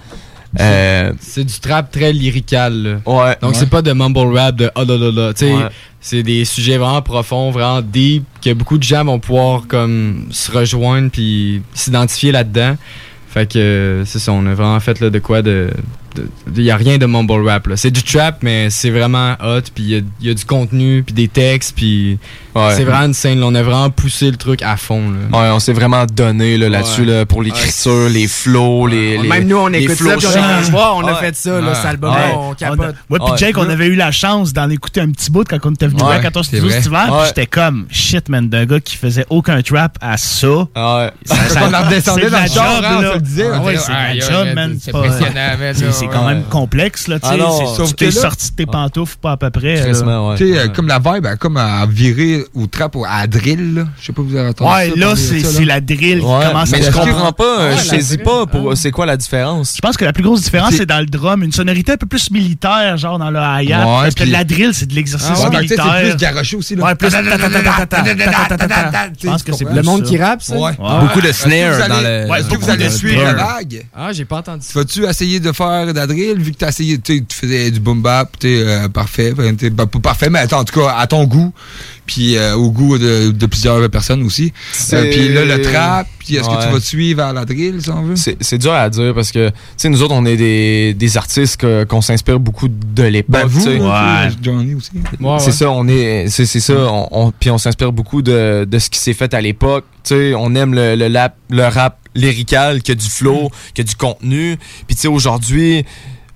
Euh, 0.60 1.12
C'est 1.20 1.44
du 1.44 1.58
trap 1.60 1.90
très 1.90 2.12
lyrical. 2.12 2.72
là. 2.82 2.90
ouais. 3.06 3.36
Donc 3.42 3.52
Ouais. 3.52 3.56
c'est 3.58 3.68
pas 3.70 3.82
de 3.82 3.92
mumble 3.92 4.36
rap 4.36 4.56
de 4.56 4.70
oh 4.74 4.84
là 4.84 4.96
là 4.96 5.10
là. 5.12 5.32
Tu 5.34 5.46
sais, 5.46 5.52
Ouais. 5.52 5.68
c'est 6.00 6.22
des 6.22 6.44
sujets 6.44 6.78
vraiment 6.78 7.02
profonds, 7.02 7.50
vraiment 7.50 7.82
deep, 7.82 8.24
que 8.42 8.52
beaucoup 8.52 8.78
de 8.78 8.82
gens 8.82 9.04
vont 9.04 9.18
pouvoir 9.18 9.66
comme 9.68 10.26
se 10.30 10.50
rejoindre 10.50 11.10
puis 11.10 11.62
s'identifier 11.74 12.32
là-dedans. 12.32 12.76
Fait 13.28 13.50
que 13.52 14.02
c'est 14.06 14.18
ça, 14.18 14.32
on 14.32 14.46
a 14.46 14.54
vraiment 14.54 14.80
fait 14.80 14.98
là, 15.00 15.10
de 15.10 15.18
quoi 15.18 15.42
de. 15.42 15.68
Il 16.56 16.62
y 16.62 16.70
a 16.70 16.76
rien 16.78 16.96
de 16.96 17.04
mumble 17.04 17.46
rap 17.46 17.66
là. 17.66 17.76
C'est 17.76 17.90
du 17.90 18.02
trap, 18.02 18.38
mais 18.42 18.70
c'est 18.70 18.88
vraiment 18.88 19.34
hot, 19.44 19.60
puis 19.74 19.84
il 19.84 20.04
y 20.22 20.28
y 20.28 20.30
a 20.30 20.34
du 20.34 20.44
contenu, 20.46 21.02
puis 21.02 21.12
des 21.12 21.28
textes, 21.28 21.74
puis 21.76 22.18
Ouais. 22.56 22.74
c'est 22.76 22.84
vraiment 22.84 23.06
une 23.06 23.14
scène. 23.14 23.40
là. 23.40 23.46
On 23.46 23.54
a 23.54 23.62
vraiment 23.62 23.90
poussé 23.90 24.30
le 24.30 24.36
truc 24.36 24.62
à 24.62 24.76
fond. 24.76 25.02
Là. 25.10 25.38
Ouais, 25.38 25.48
on 25.50 25.58
s'est 25.60 25.72
vraiment 25.72 26.04
donné 26.06 26.56
là, 26.58 26.68
là-dessus 26.68 27.02
Ouais. 27.02 27.06
là, 27.18 27.26
pour 27.26 27.42
l'écriture, 27.42 28.08
les 28.08 28.26
flows, 28.28 28.86
les, 28.86 29.18
les. 29.18 29.28
Même 29.28 29.46
nous, 29.46 29.56
on 29.56 29.72
écoute 29.72 29.96
ça, 29.96 30.16
puis 30.16 30.26
on 30.72 31.06
a 31.06 31.12
Ouais. 31.12 31.14
fait 31.20 31.36
ça, 31.36 31.60
là, 31.60 31.74
cet 31.74 31.84
album, 31.86 32.14
Ouais. 32.14 32.34
on 32.36 32.54
capote. 32.54 32.94
Moi 33.08 33.18
puis. 33.24 33.32
Jake, 33.38 33.56
on 33.58 33.68
avait 33.68 33.86
eu 33.86 33.94
la 33.94 34.10
chance 34.10 34.52
d'en 34.52 34.70
écouter 34.70 35.00
un 35.00 35.10
petit 35.10 35.30
bout 35.30 35.44
quand 35.48 35.58
on 35.64 35.72
était 35.72 35.86
venu 35.88 36.02
Ouais, 36.02 36.14
à 36.16 36.18
14 36.20 36.48
c'est 36.50 36.56
studios 36.58 36.74
cet 36.76 36.86
hiver. 36.86 37.06
Ouais. 37.10 37.18
Puis 37.18 37.26
j'étais 37.28 37.46
comme, 37.46 37.86
shit, 37.90 38.28
man, 38.28 38.48
d'un 38.48 38.64
gars 38.64 38.80
qui 38.80 38.96
faisait 38.96 39.26
aucun 39.30 39.60
trap 39.62 39.98
à 40.00 40.16
ça. 40.16 40.48
Ouais. 40.48 40.66
Ça- 40.74 41.10
On 41.68 41.74
en 41.74 41.82
redescendait 41.84 42.30
dans 42.30 42.38
la 42.38 42.42
le 42.46 42.48
job, 42.48 42.62
hein, 42.84 42.96
on 42.98 43.02
se 43.02 43.14
le 43.14 43.20
disait. 43.20 43.48
Ah 43.52 43.60
ouais, 43.60 43.76
c'est 43.76 43.92
aïe, 43.92 44.20
job, 44.20 44.30
aïe, 44.46 44.54
man. 44.54 44.78
c'est 44.80 44.94
impressionnant, 44.94 45.92
c'est- 45.92 46.06
quand 46.06 46.26
même 46.26 46.42
complexe, 46.44 47.08
là, 47.08 47.18
tu 47.18 47.26
Ah 47.28 47.32
sais. 47.76 47.82
Tu 47.86 47.90
que 47.92 47.96
t'es 47.96 48.10
sorti 48.10 48.50
de 48.50 48.56
tes 48.56 48.66
pantoufles 48.66 49.16
pas 49.20 49.32
à 49.32 49.36
peu 49.36 49.50
près. 49.50 49.76
là. 49.76 49.82
Crissement, 49.82 50.30
ouais. 50.30 50.36
Tu 50.36 50.52
sais, 50.52 50.58
euh, 50.58 50.68
comme 50.68 50.86
la 50.88 50.98
vibe, 50.98 51.26
comme 51.38 51.56
à 51.56 51.84
virer 51.86 52.44
au 52.54 52.66
trap, 52.66 52.94
ou 52.96 53.04
à 53.08 53.26
drill, 53.26 53.74
là. 53.74 53.84
Je 54.00 54.06
sais 54.06 54.12
pas, 54.12 54.22
vous 54.22 54.34
avez 54.36 54.48
entendu 54.48 54.70
Ouais, 54.70 54.90
ça, 54.90 54.96
là, 54.96 55.06
parler 55.06 55.20
de 55.22 55.26
c'est 55.26 55.40
ça, 55.40 55.48
c'est 55.52 55.64
la 55.64 55.80
drill 55.80 56.18
qui 56.20 56.24
Ouais, 56.24 56.46
commence 56.46 56.70
mais 56.70 56.78
à 56.78 56.80
je 56.80 56.86
se 56.86 56.90
comprends 56.92 57.32
pas, 57.32 57.60
euh, 57.60 57.70
Ouais, 57.72 57.76
je 57.78 57.82
saisis 57.84 58.18
pas 58.18 58.46
pour 58.46 58.76
c'est 58.76 58.90
quoi 58.90 59.06
la 59.06 59.16
différence. 59.16 59.74
Je 59.76 59.80
pense 59.80 59.96
que 59.96 60.04
la 60.04 60.12
plus 60.12 60.22
grosse 60.22 60.42
différence, 60.42 60.70
C'est- 60.70 60.78
c'est 60.78 60.86
dans 60.86 61.00
le 61.00 61.06
drum, 61.06 61.42
une 61.42 61.52
sonorité 61.52 61.92
un 61.92 61.96
peu 61.96 62.06
plus 62.06 62.30
militaire, 62.30 62.96
genre 62.96 63.18
dans 63.18 63.30
le 63.30 63.38
hi-hat. 63.38 63.86
Ouais, 63.86 64.02
parce 64.02 64.14
que 64.14 64.24
la 64.24 64.44
drill, 64.44 64.70
c'est 64.72 64.86
de 64.86 64.94
l'exercice 64.94 65.30
Ah, 65.34 65.48
ouais, 65.50 65.56
militaire. 65.58 65.94
c'est 66.02 66.10
plus 66.10 66.16
garoché 66.18 66.56
aussi, 66.56 66.76
là. 66.76 66.84
Ouais, 66.84 66.94
plus. 66.94 67.10
Je 67.10 67.16
pense 69.26 69.42
que 69.42 69.52
c'est 69.52 69.64
Le 69.72 69.82
monde 69.82 70.02
qui 70.04 70.16
rappe, 70.18 70.42
ça? 70.42 70.56
Ouais. 70.56 70.72
Beaucoup 71.00 71.20
de 71.20 71.32
snare 71.32 71.88
dans 71.88 72.00
le. 72.00 72.28
Ouais, 72.30 72.40
est-ce 72.40 72.48
que 72.48 72.56
vous 72.56 72.70
allez 72.70 72.90
suivre 72.90 73.22
la 73.22 73.34
vague? 73.34 73.84
Ah, 73.94 74.12
j'ai 74.12 74.24
pas 74.24 74.38
entendu 74.38 74.64
ça. 74.64 74.72
Vas-tu 74.78 75.04
essayer 75.04 75.40
de 75.40 75.52
faire 75.52 75.86
de 75.86 75.92
la 75.92 76.06
drill 76.06 76.38
vu 76.38 76.52
que 76.52 76.58
t'as 76.58 76.68
essayé, 76.68 76.98
tu 76.98 77.18
sais, 77.18 77.24
tu 77.26 77.36
faisais 77.36 77.70
du 77.70 77.80
boom 77.80 78.02
bap, 78.02 78.30
tu 78.38 78.48
sais, 78.48 78.62
euh, 78.66 78.88
parfait, 78.88 79.32
enfin, 79.36 79.54
t'es- 79.54 79.70
bah, 79.70 79.86
pas 79.86 79.98
parfait, 79.98 80.30
mais 80.30 80.40
attends, 80.40 80.60
en 80.60 80.64
tout 80.64 80.78
cas, 80.80 80.94
à 80.98 81.06
ton 81.06 81.24
goût, 81.24 81.52
puis 82.06 82.36
euh, 82.36 82.54
au 82.54 82.70
goût 82.70 82.96
de, 82.98 83.30
de 83.30 83.46
plusieurs 83.46 83.88
personnes 83.90 84.22
aussi. 84.22 84.52
C'est- 84.72 84.96
Euh, 84.96 85.10
puis 85.10 85.28
là, 85.32 85.44
le 85.44 85.60
trap, 85.62 86.06
puis 86.18 86.36
est-ce 86.36 86.48
que 86.48 86.52
tu 86.60 86.66
Ouais. 86.66 86.72
vas 86.72 86.78
te 86.80 86.84
suivre 86.84 87.22
à 87.22 87.32
la 87.32 87.44
drill, 87.44 87.82
si 87.82 87.90
on 87.90 88.02
veut? 88.02 88.14
C'est 88.16 88.58
dur 88.58 88.72
à 88.72 88.88
dire 88.88 89.12
parce 89.14 89.32
que, 89.32 89.48
tu 89.48 89.54
sais, 89.76 89.88
nous 89.88 90.02
autres, 90.02 90.14
on 90.14 90.24
est 90.24 90.36
des, 90.36 90.94
des 90.94 91.16
artistes 91.16 91.60
qu'on 91.86 92.00
s'inspire 92.00 92.40
beaucoup 92.40 92.68
de 92.68 93.02
l'époque. 93.02 93.32
Ben 93.32 93.46
vous, 93.46 93.60
sais. 93.60 93.78
là, 93.78 94.28
Johnny 94.42 94.74
aussi. 94.74 94.90
Ouais, 95.20 95.36
C'est 95.38 95.46
ouais. 95.46 95.52
ça, 95.52 95.70
on 95.70 95.86
est, 95.88 96.28
c'est 96.28 96.46
c'est 96.46 96.60
ça, 96.60 96.74
on, 96.74 97.08
on- 97.10 97.30
puis 97.32 97.50
on 97.50 97.58
s'inspire 97.58 97.92
beaucoup 97.92 98.22
de, 98.22 98.64
de 98.70 98.78
ce 98.78 98.88
qui 98.90 98.98
s'est 98.98 99.12
fait 99.14 99.34
à 99.34 99.40
l'époque. 99.40 99.84
Tu 100.04 100.14
sais, 100.14 100.34
on 100.36 100.54
aime 100.54 100.74
le, 100.74 100.94
le, 100.94 101.08
lap- 101.08 101.36
le 101.50 101.64
rap 101.64 101.98
lyrical, 102.14 102.80
qui 102.82 102.92
a 102.92 102.94
du 102.94 103.08
flow, 103.08 103.50
qui 103.74 103.80
a 103.82 103.84
du 103.84 103.94
contenu. 103.94 104.56
Puis 104.86 104.94
tu 104.96 105.02
sais, 105.02 105.08
aujourd'hui, 105.08 105.84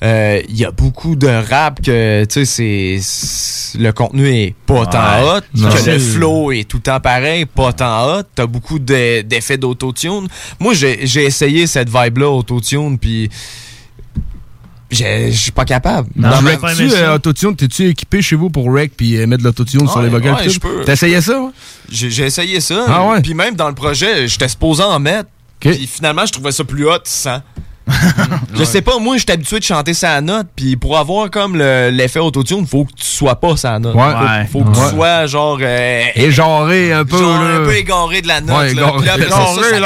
euh, 0.02 0.40
il 0.48 0.56
y 0.56 0.64
a 0.64 0.70
beaucoup 0.70 1.14
de 1.14 1.26
rap 1.28 1.82
que, 1.82 2.24
tu 2.24 2.44
sais, 2.46 2.98
c'est- 2.98 3.78
le 3.78 3.92
contenu 3.92 4.28
est 4.28 4.54
pas 4.66 4.86
tant 4.86 5.22
hot, 5.36 5.40
Non. 5.54 5.68
que 5.68 5.90
le 5.90 5.98
flow 5.98 6.52
est 6.52 6.64
tout 6.68 6.78
le 6.78 6.82
temps 6.82 7.00
pareil, 7.00 7.44
pas 7.46 7.72
tant 7.72 8.06
hot. 8.18 8.22
T'as 8.34 8.46
beaucoup 8.46 8.78
de- 8.78 9.20
d'effets 9.22 9.58
d'autotune. 9.58 10.26
Moi, 10.58 10.72
j'ai 10.74 11.24
essayé 11.24 11.66
cette 11.66 11.88
vibe-là, 11.90 12.30
autotune, 12.30 12.98
puis 12.98 13.28
je 14.90 15.30
suis 15.30 15.52
pas 15.52 15.64
capable. 15.64 16.08
Tu 16.14 16.20
Dans 16.20 16.42
ma- 16.42 16.50
rec-tu 16.50 16.90
euh, 16.92 17.14
autotune? 17.14 17.54
T'es-tu 17.54 17.88
équipé 17.88 18.22
chez 18.22 18.34
vous 18.36 18.50
pour 18.50 18.72
rec 18.72 18.92
puis 18.96 19.16
euh, 19.18 19.26
mettre 19.26 19.42
de 19.42 19.48
l'autotune 19.48 19.86
sur 19.86 20.02
les 20.02 20.08
vocals? 20.08 20.34
ouais. 20.34 20.84
T'as 20.84 20.94
essayé 20.94 21.20
ça? 21.20 21.40
ouais? 21.40 21.50
J'ai 21.90 22.24
essayé 22.26 22.60
ça. 22.60 22.84
Ah 22.88 23.06
ouais? 23.06 23.20
Puis 23.20 23.34
même 23.34 23.54
dans 23.54 23.68
le 23.68 23.74
projet, 23.74 24.26
j'étais 24.26 24.48
supposé 24.48 24.82
en 24.82 24.98
mettre. 24.98 25.28
Puis 25.60 25.86
finalement, 25.86 26.26
je 26.26 26.32
trouvais 26.32 26.52
ça 26.52 26.64
plus 26.64 26.88
hot 26.88 26.98
sans. 27.04 27.40
Je 28.54 28.64
sais 28.64 28.82
pas, 28.82 28.98
moi, 28.98 29.16
j'étais 29.16 29.32
habitué 29.34 29.58
de 29.58 29.64
chanter 29.64 29.94
sa 29.94 30.20
note. 30.20 30.46
Puis 30.56 30.76
pour 30.76 30.98
avoir 30.98 31.30
comme 31.30 31.56
le- 31.56 31.90
l'effet 31.90 32.18
autotune, 32.20 32.66
faut 32.66 32.84
que 32.84 32.92
tu 32.96 33.04
sois 33.04 33.38
pas 33.38 33.56
sa 33.56 33.78
note. 33.78 33.94
Ouais. 33.94 34.46
Faut, 34.50 34.58
faut 34.60 34.64
que 34.64 34.76
Ouais. 34.78 34.84
tu 34.90 34.94
sois 34.96 35.26
genre. 35.26 35.58
euh, 35.60 36.02
Égenré 36.14 36.92
un 36.92 37.04
peu, 37.04 37.18
genre 37.18 37.42
là. 37.42 37.56
un 37.56 37.64
peu 37.64 37.76
égaré 37.76 38.22
de 38.22 38.28
la 38.28 38.40
note. 38.40 38.56
Ouais, 38.56 38.74
là. 38.74 38.92
égaré. 39.00 39.20
Là, 39.26 39.28
ça, 39.30 39.76
Égaré. 39.76 39.80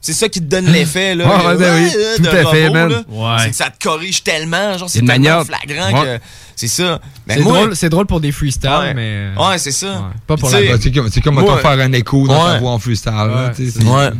C'est 0.00 0.12
ça 0.14 0.28
qui 0.28 0.40
te 0.40 0.46
donne 0.46 0.66
l'effet, 0.66 1.14
là. 1.14 1.24
Ouais, 1.26 1.46
ouais, 1.46 1.56
ben 1.56 1.74
oui. 1.84 1.90
euh, 1.96 2.16
Tout 2.16 2.22
de 2.22 2.28
à 2.28 2.46
fait, 2.50 2.70
man. 2.70 3.04
C'est 3.38 3.50
que 3.50 3.56
ça 3.56 3.70
te 3.70 3.82
corrige 3.82 4.22
tellement. 4.24 4.76
Genre, 4.78 4.90
c'est 4.90 4.98
Une 4.98 5.06
tellement 5.06 5.28
manière- 5.28 5.44
flagrant 5.46 6.00
Ouais. 6.00 6.18
que. 6.18 6.24
C'est 6.56 6.68
ça. 6.68 7.00
Mais 7.26 7.34
C'est 7.36 7.40
moi- 7.42 7.58
drôle, 7.58 7.76
c'est 7.76 7.88
drôle 7.88 8.06
pour 8.06 8.20
des 8.20 8.32
freestyles, 8.32 8.70
Ouais. 8.70 8.94
mais. 8.94 9.28
Ouais, 9.38 9.58
c'est 9.58 9.72
ça. 9.72 10.10
Pas 10.26 10.36
pour 10.36 10.50
la 10.50 10.58
C'est 10.78 10.90
comme, 10.92 11.08
comme 11.24 11.34
moi- 11.44 11.58
faire 11.58 11.70
un 11.80 11.92
écho 11.92 12.26
dans 12.26 12.44
ta 12.44 12.58
voix 12.58 12.70
en 12.72 12.78
freestyle. 12.78 13.12
là, 13.12 13.52
Ouais. 13.58 14.10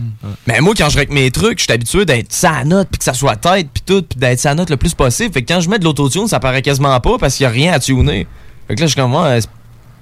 Mais 0.47 0.61
moi, 0.61 0.75
quand 0.77 0.89
je 0.89 0.99
règle 0.99 1.13
mes 1.15 1.31
trucs, 1.31 1.59
je 1.59 1.65
suis 1.65 1.73
habitué 1.73 2.05
d'être 2.05 2.33
sa 2.33 2.65
note, 2.65 2.89
puis 2.91 2.99
que 2.99 3.05
ça 3.05 3.15
soit 3.15 3.37
tête, 3.37 3.69
puis 3.73 3.83
tout, 3.85 4.03
puis 4.03 4.19
d'être 4.19 4.41
sa 4.41 4.55
note 4.55 4.71
le 4.71 4.77
plus 4.77 4.95
possible. 4.95 5.33
Fait 5.33 5.43
que 5.43 5.53
quand 5.53 5.61
je 5.61 5.69
mets 5.69 5.79
de 5.79 5.85
l'autotune, 5.85 6.27
ça 6.29 6.41
paraît 6.41 6.63
quasiment 6.63 6.99
pas 7.01 7.19
parce 7.19 7.35
qu'il 7.37 7.45
y 7.45 7.47
a 7.47 7.51
rien 7.51 7.73
à 7.73 7.79
tuner. 7.79 8.27
Fait 8.69 8.75
que 8.75 8.81
là, 8.81 8.87
je 8.87 8.93
suis 8.93 9.01
comme, 9.01 9.15
c'est- 9.41 9.49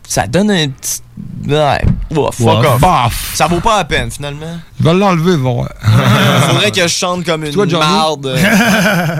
ça 0.09 0.27
donne 0.27 0.51
un 0.51 0.69
petit. 0.69 1.01
Ouais, 1.49 1.81
oh, 2.15 2.31
fuck 2.33 2.63
Ouais, 2.63 2.69
off. 2.83 3.33
Ça 3.35 3.47
vaut 3.47 3.61
pas 3.61 3.79
la 3.79 3.85
peine, 3.85 4.11
finalement. 4.11 4.59
Je 4.79 4.85
vais 4.85 4.95
l'enlever, 4.95 5.37
bon. 5.37 5.65
Faudrait 6.49 6.71
que 6.71 6.83
je 6.83 6.89
chante 6.89 7.25
comme 7.25 7.45
une 7.45 7.73
marde. 7.73 8.37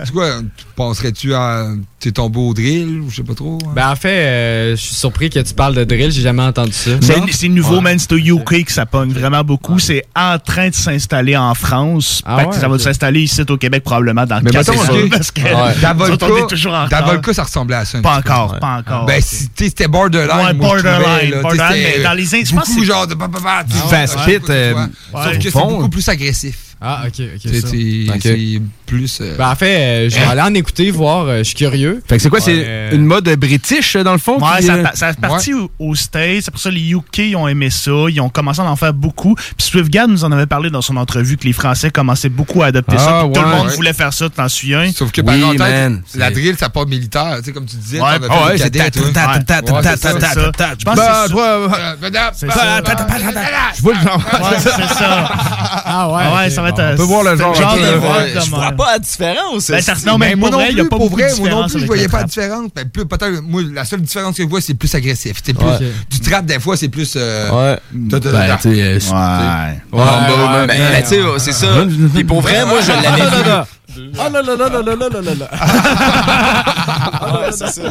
C'est 0.05 0.13
quoi, 0.13 0.29
tu 0.57 0.65
penserais-tu 0.77 1.35
à 1.35 1.67
t'es 1.99 2.13
tombé 2.13 2.39
au 2.39 2.55
drill 2.55 3.01
ou 3.03 3.11
je 3.11 3.17
sais 3.17 3.23
pas 3.23 3.35
trop? 3.35 3.59
hein? 3.63 3.73
Ben 3.77 3.91
en 3.91 3.97
fait, 3.97 4.09
euh, 4.09 4.71
je 4.71 4.81
suis 4.81 4.95
surpris 4.95 5.29
que 5.29 5.39
tu 5.39 5.53
parles 5.53 5.75
de 5.75 5.85
drill, 5.85 6.11
j'ai 6.11 6.23
jamais 6.23 6.43
entendu 6.43 6.73
ça. 6.73 6.93
C'est 7.03 7.21
c'est 7.33 7.49
nouveau, 7.49 7.83
man. 7.83 7.99
C'est 7.99 8.13
au 8.13 8.17
UK 8.17 8.65
que 8.65 8.73
ça 8.73 8.87
pogne 8.87 9.13
vraiment 9.13 9.43
beaucoup. 9.45 9.79
C'est 9.79 10.05
en 10.17 10.39
train 10.39 10.71
de 10.71 10.75
s'installer 10.75 11.37
en 11.37 11.55
France. 11.55 12.23
Ah 12.25 12.39
Fait 12.39 12.45
que 12.45 12.51
ouais, 12.51 12.59
ça 12.59 12.69
va 12.69 12.79
s'installer 12.79 13.21
ici 13.23 13.43
au 13.49 13.57
Québec 13.59 13.83
probablement 13.85 14.25
dans 14.25 14.41
Mais 14.43 14.51
4 14.51 14.71
mettons, 14.71 14.83
ans. 14.83 15.09
Parce 15.11 15.31
que 15.31 15.41
Ouais. 15.43 15.75
Davolka, 16.91 17.35
ça 17.35 17.43
ressemblait 17.43 17.77
à 17.77 17.85
ça. 17.85 18.01
Pas 18.01 18.17
encore, 18.19 18.53
Ouais. 18.55 18.61
pas 18.61 18.79
encore. 18.79 19.05
Ben, 19.07 19.21
c'était 19.23 19.89
borderline. 19.89 20.47
Ouais, 20.47 20.53
moi, 20.55 20.79
je 20.79 20.83
trouvais, 20.87 21.43
borderline, 21.43 21.83
dans 22.03 22.13
les 22.13 22.35
indices. 22.35 22.53
Beaucoup, 22.53 22.85
genre 22.85 23.07
de. 23.07 23.17
Ah 23.21 23.61
Fast 23.89 24.17
pit. 24.25 24.49
Euh, 24.51 24.87
sauf 25.13 25.39
que 25.39 25.51
c'est 25.51 25.53
beaucoup 25.53 25.89
plus 25.89 26.09
agressif. 26.09 26.70
Ah, 26.83 27.03
ok, 27.07 27.13
ok. 27.35 27.41
C'est- 27.43 27.61
C'est 27.67 28.07
Ok. 28.11 28.21
c'est 28.23 28.63
plus. 28.87 29.19
euh, 29.21 29.37
Ben 29.37 29.51
en 29.51 29.55
fait, 29.55 30.07
euh, 30.07 30.11
je 30.11 30.17
vais 30.17 30.25
aller 30.25 30.41
en 30.41 30.55
écouter, 30.55 30.91
voir, 30.91 31.27
euh, 31.27 31.39
je 31.39 31.43
suis 31.45 31.55
curieux. 31.55 32.03
Fait 32.09 32.17
que 32.17 32.23
c'est 32.23 32.31
quoi, 32.31 32.41
c'est 32.41 32.63
Euh, 32.65 32.91
une 32.93 33.05
mode 33.05 33.29
british 33.37 33.97
euh, 33.97 34.03
dans 34.03 34.13
le 34.13 34.19
fond? 34.19 34.39
Ouais, 34.41 34.61
qui, 34.61 34.67
ça, 34.67 34.75
euh, 34.77 34.85
a- 34.87 34.97
ça 34.97 35.09
a 35.09 35.13
parti 35.15 35.53
au- 35.53 35.71
aux 35.79 35.95
States. 35.95 36.41
C'est 36.45 36.51
pour 36.51 36.59
ça 36.61 36.71
que 36.71 36.75
les 36.77 36.93
UK 36.95 37.19
ils 37.19 37.37
ont 37.37 37.47
aimé 37.47 37.69
ça. 37.71 37.91
Ils 38.09 38.19
ont 38.21 38.31
commencé 38.31 38.61
à 38.61 38.65
en 38.65 38.77
faire 38.77 38.95
beaucoup. 38.95 39.35
Puis 39.35 39.67
Swiftgad 39.67 40.09
nous 40.09 40.25
en 40.25 40.33
avait 40.33 40.47
parlé 40.47 40.71
dans 40.71 40.81
son 40.81 40.97
entrevue 40.97 41.37
que 41.37 41.45
les 41.45 41.53
Français 41.53 41.91
commençaient 41.91 42.31
beaucoup 42.31 42.63
à 42.63 42.67
adopter 42.67 42.97
ça. 42.97 43.21
Ah, 43.21 43.25
Tout 43.33 43.41
le 43.41 43.47
monde 43.49 43.67
Ouais. 43.69 43.75
voulait 43.77 43.93
faire 43.93 44.13
ça. 44.15 44.29
T'en 44.31 44.49
suis 44.49 44.75
un. 44.75 44.91
Sauf 44.93 45.13
que, 45.13 45.21
Oui, 45.21 45.27
par 45.27 45.39
contre, 45.51 45.59
man, 45.59 46.03
la 46.15 46.31
drill, 46.31 46.57
ça 46.59 46.71
part 46.71 46.87
militaire. 46.87 47.37
Tu 47.41 47.45
sais, 47.45 47.53
comme 47.53 47.67
tu 47.67 47.77
disais, 47.77 48.01
Ouais, 48.01 48.07
ah 48.09 48.15
fait 48.15 48.21
ouais, 48.27 48.59
c'est 48.59 48.59
ça. 48.59 48.71
Je 48.71 48.79
pense 50.85 50.95
que 50.95 51.01
Bah, 51.01 52.33
c'est 52.35 52.51
ça. 52.51 52.79
euh, 52.79 52.81
bah, 52.81 52.95
vois 53.83 53.93
le 53.95 54.01
genre. 54.01 54.17
Ouais, 54.17 54.59
c'est 54.59 54.71
ça. 54.95 55.29
Ah 55.85 56.09
ouais. 56.11 56.23
Ah 56.47 56.51
ça 56.51 56.63
va 56.63 56.70
un- 56.79 56.93
On 56.93 56.97
peut 56.97 57.03
voir 57.03 57.23
le 57.25 57.37
genre. 57.37 57.53
de 57.53 57.59
Ouais, 57.61 58.33
je 58.35 58.51
vois 58.51 58.67
euh, 58.67 58.71
pas 58.73 58.93
la 58.93 58.99
différence. 58.99 59.71
Ben, 59.71 59.81
non, 60.07 60.19
mais 60.19 60.35
moi 60.37 60.51
non 60.51 60.59
vrai, 60.59 60.67
il 60.71 60.73
y 60.73 60.75
plus, 60.75 60.87
a 60.87 60.89
pas 60.91 60.97
pour 60.97 61.11
vrai, 61.11 61.23
moi 61.39 61.49
non 61.51 61.67
différence 61.67 61.71
plus, 61.73 61.73
je 61.73 61.77
avec 61.79 61.87
voyais 61.89 62.09
pas 62.09 62.23
de 62.25 62.31
trap. 62.31 62.45
différence. 62.45 62.71
Ben, 62.75 62.89
plus, 62.89 63.07
peut-être, 63.07 63.43
moi, 63.43 63.63
la 63.75 63.85
seule 63.85 64.01
différence 64.03 64.37
que 64.37 64.43
je 64.43 64.49
vois, 64.49 64.61
c'est 64.61 64.75
plus 64.75 64.95
agressif. 64.95 65.41
C'est 65.45 65.55
plus, 65.55 65.67
Ouais. 65.67 65.93
Du 66.11 66.21
trap, 66.21 66.45
des 66.47 66.61
fois, 66.61 66.77
c'est 66.77 66.89
plus. 66.89 67.15
euh, 67.17 67.51
Ouais. 67.51 67.79
Ben, 67.93 68.17
euh, 68.17 68.21
Ouais. 68.21 68.29
Ouais, 69.93 70.01
ouais, 70.01 70.67
ben, 70.67 70.67
ben, 70.67 71.03
tu 71.03 71.09
sais, 71.09 71.21
c'est 71.39 71.53
ça. 71.53 71.67
Puis 72.15 72.25
pour 72.25 72.41
vrai, 72.43 72.65
moi, 72.67 72.79
je 72.81 72.89
l'avais 72.93 73.23
vu. 73.23 73.67
Ah 74.21 74.29
là 74.29 74.41
là 74.41 74.55
là 74.57 74.69
là 74.69 74.83
là 74.83 74.95
là 74.95 75.09
là 75.09 75.21
là 75.21 75.35
là. 75.35 75.49
Ah 75.53 77.41
ouais, 77.41 77.51
c'est 77.51 77.67
ça. 77.71 77.83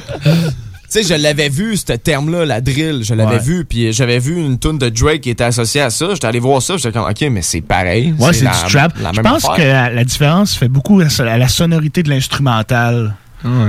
Tu 0.92 1.04
sais, 1.04 1.08
je 1.08 1.22
l'avais 1.22 1.50
vu, 1.50 1.78
ce 1.78 1.94
terme-là, 1.94 2.46
la 2.46 2.62
drill, 2.62 3.04
je 3.04 3.14
l'avais 3.14 3.36
Ouais. 3.36 3.40
vu, 3.40 3.64
puis 3.64 3.94
j'avais 3.94 4.18
vu 4.18 4.40
une 4.40 4.58
tune 4.58 4.80
de 4.80 4.90
Drake 4.90 5.22
qui 5.22 5.30
était 5.30 5.44
associée 5.44 5.82
à 5.82 5.92
ça. 5.92 6.08
J'étais 6.14 6.26
allé 6.26 6.40
voir 6.40 6.64
ça, 6.64 6.78
j'étais 6.78 6.92
comme, 6.92 7.08
OK, 7.08 7.22
mais 7.30 7.44
c'est 7.44 7.62
pareil. 7.62 8.14
Ouais, 8.18 8.34
c'est 8.34 8.46
du 8.46 8.72
trap. 8.72 8.94
Je 9.14 9.22
pense 9.22 9.46
affaire. 9.46 9.56
que 9.90 9.96
la, 9.96 10.04
différence 10.04 10.56
fait 10.56 10.68
beaucoup 10.68 11.00
à 11.00 11.38
la 11.38 11.48
sonorité 11.48 12.02
de 12.02 12.10
l'instrumental. 12.10 13.16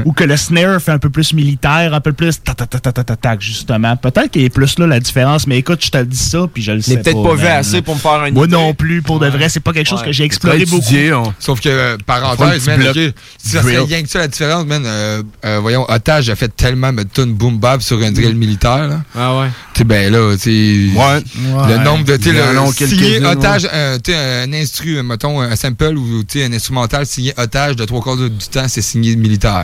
Ou 0.05 0.13
que 0.13 0.25
le 0.25 0.37
snare 0.37 0.81
fait 0.81 0.93
un 0.93 0.99
peu 0.99 1.11
plus 1.11 1.33
militaire, 1.33 1.95
un 1.95 2.01
peu 2.01 2.13
plus 2.13 2.43
ta 2.43 2.55
ta 2.55 2.67
ta 2.67 2.79
ta 2.81 2.93
ta 2.93 3.05
ta 3.05 3.17
tac, 3.17 3.41
justement. 3.41 3.97
Peut-être 3.97 4.31
qu'il 4.31 4.45
a 4.45 4.51
plus 4.51 4.79
là 4.79 4.87
la 4.87 5.01
différence, 5.01 5.47
mais 5.47 5.59
écoute, 5.59 5.85
je 5.85 5.91
te 5.91 5.99
le 5.99 6.07
dis 6.07 6.17
ça, 6.17 6.47
puis 6.53 6.63
je 6.63 6.73
le 6.73 6.81
sais 6.83 6.97
pas. 6.97 7.03
peut-être 7.05 7.23
pas 7.23 7.35
vu 7.35 7.47
assez 7.47 7.83
pour 7.83 7.95
me 7.95 8.01
faire 8.01 8.25
une 8.27 8.35
Moi 8.35 8.47
idée. 8.47 8.57
non 8.57 8.75
plus, 8.75 9.03
pour 9.03 9.19
de 9.21 9.29
vrai, 9.29 9.49
c'est 9.49 9.61
pas 9.61 9.73
quelque 9.73 9.89
chose 9.89 10.01
Ouais. 10.01 10.07
que 10.07 10.13
j'ai 10.13 10.25
exploré 10.25 10.65
beaucoup. 10.65 10.79
étudié, 10.83 11.13
on- 11.13 11.33
Sauf 11.39 11.61
que, 11.61 11.69
euh, 11.69 11.95
un 11.95 11.99
parenthèse, 12.05 12.67
man, 12.67 12.81
bloc 12.81 12.97
ok, 12.97 13.15
si 13.39 13.49
ça 13.51 13.63
serait 13.63 13.79
rien 13.79 14.03
que 14.03 14.09
ça 14.09 14.19
la 14.21 14.29
différence, 14.29 14.67
man, 14.67 14.83
euh, 14.85 15.23
euh, 15.45 15.59
voyons, 15.61 15.85
Otage 15.89 16.29
a 16.31 16.37
fait 16.37 16.49
tellement 16.55 16.93
de 16.93 17.03
tonnes 17.05 17.35
boom 17.35 17.59
bap 17.59 17.83
sur 17.83 18.01
un 18.03 18.11
drill 18.13 18.35
militaire, 18.35 18.89
là. 18.89 19.01
Ah 19.17 19.39
ouais. 19.39 19.49
Tu 19.75 19.79
sais, 19.79 19.85
ben 19.85 20.13
là, 20.13 20.35
tu 20.37 20.41
sais. 20.91 20.99
Ouais. 20.99 21.21
Le 21.69 21.85
nombre 21.85 22.05
de, 22.05 22.17
tu 22.17 22.33
le- 22.33 23.27
otage, 23.27 23.69
euh, 23.73 23.99
tu 24.03 24.13
sais, 24.13 24.19
un 24.19 24.53
instru, 24.53 25.03
mettons, 25.03 25.41
un 25.41 25.55
sample 25.57 25.97
ou, 25.97 26.23
un 26.37 26.53
instrumental 26.53 27.07
signé 27.07 27.33
otage 27.37 27.77
de 27.77 27.85
trois 27.85 28.03
quarts 28.03 28.17
du 28.17 28.31
temps, 28.51 28.67
c'est 28.69 28.83
signé 28.83 29.15
militaire. 29.17 29.60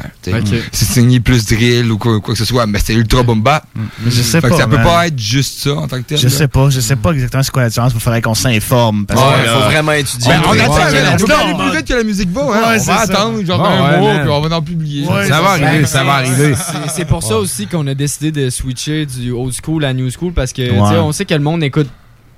C'est 0.72 0.84
signé 0.84 1.20
plus 1.20 1.46
drill 1.46 1.90
ou 1.92 1.98
quoi, 1.98 2.20
quoi 2.20 2.34
que 2.34 2.38
ce 2.38 2.44
soit, 2.44 2.66
mais 2.66 2.78
c'est 2.84 2.94
ultra 2.94 3.22
boom 3.22 3.42
bap. 3.42 3.64
Mais 3.74 4.10
je 4.10 4.22
sais 4.22 4.40
Fait 4.40 4.48
que 4.48 4.52
pas, 4.54 4.58
ça 4.60 4.66
peut 4.66 4.76
pas 4.82 5.06
être 5.06 5.18
juste 5.18 5.60
ça 5.60 5.74
en 5.74 5.86
tant 5.88 5.98
que 5.98 6.02
tel. 6.08 6.18
Je 6.18 6.24
là. 6.28 6.30
sais 6.30 6.48
pas, 6.48 6.70
je 6.70 6.80
sais 6.80 6.96
pas 6.96 7.12
exactement 7.12 7.42
c'est 7.42 7.50
quoi 7.52 7.62
la 7.62 7.68
différence. 7.68 7.92
Il 7.94 8.00
faudrait 8.00 8.22
qu'on 8.22 8.34
s'informe. 8.34 9.06
parce 9.06 9.20
Ouais, 9.20 9.42
que 9.42 9.46
là- 9.46 9.52
faut 9.54 9.70
vraiment 9.70 9.92
étudier. 9.92 10.28
Ben, 10.32 10.40
on 10.46 10.52
attend, 10.52 10.72
on 10.72 11.16
peut 11.16 11.22
ouais. 11.24 11.28
pas 11.28 11.38
aller 11.40 11.54
plus 11.54 11.76
vite 11.78 11.88
que 11.88 11.94
la 11.94 12.02
musique 12.04 12.30
va, 12.30 12.40
hein. 12.42 12.46
Ouais, 12.46 12.54
on 12.64 12.70
va 12.70 12.78
ça. 12.78 13.00
attendre, 13.00 13.44
genre 13.44 13.60
Ouais, 13.60 13.66
un 13.68 13.90
ouais, 13.92 13.98
mois, 13.98 14.12
man. 14.14 14.22
puis 14.22 14.30
on 14.30 14.40
va 14.40 14.56
en 14.56 14.62
publier. 14.62 15.06
Ouais, 15.06 15.28
Ça 15.28 15.40
va 15.40 15.50
arriver, 15.50 15.86
ça 15.86 16.04
va 16.04 16.12
arriver. 16.14 16.54
C'est- 16.94 17.04
pour 17.06 17.22
ça 17.22 17.36
aussi 17.36 17.66
qu'on 17.66 17.86
a 17.86 17.94
décidé 17.94 18.32
de 18.32 18.50
switcher 18.50 19.06
du 19.06 19.30
old 19.30 19.52
school 19.64 19.84
à 19.84 19.92
new 19.92 20.10
school 20.10 20.32
parce 20.32 20.52
que 20.52 20.62
on 20.72 21.12
sait 21.12 21.24
que 21.24 21.34
le 21.34 21.40
monde 21.40 21.62
écoute. 21.62 21.88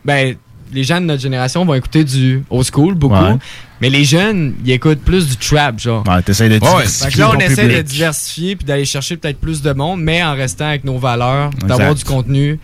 Ben, 0.04 0.36
les 0.72 0.84
gens 0.84 1.00
de 1.00 1.06
notre 1.06 1.22
génération 1.22 1.64
vont 1.64 1.74
écouter 1.74 2.04
du 2.04 2.42
old 2.50 2.66
school 2.72 2.94
beaucoup, 2.94 3.14
Ouais. 3.14 3.36
mais 3.80 3.90
les 3.90 4.04
jeunes, 4.04 4.54
ils 4.64 4.72
écoutent 4.72 5.00
plus 5.02 5.28
du 5.28 5.36
trap, 5.36 5.78
genre. 5.78 6.04
Ouais, 6.06 6.22
t'essayes 6.22 6.48
de 6.48 6.54
Ouais, 6.54 6.60
diversifier 6.60 7.06
Fait 7.10 7.14
que 7.14 7.18
là, 7.20 7.30
on 7.34 7.38
essaie 7.38 7.62
public. 7.62 7.76
de 7.78 7.82
diversifier 7.82 8.56
puis 8.56 8.64
d'aller 8.66 8.84
chercher 8.84 9.16
peut-être 9.16 9.38
plus 9.40 9.62
de 9.62 9.72
monde, 9.72 10.00
mais 10.02 10.22
en 10.22 10.34
restant 10.34 10.66
avec 10.66 10.84
nos 10.84 10.98
valeurs, 10.98 11.50
d'avoir 11.66 11.94
du 11.94 12.04
contenu, 12.04 12.58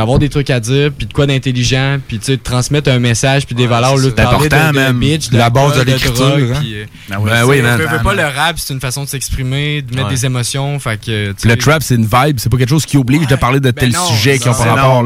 d'avoir 0.00 0.18
des 0.18 0.28
trucs 0.28 0.50
à 0.50 0.60
dire, 0.60 0.90
puis 0.96 1.06
de 1.06 1.12
quoi 1.12 1.26
d'intelligent, 1.26 1.98
puis 2.08 2.18
tu 2.18 2.24
sais, 2.26 2.36
de 2.36 2.42
transmettre 2.42 2.90
un 2.90 2.98
message, 2.98 3.46
puis 3.46 3.54
des 3.54 3.66
valeurs, 3.66 3.96
de 3.96 4.02
C'est 4.02 4.20
important, 4.20 4.68
de, 4.68 4.72
de 4.72 4.78
même. 4.78 4.98
bitch, 4.98 5.30
de 5.30 5.38
La 5.38 5.50
base 5.50 5.76
de 5.78 5.82
l'écriture, 5.82 6.24
hein. 6.26 6.38
euh, 6.40 6.54
ouais, 6.54 6.86
Ben 7.08 7.36
c'est- 7.36 7.42
oui, 7.44 7.62
man. 7.62 7.78
veux, 7.78 7.86
pas 8.02 8.14
le 8.14 8.24
rap, 8.24 8.58
c'est 8.58 8.72
une 8.74 8.80
façon 8.80 9.04
de 9.04 9.08
s'exprimer, 9.08 9.82
de 9.82 9.94
mettre 9.94 10.08
Ouais. 10.08 10.14
des 10.14 10.26
émotions, 10.26 10.78
fait 10.78 10.98
que 11.04 11.34
le 11.44 11.56
trap, 11.56 11.82
c'est 11.82 11.94
une 11.96 12.06
vibe, 12.06 12.38
c'est 12.38 12.48
pas 12.50 12.56
quelque 12.56 12.68
chose 12.70 12.86
qui 12.86 12.96
oblige 12.96 13.26
de 13.26 13.36
parler 13.36 13.60
de 13.60 13.70
Ben 13.70 13.74
tel 13.74 13.92
non, 13.92 14.06
sujet 14.06 14.38
qui 14.38 14.48
ont 14.48 14.54
pas 14.54 14.74
rapport. 14.74 15.04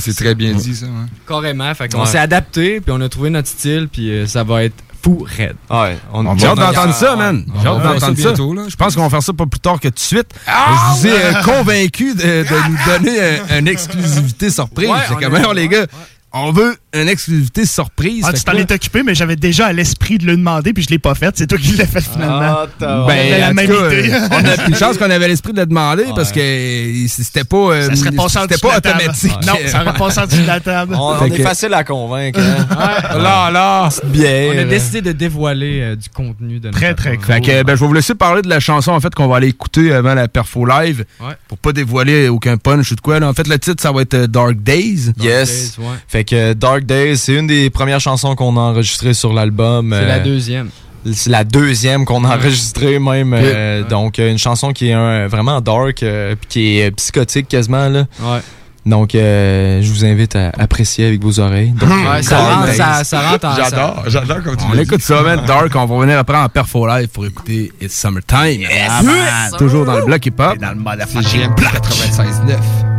C'est 0.00 0.14
très 0.16 0.34
bien 0.34 0.52
dit, 0.54 0.74
ça. 0.74 0.86
hein. 0.86 1.06
Carrément. 1.26 1.74
Fait 1.74 1.94
Ouais. 1.94 2.06
s'est 2.06 2.18
adapté, 2.18 2.80
puis 2.80 2.92
on 2.96 3.00
a 3.00 3.08
trouvé 3.08 3.30
notre 3.30 3.48
style, 3.48 3.88
puis 3.90 4.10
euh, 4.10 4.26
ça 4.26 4.42
va 4.44 4.64
être 4.64 4.74
fou 5.02 5.26
raide. 5.28 5.56
Ouais, 5.70 5.98
on, 6.12 6.26
hâte 6.26 6.38
d'entendre 6.56 6.94
ça, 6.94 7.16
man. 7.16 7.44
J'ai 7.60 7.66
hâte 7.68 7.82
d'entendre 7.82 8.00
ça 8.00 8.06
ça. 8.06 8.12
bientôt, 8.12 8.54
là, 8.54 8.62
Je 8.68 8.76
pense 8.76 8.94
qu'on 8.94 9.02
va 9.02 9.10
faire 9.10 9.22
ça 9.22 9.32
pas 9.32 9.46
plus 9.46 9.60
tard 9.60 9.80
que 9.80 9.88
tout 9.88 9.94
de 9.94 9.98
suite. 9.98 10.28
je 10.46 11.00
vous 11.00 11.06
ai 11.06 11.10
euh, 11.12 11.42
convaincu 11.42 12.14
de, 12.14 12.20
de 12.22 12.68
nous 12.68 12.78
donner 12.86 13.20
un- 13.50 13.58
une 13.58 13.68
exclusivité 13.68 14.50
surprise. 14.50 14.88
Ouais, 14.88 14.96
C'est 15.08 15.14
est- 15.22 15.34
alors, 15.34 15.54
les 15.54 15.68
gars, 15.68 15.86
on 16.34 16.50
veut 16.52 16.76
une 16.94 17.08
exclusivité 17.08 17.64
surprise. 17.66 18.24
Ah, 18.26 18.32
tu 18.32 18.42
t'en 18.42 18.52
es 18.52 18.70
occupé, 18.70 19.02
mais 19.02 19.14
j'avais 19.14 19.36
déjà 19.36 19.66
à 19.66 19.72
l'esprit 19.72 20.18
de 20.18 20.26
le 20.26 20.36
demander, 20.36 20.72
puis 20.72 20.82
je 20.82 20.88
l'ai 20.90 20.98
pas 20.98 21.14
fait. 21.14 21.34
C'est 21.36 21.46
toi 21.46 21.58
qui 21.58 21.72
l'as 21.76 21.86
fait 21.86 22.00
finalement. 22.02 22.56
Ah, 22.80 23.04
Ben, 23.06 23.40
la 23.40 23.52
même 23.54 23.66
cas, 23.66 23.92
idée. 23.92 24.12
on 24.30 24.44
a 24.44 24.68
une 24.68 24.74
chance 24.74 24.98
qu'on 24.98 25.10
avait 25.10 25.28
l'esprit 25.28 25.52
de 25.52 25.60
le 25.60 25.66
demander 25.66 26.04
parce 26.14 26.32
que 26.32 27.06
c'était 27.08 27.44
pas, 27.44 27.56
euh, 27.56 27.88
Ça 27.90 27.96
serait 27.96 28.10
pas 28.12 28.76
automatique. 28.76 29.32
Non, 29.46 29.54
ça 29.66 29.82
aurait 29.82 29.98
passé 29.98 30.20
en 30.20 30.26
dessous 30.26 30.42
de 30.42 30.46
la 30.46 30.60
table. 30.60 30.94
on, 30.98 31.24
est 31.24 31.30
que- 31.30 31.42
facile 31.42 31.72
à 31.74 31.84
convaincre. 31.84 32.40
hein. 32.70 33.18
Là, 33.18 33.50
là. 33.50 33.88
Bien. 34.04 34.52
On 34.54 34.58
a 34.58 34.64
décidé 34.64 35.00
de 35.02 35.12
dévoiler 35.12 35.80
euh, 35.80 35.96
du 35.96 36.08
contenu 36.08 36.60
de 36.60 36.66
notre 36.68 36.78
Très, 36.78 36.94
très 36.94 37.16
cool. 37.16 37.26
Fait 37.26 37.40
que 37.40 37.62
ben, 37.62 37.74
je 37.74 37.80
vais 37.80 37.86
vous 37.86 37.92
laisser 37.94 38.14
parler 38.14 38.42
de 38.42 38.48
la 38.48 38.60
chanson 38.60 38.92
en 38.92 39.00
fait 39.00 39.14
qu'on 39.14 39.28
va 39.28 39.36
aller 39.36 39.48
écouter 39.48 39.92
avant 39.92 40.14
la 40.14 40.28
perfo 40.28 40.66
live 40.66 41.04
Ouais. 41.20 41.34
pour 41.48 41.58
pas 41.58 41.72
dévoiler 41.72 42.28
aucun 42.28 42.56
punch 42.56 42.92
ou 42.92 42.96
de 42.96 43.00
quoi. 43.00 43.18
là. 43.20 43.28
En 43.28 43.32
fait, 43.34 43.46
le 43.48 43.58
titre 43.58 43.82
ça 43.82 43.92
va 43.92 44.02
être 44.02 44.14
euh, 44.14 44.26
Dark 44.26 44.56
Days. 44.56 45.12
Yes. 45.20 45.76
Days, 45.78 45.84
ouais. 45.86 45.96
Fait 46.22 46.24
que 46.24 46.52
Dark 46.52 46.84
Days, 46.84 47.16
c'est 47.16 47.34
une 47.34 47.48
des 47.48 47.68
premières 47.68 47.98
chansons 47.98 48.36
qu'on 48.36 48.56
a 48.56 48.60
enregistrées 48.60 49.12
sur 49.12 49.32
l'album. 49.32 49.92
C'est 49.98 50.06
la 50.06 50.14
euh, 50.18 50.22
deuxième. 50.24 50.68
C'est 51.12 51.30
la 51.30 51.42
deuxième 51.42 52.04
qu'on 52.04 52.24
a 52.24 52.36
enregistrée 52.36 53.00
même. 53.00 53.34
euh, 53.34 53.82
Donc, 53.82 54.20
euh, 54.20 54.30
une 54.30 54.38
chanson 54.38 54.72
qui 54.72 54.90
est 54.90 54.92
un- 54.92 55.26
vraiment 55.26 55.60
dark, 55.60 56.00
euh, 56.04 56.36
puis 56.36 56.46
qui 56.48 56.78
est 56.78 56.90
euh, 56.90 56.94
psychotique 56.94 57.48
quasiment. 57.48 57.88
Là. 57.88 58.04
Ouais. 58.20 58.38
Donc, 58.86 59.16
euh, 59.16 59.82
je 59.82 59.90
vous 59.92 60.04
invite 60.04 60.36
à 60.36 60.52
apprécier 60.60 61.06
avec 61.08 61.20
vos 61.22 61.40
oreilles. 61.40 61.70
Donc, 61.70 61.88
Ouais, 61.90 62.22
ça 62.22 62.38
rentre- 62.38 62.72
ça- 62.74 63.02
ça 63.02 63.20
rentre 63.30 63.46
en- 63.48 63.56
J'adore, 63.56 64.04
j'adore 64.06 64.42
comme 64.44 64.56
tu 64.56 64.64
On 64.72 64.78
écoute 64.78 65.00
ça, 65.02 65.22
man. 65.22 65.40
Dark, 65.44 65.72
on 65.74 65.86
va 65.86 65.94
revenir 65.96 66.18
après 66.20 66.36
en 66.36 66.48
perfo 66.48 66.86
live 66.86 67.08
pour 67.08 67.26
écouter 67.26 67.72
It's 67.80 68.00
Summertime. 68.00 68.62
Ah, 68.88 69.02
man. 69.02 69.52
Toujours 69.58 69.84
dans 69.84 69.96
le 69.96 70.04
bloc 70.04 70.24
hip-hop. 70.24 70.56
Dans 70.58 70.68
le 70.70 70.76
mode 70.76 71.00
à 71.00 71.06
C'est 71.06 71.20
GMP 71.20 71.62
96.9. 71.62 72.91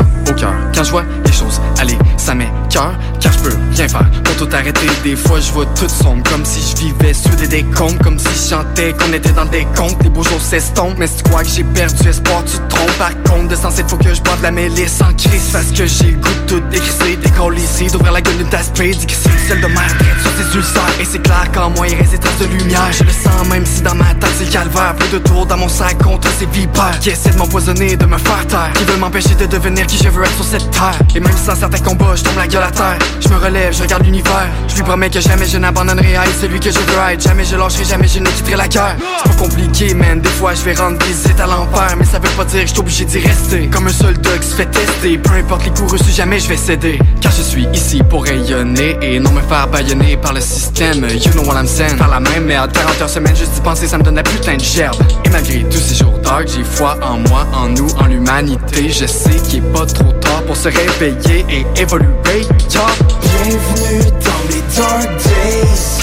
au 0.00 0.32
cœur 0.34 0.52
quand 0.74 0.84
je 0.84 0.90
vois 0.90 1.04
les 1.24 1.32
choses 1.32 1.60
aller, 1.78 1.96
ça 2.16 2.34
car 2.74 3.32
je 3.32 3.38
peux 3.38 3.56
rien 3.76 3.88
faire 3.88 4.10
pour 4.24 4.36
tout 4.36 4.48
arrêter. 4.52 4.86
Des 5.02 5.16
fois 5.16 5.40
je 5.40 5.52
vois 5.52 5.66
tout 5.66 5.88
sombre 5.88 6.22
comme 6.30 6.44
si 6.44 6.60
je 6.60 6.76
vivais 6.76 7.14
sous 7.14 7.34
des 7.36 7.46
décombres, 7.46 7.98
comme 8.02 8.18
si 8.18 8.26
je 8.26 8.54
chantais 8.54 8.92
qu'on 8.92 9.12
était 9.12 9.32
dans 9.32 9.44
des 9.46 9.66
contes. 9.76 9.96
Les 10.02 10.10
beaux 10.10 10.22
jours 10.22 10.40
s'estompent, 10.40 10.98
mais 10.98 11.06
si 11.06 11.16
tu 11.16 11.22
crois 11.24 11.42
que 11.42 11.48
j'ai 11.48 11.64
perdu 11.64 12.08
espoir, 12.08 12.42
tu 12.44 12.58
te 12.58 12.74
trompes. 12.74 12.98
Par 12.98 13.10
contre, 13.24 13.48
de 13.48 13.56
sens, 13.56 13.74
il 13.78 13.88
faut 13.88 13.96
que 13.96 14.12
je 14.12 14.20
boive 14.22 14.42
la 14.42 14.50
mélisse 14.50 15.00
en 15.00 15.12
crise 15.14 15.50
parce 15.52 15.66
que 15.66 15.86
j'ai 15.86 16.12
le 16.12 16.18
goût 16.18 16.28
de 16.28 16.54
tout 16.54 16.60
décrisser, 16.70 17.16
décoller 17.16 17.62
ici, 17.62 17.86
d'ouvrir 17.86 18.12
la 18.12 18.20
gueule 18.20 18.36
d'une 18.36 18.48
tasse 18.48 18.66
spray, 18.66 18.90
d'y 18.90 19.06
celle 19.48 19.60
de 19.60 19.66
mer 19.66 19.88
sur 20.22 20.30
ses 20.32 20.56
ulcères. 20.56 21.00
Et 21.00 21.04
c'est 21.04 21.22
clair 21.22 21.50
qu'en 21.52 21.70
moi 21.70 21.86
il 21.88 21.94
reste 21.94 22.12
des 22.12 22.18
traces 22.18 22.38
de 22.38 22.46
lumière. 22.46 22.90
Je 22.92 23.04
le 23.04 23.10
sens 23.10 23.48
même 23.50 23.66
si 23.66 23.82
dans 23.82 23.94
ma 23.94 24.14
tête 24.14 24.30
c'est 24.38 24.46
le 24.46 24.50
calvaire. 24.50 24.94
Peu 24.96 25.06
de 25.08 25.18
tours 25.18 25.46
dans 25.46 25.56
mon 25.56 25.68
sac 25.68 25.98
contre 26.02 26.28
ces 26.38 26.46
vipères 26.46 26.98
qui 27.00 27.10
essaient 27.10 27.30
de 27.30 27.38
m'empoisonner, 27.38 27.96
de 27.96 28.06
me 28.06 28.18
faire 28.18 28.46
taire. 28.46 28.72
Qui 28.74 28.84
veulent 28.84 28.98
m'empêcher 28.98 29.34
de 29.34 29.46
devenir 29.46 29.86
qui 29.86 29.98
je 30.02 30.08
veux 30.08 30.24
être 30.24 30.34
sur 30.34 30.44
cette 30.44 30.70
terre. 30.70 30.98
Et 31.14 31.20
même 31.20 31.36
sans 31.36 31.54
certains 31.54 31.78
combats, 31.78 32.14
je 32.16 32.22
tombe 32.22 32.36
la 32.36 32.46
gueule 32.46 32.63
terre. 32.70 32.98
Je 33.20 33.28
me 33.28 33.36
relève, 33.36 33.72
je 33.74 33.82
regarde 33.82 34.04
l'univers. 34.04 34.48
Je 34.68 34.76
lui 34.76 34.82
promets 34.82 35.10
que 35.10 35.20
jamais 35.20 35.46
je 35.46 35.58
n'abandonnerai 35.58 36.16
à 36.16 36.24
être 36.24 36.40
celui 36.40 36.60
que 36.60 36.70
je 36.70 36.78
veux 36.78 37.12
être. 37.12 37.20
Jamais 37.20 37.44
je 37.44 37.56
lâcherai, 37.56 37.84
jamais 37.84 38.08
je 38.08 38.18
ne 38.18 38.28
quitterai 38.28 38.56
la 38.56 38.68
guerre. 38.68 38.96
C'est 39.22 39.32
pas 39.32 39.42
compliqué, 39.42 39.94
man. 39.94 40.20
Des 40.20 40.28
fois 40.30 40.54
je 40.54 40.62
vais 40.62 40.74
rendre 40.74 40.98
visite 41.04 41.38
à 41.40 41.46
l'enfer. 41.46 41.96
Mais 41.98 42.04
ça 42.04 42.18
veut 42.18 42.28
pas 42.36 42.44
dire 42.44 42.62
que 42.62 42.66
je 42.66 42.72
suis 42.72 42.80
obligé 42.80 43.04
d'y 43.04 43.18
rester. 43.18 43.68
Comme 43.68 43.86
un 43.86 43.92
soldat 43.92 44.38
qui 44.40 44.46
se 44.46 44.54
fait 44.54 44.66
tester. 44.66 45.18
Peu 45.18 45.34
importe 45.34 45.64
les 45.64 45.70
coups 45.70 45.92
reçus, 45.92 46.12
jamais 46.12 46.38
je 46.38 46.48
vais 46.48 46.56
céder. 46.56 46.98
Car 47.20 47.32
je 47.32 47.42
suis 47.42 47.66
ici 47.72 48.02
pour 48.08 48.24
rayonner 48.24 48.96
et 49.02 49.18
non 49.20 49.32
me 49.32 49.40
faire 49.42 49.68
baïonner 49.68 50.16
par 50.16 50.32
le 50.32 50.40
système. 50.40 51.06
You 51.08 51.32
know 51.32 51.44
what 51.44 51.58
I'm 51.60 51.66
saying? 51.66 51.96
Faire 51.96 52.08
la 52.08 52.20
même 52.20 52.44
merde, 52.44 52.72
40 52.72 53.02
heures 53.02 53.08
semaine, 53.08 53.36
juste 53.36 53.52
d'y 53.54 53.60
penser, 53.60 53.86
ça 53.86 53.98
me 53.98 54.02
donne 54.02 54.16
la 54.16 54.22
putain 54.22 54.56
de 54.56 54.62
gerbe. 54.62 54.96
Et 55.24 55.28
malgré 55.30 55.64
tous 55.64 55.78
ces 55.78 55.94
jours 55.96 56.18
dark, 56.22 56.48
j'ai 56.48 56.64
foi 56.64 56.96
en 57.02 57.18
moi, 57.18 57.46
en 57.52 57.68
nous, 57.68 57.88
en 57.98 58.06
l'humanité. 58.06 58.88
Je 58.88 59.06
sais 59.06 59.36
qu'il 59.48 59.58
est 59.58 59.72
pas 59.72 59.86
trop 59.86 60.12
tard 60.12 60.42
pour 60.46 60.56
se 60.56 60.68
réveiller 60.68 61.44
et 61.48 61.80
évoluer. 61.80 62.46
Bienvenue 62.58 64.10
dans 64.24 64.42
mes 64.48 64.62
dark 64.76 65.08
days. 65.24 66.00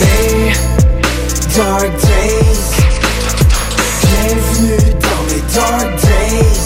Mes 0.00 0.52
dark 1.56 1.90
days. 2.02 2.62
Bienvenue 4.02 4.92
dans 5.00 5.22
mes 5.28 5.42
dark 5.54 5.88
days. 6.02 6.62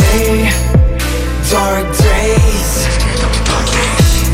Mes 0.00 0.50
dark 1.50 1.86
days. 1.98 2.70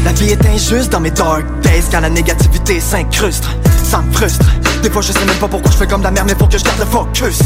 La 0.04 0.12
vie 0.12 0.30
est 0.30 0.46
injuste 0.46 0.90
dans 0.90 1.00
mes 1.00 1.10
dark 1.10 1.44
days 1.62 1.84
quand 1.90 2.00
la 2.00 2.10
négativité 2.10 2.80
s'incruste. 2.80 3.44
Frustre. 4.12 4.46
Des 4.82 4.90
fois 4.90 5.02
je 5.02 5.12
sais 5.12 5.24
même 5.24 5.36
pas 5.36 5.48
pourquoi 5.48 5.70
je 5.70 5.76
fais 5.76 5.86
comme 5.86 6.02
la 6.02 6.10
merde 6.10 6.26
mais 6.28 6.36
faut 6.38 6.46
que 6.46 6.58
je 6.58 6.64
garde 6.64 6.78
le 6.78 6.86
focus. 6.86 7.38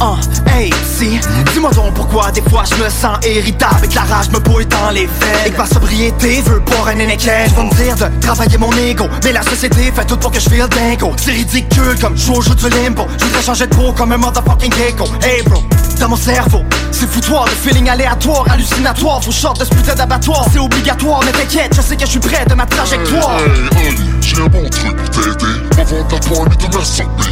Ah, 0.00 0.16
hey, 0.56 0.70
si, 0.96 1.20
dis-moi 1.52 1.70
donc 1.72 1.92
pourquoi 1.94 2.30
des 2.32 2.42
fois 2.42 2.64
je 2.64 2.82
me 2.82 2.88
sens 2.88 3.18
irritable 3.26 3.84
et 3.84 3.88
que 3.88 3.94
la 3.94 4.02
rage 4.02 4.30
me 4.30 4.38
bouille 4.38 4.66
dans 4.66 4.90
les 4.90 5.06
veines. 5.06 5.46
Et 5.46 5.50
que 5.50 5.58
ma 5.58 5.66
sobriété 5.66 6.40
veut 6.42 6.60
boire 6.60 6.88
un 6.88 6.98
énéquin. 6.98 7.44
Je 7.48 7.54
vais 7.54 7.64
me 7.64 7.74
dire 7.74 7.96
de 7.96 8.20
travailler 8.20 8.56
mon 8.58 8.72
ego, 8.72 9.04
mais 9.24 9.32
la 9.32 9.42
société 9.42 9.92
fait 9.92 10.04
tout 10.06 10.16
pour 10.16 10.30
que 10.30 10.40
je 10.40 10.48
file 10.48 10.66
dingo. 10.68 11.12
C'est 11.16 11.32
ridicule 11.32 11.98
comme 12.00 12.16
je 12.16 12.26
joue 12.26 12.34
au 12.34 12.40
jeu 12.40 12.54
du 12.54 12.68
limbo. 12.70 13.06
Je 13.18 13.24
voudrais 13.26 13.42
changer 13.42 13.66
de 13.66 13.74
peau 13.74 13.92
comme 13.92 14.12
un 14.12 14.16
motherfucking 14.16 14.72
gecko. 14.72 15.04
Hey 15.22 15.42
bro, 15.42 15.62
dans 16.00 16.08
mon 16.08 16.16
cerveau, 16.16 16.64
c'est 16.90 17.08
foutoir, 17.08 17.44
le 17.44 17.50
feeling 17.50 17.88
aléatoire, 17.90 18.46
hallucinatoire. 18.50 19.22
Faut 19.22 19.30
sorte 19.30 19.60
de 19.60 19.64
ce 19.64 19.70
putain 19.70 19.94
d'abattoir. 19.94 20.46
C'est 20.50 20.58
obligatoire, 20.58 21.20
mais 21.24 21.32
t'inquiète, 21.32 21.74
je 21.74 21.82
sais 21.82 21.94
que 21.94 22.04
je 22.06 22.10
suis 22.10 22.18
près 22.18 22.44
de 22.46 22.54
ma 22.54 22.64
trajectoire. 22.64 23.38
Hey, 23.76 23.88
Oli, 23.88 24.10
j'ai 24.22 24.40
un 24.40 24.46
bon 24.46 24.68
truc 24.68 24.96
pour 24.96 25.10
t'aider. 25.10 25.76
Va 25.76 25.84
vendre 25.84 26.08
ta 26.08 26.18
poigne 26.18 26.70
de 26.70 26.78
la 26.78 26.84
santé. 26.84 27.30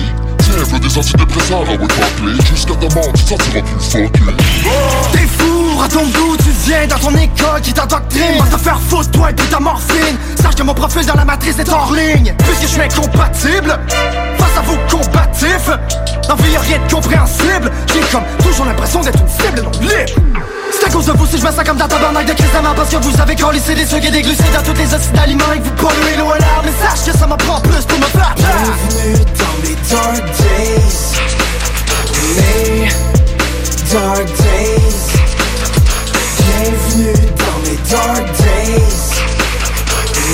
Veux 0.49 0.79
des 0.79 0.99
antidépresseurs 0.99 1.65
votre 1.65 2.17
clé. 2.17 2.33
Jusqu'à 2.51 2.75
demain, 2.75 3.07
tu 3.15 3.23
sentiras 3.23 3.61
plus 3.61 3.85
fucké. 3.85 4.21
T'es 5.13 5.27
fou, 5.27 5.83
à 5.83 5.89
ton 5.89 6.05
goût, 6.07 6.37
tu 6.39 6.51
viens 6.67 6.87
dans 6.87 6.99
ton 6.99 7.15
école 7.17 7.61
qui 7.63 7.73
t'endoctrine. 7.73 8.39
Va 8.39 8.57
te 8.57 8.63
faire 8.63 8.81
foutre, 8.81 9.11
toi 9.11 9.31
et 9.31 9.35
puis 9.35 9.47
ta 9.49 9.61
morphine. 9.61 10.17
Sache 10.41 10.55
que 10.55 10.63
mon 10.63 10.75
profil 10.75 11.07
dans 11.07 11.15
la 11.15 11.25
matrice 11.25 11.59
est 11.59 11.69
hors 11.69 11.93
ligne. 11.93 12.35
Puisque 12.39 12.63
je 12.63 12.67
suis 12.67 12.81
incompatible 12.81 13.79
face 14.39 14.59
à 14.59 14.63
vos 14.63 14.77
combatifs. 14.91 15.71
Dans 16.29 16.37
vie, 16.37 16.53
y'a 16.53 16.61
rien 16.61 16.79
de 16.87 16.93
compréhensible. 16.93 17.71
J'ai 17.93 18.01
comme 18.11 18.25
toujours 18.43 18.67
l'impression 18.67 19.01
d'être 19.01 19.21
une 19.21 19.29
cible 19.29 19.63
non 19.63 19.71
libre. 19.81 20.38
C'est 20.73 20.87
à 20.87 20.91
cause 20.91 21.07
de 21.07 21.13
vous 21.13 21.27
si 21.27 21.37
je 21.37 21.43
sens 21.43 21.55
comme 21.67 21.77
ta 21.77 21.89
tabarnak 21.89 22.27
de 22.27 22.33
crise 22.33 22.53
d'amant 22.53 22.75
Parce 22.75 22.91
que 22.91 22.97
vous 22.97 23.21
avez 23.21 23.37
collissé 23.37 23.75
des 23.75 23.87
sucres 23.87 24.07
et 24.07 24.11
des 24.11 24.23
glucides 24.23 24.53
dans 24.53 24.63
toutes 24.63 24.79
les 24.79 24.93
acides 24.93 25.13
d'aliments 25.13 25.53
Et 25.55 25.59
que 25.59 25.65
vous 25.65 25.73
polluez 25.73 26.17
l'eau 26.19 26.35
et 26.35 26.39
l'air 26.39 26.63
Mais 26.65 26.73
sache 26.87 27.07
que 27.07 27.19
ça 27.19 27.27
m'en 27.27 27.37
prend 27.37 27.61
plus 27.61 27.85
pour 27.85 27.99
me 27.99 28.05
faire 28.05 28.35
taire. 28.35 28.47
Bienvenue 28.63 29.25
dans 29.39 29.57
mes 29.63 29.77
dark 29.91 30.25
days. 30.39 31.19
Mes 32.37 32.89
dark 33.93 34.27
days. 34.27 34.99
Bienvenue 36.39 37.13
dans 37.39 37.59
mes 37.65 37.79
dark 37.91 38.27
days. 38.39 38.99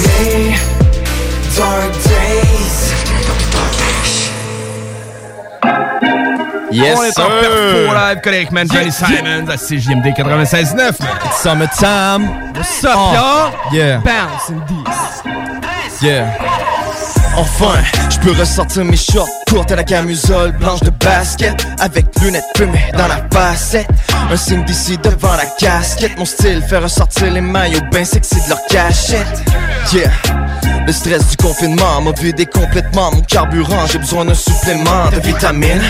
Mes 0.03 0.57
dark 1.57 1.93
days. 2.05 2.94
Yes, 6.75 6.99
on 6.99 7.05
est 7.05 7.09
en 7.09 7.13
sir. 7.13 7.41
perfo 7.41 7.95
live, 7.95 8.21
collègue 8.21 8.51
man, 8.51 8.67
Johnny 8.71 8.91
Simons 8.91 9.49
à 9.49 9.57
CJMD 9.57 10.07
96.9. 10.09 10.77
man. 10.77 10.93
It's 11.25 11.41
summertime. 11.41 12.53
What's 12.57 12.85
up, 12.85 12.91
y'all? 13.15 13.53
yeah. 13.73 13.99
Bounce 13.99 14.49
in 14.51 14.61
this. 14.67 16.03
Yeah. 16.03 16.37
Enfin, 17.37 17.75
je 18.11 18.19
peux 18.19 18.33
ressortir 18.33 18.85
mes 18.85 18.97
shorts 18.97 19.29
courtes 19.49 19.71
à 19.73 19.77
la 19.77 19.85
camisole 19.85 20.53
blanche 20.53 20.81
de 20.81 20.91
basket 20.91 21.67
Avec 21.81 22.07
lunettes 22.21 22.45
fumées 22.57 22.93
dans 22.97 23.09
la 23.09 23.19
facette 23.33 23.89
Un 24.31 24.37
signe 24.37 24.65
d'ici 24.65 24.97
devant 24.99 25.35
la 25.35 25.47
casquette 25.59 26.17
Mon 26.17 26.25
style 26.25 26.63
fait 26.63 26.79
ressortir 26.79 27.33
les 27.33 27.41
maillots 27.41 27.81
bien 27.91 28.05
sexy 28.05 28.37
de 28.45 28.51
leur 28.51 28.65
cachette 28.67 29.43
Yeah 29.93 30.11
le 30.87 30.93
stress 30.93 31.31
du 31.31 31.37
confinement 31.39 32.03
m'a 32.03 32.13
vidé 32.13 32.45
complètement 32.45 33.11
mon 33.11 33.23
carburant 33.23 33.87
J'ai 33.91 33.99
besoin 33.99 34.27
d'un 34.27 34.35
supplément 34.35 35.09
de 35.11 35.19
vitamines 35.21 35.81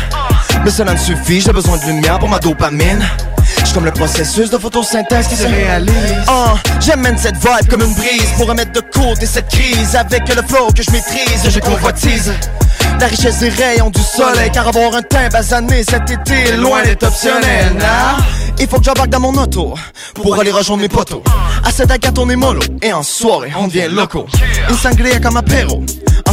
Mais 0.65 0.71
cela 0.71 0.93
ne 0.93 0.99
suffit, 0.99 1.41
j'ai 1.41 1.53
besoin 1.53 1.77
de 1.79 1.85
lumière 1.87 2.19
pour 2.19 2.29
ma 2.29 2.39
dopamine. 2.39 3.03
Comme 3.73 3.87
le 3.87 3.91
processus 3.91 4.51
de 4.51 4.59
photosynthèse 4.59 5.27
qui 5.27 5.35
se 5.35 5.47
réalise. 5.47 5.93
Ah, 6.29 6.55
J'amène 6.81 7.19
cette 7.19 7.35
vibe 7.37 7.69
comme 7.69 7.83
une 7.83 7.95
brise 7.95 8.31
Pour 8.37 8.47
remettre 8.47 8.71
de 8.71 8.79
côté 8.81 9.27
cette 9.27 9.49
crise 9.49 9.97
Avec 9.97 10.29
le 10.29 10.43
flow 10.43 10.69
que 10.77 10.81
je 10.83 10.93
maîtrise, 10.93 11.49
je 11.49 11.59
convoitise. 11.59 12.33
La 13.01 13.07
richesse 13.07 13.39
des 13.41 13.49
rayons 13.49 13.91
du 13.91 14.01
soleil 14.01 14.51
Car 14.53 14.69
avoir 14.69 14.95
un 14.95 15.03
teint 15.03 15.29
basané 15.29 15.83
cet 15.83 16.09
été 16.09 16.35
est 16.51 16.57
Loin 16.57 16.83
d'être 16.85 17.03
optionnel. 17.03 17.75
Nah. 17.77 18.23
Il 18.61 18.69
faut 18.69 18.79
que 18.79 18.85
j'embarque 18.85 19.09
dans 19.11 19.21
mon 19.21 19.35
auto 19.35 19.75
Pour 20.15 20.39
aller 20.39 20.53
rejoindre 20.53 20.83
mes 20.83 20.89
potos. 20.89 21.23
À 21.65 21.73
cette 21.73 21.91
agate 21.91 22.17
on 22.17 22.31
est 22.31 22.37
mollo 22.37 22.61
Et 22.81 22.93
en 22.93 23.03
soirée 23.03 23.53
on 23.59 23.67
devient 23.67 23.89
loco. 23.91 24.27
Une 24.71 24.77
sangria 24.77 25.19
comme 25.19 25.37
apéro 25.37 25.83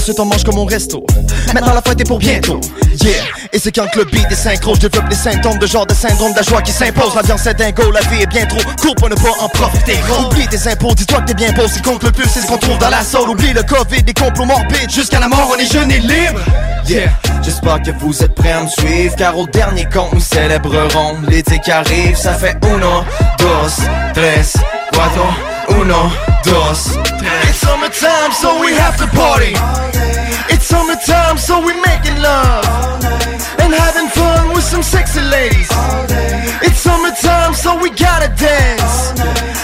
Ensuite 0.02 0.20
on 0.20 0.26
mange 0.26 0.44
comme 0.44 0.58
au 0.58 0.66
resto. 0.66 1.06
Maintenant 1.54 1.76
la 1.76 1.82
fête 1.84 2.02
est 2.02 2.06
pour 2.06 2.18
bientôt. 2.18 2.60
Yeah. 3.04 3.12
Et 3.54 3.60
c'est 3.60 3.72
quand 3.72 3.86
le 3.96 4.04
beat 4.06 4.26
est 4.32 4.36
synchro 4.36 4.74
Je 4.74 4.80
développe 4.80 5.08
des 5.10 5.16
symptômes 5.16 5.60
de 5.60 5.68
genre 5.68 5.86
de 5.86 5.94
syndrome 5.94 6.32
de 6.32 6.38
la 6.38 6.42
joie 6.42 6.64
qui 6.64 6.72
s'impose. 6.72 7.14
L'ambiance 7.16 7.46
est 7.46 7.54
dingo, 7.54 7.92
la 7.92 8.02
vie 8.02 8.24
est 8.24 8.26
bien 8.26 8.48
trop 8.48 8.58
courte 8.82 8.98
pour 8.98 9.10
ne 9.10 9.14
pas 9.14 9.30
en 9.40 9.48
profiter. 9.50 9.94
Oublie 10.26 10.48
tes 10.48 10.68
impôts, 10.68 10.96
dis-toi 10.96 11.22
que 11.22 11.28
t'es 11.28 11.34
bien 11.36 11.52
beau. 11.52 11.68
Qui 11.72 11.84
compte 11.84 12.04
le 12.04 12.12
plus 12.12 12.28
c'est 12.28 12.42
ce 12.42 12.48
qu'on 12.48 12.58
trouve 12.58 12.80
dans 12.80 12.90
la 12.90 13.04
soul 13.04 13.30
Oublie 13.30 13.54
le 13.54 13.62
covid, 13.62 14.02
des 14.02 14.14
complots 14.16 14.46
morbides. 14.46 14.90
Jusqu'à 14.90 15.20
la 15.20 15.28
mort 15.28 15.54
on 15.56 15.60
est 15.60 15.72
jeunes 15.72 15.92
et 15.92 16.00
libres. 16.00 16.42
Yeah. 16.88 17.12
J'espère 17.44 17.84
que 17.84 17.92
vous 18.00 18.24
êtes 18.24 18.34
prêts 18.34 18.54
à 18.54 18.64
me 18.64 18.70
suivre 18.70 19.16
Car 19.16 19.38
au 19.38 19.46
dernier 19.46 19.86
compte 19.86 20.14
nous 20.14 20.20
célébrerons. 20.20 21.18
L'été 21.30 21.60
qui 21.60 21.70
arrive 21.70 22.18
Ça 22.18 22.34
fait 22.34 22.58
uno, 22.66 23.04
dos, 23.38 23.84
tres, 24.16 24.58
cuatro 24.92 25.28
Uno, 25.70 26.12
dos, 26.44 26.98
It's 27.48 27.60
summertime 27.60 28.32
so 28.32 28.60
we 28.62 28.74
have 28.74 28.98
to 28.98 29.08
party. 29.16 29.54
It's 30.50 30.66
summertime 30.66 31.38
so 31.38 31.60
we 31.60 31.74
making 31.82 32.18
love. 32.22 32.66
And 33.60 33.74
having 33.74 34.10
fun 34.10 34.54
with 34.54 34.64
some 34.64 34.84
sexy 34.84 35.22
ladies. 35.22 35.70
It's 36.62 36.80
summertime 36.80 37.54
so 37.54 37.80
we 37.82 37.90
gotta 37.92 38.30
dance 38.36 39.12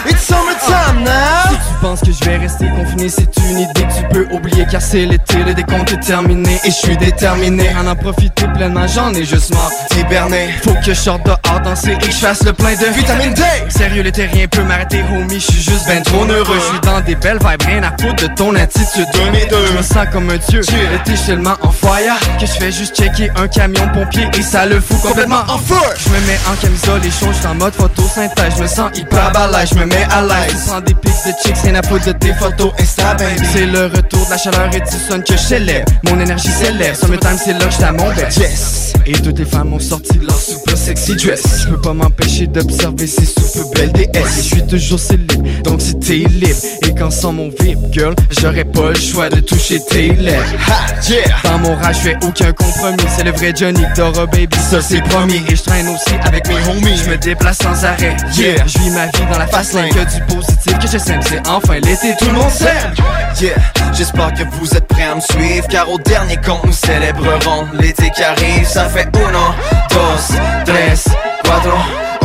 It's 0.10 0.24
summertime 0.24 1.04
now 1.04 1.50
Tu 1.52 1.82
penses 1.82 2.02
que 2.02 2.12
je 2.12 2.24
vais 2.26 2.38
rester 2.38 2.68
confiné 2.70 3.10
c'est 3.10 3.30
une 3.50 3.60
idée 3.60 3.74
que 3.74 3.94
tu 3.94 4.04
peux 4.12 4.28
oublier 4.34 4.66
car 4.70 4.82
c'est 4.82 5.06
l'été, 5.06 5.44
le 5.44 5.54
décompte 5.54 5.92
est 5.92 6.00
terminé 6.00 6.60
et 6.64 6.72
je 6.72 6.76
suis 6.76 6.98
déterminé 6.98 7.70
à 7.70 7.90
en 7.90 7.96
profiter 7.96 8.48
pleinement, 8.48 8.88
j'en 8.88 9.14
ai 9.14 9.24
juste 9.24 9.54
marre 9.54 9.72
hiberner. 9.98 10.50
Faut 10.64 10.74
que 10.74 10.84
je 10.84 10.94
sorte 10.94 11.26
dehors 11.26 11.62
danser 11.64 11.92
et 11.92 11.98
que 11.98 12.12
je 12.12 12.18
fasse 12.18 12.44
le 12.44 12.54
plein 12.54 12.74
de 12.74 12.86
vitamine 12.86 13.34
D. 13.34 13.44
Sérieux, 13.70 14.02
l'été 14.02 14.26
rien 14.26 14.48
peut 14.48 14.64
m'arrêter, 14.64 15.04
homie, 15.12 15.40
je 15.40 15.52
suis 15.52 15.62
juste 15.62 15.88
ben 15.88 16.02
trop 16.04 16.26
heureux. 16.26 16.60
Je 16.60 16.70
suis 16.72 16.80
dans 16.82 17.02
des 17.02 17.16
belles 17.16 17.40
vibes, 17.40 17.62
rien 17.66 17.84
à 17.84 17.92
foutre 18.02 18.28
de 18.28 18.34
ton 18.36 18.56
attitude. 18.56 19.08
Je 19.14 19.78
me 19.78 19.82
sens 19.82 20.08
comme 20.12 20.30
un 20.30 20.38
dieu. 20.38 20.62
L'été, 20.92 21.16
je 21.16 21.28
tellement 21.28 21.56
en 21.62 21.72
fire 21.72 22.16
que 22.40 22.46
je 22.46 22.52
fais 22.52 22.72
juste 22.72 22.96
checker 22.96 23.30
un 23.36 23.48
camion 23.48 23.88
pompier 23.94 24.28
et 24.38 24.42
ça 24.42 24.66
le 24.66 24.80
fout 24.80 25.02
complètement 25.02 25.44
en 25.48 25.58
feu. 25.58 25.76
Je 26.00 26.10
me 26.10 26.20
mets 26.28 26.40
en 26.50 26.56
camisole 26.56 27.06
et 27.06 27.12
chaud, 27.12 27.32
je 27.42 27.48
en 27.48 27.56
mode 27.56 27.74
photosynthèse. 27.74 28.54
Je 28.58 28.62
me 28.64 28.68
sens 28.68 28.90
hyper 28.96 29.32
balèze, 29.32 29.70
je 29.74 29.76
me 29.76 29.86
mets 29.86 29.97
à 30.04 30.22
l'aise. 30.22 30.64
Prends 30.68 30.82
des 30.82 30.94
pics 30.94 31.12
de 31.26 31.32
chicks, 31.44 31.58
rien 31.64 31.76
à 31.76 31.84
foutre 31.84 32.06
de 32.06 32.12
tes 32.14 32.34
photos 32.34 32.72
Insta, 32.80 33.16
baby. 33.16 33.48
C'est 33.54 33.66
le 33.66 33.86
retour 33.86 34.26
de 34.26 34.32
la 34.32 34.38
chaleur 34.38 34.70
et 34.74 34.80
du 34.80 34.98
sun 35.08 35.24
que 35.24 35.34
je 35.34 35.38
célèbre. 35.38 35.92
Mon 36.04 36.20
énergie 36.20 36.50
s'élève, 36.50 36.96
summertime, 36.96 37.38
c'est 37.44 37.54
là 37.54 37.70
j'étais 37.70 37.84
à 37.84 37.92
mon 37.92 38.10
best. 38.14 38.38
Yes. 38.38 38.94
Et 39.06 39.14
toutes 39.14 39.40
les 39.40 39.46
femmes 39.46 39.74
ont 39.74 39.80
sorti 39.80 40.20
leur 40.20 40.38
super 40.40 40.78
sexy 40.78 41.16
dress. 41.16 41.64
Je 41.64 41.70
peux 41.70 41.82
pas 41.82 41.94
m'empêcher 41.94 42.48
d'observer 42.48 43.08
ces 43.08 43.26
super 43.26 43.72
belles 43.74 43.94
DS. 43.94 44.18
Et 44.18 44.24
je 44.36 44.42
suis 44.42 44.68
toujours 44.68 45.00
célib, 45.00 45.62
donc 45.64 45.82
si 45.82 45.98
t'es 45.98 46.28
libre. 46.30 46.60
Et 46.86 46.94
quand 46.94 47.12
sans 47.12 47.32
mon 47.32 47.50
VIP, 47.50 47.80
girl, 47.92 48.14
j'aurais 48.42 48.66
pas 48.66 48.90
le 48.90 49.00
choix 49.00 49.30
de 49.30 49.40
toucher 49.40 49.80
tes 49.90 50.14
lèvres. 50.14 50.44
Ha, 50.68 51.10
yeah. 51.10 51.24
Dans 51.44 51.60
mon 51.60 51.76
rage, 51.76 51.98
je 51.98 52.10
fais 52.10 52.18
aucun 52.22 52.52
compromis. 52.52 52.98
C'est 53.16 53.24
le 53.24 53.32
vrai 53.32 53.54
Johnny 53.56 53.84
Dora, 53.96 54.26
baby, 54.26 54.58
ça 54.70 54.82
c'est 54.82 55.02
promis. 55.02 55.42
Et 55.50 55.56
je 55.56 55.64
traîne 55.64 55.88
aussi 55.88 56.16
avec 56.26 56.48
mes 56.48 56.56
homies. 56.70 56.98
Je 56.98 57.10
me 57.10 57.18
déplace 57.18 57.60
sans 57.60 57.86
arrêt. 57.86 58.16
Yeah. 58.38 58.66
Je 58.66 58.80
vis 58.80 58.90
ma 58.92 59.06
vie 59.06 59.26
dans 59.32 59.40
la 59.40 59.46
lane. 59.46 59.87
Que 59.90 60.04
du 60.04 60.36
positif 60.36 60.78
que 60.80 60.88
je 60.88 60.98
sème. 60.98 61.22
C'est 61.22 61.48
enfin 61.48 61.76
l'été, 61.76 62.16
tout 62.20 62.26
le 62.26 62.34
monde 62.34 62.52
s'aime. 62.52 62.94
Yeah, 63.42 63.56
j'espère 63.94 64.34
que 64.34 64.44
vous 64.60 64.76
êtes 64.76 64.88
prêts 64.88 65.04
à 65.04 65.16
me 65.16 65.22
suivre 65.22 65.68
Car 65.68 65.90
au 65.92 66.00
dernier 66.00 66.38
compte 66.38 66.64
nous 66.66 66.74
célébrerons 66.74 67.68
l'été 67.74 68.10
qui 68.10 68.24
arrive 68.24 68.68
Ça 68.68 68.86
fait 68.90 69.08
uno, 69.14 69.54
dos, 69.92 70.36
tres, 70.66 71.08
cuatro 71.46 71.78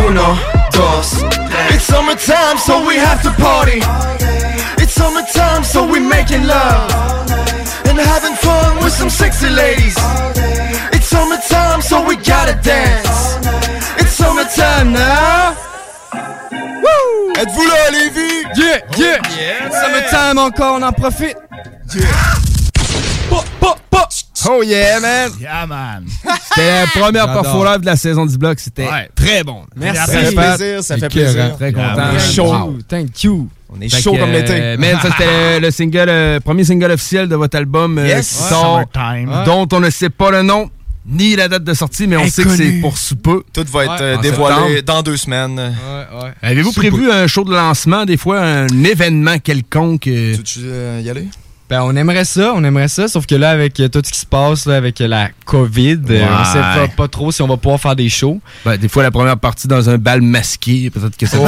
Uno, 0.09 0.37
dos, 0.73 1.25
tres 1.51 1.75
It's 1.75 1.85
summertime, 1.85 2.59
so 2.59 2.85
we 2.87 2.97
have 2.97 3.23
to 3.23 3.31
party. 3.43 3.81
It's 4.83 4.93
summertime, 4.95 5.63
so 5.65 5.87
we 5.87 6.01
making 6.01 6.47
love 6.47 6.91
and 7.87 7.99
having 7.99 8.35
fun 8.35 8.83
with 8.83 8.93
some 8.93 9.11
sexy 9.11 9.51
ladies. 9.51 9.97
It's 10.93 11.07
summertime, 11.09 11.83
so 11.83 12.05
we 12.07 12.17
gotta 12.17 12.59
dance. 12.63 13.37
It's 13.99 14.13
summertime 14.13 14.93
now. 14.93 15.72
Êtes-vous 16.15 17.65
là, 17.67 17.91
Lévi? 17.91 18.31
Yeah, 18.57 18.79
yeah! 18.99 19.71
Summertime 19.71 20.39
encore, 20.39 20.79
on 20.79 20.83
en 20.83 20.93
profite. 20.93 21.37
Oh 24.49 24.61
yeah, 24.65 24.99
man! 24.99 25.31
Yeah, 25.41 25.67
man! 25.67 26.05
C'était 26.49 26.81
la 26.83 26.87
première 27.01 27.33
performance 27.33 27.75
live 27.75 27.81
de 27.83 27.87
la 27.87 27.97
saison 27.97 28.27
du 28.27 28.37
bloc. 28.37 28.59
C'était 28.59 28.87
Ouais. 28.89 29.09
très 29.15 29.45
bon. 29.45 29.63
Merci. 29.77 30.01
Ça 30.01 30.07
fait 30.19 30.35
plaisir, 30.35 30.83
ça 30.83 30.97
fait 30.99 31.09
plaisir. 31.09 31.57
Très 31.57 31.73
content. 31.73 32.19
Chaud. 32.19 32.79
Thank 32.89 33.23
you. 33.23 33.49
On 33.75 33.81
est 33.81 33.89
Fait 33.89 34.03
chaud 34.03 34.13
que, 34.15 34.19
comme 34.19 34.33
l'été. 34.33 34.53
euh, 34.61 34.77
Man, 34.77 34.97
ça 35.01 35.09
c'était 35.17 35.61
le 35.61 35.71
single, 35.71 36.09
euh, 36.09 36.41
premier 36.41 36.65
single 36.65 36.91
officiel 36.91 37.29
de 37.29 37.37
votre 37.37 37.57
album 37.57 37.97
euh, 37.99 38.07
Yes. 38.07 38.29
qui 38.29 38.35
sort. 38.49 38.79
Ouais. 38.95 39.25
dont 39.47 39.67
on 39.73 39.81
ne 39.81 39.89
sait 39.91 40.11
pas 40.11 40.31
le 40.33 40.43
nom 40.43 40.69
ni 41.07 41.35
la 41.37 41.49
date 41.49 41.65
de 41.65 41.75
sortie, 41.75 42.07
mais 42.07 42.17
on 42.17 42.29
sait 42.29 42.45
que 42.45 42.51
c'est 42.57 42.81
pour 42.81 42.97
sous 42.97 43.17
peu. 43.17 43.43
Tout 43.53 43.65
va 43.73 43.85
être 43.85 43.91
Ouais. 43.93 43.99
euh, 44.03 44.17
dévoilé 44.19 44.83
dans 44.83 45.03
deux 45.03 45.17
semaines. 45.17 45.75
Avez-vous 46.43 46.73
prévu 46.73 47.11
un 47.11 47.27
show 47.27 47.45
de 47.45 47.53
lancement, 47.53 48.05
des 48.05 48.17
fois, 48.17 48.41
un 48.41 48.67
événement 48.85 49.39
quelconque? 49.39 50.07
euh? 50.07 50.37
Tu 50.45 50.61
veux 50.61 51.01
y 51.01 51.11
aller? 51.11 51.27
Ben, 51.71 51.83
on 51.85 51.97
aimerait 51.97 52.27
ça, 52.27 52.53
on 52.55 52.63
aimerait 52.65 52.89
ça, 52.89 53.09
sauf 53.09 53.25
que 53.25 53.35
là, 53.35 53.51
avec 53.51 53.81
euh, 53.81 53.89
tout 53.89 54.03
ce 54.05 54.13
qui 54.13 54.19
se 54.19 54.27
passe, 54.27 54.67
là, 54.67 54.77
avec 54.77 55.01
euh, 55.01 55.09
la 55.09 55.31
COVID, 55.47 56.01
euh, 56.11 56.27
on 56.41 56.45
sait 56.45 56.59
pas, 56.61 56.87
pas 56.95 57.09
trop 57.09 57.33
si 57.33 57.41
on 57.41 57.47
va 57.49 57.57
pouvoir 57.57 57.81
faire 57.81 57.97
des 57.97 58.11
shows. 58.11 58.41
Ben, 58.67 58.77
des 58.77 58.89
fois, 58.89 59.03
la 59.03 59.11
première 59.11 59.39
partie 59.39 59.69
dans 59.69 59.89
un 59.89 59.97
bal 59.97 60.21
masqué, 60.21 60.91
peut-être 60.91 61.17
que 61.17 61.25
ça 61.25 61.39
Oh, 61.41 61.47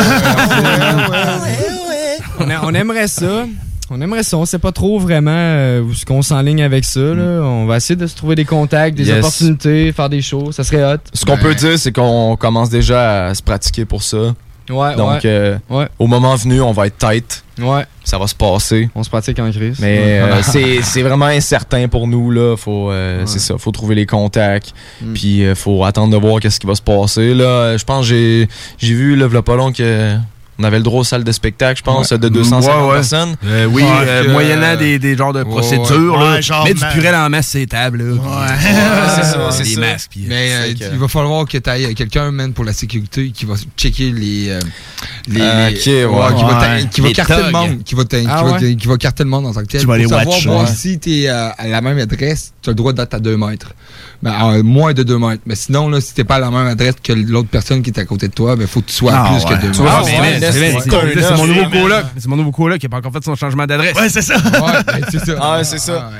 on, 2.40 2.50
a- 2.50 2.60
on 2.64 2.74
aimerait 2.74 3.08
ça. 3.08 3.46
On 3.90 4.00
aimerait 4.00 4.22
ça. 4.22 4.36
On 4.38 4.44
sait 4.46 4.58
pas 4.58 4.72
trop 4.72 4.98
vraiment 4.98 5.30
euh, 5.34 5.80
où 5.82 5.92
ce 5.94 6.04
qu'on 6.06 6.22
s'enligne 6.22 6.62
avec 6.62 6.84
ça. 6.84 7.00
là. 7.00 7.42
On 7.42 7.66
va 7.66 7.76
essayer 7.76 7.96
de 7.96 8.06
se 8.06 8.16
trouver 8.16 8.34
des 8.34 8.44
contacts, 8.44 8.96
des 8.96 9.06
Yes. 9.08 9.18
opportunités, 9.18 9.92
faire 9.92 10.08
des 10.08 10.22
shows. 10.22 10.52
Ça 10.52 10.64
serait 10.64 10.82
hot. 10.84 10.98
Ce 11.12 11.24
qu'on 11.24 11.36
peut 11.36 11.54
dire, 11.54 11.78
c'est 11.78 11.92
qu'on 11.92 12.36
commence 12.36 12.70
déjà 12.70 13.26
à 13.26 13.34
se 13.34 13.42
pratiquer 13.42 13.84
pour 13.84 14.02
ça. 14.02 14.34
Ouais, 14.70 14.96
Donc, 14.96 15.10
ouais. 15.10 15.20
euh, 15.26 15.58
Ouais. 15.68 15.86
au 15.98 16.06
moment 16.06 16.34
venu, 16.36 16.62
on 16.62 16.72
va 16.72 16.86
être 16.86 16.96
tight. 16.96 17.44
Ouais. 17.60 17.84
Ça 18.02 18.16
va 18.16 18.26
se 18.26 18.34
passer. 18.34 18.88
On 18.94 19.02
se 19.02 19.10
pratique 19.10 19.38
en 19.38 19.50
crise. 19.50 19.76
Mais 19.78 19.98
Ouais. 19.98 20.20
euh, 20.32 20.42
c'est 20.42 20.80
c'est 20.80 21.02
vraiment 21.02 21.26
incertain 21.26 21.86
pour 21.86 22.06
nous. 22.08 22.30
là. 22.30 22.56
Faut, 22.56 22.90
euh, 22.90 23.24
C'est 23.26 23.38
ça. 23.40 23.56
faut 23.58 23.70
trouver 23.72 23.94
les 23.94 24.06
contacts. 24.06 24.72
Mm. 25.02 25.12
Puis 25.12 25.44
euh, 25.44 25.54
faut 25.54 25.84
attendre 25.84 26.10
de 26.12 26.16
voir 26.16 26.40
qu'est-ce 26.40 26.58
qui 26.58 26.66
va 26.66 26.74
se 26.74 26.80
passer. 26.80 27.34
Là, 27.34 27.76
je 27.76 27.84
pense 27.84 28.00
que 28.08 28.14
j'ai 28.14 28.48
j'ai 28.78 28.94
vu 28.94 29.14
là, 29.16 29.26
v'là 29.26 29.42
pas 29.42 29.56
long 29.56 29.70
que 29.70 30.16
on 30.58 30.64
avait 30.64 30.76
le 30.78 30.82
droit 30.84 31.00
aux 31.00 31.04
salles 31.04 31.24
de 31.24 31.32
spectacle, 31.32 31.78
je 31.78 31.82
pense, 31.82 32.10
Ouais. 32.12 32.18
de 32.18 32.28
250 32.28 32.76
Ouais, 32.82 32.88
ouais. 32.88 32.94
personnes. 32.94 33.36
Euh, 33.44 33.66
oui, 33.66 33.82
Ouais, 33.82 33.88
euh, 34.06 34.32
moyennant 34.32 34.76
des, 34.76 34.98
des 34.98 35.16
genres 35.16 35.32
de 35.32 35.40
Ouais, 35.42 35.44
procédures. 35.50 36.14
ouais. 36.16 36.24
là. 36.24 36.32
Ouais, 36.34 36.42
genre, 36.42 36.64
Mets 36.64 36.74
du 36.74 36.84
purée 36.92 37.14
en 37.14 37.28
masse 37.30 37.48
ces 37.48 37.66
tables. 37.66 38.02
Là, 38.02 38.14
puis- 38.14 38.68
c'est 39.16 39.22
ça, 39.24 39.50
c'est 39.50 39.62
des 39.64 39.74
ça. 39.74 39.80
masques. 39.80 40.10
puis, 40.10 40.24
euh, 40.24 40.28
Mais 40.28 40.52
euh, 40.52 40.66
c'est 40.68 40.74
que- 40.74 40.92
il 40.94 40.98
va 40.98 41.08
falloir 41.08 41.44
que 41.46 41.58
tu 41.58 41.70
ailles 41.70 41.94
quelqu'un, 41.94 42.30
man, 42.30 42.52
pour 42.52 42.64
la 42.64 42.72
sécurité 42.72 43.30
qui 43.30 43.44
va 43.44 43.54
checker 43.76 44.10
les. 44.10 44.50
euh, 44.50 44.60
les, 45.28 45.40
Ah, 45.40 45.68
les- 45.70 45.74
ouais. 45.74 45.80
qui 45.80 45.90
va, 46.02 46.08
Ouais. 46.08 46.86
qui 46.90 47.00
va 47.00 47.08
Les 47.08 47.14
carter 47.14 47.42
le 47.46 47.50
monde. 47.50 47.82
Qui 47.84 47.94
va, 47.94 48.04
t'a- 48.04 48.20
qui 48.20 48.26
Ah 48.28 48.42
va- 48.42 48.52
ouais? 48.52 48.76
qui 48.76 48.86
va 48.86 48.96
carter 48.96 49.24
le 49.24 49.30
monde 49.30 49.46
en 49.46 49.52
tant 49.52 49.60
que 49.62 49.66
tel. 49.66 49.80
Tu 49.80 49.86
vas 49.86 49.98
savoir 50.00 50.26
watch, 50.26 50.46
voir 50.46 50.60
ouais. 50.64 50.70
si 50.74 50.98
tu 50.98 51.10
es 51.22 51.28
à 51.28 51.54
la 51.66 51.80
même 51.80 51.98
adresse, 51.98 52.52
tu 52.62 52.70
as 52.70 52.72
le 52.72 52.76
droit 52.76 52.92
d'être 52.92 53.14
à 53.14 53.18
2 53.20 53.36
mètres 53.36 53.72
ben, 54.24 54.62
moins 54.62 54.94
de 54.94 55.02
2 55.02 55.18
mètres. 55.18 55.42
Mais 55.44 55.54
sinon, 55.54 55.90
là, 55.90 56.00
si 56.00 56.14
t'es 56.14 56.24
pas 56.24 56.36
à 56.36 56.38
la 56.38 56.50
même 56.50 56.66
adresse 56.66 56.94
que 57.02 57.12
l'autre 57.12 57.50
personne 57.50 57.82
qui 57.82 57.90
est 57.90 58.00
à 58.00 58.06
côté 58.06 58.28
de 58.28 58.32
toi, 58.32 58.56
ben, 58.56 58.66
faut 58.66 58.80
que 58.80 58.86
tu 58.86 58.94
sois 58.94 59.12
à 59.12 59.28
plus 59.28 59.44
que 59.44 59.52
2 59.60 59.68
mètres. 59.68 59.82
Ah, 59.86 60.00
c'est 60.02 61.36
mon 61.36 61.46
nouveau 61.46 61.68
coloc. 61.68 62.04
C'est 62.16 62.28
mon 62.28 62.36
nouveau 62.36 62.50
coloc 62.50 62.78
qui 62.78 62.86
a 62.86 62.88
pas 62.88 62.96
encore 62.96 63.12
fait 63.12 63.22
son 63.22 63.36
changement 63.36 63.66
d'adresse. 63.66 63.94
Ouais, 63.94 64.08
c'est 64.08 64.22
ça. 64.22 64.36
Ouais, 64.54 65.02
c'est 65.10 65.18
ça. 65.18 65.34
Ah, 65.40 65.62
c'est 65.62 65.78
ça. 65.78 66.10
Ah, 66.10 66.12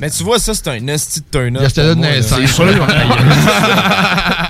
mais 0.00 0.10
tu 0.10 0.24
vois, 0.24 0.40
ça, 0.40 0.54
c'est 0.54 0.66
un 0.66 0.80
nasty 0.80 1.20
de 1.20 1.26
turn-up. 1.30 1.62
Je 1.68 1.74
te 1.74 1.80
donne 1.80 2.04
un 2.04 2.10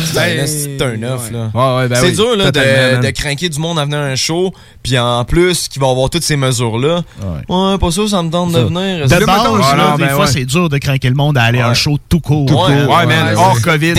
C'est 0.00 0.12
sûr. 0.12 0.20
Ouais. 0.20 0.46
C'est 0.46 0.82
un 0.82 0.96
là. 0.96 1.16
Ouais, 1.54 1.76
ouais, 1.76 1.88
ben 1.88 1.96
c'est 1.96 2.06
oui, 2.06 2.12
dur, 2.14 2.36
là, 2.36 2.50
de, 2.50 3.06
de 3.06 3.10
craquer 3.10 3.48
du 3.48 3.58
monde 3.58 3.78
à 3.78 3.84
venir 3.84 3.98
à 3.98 4.04
un 4.04 4.16
show, 4.16 4.52
puis 4.82 4.98
en 4.98 5.24
plus, 5.24 5.68
qu'il 5.68 5.80
va 5.80 5.88
avoir 5.88 6.10
toutes 6.10 6.22
ces 6.22 6.36
mesures-là. 6.36 7.02
Ouais, 7.48 7.78
pas 7.78 7.90
sûr, 7.90 8.08
ça 8.08 8.22
me 8.22 8.30
tente 8.30 8.52
de 8.52 8.60
venir. 8.60 9.06
De 9.06 9.24
base, 9.24 9.26
là, 9.26 9.76
là, 9.76 9.96
des 9.96 10.04
ben 10.04 10.10
fois, 10.10 10.24
ouais. 10.24 10.30
c'est 10.30 10.44
dur 10.44 10.68
de 10.68 10.78
craquer 10.78 11.08
le 11.08 11.14
monde 11.14 11.36
à 11.38 11.42
aller 11.42 11.60
à 11.60 11.68
un 11.68 11.74
show 11.74 11.98
tout 12.08 12.20
court. 12.20 12.46
Tout 12.46 12.54
court. 12.54 12.66
Ouais, 12.68 13.06
man, 13.06 13.34
hors 13.36 13.60
COVID. 13.60 13.94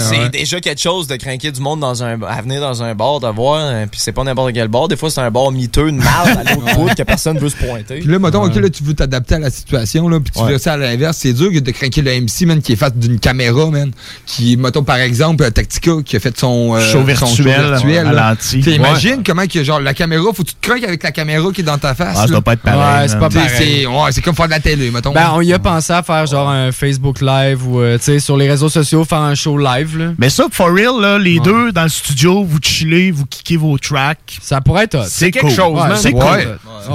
C'est 0.00 0.30
déjà 0.30 0.60
quelque 0.60 0.80
chose 0.80 1.06
de 1.06 1.16
craquer 1.16 1.50
du 1.50 1.60
monde 1.60 1.80
dans 1.80 2.02
un, 2.02 2.20
à 2.22 2.42
venir 2.42 2.60
dans 2.60 2.82
un 2.82 2.94
bar, 2.94 3.20
de 3.20 3.28
voir, 3.28 3.60
hein, 3.60 3.86
puis 3.90 4.00
c'est 4.02 4.12
pas 4.12 4.24
n'importe 4.24 4.52
quel 4.52 4.68
bar. 4.68 4.88
Des 4.88 4.96
fois, 4.96 5.10
c'est 5.10 5.20
un 5.20 5.30
bar 5.30 5.50
miteux, 5.50 5.90
de 5.90 5.96
mal 5.96 6.06
à 6.46 6.54
l'autre 6.54 6.74
bout, 6.76 6.94
que 6.94 7.02
personne 7.02 7.38
veut 7.38 7.48
se 7.48 7.56
pointer. 7.56 8.00
Puis 8.00 8.08
là, 8.08 8.18
mettons, 8.18 8.44
ok, 8.44 8.54
là, 8.56 8.70
tu 8.70 8.82
veux 8.82 8.94
t'adapter 8.94 9.36
à 9.36 9.38
la 9.38 9.50
situation, 9.50 10.08
là, 10.08 10.20
puis 10.20 10.32
tu 10.34 10.44
veux 10.44 10.58
ça 10.58 10.74
à 10.74 10.76
l'inverse. 10.76 11.18
C'est 11.18 11.32
dur 11.32 11.50
de 11.50 11.70
craquer 11.70 12.02
le 12.02 12.20
MC, 12.20 12.46
man, 12.46 12.62
qui 12.62 12.72
est 12.72 12.76
face 12.76 12.94
d'une 12.94 13.18
caméra, 13.18 13.66
man. 13.66 13.92
Qui, 14.26 14.56
mettons, 14.56 14.82
par 14.82 14.98
exemple, 15.10 15.42
euh, 15.44 15.50
Tactica, 15.50 15.90
qui 16.04 16.16
a 16.16 16.20
fait 16.20 16.38
son, 16.38 16.74
euh, 16.74 16.80
Show 16.80 16.98
son 17.00 17.04
virtuel, 17.04 17.60
virtuel, 17.72 18.10
là. 18.12 18.36
T'sais, 18.36 18.58
Ouais. 18.58 18.76
Imagine 18.76 19.22
comment 19.24 19.46
que, 19.46 19.62
genre, 19.64 19.80
la 19.80 19.92
caméra, 19.94 20.24
faut 20.34 20.42
que 20.42 20.48
tu 20.48 20.54
te 20.54 20.66
craques 20.66 20.84
avec 20.84 21.02
la 21.02 21.12
caméra 21.12 21.50
qui 21.52 21.60
est 21.60 21.64
dans 21.64 21.78
ta 21.78 21.94
face. 21.94 22.16
Ah, 22.18 22.22
ça 22.22 22.26
doit 22.28 22.40
pas 22.40 22.52
être 22.54 22.62
pareil, 22.62 23.02
Ouais, 23.02 23.08
c'est 23.08 23.18
pas 23.18 23.28
pareil. 23.28 23.86
c'est- 24.12 24.22
comme 24.22 24.34
faire 24.34 24.46
de 24.46 24.50
la 24.52 24.60
télé, 24.60 24.90
mettons. 24.90 25.12
Ben, 25.12 25.30
on 25.34 25.40
y 25.40 25.52
a 25.52 25.58
pensé 25.58 25.92
à 25.92 26.02
faire 26.02 26.26
genre 26.26 26.48
un 26.48 26.72
Facebook 26.72 27.20
Live 27.20 27.66
ou, 27.66 27.80
euh, 27.80 27.98
tu 27.98 28.04
sais, 28.04 28.20
sur 28.20 28.36
les 28.36 28.48
réseaux 28.48 28.68
sociaux, 28.68 29.04
faire 29.04 29.18
un 29.20 29.34
show 29.34 29.58
live, 29.58 29.98
là. 29.98 30.12
Mais 30.18 30.30
ça, 30.30 30.44
for 30.50 30.68
real, 30.72 31.00
là, 31.00 31.18
les 31.18 31.40
deux 31.40 31.72
dans 31.72 31.82
le 31.82 31.88
studio, 31.88 32.44
vous 32.44 32.58
chillez, 32.62 33.10
vous 33.10 33.26
kickez 33.26 33.56
vos 33.56 33.76
tracks. 33.78 34.38
Ça 34.40 34.60
pourrait 34.60 34.84
être 34.84 34.94
hot. 34.96 35.04
C'est 35.08 35.30
quelque 35.30 35.46
cool. 35.46 35.54
chose. 35.56 35.80
C'est 35.96 36.12
cool. 36.12 36.22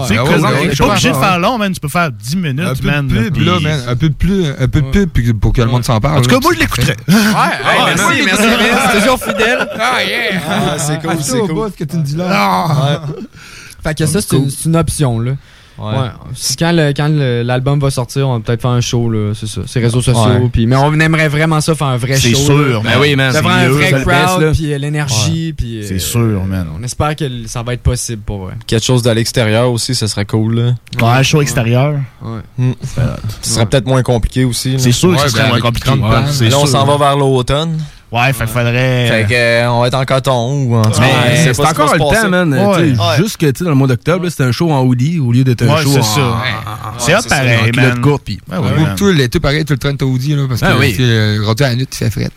C'est 0.08 0.16
cool. 0.18 0.28
T'es 0.70 0.76
pas 0.76 0.86
obligé 0.88 1.10
de 1.10 1.16
faire 1.16 1.40
long, 1.40 1.58
man. 1.58 1.72
Tu 1.74 1.80
peux 1.80 1.90
faire 1.90 2.12
10 2.12 2.36
minutes, 2.38 2.60
un 2.66 2.76
peu 2.76 2.88
man. 2.88 3.08
de 3.08 3.14
pub, 3.16 3.34
puis- 3.34 3.46
là, 3.46 3.60
man. 3.60 3.80
Un 3.88 3.96
peu 3.96 4.10
de 4.10 4.14
plus, 4.16 4.46
un 4.60 4.68
peu 4.68 4.82
de 4.82 4.88
pub 4.92 5.10
puis 5.10 5.34
pour 5.34 5.54
que 5.54 5.62
le 5.62 5.68
monde 5.68 5.84
s'en 5.84 6.00
parle. 6.00 6.20
En 6.20 6.22
tout 6.22 6.30
cas, 6.30 6.40
moi, 6.42 6.52
je 6.54 6.60
l'écouterais. 6.60 6.96
Ouais, 7.08 7.14
hey, 7.16 7.96
merci, 8.08 8.24
merci, 8.26 8.44
Vince. 8.44 8.80
C'est 8.94 9.00
toujours 9.02 9.20
fidèle. 9.20 9.68
Ah, 9.80 10.04
yeah! 10.04 10.42
Ah, 10.50 10.76
c'est 10.78 11.02
cool, 11.02 11.18
c'est 11.22 11.40
cool. 11.40 11.72
ce 11.72 11.78
que 11.78 11.90
tu 11.90 11.98
me 11.98 12.04
dis 12.04 12.16
là. 12.16 13.02
Fait 13.84 13.94
que 13.96 14.06
ça, 14.06 14.20
c'est 14.22 14.36
une, 14.36 14.50
c'est 14.50 14.66
une 14.68 14.76
option, 14.78 15.20
là. 15.20 15.32
Ouais. 15.78 15.92
Ouais. 15.92 16.08
C'est 16.36 16.58
Quand, 16.58 16.72
le- 16.72 16.94
quand 16.96 17.10
le- 17.10 17.44
l'album 17.44 17.78
va 17.82 17.92
sortir, 17.92 18.30
on 18.30 18.36
va 18.36 18.40
peut-être 18.40 18.62
faire 18.62 18.72
un 18.72 18.80
show, 18.80 19.10
là, 19.12 19.34
c'est 19.36 19.46
ça. 19.46 19.60
Ces 19.68 19.82
réseaux 19.82 20.02
sociaux. 20.02 20.50
Puis, 20.52 20.68
mais 20.68 20.78
on 20.78 20.98
aimerait 20.98 21.28
vraiment 21.28 21.60
ça, 21.60 21.76
faire 21.76 21.88
un 21.88 21.98
vrai 21.98 22.16
show. 22.16 22.30
C'est 22.30 22.34
sûr, 22.34 22.58
là. 22.58 22.80
man. 22.82 22.94
Ben 22.94 23.00
oui, 23.02 23.16
man. 23.18 23.32
Ça 23.34 23.40
c'est 23.40 23.44
prend 23.44 23.54
un 23.56 23.64
mieux, 23.68 23.74
vrai 23.74 23.92
ça, 23.92 24.00
crowd, 24.00 24.54
puis 24.54 24.74
euh, 24.74 24.78
l'énergie, 24.78 25.52
puis... 25.52 25.80
euh, 25.82 25.86
C'est 25.86 26.00
sûr, 26.00 26.46
man. 26.46 26.68
On 26.80 26.82
espère 26.82 27.14
que 27.18 27.26
ça 27.48 27.62
va 27.62 27.74
être 27.74 27.84
possible, 27.84 28.22
pour 28.26 28.46
vrai. 28.46 28.54
Quelque 28.66 28.86
chose 28.86 29.02
de 29.04 29.12
l'extérieur 29.12 29.70
aussi, 29.70 29.94
ça 29.96 30.08
serait 30.08 30.24
cool. 30.26 30.56
Là. 30.56 30.64
Ouais, 31.02 31.10
un 31.20 31.24
show 31.24 31.42
extérieur. 31.42 31.96
Ouais. 32.24 32.40
Hmm. 32.58 32.72
Ce 33.42 33.56
serait 33.56 33.66
peut-être 33.66 33.86
moins 33.86 34.02
compliqué 34.02 34.46
aussi. 34.46 34.76
C'est 34.80 34.94
sûr 34.94 35.14
que 35.14 35.22
ce 35.24 35.28
serait 35.28 35.44
ben, 35.44 35.50
moins 35.50 35.60
compliqué. 35.60 35.88
30 35.90 36.00
bandes, 36.00 36.28
C'est 36.32 36.48
Là, 36.48 36.58
on 36.58 36.66
s'en 36.66 36.86
va 36.86 36.98
vers 36.98 37.18
l'automne. 37.18 37.78
Ouais, 38.16 38.34
fait 38.34 38.48
faudrait. 38.48 39.08
Fait 39.10 39.26
que, 39.28 39.34
euh, 39.34 39.70
on 39.72 39.82
va 39.82 39.88
être 39.88 39.94
en 39.96 40.06
coton 40.06 40.64
ou 40.64 40.76
en 40.76 40.84
tout 40.84 40.94
c'est 41.36 41.60
encore 41.60 41.94
le 41.94 42.00
temps, 42.00 42.30
man. 42.30 42.54
Ouais. 42.54 42.94
Tu. 42.94 43.24
Juste 43.24 43.38
que, 43.38 43.46
tu 43.48 43.60
sais, 43.60 43.64
dans 43.66 43.72
le 43.72 43.76
mois 43.76 43.88
d'octobre, 43.88 44.28
c'était 44.30 44.44
un 44.44 44.52
show 44.52 44.72
en 44.72 44.82
hoodie 44.84 45.20
au 45.20 45.32
lieu 45.32 45.44
d'être 45.44 45.64
un 45.64 45.78
show 45.82 45.90
c'est 45.92 46.00
en, 46.00 46.04
ça. 46.04 46.22
en- 46.22 47.00
C'est 47.00 47.16
en- 47.16 47.20
hot 47.20 47.24
pareil, 47.30 47.72
culotte 47.72 47.94
man. 47.94 48.02
courte, 48.02 48.22
puis- 48.26 48.40
Ouais, 48.50 48.58
ouais, 48.58 48.64
Ouais. 48.72 48.80
man. 48.84 48.96
Tout 48.96 49.10
l'été, 49.12 49.40
pareil, 49.40 49.66
tout 49.66 49.74
le 49.74 49.80
temps, 49.80 49.96
t'as 49.96 50.06
Audi, 50.06 50.36
là, 50.36 50.44
parce 50.48 50.64
Ah 50.64 50.74
que 50.74 50.80
oui. 50.80 50.94
tu 50.96 51.42
rendu 51.46 51.64
à 51.64 51.70
la 51.70 51.76
nuit, 51.76 51.88
il 51.92 51.98
fait 51.98 52.10
fret. 52.10 52.30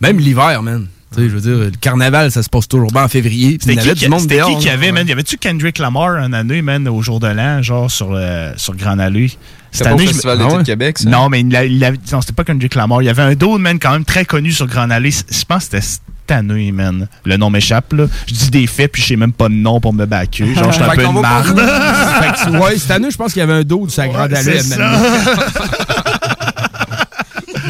Même 0.00 0.18
l'hiver, 0.18 0.62
man. 0.62 0.86
Tu 1.14 1.22
sais, 1.22 1.28
je 1.30 1.34
veux 1.36 1.40
dire, 1.40 1.56
le 1.66 1.70
carnaval, 1.80 2.30
ça 2.32 2.42
se 2.42 2.48
passe 2.48 2.66
toujours 2.66 2.90
bien 2.90 3.04
en 3.04 3.08
février. 3.08 3.58
C'était 3.60 3.76
qui, 3.80 3.94
du 3.94 4.08
monde 4.08 4.20
c'était 4.20 4.34
qui 4.34 4.40
dehors, 4.40 4.58
qui 4.58 4.66
là. 4.66 4.72
avait, 4.72 4.90
man? 4.92 5.06
Y 5.06 5.12
avait-tu 5.12 5.36
Kendrick 5.38 5.78
Lamar 5.78 6.16
une 6.16 6.34
année, 6.34 6.62
man, 6.62 6.86
au 6.88 7.00
jour 7.00 7.20
de 7.20 7.28
l'an, 7.28 7.62
genre 7.62 7.88
sur, 7.90 8.12
le, 8.12 8.50
sur 8.56 8.74
Grand 8.74 8.98
Allée? 8.98 9.30
C'était 9.76 9.90
pas 9.90 9.94
au 9.94 9.98
Festival 9.98 10.38
d'été 10.38 10.56
de 10.56 10.62
Québec, 10.62 10.98
ça? 10.98 11.08
Non, 11.08 11.28
mais 11.28 11.40
il 11.40 11.46
il 11.52 11.98
non, 12.12 12.20
c'était 12.20 12.32
pas 12.32 12.44
Kendrick 12.44 12.74
Lamar. 12.74 13.02
Il 13.02 13.06
y 13.06 13.08
avait 13.08 13.22
un 13.22 13.34
d'autre, 13.34 13.58
man, 13.58 13.78
quand 13.78 13.92
même 13.92 14.04
très 14.04 14.24
connu 14.24 14.52
sur 14.52 14.66
Grand 14.66 14.90
Allée. 14.90 15.10
Je 15.10 15.44
pense 15.44 15.66
que 15.68 15.78
c'était 15.78 15.80
cette 15.80 16.30
année, 16.30 16.72
man. 16.72 17.06
Le 17.24 17.36
nom 17.36 17.50
m'échappe, 17.50 17.92
là. 17.92 18.06
Je 18.26 18.34
dis 18.34 18.50
des 18.50 18.66
faits, 18.66 18.92
puis 18.92 19.02
je 19.02 19.08
sais 19.08 19.16
même 19.16 19.32
pas 19.32 19.48
de 19.48 19.54
nom 19.54 19.80
pour 19.80 19.92
me 19.92 20.06
baquer. 20.06 20.54
Genre, 20.54 20.72
je 20.72 20.76
suis 20.76 20.82
un 20.82 20.88
peu 20.88 21.04
une 21.04 21.20
marde. 21.20 21.60
Ouais, 22.60 22.78
cette 22.78 22.90
année, 22.90 23.10
je 23.10 23.16
pense 23.16 23.32
qu'il 23.32 23.40
y 23.40 23.42
avait 23.42 23.52
un 23.52 23.62
dos 23.62 23.86
de 23.86 23.90
sa 23.90 24.08
grande 24.08 24.32
allée. 24.32 24.60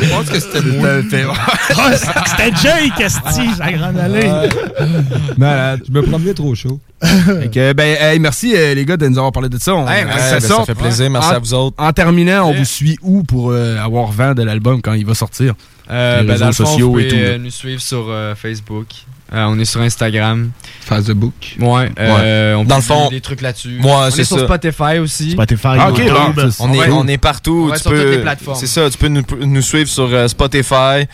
Je 0.06 0.10
pense 0.10 0.30
que 0.30 0.40
c'était 0.40 0.60
moi. 0.62 0.88
C'était 2.26 2.52
Jake, 2.62 3.00
Esti, 3.00 3.48
la 3.58 3.72
Grande 3.72 3.98
Allée. 3.98 4.30
Malade. 5.36 5.80
Je 5.86 5.92
me 5.92 6.02
promenais 6.02 6.34
trop 6.34 6.54
chaud. 6.54 6.78
Que, 7.00 7.72
ben, 7.72 7.96
hey, 8.00 8.18
merci 8.18 8.54
euh, 8.56 8.74
les 8.74 8.84
gars 8.84 8.96
de 8.96 9.06
nous 9.08 9.18
avoir 9.18 9.32
parlé 9.32 9.48
de 9.48 9.58
ça. 9.58 9.74
On- 9.74 9.86
Hey, 9.88 10.02
euh, 10.02 10.06
merci, 10.06 10.32
ben, 10.34 10.40
ça 10.40 10.48
sort. 10.48 10.66
fait 10.66 10.74
plaisir. 10.74 11.10
Merci 11.10 11.28
En- 11.30 11.34
à 11.34 11.38
vous 11.38 11.54
autres. 11.54 11.76
En 11.78 11.92
terminant, 11.92 12.48
on 12.48 12.54
vous 12.54 12.64
suit 12.64 12.98
où 13.02 13.22
pour 13.22 13.50
euh, 13.50 13.78
avoir 13.78 14.06
vent 14.10 14.34
de 14.34 14.42
l'album 14.42 14.80
quand 14.82 14.94
il 14.94 15.04
va 15.06 15.14
sortir? 15.14 15.54
Euh, 15.90 16.20
Les 16.22 16.26
ben, 16.26 16.32
réseaux 16.32 16.40
dans 16.44 16.48
le 16.48 16.54
fond, 16.54 16.64
sociaux 16.66 16.90
vous 16.92 16.98
et 17.00 17.04
pouvez 17.08 17.08
tout. 17.18 17.24
euh, 17.24 17.38
nous 17.38 17.50
suivre 17.50 17.80
sur 17.82 18.06
euh, 18.08 18.34
Facebook. 18.34 18.86
Euh, 19.32 19.44
on 19.48 19.58
est 19.58 19.64
sur 19.64 19.80
Instagram. 19.80 20.50
Facebook. 20.80 21.56
Ouais. 21.58 21.90
euh, 21.98 22.54
On 22.54 22.64
Dans 22.64 22.76
le 22.76 22.82
fond, 22.82 23.08
des 23.08 23.20
trucs 23.20 23.40
là-dessus. 23.40 23.76
moi, 23.80 24.06
on 24.06 24.10
c'est 24.10 24.20
est 24.20 24.24
sur 24.24 24.38
ça. 24.38 24.44
Spotify 24.44 24.98
aussi. 25.00 25.32
Spotify, 25.32 25.68
Ah, 25.78 25.90
ok, 25.90 25.98
YouTube. 25.98 26.50
On, 26.60 26.72
est, 26.72 26.90
on 26.90 27.08
est 27.08 27.18
partout. 27.18 27.68
on 27.70 27.74
tu 27.74 27.80
sur 27.80 27.90
peux, 27.90 28.02
toutes 28.02 28.10
les 28.14 28.22
plateformes. 28.22 28.58
C'est 28.58 28.68
ça, 28.68 28.88
tu 28.88 28.96
peux 28.98 29.08
nous, 29.08 29.22
nous 29.40 29.62
suivre 29.62 29.88
sur 29.88 30.04
euh, 30.12 30.28
Spotify. 30.28 31.06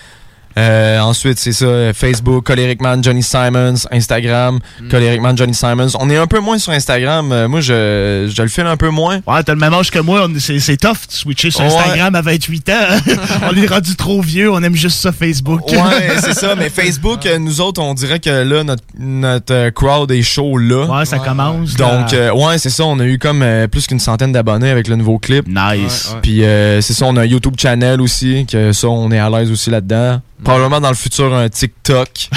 Euh, 0.58 1.00
ensuite, 1.00 1.38
c'est 1.38 1.52
ça, 1.52 1.92
Facebook, 1.94 2.44
Coleric 2.44 2.80
Man, 2.82 3.02
Johnny 3.02 3.22
Simons, 3.22 3.74
Instagram, 3.90 4.58
Mm. 4.80 4.88
Coleric 4.88 5.20
Man, 5.20 5.36
Johnny 5.38 5.54
Simons. 5.54 5.88
On 5.98 6.08
est 6.10 6.16
un 6.16 6.26
peu 6.26 6.40
moins 6.40 6.58
sur 6.58 6.72
Instagram. 6.72 7.30
Euh, 7.32 7.48
moi, 7.48 7.60
je, 7.60 8.30
je 8.34 8.42
le 8.42 8.48
file 8.48 8.66
un 8.66 8.76
peu 8.76 8.90
moins. 8.90 9.20
Ouais, 9.26 9.42
t'as 9.42 9.52
le 9.54 9.58
même 9.60 9.74
âge 9.74 9.90
que 9.90 9.98
moi. 9.98 10.26
C'est 10.38 10.76
tough 10.76 11.06
de 11.08 11.12
switcher 11.12 11.50
sur 11.50 11.60
Ouais. 11.60 11.66
Instagram 11.66 12.14
à 12.14 12.22
28 12.22 12.68
ans. 12.70 12.72
on 13.52 13.56
est 13.56 13.66
rendu 13.66 13.96
trop 13.96 14.20
vieux. 14.20 14.50
On 14.50 14.62
aime 14.62 14.74
juste 14.76 14.98
ça, 15.00 15.12
Facebook. 15.12 15.62
Ouais, 15.70 16.16
c'est 16.22 16.34
ça. 16.34 16.54
Mais 16.54 16.68
Facebook, 16.70 17.24
euh, 17.26 17.38
nous 17.38 17.60
autres, 17.60 17.80
on 17.80 17.94
dirait 17.94 18.18
que 18.20 18.30
là, 18.30 18.64
notre, 18.64 18.82
notre 18.98 19.54
euh, 19.54 19.70
crowd 19.70 20.10
est 20.10 20.22
chaud 20.22 20.58
là. 20.58 20.86
Ouais, 20.98 21.04
ça 21.04 21.18
commence. 21.18 21.74
Donc, 21.74 22.12
euh, 22.12 22.32
ouais, 22.32 22.58
c'est 22.58 22.70
ça. 22.70 22.84
On 22.84 22.98
a 23.00 23.04
eu 23.04 23.18
comme 23.18 23.42
euh, 23.42 23.66
plus 23.68 23.86
qu'une 23.86 24.00
centaine 24.00 24.32
d'abonnés 24.32 24.70
avec 24.70 24.88
le 24.88 24.96
nouveau 24.96 25.18
clip. 25.18 25.46
nice. 25.48 26.08
Ouais, 26.08 26.14
ouais. 26.14 26.20
Puis 26.22 26.44
euh, 26.44 26.80
c'est 26.80 26.92
ça, 26.94 27.06
on 27.06 27.16
a 27.16 27.22
un 27.22 27.26
YouTube 27.26 27.54
channel 27.58 28.00
aussi, 28.00 28.46
que 28.50 28.72
ça, 28.72 28.88
on 28.88 29.10
est 29.10 29.18
à 29.18 29.30
l'aise 29.30 29.50
aussi 29.50 29.70
là-dedans. 29.70 30.20
Probablement 30.44 30.80
dans 30.80 30.88
le 30.88 30.94
futur, 30.96 31.32
un 31.34 31.48
TikTok. 31.48 32.08
Puis, 32.12 32.30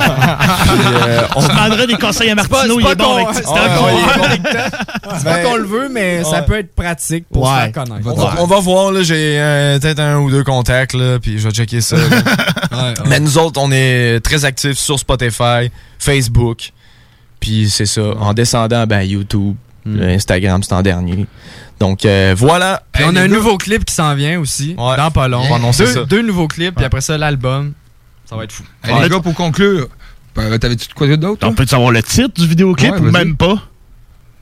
euh, 0.00 1.20
on- 1.36 1.42
demanderait 1.46 1.86
des 1.86 1.96
conseils 1.96 2.30
à 2.30 2.34
Martino. 2.34 2.80
Il 2.80 2.86
est 2.86 2.94
bon 2.94 3.14
avec 3.16 3.28
c'est 3.34 3.42
TikTok. 3.42 3.58
c'est 5.18 5.24
pas 5.24 5.36
Ben, 5.36 5.44
qu'on 5.44 5.56
le 5.56 5.64
veut, 5.66 5.88
mais 5.90 6.24
ça 6.24 6.42
peut 6.42 6.58
être 6.58 6.74
pratique 6.74 7.26
pour 7.32 7.42
Ouais. 7.44 7.48
se 7.68 7.72
faire 7.72 7.72
connaître. 7.84 8.06
on, 8.06 8.14
va, 8.14 8.34
on 8.38 8.46
va 8.46 8.60
voir, 8.60 8.92
là, 8.92 9.02
j'ai 9.02 9.38
euh, 9.38 9.78
peut-être 9.78 10.00
un 10.00 10.18
ou 10.18 10.30
deux 10.30 10.44
contacts, 10.44 10.94
là, 10.94 11.18
puis 11.20 11.38
je 11.38 11.48
vais 11.48 11.54
checker 11.54 11.80
ça. 11.80 11.96
Mais 13.06 13.20
nous 13.20 13.38
autres, 13.38 13.60
on 13.60 13.70
est 13.70 14.20
très 14.20 14.44
actifs 14.44 14.78
sur 14.78 14.98
Spotify, 14.98 15.70
Facebook, 15.98 16.72
puis 17.40 17.68
c'est 17.70 17.86
ça, 17.86 18.02
en 18.20 18.32
descendant, 18.34 18.86
ben, 18.86 19.02
YouTube, 19.02 19.56
le 19.84 20.08
Instagram, 20.08 20.62
c'est 20.62 20.72
en 20.72 20.82
dernier. 20.82 21.26
Donc, 21.80 22.04
euh, 22.04 22.34
voilà. 22.36 22.82
Puis 22.92 23.04
on 23.06 23.16
a 23.16 23.22
un 23.22 23.28
nouveau 23.28 23.56
clip 23.58 23.84
qui 23.84 23.94
s'en 23.94 24.14
vient 24.14 24.38
aussi, 24.40 24.74
Ouais. 24.78 24.96
dans 24.96 25.10
pas 25.10 25.26
long. 25.28 25.40
On 25.44 25.48
va 25.48 25.56
annoncer 25.56 25.84
deux, 25.84 25.92
ça. 25.92 26.04
deux 26.04 26.22
nouveaux 26.22 26.46
clips, 26.48 26.74
puis 26.76 26.84
après 26.84 27.00
ça, 27.00 27.18
l'album. 27.18 27.72
Ça 28.24 28.36
va 28.36 28.44
être 28.44 28.52
fou. 28.52 28.62
Les 28.86 29.08
gars, 29.08 29.20
pour 29.20 29.34
conclure, 29.34 29.88
ben, 30.36 30.56
t'avais-tu 30.58 30.88
de 30.88 30.92
quoi 30.94 31.08
d'autre? 31.16 31.46
On 31.46 31.54
peut 31.54 31.66
savoir 31.66 31.90
le 31.90 32.02
titre 32.02 32.40
du 32.40 32.46
vidéoclip 32.46 32.92
Ouais, 32.94 33.00
ou 33.00 33.10
même 33.10 33.36
pas? 33.36 33.56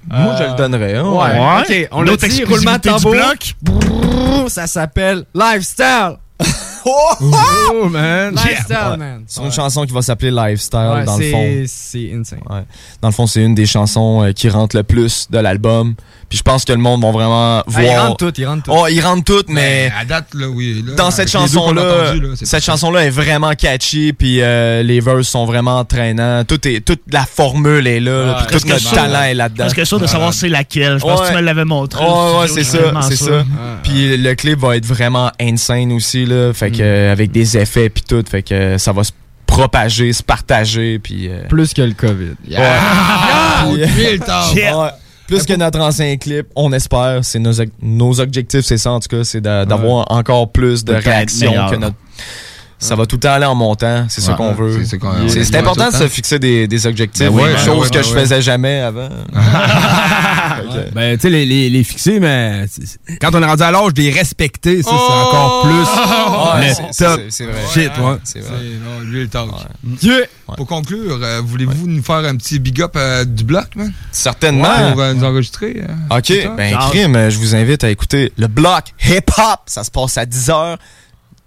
Moi, 0.08 0.34
je 0.38 0.44
le 0.44 0.56
donnerais. 0.56 0.94
hein. 0.96 1.04
Ouais. 1.08 1.38
Ouais. 1.38 1.86
Ok, 1.86 1.88
on 1.92 2.06
autre 2.06 2.26
dit, 2.26 2.44
roulement 2.44 2.74
de 2.76 2.78
tambour. 2.80 3.12
bloc? 3.12 3.54
Brrr, 3.62 4.50
Ça 4.50 4.66
s'appelle 4.66 5.24
Lifestyle. 5.34 6.16
Oh, 6.84 7.88
man. 7.88 8.34
Lifestyle, 8.34 8.76
Ouais. 8.92 8.96
man. 8.96 9.22
C'est 9.26 9.42
une 9.42 9.52
chanson 9.52 9.84
qui 9.84 9.92
va 9.92 10.02
s'appeler 10.02 10.30
Lifestyle, 10.30 10.78
Ouais, 10.94 11.04
dans 11.04 11.16
le 11.16 11.22
c'est- 11.24 11.30
fond. 11.30 11.62
C'est 11.66 12.12
insane. 12.14 12.40
Ouais. 12.48 12.62
Dans 13.02 13.08
le 13.08 13.14
fond, 13.14 13.26
c'est 13.26 13.42
une 13.42 13.54
des 13.54 13.66
chansons 13.66 14.22
euh, 14.24 14.32
qui 14.32 14.48
rentre 14.48 14.76
le 14.76 14.82
plus 14.82 15.26
de 15.30 15.38
l'album. 15.38 15.94
Puis 16.28 16.38
je 16.38 16.42
pense 16.44 16.64
que 16.64 16.72
le 16.72 16.78
monde 16.78 17.02
va 17.02 17.10
vraiment 17.10 17.58
Ah, 17.58 17.64
voir. 17.66 17.82
ils 17.84 17.98
rentrent 17.98 18.16
toutes, 18.18 18.38
ils 18.38 18.46
rentrent 18.46 18.62
toutes. 18.62 18.74
Oh, 18.76 18.86
ils 18.88 19.00
rentrent 19.00 19.24
toutes, 19.24 19.48
mais 19.48 19.92
À 20.00 20.04
date, 20.04 20.26
là, 20.34 20.46
oui. 20.48 20.84
là, 20.86 20.94
dans 20.94 21.10
cette 21.10 21.28
chanson-là, 21.28 22.14
cette 22.36 22.62
chanson-là 22.62 23.04
est 23.06 23.10
vraiment 23.10 23.50
catchy. 23.54 24.12
Puis 24.12 24.40
euh, 24.40 24.84
les 24.84 25.00
verses 25.00 25.26
sont 25.28 25.44
vraiment 25.44 25.78
entraînants. 25.80 26.44
Tout 26.44 26.66
est, 26.68 26.80
toute 26.84 27.00
la 27.12 27.24
formule 27.24 27.86
est 27.88 27.98
là. 27.98 28.44
puis 28.48 28.60
tout 28.60 28.68
ça- 28.78 28.94
talent 28.94 29.22
est 29.24 29.34
là-dedans. 29.34 29.64
Parce 29.64 29.74
que 29.74 29.84
sûr 29.84 29.98
de 29.98 30.06
savoir 30.06 30.32
c'est 30.32 30.48
laquelle. 30.48 30.98
Je 30.98 31.02
pense 31.04 31.20
que 31.20 31.28
tu 31.28 31.34
me 31.34 31.40
l'avais 31.40 31.64
montré. 31.64 32.04
Ouais, 32.04 32.46
c'est 32.46 32.62
je 32.62 32.68
ça, 32.70 32.78
c'est 33.08 33.16
ça. 33.16 33.44
Puis 33.82 34.16
le 34.16 34.34
clip 34.34 34.60
va 34.60 34.76
être 34.76 34.86
vraiment 34.86 35.30
insane 35.40 35.90
aussi 35.92 36.26
là, 36.26 36.52
fait 36.54 36.69
que 36.70 36.82
euh, 36.82 37.12
avec 37.12 37.30
des 37.30 37.56
effets 37.58 37.88
puis 37.90 38.02
tout, 38.08 38.22
fait 38.28 38.42
que 38.42 38.54
euh, 38.54 38.78
ça 38.78 38.92
va 38.92 39.04
se 39.04 39.12
propager, 39.46 40.12
se 40.12 40.22
partager 40.22 40.98
puis 40.98 41.28
euh, 41.28 41.42
Plus 41.48 41.74
que 41.74 41.82
le 41.82 41.92
COVID. 41.94 42.34
Ah, 42.56 43.66
Yeah. 43.76 43.88
Yeah. 44.54 44.78
Ouais. 44.78 44.88
Plus 45.26 45.44
que 45.46 45.52
notre 45.54 45.78
ancien 45.80 46.16
clip, 46.16 46.46
on 46.56 46.72
espère, 46.72 47.20
c'est 47.22 47.38
nos, 47.38 47.52
nos 47.80 48.20
objectifs, 48.20 48.64
c'est 48.64 48.78
ça 48.78 48.90
en 48.92 48.98
tout 49.00 49.08
cas, 49.08 49.22
c'est 49.22 49.40
d'a- 49.40 49.64
d'avoir 49.64 50.10
encore 50.10 50.50
plus 50.50 50.84
de 50.84 50.92
réactions 51.04 51.52
que 51.70 51.76
notre. 51.76 51.96
Ça 52.80 52.96
va 52.96 53.04
tout 53.06 53.16
le 53.16 53.20
temps 53.20 53.32
aller 53.32 53.44
en 53.44 53.54
montant, 53.54 54.06
c'est 54.08 54.20
ça 54.22 54.32
Ouais. 54.32 54.36
qu'on 54.38 54.54
veut. 54.54 54.84
C'est 55.28 55.54
important 55.56 55.90
de 55.90 55.94
se 55.94 56.08
fixer 56.08 56.38
des, 56.38 56.66
des 56.66 56.86
objectifs, 56.86 57.26
Ben 57.28 57.36
ben 57.36 57.58
choses 57.58 57.78
ouais, 57.84 57.88
que 57.90 57.94
ben 57.94 58.02
je 58.04 58.08
faisais 58.14 58.42
jamais 58.42 58.80
avant. 58.80 59.08
Ben, 60.94 61.16
tu 61.16 61.22
sais, 61.22 61.30
les, 61.30 61.46
les, 61.46 61.70
les 61.70 61.84
fixer, 61.84 62.20
mais 62.20 62.64
quand 63.20 63.30
on 63.34 63.42
est 63.42 63.46
rendu 63.46 63.62
à 63.62 63.70
l'âge 63.70 63.94
de 63.94 64.02
les 64.02 64.10
respecter, 64.10 64.82
ça, 64.82 64.90
c'est 64.90 65.12
encore 65.12 65.62
plus 65.62 66.60
Ouais, 66.60 66.68
le 66.68 66.74
c'est- 66.74 66.82
c'est- 66.92 67.04
top 67.04 67.20
c'est 67.28 67.44
vrai. 67.44 67.60
shit, 67.72 67.90
ouais. 67.98 68.16
C'est 68.24 68.42
C'est 68.42 68.48
vrai. 68.48 68.58
non, 68.84 69.00
lui, 69.04 69.20
le 69.20 69.28
talk. 69.28 69.48
Yeah. 70.02 70.20
Pour 70.56 70.66
conclure, 70.66 71.18
euh, 71.22 71.40
voulez-vous 71.44 71.86
nous 71.86 72.02
faire 72.02 72.16
un 72.16 72.36
petit 72.36 72.58
big 72.58 72.80
up 72.82 72.92
euh, 72.96 73.24
du 73.24 73.44
bloc, 73.44 73.66
man? 73.76 73.92
Certainement. 74.12 74.90
Pour 74.92 75.00
euh, 75.00 75.14
nous 75.14 75.24
enregistrer? 75.24 75.82
euh, 76.10 76.16
Ok, 76.18 76.32
ben 76.56 76.76
crime, 76.90 77.30
je 77.30 77.38
vous 77.38 77.54
invite 77.54 77.84
à 77.84 77.90
écouter 77.90 78.32
le 78.36 78.46
bloc 78.48 78.84
hip-hop. 79.08 79.60
Ça 79.66 79.84
se 79.84 79.90
passe 79.90 80.18
à 80.18 80.24
10h 80.24 80.76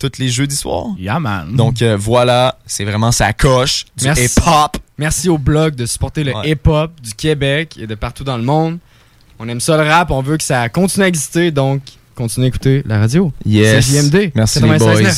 tous 0.09 0.19
les 0.19 0.30
jeudis 0.30 0.55
soirs. 0.55 0.88
Yeah, 0.97 1.19
man. 1.19 1.55
Donc 1.55 1.81
euh, 1.81 1.95
voilà, 1.97 2.57
c'est 2.65 2.85
vraiment 2.85 3.11
sa 3.11 3.34
coche 3.34 3.85
du 3.97 4.05
Merci. 4.05 4.25
hip-hop. 4.25 4.77
Merci 4.97 5.30
au 5.30 5.38
blog 5.38 5.75
de 5.75 5.85
supporter 5.85 6.23
le 6.23 6.34
Ouais. 6.35 6.51
hip-hop 6.51 6.91
du 7.01 7.13
Québec 7.13 7.77
et 7.80 7.88
de 7.88 7.95
partout 7.95 8.23
dans 8.23 8.38
le 8.38 8.43
monde. 8.43 8.77
On 9.39 9.47
aime 9.49 9.59
ça 9.59 9.75
le 9.75 9.89
rap, 9.89 10.11
on 10.11 10.21
veut 10.21 10.38
que 10.38 10.43
ça 10.43 10.69
continue 10.69 11.05
à 11.05 11.07
exister, 11.07 11.51
donc 11.51 11.81
continuez 12.15 12.45
à 12.45 12.49
écouter 12.49 12.84
la 12.85 12.99
radio. 12.99 13.31
Yes. 13.45 13.85
C'est 13.88 14.01
JMD. 14.01 14.31
Merci 14.35 14.59
les 14.61 14.69
96.9. 14.69 14.80
boys. 15.01 15.09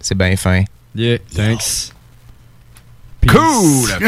C'est 0.00 0.14
bien 0.18 0.36
fin. 0.36 0.64
Yeah, 0.96 1.18
thanks. 1.34 1.93
Cool! 3.26 3.90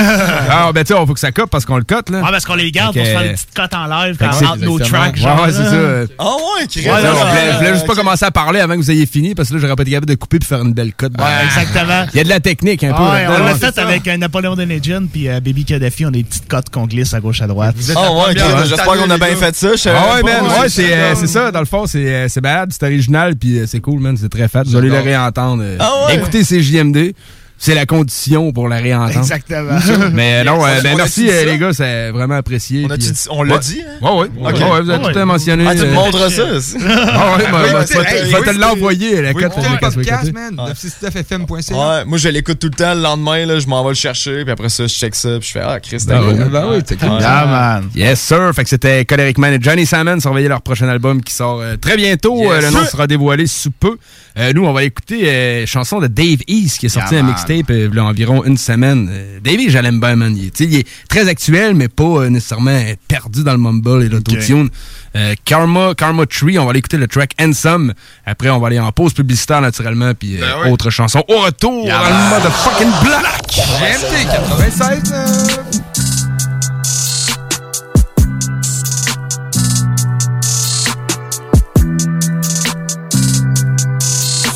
Alors, 0.51 0.72
ben, 0.72 0.84
tu 0.84 0.88
sais, 0.88 0.94
on 0.94 1.06
faut 1.06 1.14
que 1.14 1.20
ça 1.20 1.32
cope 1.32 1.51
parce 1.51 1.64
qu'on 1.64 1.76
le 1.76 1.84
cote, 1.84 2.10
là. 2.10 2.20
Ouais, 2.22 2.30
parce 2.30 2.44
qu'on 2.44 2.55
les 2.55 2.70
garde 2.70 2.94
pour 2.94 3.05
se 3.05 3.10
faire 3.10 3.22
une 3.22 3.32
petite 3.32 3.55
cote 3.55 3.74
en 3.74 3.86
live 3.86 4.16
quand 4.18 4.28
entre 4.28 4.64
nos 4.64 4.78
tracks. 4.78 5.14
Ouais, 5.14 5.20
genre, 5.20 5.43
ouais, 5.43 5.52
c'est 5.52 5.64
ça. 5.64 6.12
Ah 6.18 6.24
ouais, 6.24 6.66
Chris. 6.68 6.86
On 6.86 6.94
ouais, 6.94 7.52
voulait 7.59 7.74
juste 7.74 7.86
pas 7.86 7.94
commencer 7.94 8.24
à 8.24 8.30
parler 8.30 8.60
avant 8.60 8.74
que 8.74 8.80
vous 8.80 8.90
ayez 8.90 9.06
fini 9.06 9.34
parce 9.34 9.48
que 9.48 9.55
là, 9.55 9.60
j'aurais 9.60 9.76
pas 9.76 9.82
été 9.82 9.93
capable 9.93 10.06
de 10.10 10.14
couper 10.14 10.38
puis 10.38 10.48
faire 10.48 10.62
une 10.62 10.72
belle 10.72 10.93
cote. 10.94 11.12
Ouais, 11.18 11.44
exactement. 11.44 12.06
Il 12.12 12.18
y 12.18 12.20
a 12.20 12.24
de 12.24 12.28
la 12.28 12.40
technique 12.40 12.84
un 12.84 12.93
peu. 12.93 13.02
On 13.02 13.44
l'a 13.44 13.55
fait 13.55 13.78
avec 13.78 14.06
euh, 14.09 14.16
Napoléon 14.16 14.56
Denejan 14.56 15.06
puis 15.12 15.28
euh, 15.28 15.40
Baby 15.40 15.64
Kadhafi. 15.64 16.06
On 16.06 16.09
a 16.09 16.12
des 16.12 16.24
petites 16.24 16.48
cotes 16.48 16.70
qu'on 16.70 16.86
glisse 16.86 17.14
à 17.14 17.20
gauche 17.20 17.43
à 17.43 17.47
droite. 17.47 17.76
Ah 17.94 18.12
ouais, 18.12 18.34
première 18.34 18.66
j'espère 18.66 18.97
qu'on 18.97 19.10
a 19.10 19.18
bien 19.18 19.36
fait 19.36 19.55
ça. 19.55 19.76
je 19.76 19.88
Ah 19.88 20.16
ouais, 20.16 20.22
man, 20.22 20.44
ouais, 20.60 20.68
c'est 20.68 20.93
euh, 20.93 21.14
c'est 21.14 21.26
ça, 21.26 21.51
dans 21.51 21.60
le 21.60 21.66
fond, 21.66 21.86
c'est 21.86 22.28
c'est 22.28 22.40
bad, 22.40 22.72
c'est 22.72 22.84
original, 22.84 23.36
puis 23.36 23.60
c'est 23.66 23.80
cool, 23.80 24.01
man, 24.01 24.16
c'est 24.16 24.28
très 24.28 24.48
fat. 24.48 24.62
Vous 24.64 24.76
allez 24.76 24.88
le 24.88 25.01
réentendre. 25.01 25.62
Ah 25.78 26.06
ouais? 26.06 26.16
Écoutez, 26.16 26.44
c'est 26.44 26.60
JMD, 26.60 27.12
c'est 27.59 27.74
la 27.74 27.87
condition 27.87 28.53
pour 28.53 28.69
la 28.69 28.77
réentendre. 28.77 29.19
Exactement. 29.19 29.78
Mais 30.12 30.41
euh, 30.41 30.45
non, 30.45 30.65
euh, 30.65 30.77
On 30.78 30.83
ben 30.83 30.97
merci 30.97 31.28
euh, 31.31 31.45
les 31.47 31.59
gars, 31.59 31.73
c'est 31.73 32.11
vraiment 32.11 32.35
apprécié. 32.35 32.87
On, 33.31 33.43
l'a 33.43 33.55
ouais. 33.55 33.61
dit, 33.61 33.81
hein? 33.81 33.95
Ouais, 34.03 34.11
ouais. 34.11 34.28
Ouais, 34.37 34.53
ouais, 34.53 34.81
vous 34.83 34.91
avez 34.91 35.05
Ouais. 35.07 35.12
tout 35.12 35.19
mentionné. 35.24 35.65
Ah, 35.66 35.74
tu 35.74 35.81
me 35.83 35.93
montres 35.93 36.31
ça? 36.31 36.43
Ah 36.45 37.37
ouais, 37.37 37.45
ben, 37.51 37.59
Oui, 37.65 37.73
ben, 37.73 37.85
te- 37.85 37.99
hey, 37.99 38.31
faut 38.31 38.39
oui, 38.41 38.45
te 38.47 38.51
l'envoyer, 38.61 39.23
la 39.23 39.33
cote. 39.33 39.53
le 39.57 39.91
podcast, 39.95 40.33
man. 40.33 40.61
Ouais, 40.61 42.05
moi 42.05 42.19
je 42.19 42.28
l'écoute 42.28 42.59
tout 42.59 42.69
le 42.69 42.74
temps 42.77 42.95
le 42.95 43.01
lendemain, 43.01 43.47
là, 43.47 43.59
je 43.59 43.66
m'en 43.66 43.83
vais 43.83 43.91
le 43.91 43.95
chercher, 43.95 44.43
puis 44.43 44.53
après 44.53 44.69
ça, 44.69 44.87
je 44.87 44.93
check 44.93 45.15
ça, 45.15 45.39
puis 45.39 45.49
je 45.49 45.53
fais 45.53 45.62
Ah, 45.65 45.81
Chris, 45.81 46.03
t'as 46.07 46.19
cool. 46.20 46.35
Ben 46.51 46.66
oui, 46.70 46.78
c'est 46.87 46.99
cool. 46.99 47.20
Yeah, 47.20 47.47
man. 47.47 47.89
Yes, 47.95 48.20
sir. 48.20 48.53
Fait 48.55 48.65
que 48.65 48.69
c'était 48.69 49.05
Coleric 49.05 49.39
Man 49.39 49.55
et 49.55 49.59
Johnny 49.61 49.87
Salmon. 49.87 50.20
Surveillez 50.20 50.49
leur 50.49 50.62
prochain 50.62 50.89
album 50.89 51.23
qui 51.23 51.33
sort 51.35 51.62
très 51.81 51.97
bientôt. 51.97 52.53
Le 52.53 52.70
nom 52.70 52.85
sera 52.85 53.07
dévoilé 53.07 53.47
sous 53.47 53.70
peu. 53.70 53.97
Nous, 54.55 54.65
on 54.65 54.73
va 54.73 54.85
écouter 54.85 55.65
chanson 55.66 56.01
de 56.01 56.07
Dave 56.07 56.41
East 56.47 56.78
qui 56.78 56.87
est 56.87 56.91
sorti 56.91 57.16
un 57.16 57.23
man. 57.23 57.45
Mixtape 57.48 57.70
euh, 57.70 57.89
il 57.90 57.97
y 57.97 57.98
a 57.98 58.05
environ 58.05 58.44
une 58.44 58.56
semaine. 58.56 59.09
Euh, 59.10 59.40
Davey, 59.40 59.66
je 59.68 59.78
l'aime 59.78 60.01
bien, 60.01 60.16
man. 60.16 60.36
Il, 60.36 60.51
tu 60.51 60.64
sais, 60.64 60.70
il 60.70 60.77
est 60.81 60.86
très 61.09 61.28
actuel, 61.28 61.74
mais 61.74 61.89
pas 61.89 62.05
euh, 62.05 62.28
nécessairement 62.31 62.81
perdu 63.09 63.43
dans 63.44 63.52
le 63.52 63.59
mumble 63.59 64.02
et 64.05 64.09
l'autotune. 64.09 64.68
Euh, 65.14 65.35
Karma, 65.44 65.94
Karma 65.97 66.27
Tree, 66.27 66.59
on 66.59 66.64
va 66.64 66.70
aller 66.70 66.81
écouter 66.81 66.97
le 66.98 67.06
track 67.09 67.32
Handsome. 67.40 67.94
Après, 68.27 68.51
on 68.51 68.59
va 68.59 68.66
aller 68.68 68.78
en 68.78 68.93
pause 68.93 69.12
publicitaire, 69.14 69.60
naturellement, 69.60 70.12
puis 70.14 70.36
euh, 70.36 70.40
Ben 70.40 70.47
oui. 70.64 70.70
autre 70.70 70.90
chanson. 70.90 71.23
Au 71.28 71.39
retour, 71.40 71.86
Yeah, 71.86 71.98
dans 71.98 72.09
le 72.09 72.31
motherfucking 72.31 72.90
black! 73.02 73.43
GMT 73.48 74.31
96. 74.31 75.12
euh, 75.12 75.27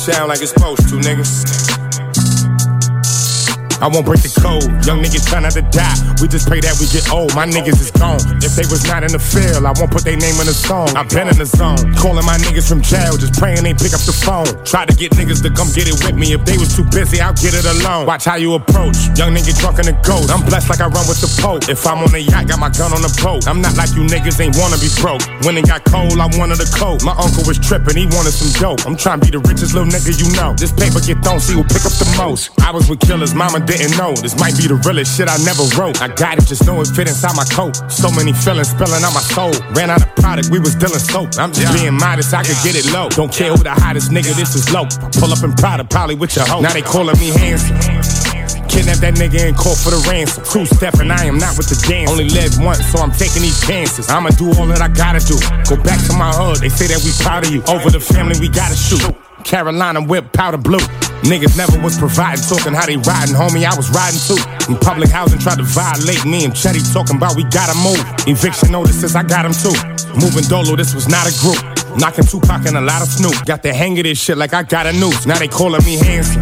Sound 0.01 0.27
like 0.29 0.41
it's 0.41 0.49
supposed 0.51 0.89
to, 0.89 0.95
nigga. 0.97 1.23
I 3.81 3.89
won't 3.89 4.05
break 4.05 4.21
the 4.21 4.29
code. 4.29 4.69
Young 4.85 5.01
niggas 5.01 5.25
try 5.25 5.41
not 5.41 5.57
to 5.57 5.65
die. 5.73 5.97
We 6.21 6.29
just 6.29 6.45
pray 6.45 6.61
that 6.61 6.77
we 6.77 6.85
get 6.93 7.09
old. 7.09 7.33
My 7.33 7.49
niggas 7.49 7.81
is 7.81 7.89
gone. 7.89 8.21
If 8.45 8.53
they 8.53 8.65
was 8.69 8.85
not 8.85 9.01
in 9.01 9.09
the 9.09 9.17
field, 9.17 9.65
I 9.65 9.73
won't 9.73 9.89
put 9.89 10.05
their 10.05 10.17
name 10.21 10.37
in 10.37 10.45
the 10.45 10.53
song. 10.53 10.93
i 10.93 11.01
been 11.01 11.25
in 11.25 11.37
the 11.41 11.49
zone. 11.49 11.81
Calling 11.97 12.21
my 12.21 12.37
niggas 12.37 12.69
from 12.69 12.85
jail, 12.85 13.17
just 13.17 13.41
praying 13.41 13.65
they 13.65 13.73
pick 13.73 13.97
up 13.97 14.05
the 14.05 14.13
phone. 14.13 14.45
Try 14.69 14.85
to 14.85 14.93
get 14.93 15.17
niggas 15.17 15.41
to 15.41 15.49
come 15.49 15.73
get 15.73 15.89
it 15.89 15.97
with 16.05 16.13
me. 16.13 16.37
If 16.37 16.45
they 16.45 16.61
was 16.61 16.77
too 16.77 16.85
busy, 16.93 17.17
I'll 17.25 17.33
get 17.33 17.57
it 17.57 17.65
alone. 17.65 18.05
Watch 18.05 18.29
how 18.29 18.37
you 18.37 18.53
approach. 18.53 19.09
Young 19.17 19.33
nigga 19.33 19.57
drunk 19.57 19.81
in 19.81 19.89
the 19.89 19.97
goat. 20.05 20.29
I'm 20.29 20.45
blessed 20.45 20.69
like 20.69 20.81
I 20.81 20.85
run 20.85 21.09
with 21.09 21.17
the 21.17 21.31
Pope. 21.41 21.65
If 21.65 21.81
I'm 21.89 22.05
on 22.05 22.13
a 22.13 22.21
yacht, 22.21 22.53
got 22.53 22.61
my 22.61 22.69
gun 22.69 22.93
on 22.93 23.01
the 23.01 23.09
boat. 23.17 23.49
I'm 23.49 23.65
not 23.65 23.73
like 23.81 23.97
you 23.97 24.05
niggas 24.05 24.37
ain't 24.37 24.61
wanna 24.61 24.77
be 24.77 24.93
broke. 25.01 25.25
When 25.41 25.57
it 25.57 25.65
got 25.65 25.81
cold, 25.89 26.21
I 26.21 26.29
wanted 26.37 26.61
a 26.61 26.69
coat. 26.69 27.01
My 27.01 27.17
uncle 27.17 27.41
was 27.49 27.57
tripping, 27.57 27.97
he 27.97 28.05
wanted 28.13 28.37
some 28.37 28.53
dope. 28.61 28.85
I'm 28.85 28.93
trying 28.93 29.21
to 29.21 29.25
be 29.25 29.33
the 29.33 29.41
richest 29.41 29.73
little 29.73 29.89
nigga 29.89 30.13
you 30.21 30.29
know. 30.37 30.53
This 30.53 30.69
paper 30.69 31.01
get 31.01 31.25
thrown, 31.25 31.41
see 31.41 31.57
who 31.57 31.65
pick 31.65 31.81
up 31.81 31.95
the 31.97 32.05
most. 32.21 32.53
I 32.61 32.69
was 32.69 32.85
with 32.85 33.01
killers, 33.01 33.33
mama 33.33 33.57
didn't 33.77 33.95
know. 33.97 34.11
This 34.13 34.35
might 34.35 34.55
be 34.59 34.67
the 34.67 34.75
realest 34.83 35.15
shit 35.15 35.31
I 35.31 35.37
never 35.47 35.63
wrote. 35.79 36.01
I 36.01 36.11
got 36.11 36.37
it, 36.37 36.45
just 36.45 36.65
know 36.67 36.81
it 36.81 36.91
fit 36.91 37.07
inside 37.07 37.35
my 37.35 37.47
coat. 37.47 37.79
So 37.87 38.11
many 38.11 38.33
feelings 38.33 38.69
spilling 38.69 39.03
out 39.03 39.15
my 39.15 39.23
soul. 39.31 39.55
Ran 39.71 39.89
out 39.89 40.03
of 40.03 40.11
product, 40.15 40.51
we 40.51 40.59
was 40.59 40.75
dealing 40.75 40.99
soap. 40.99 41.39
I'm 41.39 41.53
just 41.55 41.71
being 41.71 41.95
modest, 41.95 42.33
I 42.33 42.43
could 42.43 42.59
get 42.63 42.75
it 42.75 42.91
low. 42.91 43.07
Don't 43.09 43.31
care 43.31 43.55
who 43.55 43.63
the 43.63 43.71
hottest 43.71 44.11
nigga, 44.11 44.35
this 44.35 44.55
is 44.55 44.67
low. 44.73 44.85
Pull 45.15 45.31
up 45.31 45.43
in 45.43 45.53
Prada, 45.53 45.83
probably 45.85 46.15
with 46.15 46.35
your 46.35 46.45
hoe. 46.45 46.59
Now 46.59 46.73
they 46.73 46.81
calling 46.81 47.17
me 47.19 47.31
handsome. 47.31 47.77
Kidnap 48.67 49.03
that 49.03 49.15
nigga 49.15 49.47
and 49.47 49.55
call 49.55 49.75
for 49.75 49.91
the 49.91 49.99
ransom. 50.07 50.43
Two 50.47 50.65
step 50.65 50.95
and 50.99 51.11
I 51.11 51.25
am 51.25 51.37
not 51.37 51.57
with 51.57 51.67
the 51.67 51.75
dance. 51.87 52.09
Only 52.09 52.27
live 52.27 52.55
once, 52.59 52.83
so 52.87 52.99
I'm 52.99 53.11
taking 53.11 53.41
these 53.41 53.59
chances. 53.67 54.09
I'ma 54.09 54.31
do 54.35 54.47
all 54.55 54.67
that 54.67 54.81
I 54.81 54.87
gotta 54.87 55.19
do. 55.19 55.35
Go 55.67 55.75
back 55.83 55.99
to 56.07 56.13
my 56.15 56.31
hood, 56.31 56.63
they 56.63 56.69
say 56.69 56.87
that 56.87 57.03
we 57.03 57.11
proud 57.23 57.47
of 57.47 57.51
you. 57.51 57.63
Over 57.67 57.91
the 57.91 57.99
family, 57.99 58.39
we 58.39 58.47
gotta 58.47 58.75
shoot. 58.75 59.03
Carolina 59.43 60.01
whip 60.01 60.31
powder 60.33 60.57
blue. 60.57 60.79
Niggas 61.21 61.55
never 61.55 61.77
was 61.83 61.97
providing, 61.99 62.43
talking 62.43 62.73
how 62.73 62.85
they 62.85 62.97
riding, 62.97 63.35
homie. 63.35 63.61
I 63.61 63.75
was 63.77 63.89
riding 63.93 64.19
too. 64.25 64.41
In 64.71 64.77
public 64.79 65.09
housing, 65.09 65.37
tried 65.39 65.57
to 65.57 65.63
violate 65.63 66.25
me 66.25 66.45
and 66.45 66.53
Chetty 66.53 66.81
talking 66.93 67.17
about 67.17 67.35
we 67.35 67.43
gotta 67.45 67.77
move. 67.77 68.01
Eviction 68.25 68.71
notices, 68.71 69.15
I 69.15 69.21
got 69.21 69.43
them 69.43 69.53
too. 69.53 69.77
Moving 70.17 70.43
Dolo, 70.49 70.75
this 70.75 70.95
was 70.95 71.07
not 71.07 71.29
a 71.29 71.33
group. 71.37 71.61
Knocking 71.97 72.25
Tupac 72.25 72.65
and 72.65 72.77
a 72.77 72.81
lot 72.81 73.01
of 73.01 73.07
Snoop. 73.07 73.45
Got 73.45 73.61
the 73.61 73.73
hang 73.73 73.97
of 73.99 74.03
this 74.03 74.17
shit 74.17 74.37
like 74.37 74.53
I 74.53 74.63
got 74.63 74.87
a 74.87 74.93
noose. 74.93 75.25
Now 75.25 75.37
they 75.37 75.47
calling 75.47 75.83
me 75.85 75.97
handsome. 75.97 76.41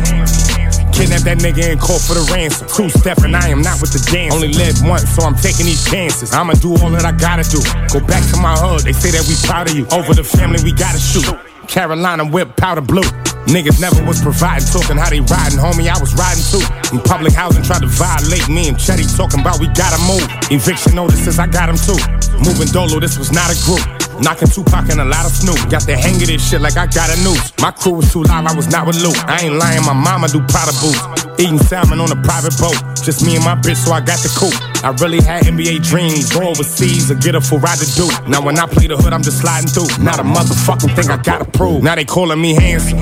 Kidnap 0.94 1.24
that 1.24 1.40
nigga 1.40 1.72
and 1.72 1.80
call 1.80 2.00
for 2.00 2.14
the 2.14 2.24
ransom. 2.32 2.68
Two 2.68 2.90
step 2.90 3.20
and 3.20 3.36
I 3.36 3.50
am 3.50 3.62
not 3.62 3.82
with 3.82 3.92
the 3.92 4.04
dance. 4.12 4.36
Only 4.36 4.52
live 4.54 4.80
once, 4.84 5.10
so 5.10 5.24
I'm 5.24 5.36
taking 5.36 5.66
these 5.66 5.84
chances. 5.90 6.34
I'ma 6.34 6.54
do 6.54 6.72
all 6.80 6.92
that 6.92 7.04
I 7.04 7.12
gotta 7.12 7.44
do. 7.48 7.60
Go 7.92 8.06
back 8.06 8.24
to 8.32 8.38
my 8.38 8.56
hood, 8.56 8.84
they 8.84 8.94
say 8.94 9.12
that 9.12 9.28
we 9.28 9.36
proud 9.48 9.70
of 9.70 9.76
you. 9.76 9.88
Over 9.92 10.14
the 10.14 10.24
family, 10.24 10.64
we 10.64 10.72
gotta 10.72 11.00
shoot. 11.00 11.49
Carolina 11.70 12.26
whip 12.26 12.58
powder 12.58 12.82
blue. 12.82 13.04
Niggas 13.50 13.82
never 13.82 14.06
was 14.06 14.22
providing, 14.22 14.68
talking 14.70 14.96
how 14.96 15.10
they 15.10 15.22
riding, 15.26 15.58
homie. 15.58 15.90
I 15.90 15.98
was 15.98 16.14
riding 16.14 16.46
too. 16.54 16.62
In 16.94 17.02
public 17.02 17.34
housing, 17.34 17.64
tried 17.64 17.82
to 17.82 17.90
violate 17.90 18.48
me 18.48 18.70
and 18.70 18.78
Chetty 18.78 19.10
talking 19.18 19.42
about 19.42 19.60
we 19.60 19.66
gotta 19.74 19.98
move. 20.06 20.22
Eviction 20.54 20.94
notices, 20.94 21.40
I 21.40 21.48
got 21.48 21.66
them 21.66 21.78
too. 21.82 21.98
Moving 22.46 22.70
Dolo, 22.70 23.00
this 23.00 23.18
was 23.18 23.32
not 23.32 23.50
a 23.50 23.58
group. 23.66 23.82
Knocking 24.22 24.50
Tupac 24.50 24.90
and 24.94 25.02
a 25.02 25.06
lot 25.06 25.26
of 25.26 25.32
Snoop. 25.32 25.58
Got 25.72 25.90
the 25.90 25.98
hang 25.98 26.22
of 26.22 26.28
this 26.28 26.46
shit 26.46 26.62
like 26.62 26.78
I 26.78 26.86
got 26.86 27.10
a 27.10 27.18
noose. 27.24 27.50
My 27.58 27.72
crew 27.72 27.94
was 27.94 28.14
too 28.14 28.22
live, 28.22 28.46
I 28.46 28.54
was 28.54 28.68
not 28.68 28.86
with 28.86 29.02
Luke. 29.02 29.18
I 29.26 29.42
ain't 29.42 29.56
lying, 29.56 29.82
my 29.82 29.94
mama 29.94 30.28
do 30.28 30.46
Prada 30.46 30.76
boots. 30.78 31.02
Eating 31.40 31.58
salmon 31.58 32.00
on 32.00 32.12
a 32.12 32.22
private 32.22 32.54
boat. 32.62 32.78
Just 33.02 33.26
me 33.26 33.36
and 33.36 33.46
my 33.46 33.56
bitch, 33.56 33.82
so 33.82 33.94
I 33.94 34.02
got 34.02 34.20
the 34.20 34.30
coupe. 34.38 34.54
I 34.84 34.92
really 35.02 35.22
had 35.24 35.44
NBA 35.44 35.82
dreams. 35.88 36.30
Go 36.30 36.50
overseas 36.50 37.10
or 37.10 37.16
get 37.16 37.34
a 37.34 37.42
full 37.42 37.60
ride 37.60 37.80
to 37.80 37.88
do. 37.96 38.06
Now 38.30 38.46
when 38.46 38.60
I 38.60 38.68
play 38.68 38.88
the 38.88 38.98
hood, 38.98 39.14
I'm 39.14 39.24
just 39.24 39.40
sliding 39.42 39.70
through. 39.70 40.04
Not 40.04 40.20
a 40.20 40.24
motherfucking 40.24 40.96
thing 40.96 41.10
I 41.10 41.18
gotta 41.18 41.46
prove. 41.46 41.82
Now 41.82 41.96
they 41.96 42.06
calling 42.06 42.40
me 42.40 42.54
handsome. 42.54 43.00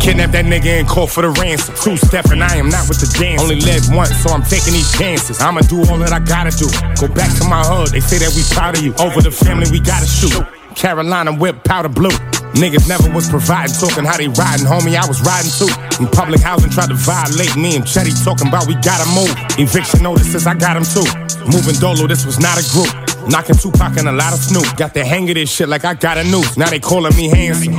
Kidnap 0.00 0.30
that 0.30 0.46
nigga 0.46 0.78
and 0.78 0.88
call 0.88 1.06
for 1.06 1.22
the 1.22 1.30
ransom. 1.30 1.74
Two 1.76 1.98
and 2.32 2.42
I 2.42 2.56
am 2.56 2.68
not 2.68 2.88
with 2.88 3.00
the 3.00 3.10
dance. 3.18 3.42
Only 3.42 3.60
live 3.60 3.82
once, 3.90 4.14
so 4.16 4.30
I'm 4.30 4.42
taking 4.42 4.72
these 4.72 4.90
chances. 4.96 5.40
I'ma 5.40 5.60
do 5.62 5.80
all 5.90 5.98
that 5.98 6.12
I 6.12 6.20
gotta 6.20 6.54
do. 6.54 6.70
Go 6.96 7.12
back 7.12 7.30
to 7.38 7.44
my 7.44 7.62
hood, 7.62 7.90
they 7.90 8.00
say 8.00 8.18
that 8.18 8.32
we 8.34 8.42
proud 8.54 8.78
of 8.78 8.82
you. 8.84 8.94
Over 8.98 9.20
the 9.20 9.30
family, 9.30 9.66
we 9.70 9.80
gotta 9.80 10.06
shoot. 10.06 10.38
Carolina 10.74 11.34
whip 11.34 11.64
powder 11.64 11.88
blue. 11.88 12.14
Niggas 12.56 12.88
never 12.88 13.12
was 13.12 13.28
providing, 13.28 13.74
talking 13.74 14.04
how 14.04 14.16
they 14.16 14.28
riding, 14.28 14.64
homie. 14.64 14.96
I 14.96 15.06
was 15.06 15.20
riding 15.22 15.50
too. 15.50 15.68
In 16.00 16.08
public 16.08 16.40
housing, 16.40 16.70
tried 16.70 16.88
to 16.88 16.96
violate 16.96 17.54
me 17.56 17.76
and 17.76 17.84
Chetty 17.84 18.14
talking 18.24 18.48
about 18.48 18.66
we 18.66 18.74
gotta 18.80 19.06
move. 19.12 19.34
Eviction 19.58 20.02
notices, 20.02 20.46
I 20.46 20.54
got 20.54 20.74
them 20.74 20.86
too. 20.86 21.04
Moving 21.50 21.76
Dolo, 21.76 22.06
this 22.06 22.24
was 22.24 22.38
not 22.38 22.56
a 22.56 22.64
group. 22.72 22.90
Knocking 23.28 23.56
Tupac 23.56 23.98
and 23.98 24.08
a 24.08 24.12
lot 24.12 24.32
of 24.32 24.40
Snoop. 24.40 24.64
Got 24.76 24.94
the 24.94 25.04
hang 25.04 25.28
of 25.28 25.34
this 25.34 25.50
shit 25.50 25.68
like 25.68 25.84
I 25.84 25.94
got 25.94 26.16
a 26.16 26.24
noose. 26.24 26.56
Now 26.56 26.70
they 26.70 26.80
calling 26.80 27.14
me 27.14 27.28
handsome. 27.28 27.74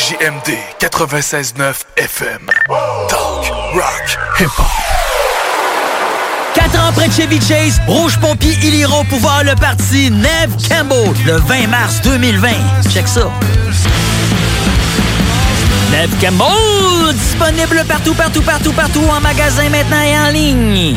CJMD 0.00 0.56
96.9 0.80 1.74
FM. 1.98 2.48
Talk, 3.08 3.52
rock, 3.74 4.18
hip-hop. 4.38 4.66
Quatre 6.54 6.78
ans 6.78 6.92
près 6.92 7.08
de 7.08 7.12
Chevy 7.12 7.38
Chase, 7.38 7.78
Rouge 7.86 8.18
Pompier, 8.18 8.56
ils 8.62 8.76
iront 8.76 9.04
pouvoir 9.04 9.44
le 9.44 9.54
parti 9.56 10.10
Neve 10.10 10.56
Campbell 10.66 11.12
le 11.26 11.34
20 11.34 11.66
mars 11.66 12.00
2020. 12.00 12.48
Check 12.90 13.06
ça. 13.06 13.30
Neve 15.90 16.14
Campbell, 16.18 17.14
disponible 17.14 17.84
partout, 17.86 18.14
partout, 18.14 18.42
partout, 18.42 18.72
partout, 18.72 19.04
en 19.04 19.20
magasin 19.20 19.68
maintenant 19.68 20.00
et 20.00 20.18
en 20.18 20.30
ligne. 20.32 20.96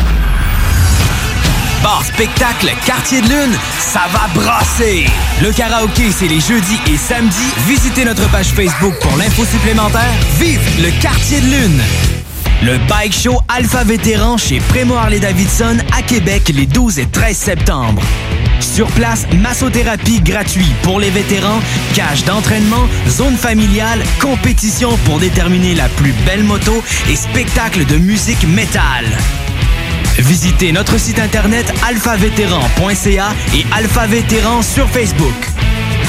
Bar 1.83 2.03
spectacle 2.05 2.71
Quartier 2.85 3.21
de 3.21 3.27
Lune, 3.27 3.57
ça 3.79 4.01
va 4.13 4.27
brasser! 4.39 5.05
Le 5.41 5.51
karaoké, 5.51 6.11
c'est 6.11 6.27
les 6.27 6.39
jeudis 6.39 6.79
et 6.87 6.97
samedis. 6.97 7.53
Visitez 7.67 8.05
notre 8.05 8.29
page 8.29 8.47
Facebook 8.47 8.93
pour 9.01 9.17
l'info 9.17 9.43
supplémentaire. 9.45 10.11
Vive 10.39 10.61
le 10.79 10.91
Quartier 11.01 11.41
de 11.41 11.45
Lune! 11.47 11.81
Le 12.61 12.77
bike 12.87 13.13
show 13.13 13.39
Alpha 13.47 13.83
Vétéran 13.83 14.37
chez 14.37 14.59
Prémo 14.59 14.95
Harley-Davidson 14.95 15.77
à 15.97 16.03
Québec 16.03 16.51
les 16.53 16.67
12 16.67 16.99
et 16.99 17.07
13 17.07 17.35
septembre. 17.35 18.03
Sur 18.59 18.87
place, 18.91 19.25
massothérapie 19.41 20.21
gratuite 20.21 20.75
pour 20.83 20.99
les 20.99 21.09
vétérans, 21.09 21.61
cage 21.95 22.23
d'entraînement, 22.25 22.87
zone 23.07 23.35
familiale, 23.35 24.03
compétition 24.19 24.95
pour 25.05 25.17
déterminer 25.19 25.73
la 25.73 25.89
plus 25.89 26.13
belle 26.27 26.43
moto 26.43 26.83
et 27.09 27.15
spectacle 27.15 27.85
de 27.85 27.95
musique 27.95 28.47
métal. 28.47 29.05
Visitez 30.21 30.71
notre 30.71 30.99
site 30.99 31.19
internet 31.19 31.73
alphavétéran.ca 31.87 33.29
et 33.55 33.65
Alpha 33.75 34.07
Vétéran 34.07 34.61
sur 34.61 34.87
Facebook. 34.89 35.33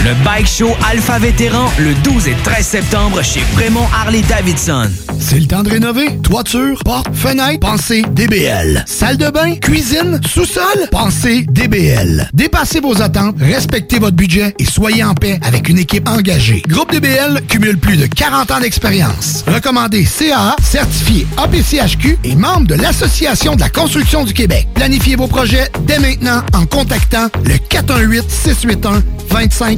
Le 0.04 0.14
Bike 0.24 0.48
Show 0.48 0.70
Alpha 0.90 1.18
Vétéran 1.18 1.70
le 1.78 1.94
12 2.02 2.28
et 2.28 2.36
13 2.42 2.66
septembre 2.66 3.22
chez 3.22 3.40
Fremont 3.40 3.86
Harley 3.94 4.22
Davidson. 4.28 4.90
C'est 5.20 5.38
le 5.38 5.46
temps 5.46 5.62
de 5.62 5.70
rénover. 5.70 6.18
Toiture, 6.22 6.78
porte, 6.84 7.14
fenêtre, 7.14 7.60
pensez 7.60 8.02
DBL. 8.10 8.84
Salle 8.86 9.16
de 9.16 9.30
bain, 9.30 9.54
cuisine, 9.56 10.20
sous-sol, 10.26 10.88
pensez 10.90 11.46
DBL. 11.48 12.28
Dépassez 12.34 12.80
vos 12.80 13.00
attentes, 13.00 13.36
respectez 13.40 14.00
votre 14.00 14.16
budget 14.16 14.54
et 14.58 14.64
soyez 14.64 15.04
en 15.04 15.14
paix 15.14 15.38
avec 15.42 15.68
une 15.68 15.78
équipe 15.78 16.08
engagée. 16.08 16.62
Groupe 16.66 16.90
DBL 16.90 17.40
cumule 17.48 17.78
plus 17.78 17.96
de 17.96 18.06
40 18.06 18.50
ans 18.50 18.60
d'expérience. 18.60 19.44
Recommandé 19.46 20.04
CAA, 20.04 20.56
certifié 20.62 21.26
APCHQ 21.36 22.18
et 22.24 22.34
membre 22.34 22.66
de 22.66 22.74
l'Association 22.74 23.54
de 23.54 23.60
la 23.60 23.68
construction 23.70 24.24
du 24.24 24.34
Québec. 24.34 24.66
Planifiez 24.74 25.14
vos 25.14 25.28
projets 25.28 25.70
dès 25.86 26.00
maintenant 26.00 26.42
en 26.54 26.66
contactant 26.66 27.28
le 27.44 27.56
418 27.58 28.24
681 28.28 29.02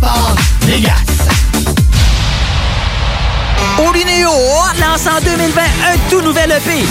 Sport 0.00 0.34
Vegas. 0.62 1.28
Olinéo 3.86 4.30
lance 4.80 5.06
en 5.06 5.20
2020 5.22 5.60
un 5.60 6.08
tout 6.08 6.22
nouvel 6.22 6.52
EP. 6.52 6.86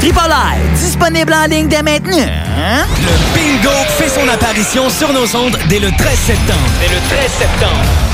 Triple 0.00 0.18
I, 0.18 0.78
disponible 0.80 1.32
en 1.32 1.46
ligne 1.46 1.68
dès 1.68 1.82
maintenant. 1.82 2.16
Le 2.16 3.34
bingo 3.34 3.70
fait 3.96 4.08
son 4.08 4.28
apparition 4.28 4.90
sur 4.90 5.12
nos 5.12 5.36
ondes 5.36 5.56
dès 5.68 5.78
le 5.78 5.92
13 5.96 6.18
septembre. 6.18 6.58
Dès 6.80 6.92
le 6.92 7.00
13 7.08 7.30
septembre. 7.30 8.13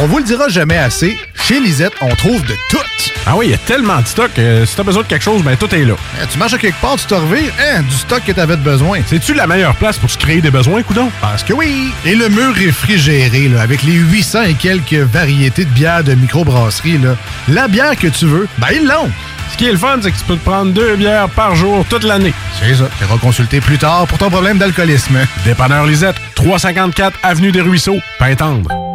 On 0.00 0.06
vous 0.06 0.18
le 0.18 0.24
dira 0.24 0.48
jamais 0.48 0.76
assez, 0.78 1.18
chez 1.34 1.58
Lisette, 1.58 1.92
on 2.00 2.14
trouve 2.14 2.40
de 2.46 2.54
tout. 2.70 2.78
Ah 3.26 3.34
oui, 3.36 3.46
il 3.46 3.50
y 3.50 3.54
a 3.54 3.58
tellement 3.58 4.00
de 4.00 4.06
stock. 4.06 4.30
euh, 4.38 4.64
si 4.64 4.76
t'as 4.76 4.84
besoin 4.84 5.02
de 5.02 5.08
quelque 5.08 5.24
chose, 5.24 5.42
ben 5.42 5.56
tout 5.56 5.74
est 5.74 5.84
là. 5.84 5.94
Eh, 6.22 6.26
tu 6.28 6.38
marches 6.38 6.54
à 6.54 6.58
quelque 6.58 6.80
part, 6.80 6.96
tu 6.96 7.06
te 7.06 7.14
revires, 7.14 7.52
hein, 7.60 7.82
du 7.82 7.94
stock 7.96 8.22
que 8.24 8.30
t'avais 8.30 8.56
de 8.56 8.62
besoin. 8.62 9.00
C'est-tu 9.06 9.34
la 9.34 9.48
meilleure 9.48 9.74
place 9.74 9.98
pour 9.98 10.08
se 10.08 10.16
créer 10.16 10.40
des 10.40 10.52
besoins, 10.52 10.82
coudon? 10.84 11.10
Parce 11.20 11.42
que 11.42 11.52
oui! 11.52 11.92
Et 12.04 12.14
le 12.14 12.28
mur 12.28 12.54
réfrigéré, 12.54 13.48
là, 13.48 13.60
avec 13.60 13.82
les 13.82 13.94
800 13.94 14.42
et 14.42 14.54
quelques 14.54 14.94
variétés 14.94 15.64
de 15.64 15.70
bières 15.70 16.04
de 16.04 16.14
microbrasserie, 16.14 16.98
là, 16.98 17.16
la 17.48 17.66
bière 17.66 17.96
que 17.96 18.06
tu 18.06 18.26
veux, 18.26 18.46
ben 18.58 18.68
ils 18.72 18.86
l'ont! 18.86 19.10
Ce 19.50 19.56
qui 19.56 19.66
est 19.66 19.72
le 19.72 19.78
fun, 19.78 19.98
c'est 20.00 20.12
que 20.12 20.18
tu 20.18 20.24
peux 20.24 20.36
te 20.36 20.44
prendre 20.44 20.72
deux 20.72 20.94
bières 20.94 21.28
par 21.30 21.56
jour 21.56 21.84
toute 21.88 22.04
l'année. 22.04 22.34
C'est 22.60 22.74
ça. 22.74 22.88
Tu 22.98 23.04
iras 23.04 23.18
consulter 23.18 23.60
plus 23.60 23.78
tard 23.78 24.06
pour 24.06 24.18
ton 24.18 24.30
problème 24.30 24.58
d'alcoolisme. 24.58 25.18
Dépanneur 25.44 25.86
Lisette, 25.86 26.16
354 26.36 27.18
Avenue 27.22 27.50
des 27.50 27.62
Ruisseaux, 27.62 27.98
Pintendre. 28.18 28.87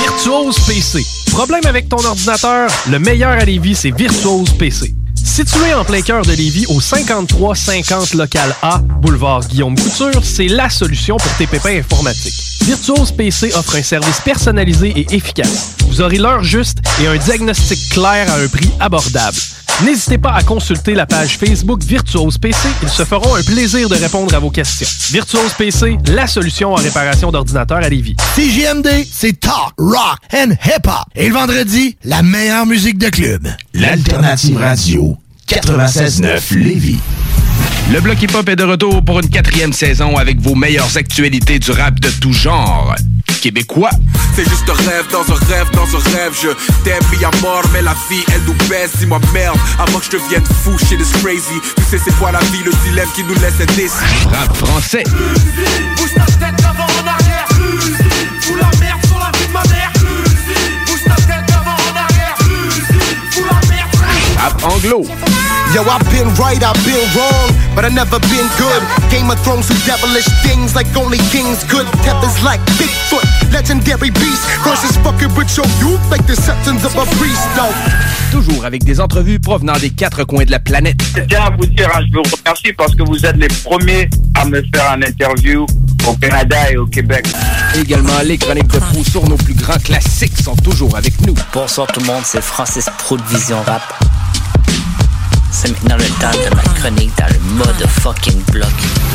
Virtuose 0.00 0.58
PC. 0.60 1.04
Problème 1.32 1.64
avec 1.66 1.88
ton 1.88 1.96
ordinateur? 2.04 2.70
Le 2.88 2.98
meilleur 2.98 3.32
à 3.32 3.44
Lévis, 3.44 3.74
c'est 3.74 3.90
Virtuose 3.90 4.52
PC. 4.58 4.94
Situé 5.14 5.74
en 5.74 5.84
plein 5.84 6.02
cœur 6.02 6.22
de 6.22 6.32
Lévis, 6.32 6.66
au 6.68 6.80
5350 6.80 8.14
Local 8.14 8.54
A, 8.62 8.78
boulevard 8.78 9.40
Guillaume 9.46 9.74
Couture, 9.76 10.22
c'est 10.22 10.46
la 10.48 10.70
solution 10.70 11.16
pour 11.16 11.32
tes 11.36 11.46
pépins 11.46 11.78
informatiques. 11.78 12.34
Virtuose 12.62 13.12
PC 13.12 13.52
offre 13.54 13.76
un 13.76 13.82
service 13.82 14.20
personnalisé 14.20 14.88
et 14.90 15.06
efficace. 15.14 15.76
Vous 15.96 16.02
aurez 16.02 16.18
l'heure 16.18 16.44
juste 16.44 16.76
et 17.02 17.06
un 17.06 17.16
diagnostic 17.16 17.88
clair 17.88 18.30
à 18.30 18.34
un 18.34 18.48
prix 18.48 18.70
abordable. 18.80 19.38
N'hésitez 19.82 20.18
pas 20.18 20.34
à 20.34 20.42
consulter 20.42 20.92
la 20.92 21.06
page 21.06 21.38
Facebook 21.38 21.82
Virtuose 21.82 22.36
PC. 22.36 22.68
Ils 22.82 22.90
se 22.90 23.02
feront 23.02 23.34
un 23.34 23.42
plaisir 23.42 23.88
de 23.88 23.94
répondre 23.94 24.34
à 24.34 24.38
vos 24.38 24.50
questions. 24.50 24.86
Virtuose 25.10 25.54
PC, 25.54 25.96
la 26.08 26.26
solution 26.26 26.74
en 26.74 26.74
réparation 26.74 27.32
d'ordinateurs 27.32 27.78
à 27.78 27.88
Lévis. 27.88 28.14
CJMD, 28.34 29.06
c'est 29.10 29.40
talk, 29.40 29.72
rock 29.78 30.18
and 30.34 30.50
hip-hop. 30.66 31.06
Et 31.14 31.28
le 31.28 31.32
vendredi, 31.32 31.96
la 32.04 32.22
meilleure 32.22 32.66
musique 32.66 32.98
de 32.98 33.08
club. 33.08 33.48
L'Alternative 33.72 34.58
Radio 34.58 35.16
96.9 35.48 36.58
Lévis. 36.58 36.98
Le 37.90 38.02
bloc 38.02 38.20
hip-hop 38.20 38.46
est 38.50 38.56
de 38.56 38.64
retour 38.64 39.02
pour 39.02 39.20
une 39.20 39.30
quatrième 39.30 39.72
saison 39.72 40.18
avec 40.18 40.40
vos 40.40 40.54
meilleures 40.54 40.94
actualités 40.98 41.58
du 41.58 41.70
rap 41.70 41.98
de 42.00 42.10
tout 42.20 42.34
genre. 42.34 42.94
Québécois. 43.46 43.90
C'est 44.34 44.42
juste 44.42 44.68
un 44.68 44.90
rêve 44.90 45.06
dans 45.12 45.20
un 45.20 45.38
rêve 45.46 45.70
dans 45.70 45.86
un 45.86 46.02
rêve. 46.16 46.32
Je 46.34 46.48
t'aime 46.82 47.00
mis 47.12 47.24
à 47.24 47.30
mort 47.40 47.62
mais 47.72 47.80
la 47.80 47.94
vie 48.10 48.24
elle 48.34 48.42
nous 48.42 48.56
baisse. 48.68 48.90
Dis-moi 48.98 49.20
merde 49.32 49.56
avant 49.78 50.00
que 50.00 50.06
je 50.06 50.10
devienne 50.10 50.44
fou 50.64 50.76
shit 50.76 50.98
is 50.98 51.12
crazy. 51.22 51.60
Tu 51.76 51.82
sais 51.84 52.00
c'est 52.04 52.18
quoi 52.18 52.32
la 52.32 52.40
vie 52.50 52.64
le 52.64 52.72
dilemme 52.82 53.08
qui 53.14 53.22
nous 53.22 53.34
laisse 53.34 53.60
indécis. 53.60 53.92
Rap 54.32 54.56
français. 54.56 55.04
Bouge 55.96 56.12
ta 56.16 56.24
tête 56.24 56.64
avant 56.64 56.86
en 56.86 57.06
arrière. 57.06 57.46
Fous 58.40 58.56
la 58.56 58.80
merde 58.80 59.06
sur 59.06 59.18
la 59.20 59.30
vie 59.38 59.46
de 59.46 59.52
ma 59.52 59.62
mère. 59.62 59.92
Bouge 60.86 61.04
ta 61.04 61.14
tête 61.14 61.56
avant 61.56 61.76
en 61.76 61.96
arrière. 61.96 62.36
Fous 63.30 63.44
la 63.44 63.68
merde 63.68 63.90
Rap 64.38 64.64
anglo. 64.64 65.06
Yo, 65.76 65.82
I've 65.82 66.00
been 66.10 66.32
right, 66.40 66.56
I've 66.64 66.82
been 66.88 67.04
wrong, 67.12 67.52
but 67.74 67.84
I 67.84 67.90
never 67.92 68.18
been 68.32 68.48
good. 68.56 68.82
Game 69.12 69.28
of 69.28 69.38
Thrones 69.44 69.68
do 69.68 69.76
devilish 69.84 70.24
things 70.40 70.74
like 70.74 70.86
only 70.96 71.18
kings 71.28 71.64
could. 71.64 71.84
Tethers 72.00 72.42
like 72.42 72.60
Bigfoot, 72.80 73.20
legendary 73.52 74.08
beast 74.08 74.40
versus 74.64 74.96
fucking 75.04 75.36
with 75.36 75.54
your 75.54 75.66
youth 75.84 76.00
like 76.10 76.26
the 76.26 76.34
septons 76.34 76.82
of 76.86 76.96
a 76.96 77.04
priest, 77.20 77.44
though. 77.56 77.76
Toujours 78.32 78.64
avec 78.64 78.84
des 78.84 79.02
entrevues 79.02 79.38
provenant 79.38 79.76
des 79.76 79.90
quatre 79.90 80.24
coins 80.24 80.46
de 80.46 80.50
la 80.50 80.60
planète. 80.60 80.96
Je 81.14 81.20
tiens 81.20 81.44
à 81.44 81.50
vous 81.50 81.66
dire, 81.66 81.90
hein, 81.94 82.00
je 82.10 82.16
vous 82.16 82.22
remercie 82.22 82.72
parce 82.72 82.94
que 82.94 83.02
vous 83.02 83.26
êtes 83.26 83.36
les 83.36 83.48
premiers 83.62 84.08
à 84.34 84.46
me 84.46 84.62
faire 84.74 84.92
un 84.92 85.02
interview 85.02 85.66
au 86.08 86.14
Canada 86.14 86.70
et 86.70 86.78
au 86.78 86.86
Québec. 86.86 87.26
Également, 87.78 88.18
les 88.24 88.38
chroniques 88.38 88.68
de 88.68 88.80
Fou 88.80 89.04
sur 89.04 89.28
nos 89.28 89.36
plus 89.36 89.52
grands 89.52 89.78
classiques 89.84 90.38
sont 90.42 90.56
toujours 90.56 90.96
avec 90.96 91.20
nous. 91.26 91.34
Bonsoir 91.52 91.86
tout 91.88 92.00
le 92.00 92.06
monde, 92.06 92.22
c'est 92.24 92.42
Francis 92.42 92.86
Pro 92.96 93.18
de 93.18 93.22
Vision 93.24 93.60
Rap. 93.66 93.82
C'est 95.50 95.70
maintenant 95.70 95.96
le 95.96 96.04
temps 96.20 96.30
de 96.32 96.54
ma 96.54 96.62
chronique 96.62 97.12
dans 97.18 97.26
le 97.26 97.40
mode 97.54 97.86
fucking 98.00 98.42
bloc. 98.52 98.68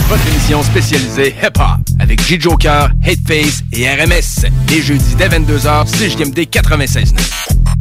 Votre 0.10 0.28
émission 0.28 0.64
spécialisée 0.64 1.36
hip-hop 1.41 1.80
avec 1.99 2.22
J-Joker, 2.22 2.90
Hateface 3.06 3.64
et 3.72 3.90
RMS. 3.90 4.49
Les 4.70 4.82
jeudis 4.82 5.16
dès 5.16 5.30
22h, 5.30 5.86
CJMD 5.86 6.40
96.9. 6.40 7.81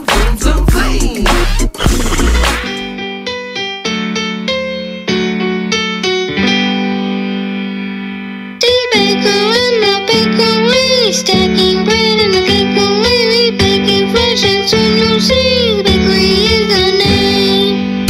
Stacking 11.11 11.83
bread 11.83 12.21
baking 13.59 14.11
fresh 14.11 14.45
and 14.45 14.63
the 16.69 16.97
name. 16.99 18.07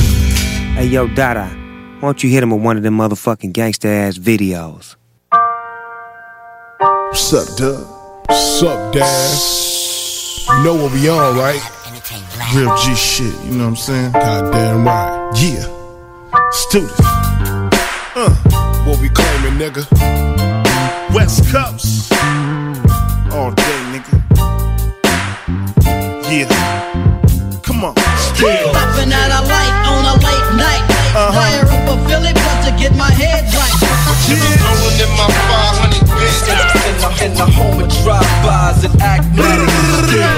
Hey 0.75 0.85
yo, 0.85 1.07
Dada, 1.07 1.47
why 1.99 2.09
don't 2.09 2.23
you 2.23 2.29
hit 2.29 2.43
him 2.43 2.51
with 2.51 2.61
one 2.61 2.77
of 2.77 2.83
them 2.83 2.97
motherfucking 2.97 3.53
gangster 3.53 3.87
ass 3.87 4.19
videos? 4.19 4.97
What's 6.79 7.33
up, 7.33 7.57
Doug? 7.57 7.87
Sup, 8.31 8.93
Dad? 8.93 9.39
You 10.57 10.63
know 10.63 10.75
what 10.75 10.93
we 10.93 11.09
on, 11.09 11.35
right? 11.35 11.59
Real 12.53 12.77
G 12.77 12.93
shit, 12.93 13.33
you 13.45 13.57
know 13.57 13.63
what 13.63 13.69
I'm 13.69 13.75
saying? 13.77 14.11
Goddamn 14.11 14.85
right. 14.85 15.31
Yeah. 15.41 15.65
Students. 16.51 16.93
Uh, 18.13 18.29
what 18.85 19.01
we 19.01 19.09
claiming, 19.09 19.57
nigga? 19.57 19.87
West 21.15 21.51
Coast. 21.51 22.10
Yeah. 26.31 26.47
Come 27.59 27.83
on. 27.83 27.91
Still. 28.15 28.71
Popping 28.71 29.11
out 29.11 29.35
a 29.35 29.43
light 29.51 29.75
on 29.83 29.99
a 29.99 30.15
late 30.23 30.49
night. 30.55 30.79
Uh-huh. 31.11 31.27
Fire 31.35 31.67
up 31.67 31.91
a 31.91 31.95
Philly 32.07 32.31
but 32.31 32.57
to 32.63 32.71
get 32.79 32.95
my 32.95 33.11
head 33.11 33.43
right. 33.51 33.75
Rolling 34.31 34.95
in 34.95 35.11
my 35.19 35.27
500 35.27 36.07
bits 36.07 36.47
in 36.47 36.55
the, 36.55 36.65
in 36.87 36.95
the, 37.03 37.09
in 37.27 37.31
the 37.35 37.47
home 37.51 37.83
of 37.83 37.91
drive-bys 37.99 38.79
and 38.79 38.95
acmatics. 39.03 39.75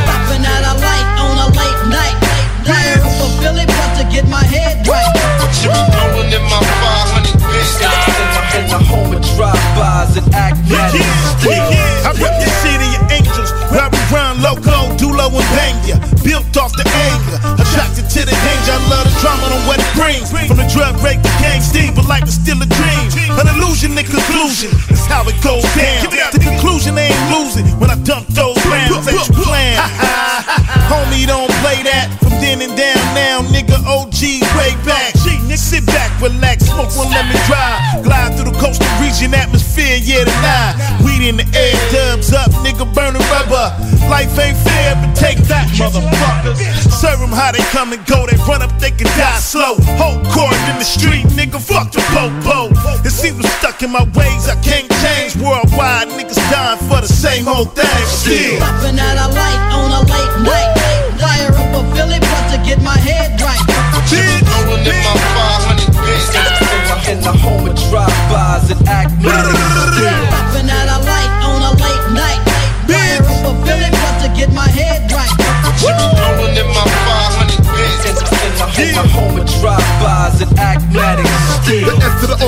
Popping 0.09 0.41
out 0.41 0.65
a 0.65 0.81
light 0.81 1.07
on 1.21 1.37
a 1.45 1.47
late 1.61 1.81
night. 1.93 2.17
Fire 2.65 2.97
up 2.97 3.13
a 3.13 3.27
Philly 3.37 3.69
but 3.69 3.93
to 4.01 4.03
get 4.09 4.25
my 4.25 4.41
head 4.41 4.81
right. 4.89 5.13
Rolling 5.61 6.33
in 6.33 6.41
my 6.49 6.57
500 6.57 7.37
bits 7.37 7.77
in 7.77 7.85
the, 7.85 8.01
in 8.17 8.33
the, 8.33 8.41
in 8.49 8.65
the 8.65 8.81
home 8.81 9.13
of 9.13 9.21
drive-bys 9.37 10.17
and 10.17 10.25
acmatics. 10.33 11.52
Built 16.23 16.55
off 16.57 16.73
the 16.73 16.85
anger, 16.87 17.37
attracted 17.59 18.07
to 18.09 18.21
the 18.25 18.35
danger. 18.35 18.73
I 18.73 18.81
love 18.89 19.05
the 19.05 19.15
drama 19.19 19.45
and 19.51 19.63
what 19.67 19.79
it 19.79 19.91
brings. 19.93 20.31
From 20.31 20.57
the 20.57 20.67
drug 20.71 20.97
break 20.99 21.21
to 21.21 21.31
gang 21.41 21.61
steam, 21.61 21.93
but 21.93 22.07
life 22.07 22.27
is 22.27 22.35
still 22.35 22.59
a 22.61 22.67
dream. 22.67 23.05
An 23.37 23.47
illusion 23.53 23.97
in 23.97 24.05
conclusion, 24.05 24.71
that's 24.87 25.05
how 25.05 25.27
it 25.27 25.37
goes 25.43 25.65
down. 25.75 26.07
The 26.31 26.41
conclusion 26.41 26.95
they 26.95 27.11
ain't 27.11 27.27
losing 27.31 27.65
when 27.79 27.89
I 27.89 27.97
dump 28.01 28.27
those 28.31 28.57
rounds 28.65 29.05
that 29.05 29.13
you 29.13 29.35
plan. 29.43 29.77
Homie, 30.91 31.27
don't 31.27 31.51
play 31.61 31.81
that 31.83 32.09
from 32.21 32.33
then 32.39 32.61
and 32.61 32.75
down 32.77 33.01
now, 33.13 33.41
nigga. 33.51 33.77
OG 33.83 34.43
way 34.57 34.73
back. 34.85 35.13
Sit 35.53 35.85
back, 35.85 36.09
relax, 36.21 36.65
smoke 36.65 36.89
one, 36.97 37.09
let 37.09 37.25
me 37.25 37.37
drive. 37.45 38.03
Glide 38.03 38.35
through 38.35 38.51
the 38.51 38.57
coastal 38.57 38.85
region 39.01 39.33
atmosphere, 39.33 39.97
yeah, 40.01 40.25
tonight. 40.25 41.02
Weed 41.23 41.29
in 41.29 41.37
the 41.37 41.47
air, 41.55 41.71
dubs 41.91 42.33
up, 42.33 42.51
nigga 42.67 42.83
burning 42.93 43.23
rubber. 43.31 43.71
Life 44.11 44.35
ain't 44.39 44.57
fair, 44.59 44.95
but 44.99 45.15
take 45.15 45.39
that, 45.47 45.71
motherfuckers. 45.79 46.59
Serve 46.91 47.19
them 47.19 47.31
how 47.31 47.51
they 47.51 47.63
come 47.71 47.93
and 47.93 48.03
go, 48.05 48.27
they 48.27 48.35
run 48.43 48.61
up, 48.61 48.71
they 48.79 48.91
can 48.91 49.07
die 49.15 49.39
slow. 49.39 49.79
Whole 49.95 50.19
court 50.35 50.55
in 50.67 50.75
the 50.79 50.83
street, 50.83 51.23
nigga, 51.31 51.63
fuck 51.63 51.91
the 51.91 52.03
popo. 52.11 52.75
It 53.07 53.11
seems 53.11 53.39
I'm 53.39 53.51
stuck 53.59 53.81
in 53.83 53.91
my 53.91 54.03
ways, 54.15 54.51
I 54.51 54.59
can't 54.59 54.89
change. 54.99 55.39
Worldwide, 55.39 56.11
niggas 56.11 56.39
dying 56.51 56.79
for 56.91 56.99
the 56.99 57.07
same 57.07 57.47
old 57.47 57.71
thing. 57.75 57.87
Still. 58.03 58.59
Popping 58.59 58.99
out 58.99 59.15
a 59.15 59.27
light 59.31 59.61
on 59.71 60.03
a 60.03 60.12
The 82.33 82.45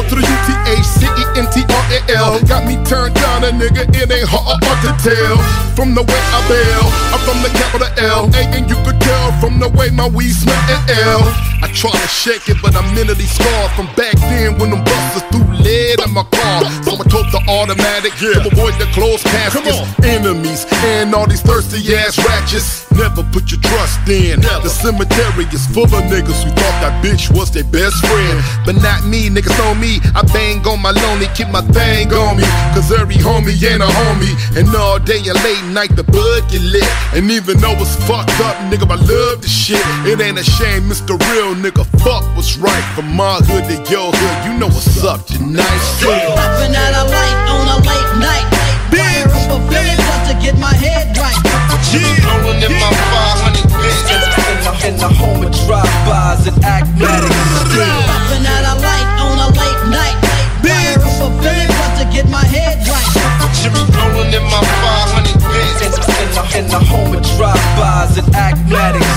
S 0.65 0.97
to 0.99 1.05
the 1.05 1.24
O 1.45 1.51
to 1.51 1.61
the 1.61 1.61
U 1.61 1.61
T 1.61 1.61
H 1.61 1.61
C 1.61 1.61
E 1.61 1.65
N 1.65 1.69
T 1.69 1.73
R 1.73 1.85
A 1.91 2.17
L 2.17 2.41
got 2.47 2.65
me 2.65 2.75
turned 2.85 3.15
down, 3.15 3.43
a 3.43 3.51
nigga. 3.51 3.85
It 3.93 4.11
ain't 4.11 4.27
hard, 4.29 4.61
to 4.61 4.91
tell. 5.01 5.37
From 5.75 5.93
the 5.93 6.01
way 6.01 6.21
I 6.33 6.39
bail, 6.47 6.85
I'm 7.13 7.21
from 7.27 7.39
the 7.43 7.51
capital 7.57 7.89
L. 7.97 8.29
And 8.35 8.69
you 8.69 8.75
could 8.83 8.99
tell 9.01 9.31
from 9.39 9.59
the 9.59 9.69
way 9.69 9.89
my 9.89 10.07
weed 10.07 10.33
smell 10.33 10.57
and 10.69 10.89
L. 10.89 11.21
I 11.61 11.67
try 11.73 11.91
to 11.91 12.07
shake 12.07 12.49
it, 12.49 12.57
but 12.61 12.75
I'm 12.75 12.93
mentally 12.95 13.25
scarred 13.25 13.71
from 13.71 13.87
back 13.95 14.15
then 14.29 14.57
when 14.57 14.71
them 14.71 14.83
busters 14.83 15.23
threw 15.31 15.45
lead 15.65 15.99
in 15.99 16.13
my 16.13 16.23
car. 16.29 16.61
So 16.85 16.93
I 16.93 17.03
told 17.09 17.27
the 17.33 17.41
automatic 17.49 18.13
yeah. 18.21 18.37
to 18.37 18.49
avoid 18.53 18.77
the 18.77 18.87
closed 18.93 19.25
caskets. 19.25 19.81
Enemies 20.05 20.65
and 20.85 21.13
all 21.13 21.27
these 21.27 21.41
thirsty 21.41 21.81
ass 21.95 22.17
ratchets. 22.21 22.85
Never 22.93 23.23
put 23.33 23.51
your 23.51 23.59
trust 23.59 24.07
in. 24.07 24.39
The 24.41 24.69
cemetery 24.69 25.45
is 25.51 25.65
full 25.67 25.89
of 25.89 26.05
niggas 26.07 26.39
who 26.45 26.49
thought 26.53 26.77
that 26.85 27.03
bitch 27.03 27.33
was 27.33 27.51
their 27.51 27.65
best 27.65 27.97
friend. 28.05 28.37
But 28.63 28.77
not 28.79 29.03
me, 29.03 29.27
niggas 29.29 29.57
know 29.57 29.73
me. 29.75 29.99
I 30.15 30.21
bang 30.31 30.65
on 30.67 30.81
my 30.81 30.91
lonely, 30.91 31.27
keep 31.35 31.49
my 31.51 31.61
thing 31.75 32.07
on 32.15 32.37
me. 32.37 32.47
Cause 32.71 32.91
every 32.91 33.19
homie 33.19 33.59
ain't 33.59 33.83
a 33.83 33.91
homie. 33.91 34.33
And 34.55 34.73
all 34.73 34.97
day 34.97 35.19
and 35.27 35.37
late 35.43 35.65
night 35.75 35.91
the 35.95 36.03
bud 36.03 36.47
get 36.49 36.63
lit. 36.63 36.87
And 37.13 37.29
even 37.29 37.59
though 37.59 37.75
it's 37.75 37.95
fucked 38.07 38.39
up, 38.39 38.55
nigga, 38.71 38.87
I 38.87 38.95
love 38.95 39.43
the 39.43 39.51
shit. 39.51 39.83
It 40.07 40.19
ain't 40.23 40.39
a 40.39 40.43
shame, 40.43 40.87
Mr. 40.87 41.19
Real 41.29 41.53
nigga. 41.53 41.83
Fuck 41.99 42.23
what's 42.35 42.57
right. 42.57 42.85
From 42.95 43.11
my 43.13 43.43
hood 43.43 43.67
to 43.67 43.77
your 43.91 44.09
hood, 44.15 44.37
you 44.47 44.57
know 44.57 44.71
what's 44.71 45.03
up 45.03 45.27
tonight. 45.27 45.81
Still. 45.99 46.15
Popping 46.39 46.73
out 46.73 46.93
a 46.95 47.03
light 47.11 47.37
on 47.51 47.67
a 47.67 47.77
late 47.83 48.11
night. 48.23 48.47
Fire 48.95 49.27
up 49.27 49.51
a 49.51 49.57
Philly 49.67 49.95
but 50.07 50.21
to 50.31 50.33
get 50.39 50.55
my 50.57 50.73
head 50.73 51.11
right. 51.19 51.35
Yeah, 51.91 52.41
Rolling 52.41 52.63
in 52.63 52.71
my 52.79 52.91
500 52.91 53.71
bits 53.71 54.07
in 54.11 54.19
the, 54.19 54.29
in 54.51 54.57
the, 54.63 54.71
in 54.87 54.95
the 54.97 55.09
home 55.19 55.43
of 55.45 55.51
drive-bys 55.67 56.47
and 56.47 56.63
acmatics. 56.63 57.35
Popping 58.07 58.45
out 58.47 58.63
a 58.71 58.81
light 58.81 58.94
get 62.15 62.29
my 62.29 62.45
head 62.45 62.79
right. 62.87 63.11
Rolling 63.99 64.33
in 64.33 64.43
my 64.43 64.61
500 64.63 65.04
the, 66.79 66.85
home 66.85 67.15
of 67.15 67.23
drive-bys 67.37 68.17
and 68.17 68.35
acmatics. 68.35 69.07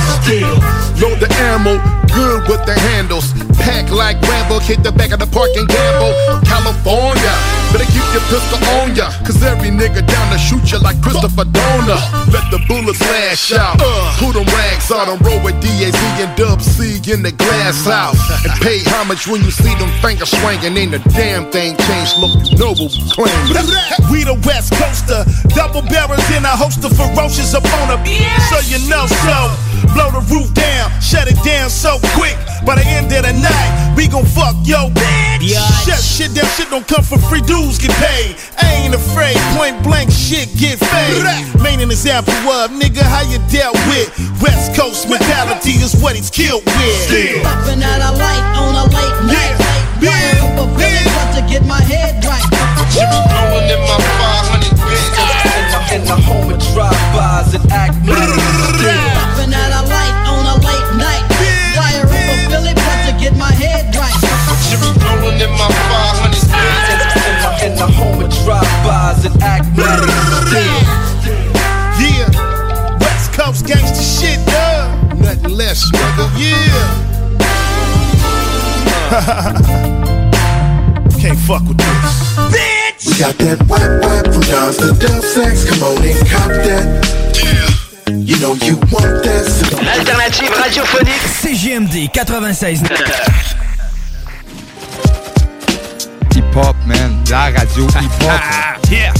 Load 1.02 1.18
the 1.18 1.30
ammo, 1.50 1.78
good 2.14 2.46
with 2.48 2.62
the 2.66 2.74
handles. 2.90 3.32
Pack 3.58 3.90
like 3.90 4.20
Rambo, 4.22 4.60
hit 4.60 4.82
the 4.82 4.92
back 4.92 5.10
of 5.10 5.18
the 5.18 5.26
park 5.26 5.50
and 5.58 5.66
gamble. 5.66 6.14
California, 6.46 7.34
better 7.74 7.88
keep 7.90 8.06
your 8.14 8.22
pistol 8.30 8.58
on 8.78 8.94
ya. 8.94 9.10
Cause 9.26 9.42
every 9.42 9.70
nigga 9.70 10.06
down 10.06 10.26
to 10.32 10.38
shoot 10.38 10.70
you 10.70 10.78
like 10.78 11.00
Christopher 11.02 11.44
Donner. 11.44 12.00
Let 12.30 12.46
the 12.54 12.62
bullets 12.66 13.00
lash 13.00 13.52
out. 13.52 13.78
Uh. 13.82 14.14
Put 14.18 14.34
them 14.38 14.46
rags 14.54 14.90
on 14.90 15.06
them, 15.10 15.18
roll 15.26 15.42
with 15.42 15.58
DAZ 15.60 15.98
and 16.22 16.32
Dub 16.38 16.62
C 16.62 17.02
in 17.10 17.22
the 17.22 17.32
glass 17.32 17.84
house. 17.84 18.18
And 18.44 18.54
pay 18.62 18.78
homage 18.94 19.26
when 19.26 19.42
you 19.42 19.50
see 19.50 19.74
them 19.76 19.90
fingers 19.98 20.30
swinging. 20.30 20.76
Ain't 20.78 20.94
a 20.94 21.02
damn 21.10 21.50
thing 21.50 21.76
changed. 21.76 22.18
Look, 22.18 22.34
you 22.50 22.58
know 22.58 22.74
what 22.74 22.94
we 22.94 23.02
claim. 23.10 23.38
We 24.10 24.24
the 24.24 24.38
West 24.46 24.72
Coaster, 24.74 25.26
double 25.54 25.82
barrels 25.82 26.24
in 26.32 26.44
a 26.44 26.54
host 26.54 26.84
of 26.84 26.96
ferocious 26.96 27.47
opponent. 27.54 28.06
So 28.50 28.58
you 28.66 28.78
know 28.88 29.06
so. 29.06 29.68
Blow 29.94 30.10
the 30.12 30.20
roof 30.28 30.52
down, 30.52 30.92
shut 31.00 31.28
it 31.28 31.38
down 31.44 31.70
so 31.70 31.98
quick. 32.12 32.36
By 32.66 32.76
the 32.76 32.84
end 32.84 33.08
of 33.12 33.24
the 33.24 33.32
night, 33.32 33.94
we 33.96 34.06
gon' 34.06 34.26
fuck 34.26 34.54
yo 34.64 34.90
bitch. 34.90 35.56
Shut 35.84 35.98
shit, 35.98 36.34
that 36.36 36.44
shit 36.54 36.68
don't 36.68 36.86
come 36.86 37.02
for 37.02 37.16
free. 37.16 37.40
Dudes 37.40 37.78
get 37.78 37.94
paid. 37.96 38.36
I 38.60 38.84
ain't 38.84 38.94
afraid. 38.94 39.36
Point 39.56 39.80
blank 39.82 40.10
shit 40.10 40.52
get 40.58 40.78
paid. 40.78 41.24
Main 41.62 41.80
in 41.80 41.90
example 41.90 42.34
of 42.52 42.70
nigga 42.70 43.00
how 43.00 43.24
you 43.24 43.40
dealt 43.48 43.78
with. 43.88 44.12
West 44.42 44.76
Coast 44.76 45.08
mentality 45.08 45.80
is 45.80 45.96
what 45.96 46.16
he's 46.16 46.30
killed 46.30 46.64
with. 46.66 47.42
Popping 47.42 47.82
out 47.82 48.02
a 48.02 48.12
light 48.12 48.44
on 48.60 48.74
a 48.76 48.84
late 48.92 49.18
night. 49.30 49.56
Fire 50.04 50.36
up 50.44 50.58
a 50.62 50.66
Philly 50.76 51.04
but 51.16 51.28
to 51.38 51.42
get 51.48 51.64
my 51.64 51.80
head 51.80 52.22
right. 52.24 52.44
Rolling 52.98 53.70
in 53.72 53.80
my 53.88 53.98
500 54.52 54.68
bits 54.84 55.37
in 56.08 56.14
the, 56.14 56.16
in 56.16 56.16
the, 56.16 56.16
in 56.16 56.16
the 56.16 56.16
home 56.24 56.48
of 56.52 56.58
drive-bys 56.72 57.52
and 57.54 57.64
acmatics. 57.72 59.12
Popping 59.12 59.52
out 59.52 59.72
a 59.76 59.82
light 59.88 60.16
on 60.28 60.46
a 60.48 60.56
late 60.64 60.90
night. 60.96 61.24
Fire 61.76 62.04
up 62.04 62.12
a 62.12 62.14
Philly 62.48 62.72
but 62.74 62.98
to 63.06 63.12
get 63.20 63.36
my 63.36 63.52
head 63.52 63.94
right. 63.94 64.14
Rolling 65.04 65.40
in 65.40 65.50
my 65.50 65.68
500 65.68 66.24
bits 66.24 66.44
in 67.64 67.74
the, 67.76 67.86
home 67.92 68.22
of 68.22 68.30
drive-bys 68.44 69.24
and 69.24 69.42
acmatics. 69.42 70.86
Yeah, 72.00 72.28
West 73.00 73.32
Coast 73.32 73.64
gangsta 73.66 74.00
shit, 74.00 74.38
dog. 74.46 75.18
Nothing 75.18 75.54
less, 75.56 75.90
nigga. 75.92 76.30
Yeah. 76.38 77.04
Can't 81.20 81.38
fuck 81.38 81.62
with 81.66 81.78
this. 81.78 82.37
We 83.06 83.14
got 83.18 83.36
that 83.38 83.58
wet 83.68 84.02
wet 84.02 84.24
from 84.32 84.42
John's 84.42 84.76
to 84.78 84.92
Dub 84.98 85.22
Sex. 85.22 85.64
Come 85.70 85.82
on 85.84 86.02
and 86.02 86.18
cop 86.28 86.50
that. 86.50 86.86
Yeah. 87.38 88.14
You 88.16 88.36
know 88.40 88.54
you 88.66 88.76
want 88.90 89.22
that. 89.22 89.44
So 89.46 89.76
L'alternative 89.78 90.50
radiophonique 90.58 91.26
CGMD 91.40 92.08
96. 92.12 92.80
Hip-hop, 96.34 96.76
man. 96.86 97.22
La 97.30 97.50
radio 97.50 97.84
hip-hop. 98.00 98.90
yeah! 98.90 99.12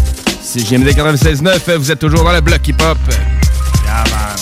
C'est 0.43 0.61
GMD 0.61 0.89
96.9, 0.89 1.77
vous 1.77 1.93
êtes 1.93 1.99
toujours 1.99 2.25
dans 2.25 2.33
le 2.33 2.41
bloc 2.41 2.67
hip-hop. 2.67 2.99
Yeah, 3.85 4.05
man. 4.11 4.37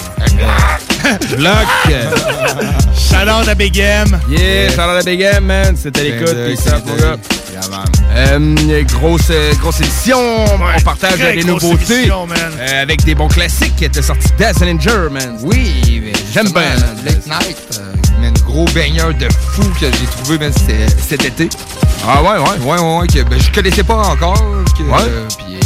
Bloc. 1.37 1.67
Shout-out 2.97 3.49
à 3.49 3.55
Big 3.55 3.79
M. 3.79 4.19
Yeah, 4.29 4.71
shout 4.71 4.81
out 4.83 5.01
à 5.01 5.03
Big 5.03 5.21
M, 5.21 5.45
man. 5.45 5.77
C'était 5.77 6.03
l'écoute. 6.03 6.37
Peace 6.47 6.67
out, 6.73 6.85
mon 6.87 6.97
gars. 6.97 7.17
Euh, 8.15 8.83
grosse, 8.85 9.29
euh, 9.31 9.53
grosse 9.61 9.81
édition. 9.81 10.19
on 10.19 10.81
partage 10.83 11.19
les 11.19 11.45
nouveautés. 11.45 11.95
édition. 12.03 12.27
Euh, 12.61 12.83
avec 12.83 13.05
des 13.05 13.15
bons 13.15 13.29
classiques 13.29 13.77
qui 13.77 13.85
étaient 13.85 14.03
sortis 14.03 14.29
Dazzlinger, 14.39 15.09
man. 15.11 15.39
Oui, 15.43 16.13
J'aime 16.33 16.51
bien. 16.53 16.75
Late 17.05 17.27
Night, 17.27 17.57
euh, 17.79 17.93
man, 18.21 18.35
gros 18.45 18.65
baigneur 18.75 19.15
de 19.15 19.29
fou 19.53 19.63
que 19.81 19.87
j'ai 19.87 20.07
trouvé 20.07 20.39
man, 20.39 20.53
cet 20.99 21.25
été. 21.25 21.49
Ah 22.07 22.23
ouais, 22.23 22.29
ouais? 22.39 22.59
Ouais, 22.65 22.79
ouais, 22.81 22.99
ouais. 23.01 23.07
Que, 23.07 23.23
ben, 23.23 23.39
je 23.41 23.51
connaissais 23.53 23.83
pas 23.85 23.97
encore. 23.97 24.35
Que, 24.77 24.83
Ouais. 24.83 24.99
euh, 25.01 25.27
puis 25.39 25.59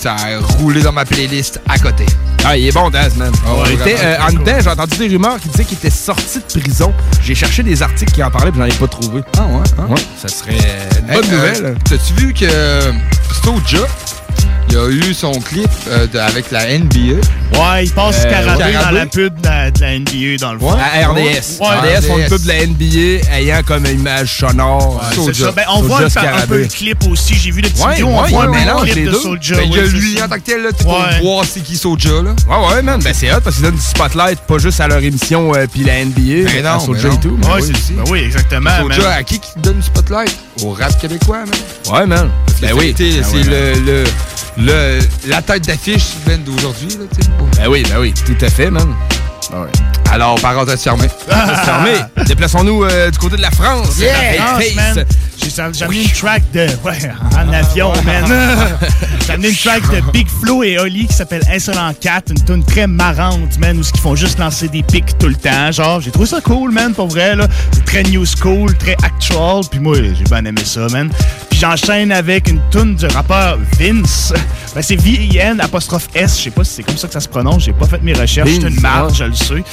ça 0.00 0.14
a 0.14 0.38
roulé 0.58 0.80
dans 0.82 0.92
ma 0.92 1.04
playlist 1.04 1.60
à 1.68 1.78
côté. 1.78 2.06
Ah, 2.44 2.56
il 2.56 2.66
est 2.66 2.72
bon, 2.72 2.88
Daz, 2.88 3.14
man. 3.16 3.32
Ah 3.46 3.54
ouais, 3.62 3.74
était, 3.74 3.96
euh, 4.02 4.16
en 4.20 4.32
dedans, 4.32 4.56
j'ai 4.60 4.70
entendu 4.70 4.96
des 4.96 5.08
rumeurs 5.08 5.38
qui 5.38 5.48
disaient 5.48 5.64
qu'il 5.64 5.76
était 5.76 5.90
sorti 5.90 6.38
de 6.38 6.60
prison. 6.60 6.94
J'ai 7.22 7.34
cherché 7.34 7.62
des 7.62 7.82
articles 7.82 8.12
qui 8.12 8.22
en 8.22 8.30
parlaient, 8.30 8.50
puis 8.50 8.60
j'en 8.60 8.66
ai 8.66 8.72
pas 8.72 8.86
trouvé. 8.86 9.22
Ah 9.36 9.42
ouais? 9.46 9.62
hein? 9.78 9.86
Ouais, 9.90 10.00
ça 10.16 10.28
serait 10.28 10.56
euh, 10.64 10.90
une 11.00 11.06
bonne 11.06 11.24
Hey, 11.24 11.30
euh, 11.30 11.36
nouvelle. 11.36 11.78
T'as-tu 11.84 12.14
vu 12.14 12.32
que 12.32 12.46
euh, 12.48 12.92
Soulja, 13.44 13.86
il 14.70 14.76
a 14.76 14.88
eu 14.88 15.14
son 15.14 15.32
clip 15.32 15.68
euh, 15.88 16.06
de- 16.06 16.18
avec 16.18 16.50
la 16.50 16.66
NBA? 16.78 17.20
Ouais, 17.54 17.84
il 17.84 17.90
passe 17.92 18.24
Euh, 18.24 18.30
Carabé 18.30 18.72
dans 18.74 18.90
la 18.90 19.06
pub 19.06 19.40
de 19.40 19.46
la, 19.46 19.70
de 19.70 19.80
la 19.80 19.98
NBA, 19.98 20.36
dans 20.40 20.52
le 20.52 20.58
fond. 20.58 20.72
À 20.72 21.08
RDS. 21.08 21.58
Ouais, 21.60 21.98
RDS 21.98 22.06
font 22.06 22.18
une 22.18 22.26
pub 22.28 22.42
de 22.42 22.48
la 22.48 22.66
NBA 22.66 23.28
ayant 23.36 23.62
comme 23.66 23.86
image 23.86 24.38
sonore. 24.38 24.96
Ouais, 25.16 25.24
c'est 25.32 25.42
ça. 25.44 25.52
Ben, 25.52 25.64
on 25.74 25.82
voit 25.82 26.02
Soulja 26.08 26.20
un, 26.20 26.24
un 26.26 26.28
peu 26.28 26.30
Scarabée. 26.36 26.58
le 26.58 26.66
clip 26.66 27.04
aussi. 27.10 27.34
J'ai 27.34 27.50
vu 27.50 27.62
des 27.62 27.70
petites 27.70 27.84
Ouais, 27.84 27.92
vidéos. 27.94 28.08
On 28.08 28.22
ouais, 28.22 28.28
voit 28.30 28.44
un 28.44 28.48
mélange 28.50 28.82
clip 28.84 28.94
les 28.96 29.04
de 29.06 29.10
deux. 29.10 29.20
Soulja. 29.20 29.56
Ben, 29.56 29.62
il 29.64 29.72
y 29.74 29.78
a 29.78 29.82
ouais, 29.82 29.88
lui 29.88 30.22
en 30.22 30.28
tant 30.28 30.34
que 30.36 30.40
tel, 30.40 30.62
là, 30.62 30.68
tu 30.76 30.84
peux 30.84 30.90
Ouais. 30.90 31.20
voir 31.22 31.44
c'est 31.50 31.60
qui 31.60 31.76
Soulja, 31.76 32.10
là. 32.22 32.34
Ouais, 32.48 32.74
ouais, 32.74 32.82
man. 32.82 33.00
Ben, 33.02 33.14
c'est 33.14 33.32
hot 33.32 33.40
parce 33.42 33.56
qu'ils 33.56 33.64
donnent 33.64 33.74
du 33.76 33.80
spotlight, 33.80 34.38
pas 34.40 34.58
juste 34.58 34.80
à 34.80 34.88
leur 34.88 35.02
émission 35.02 35.52
euh, 35.54 35.66
puis 35.72 35.84
la 35.84 36.04
NBA, 36.04 36.50
Ben 36.52 36.66
à 36.66 36.74
non, 36.74 36.80
Soulja 36.80 37.08
ben 37.08 37.08
non. 37.08 37.14
et 37.14 37.20
tout. 37.20 37.48
Ouais, 37.48 37.62
oui. 37.62 37.72
c'est- 37.86 37.94
Ben 37.94 38.04
oui, 38.10 38.18
exactement. 38.20 38.70
Soulja, 38.82 39.10
à 39.14 39.22
qui 39.22 39.38
qui 39.40 39.48
donne 39.58 39.76
du 39.78 39.82
spotlight? 39.82 40.36
Au 40.62 40.70
rap 40.72 40.98
québécois, 41.00 41.38
man. 41.38 41.94
Ouais, 42.00 42.06
man. 42.06 42.30
Ben 42.60 42.72
oui. 42.76 42.94
C'est 42.96 43.20
Ben 43.48 43.84
le, 43.86 44.04
le, 44.58 44.98
la 45.26 45.42
tête 45.42 45.66
d'affiche 45.66 46.14
d'aujourd'hui, 46.44 46.88
là, 46.88 47.04
tu 47.14 47.22
sais. 47.22 47.30
Ben 47.56 47.68
oui, 47.68 47.82
ben 47.88 47.98
oui, 48.00 48.12
tout 48.26 48.36
à 48.44 48.48
fait, 48.48 48.70
man. 48.70 48.94
Alors, 50.10 50.40
parenthèse 50.40 50.82
fermée. 50.82 51.08
C'est 51.28 51.64
fermé. 51.64 51.92
Déplaçons-nous 52.26 52.84
euh, 52.84 53.10
du 53.10 53.18
côté 53.18 53.36
de 53.36 53.42
la 53.42 53.50
France. 53.50 53.98
Yeah, 53.98 54.36
La 54.36 54.44
France. 54.44 55.04
J'ai 55.40 55.62
amené 55.62 56.02
une 56.02 56.10
track 56.10 56.42
de. 56.52 56.66
Ouais, 56.84 56.98
en 57.36 57.52
avion, 57.52 57.92
man. 58.04 58.24
J'ai 59.26 59.32
amené 59.32 59.48
une 59.48 59.56
track 59.56 59.82
de 59.90 60.00
Big 60.12 60.28
Flo 60.28 60.62
et 60.62 60.78
Oli 60.78 61.06
qui 61.06 61.12
s'appelle 61.14 61.42
Insolent 61.52 61.92
4, 62.00 62.32
une 62.32 62.44
tune 62.44 62.64
très 62.64 62.86
marrante, 62.86 63.58
man, 63.58 63.78
où 63.78 63.82
ils 63.82 64.00
font 64.00 64.14
juste 64.14 64.38
lancer 64.38 64.68
des 64.68 64.82
pics 64.82 65.16
tout 65.18 65.28
le 65.28 65.34
temps. 65.34 65.70
Genre, 65.70 66.00
j'ai 66.00 66.10
trouvé 66.10 66.26
ça 66.26 66.40
cool, 66.40 66.72
man, 66.72 66.92
pour 66.92 67.08
vrai, 67.08 67.36
là. 67.36 67.46
C'est 67.72 67.84
très 67.84 68.02
new 68.02 68.24
school, 68.24 68.76
très 68.76 68.96
actual, 69.02 69.62
puis 69.70 69.80
moi, 69.80 69.96
j'ai 69.96 70.24
bien 70.24 70.44
aimé 70.44 70.62
ça, 70.64 70.86
man. 70.88 71.10
Puis 71.50 71.58
j'enchaîne 71.58 72.12
avec 72.12 72.48
une 72.48 72.60
tune 72.70 72.94
du 72.96 73.06
rappeur 73.06 73.58
Vince. 73.78 74.32
Ben, 74.74 74.82
c'est 74.82 74.96
V-I-N 74.96 75.60
apostrophe 75.60 76.08
S, 76.14 76.38
je 76.38 76.44
sais 76.44 76.50
pas 76.50 76.64
si 76.64 76.74
c'est 76.74 76.82
comme 76.82 76.96
ça 76.96 77.06
que 77.06 77.14
ça 77.14 77.20
se 77.20 77.28
prononce, 77.28 77.64
j'ai 77.64 77.72
pas 77.72 77.86
fait 77.86 78.02
mes 78.02 78.12
recherches, 78.12 78.50
c'est 78.50 78.68
une 78.68 78.80
marque, 78.80 79.10
ouais. 79.10 79.14
je 79.14 79.24
le 79.24 79.34
sais. 79.34 79.64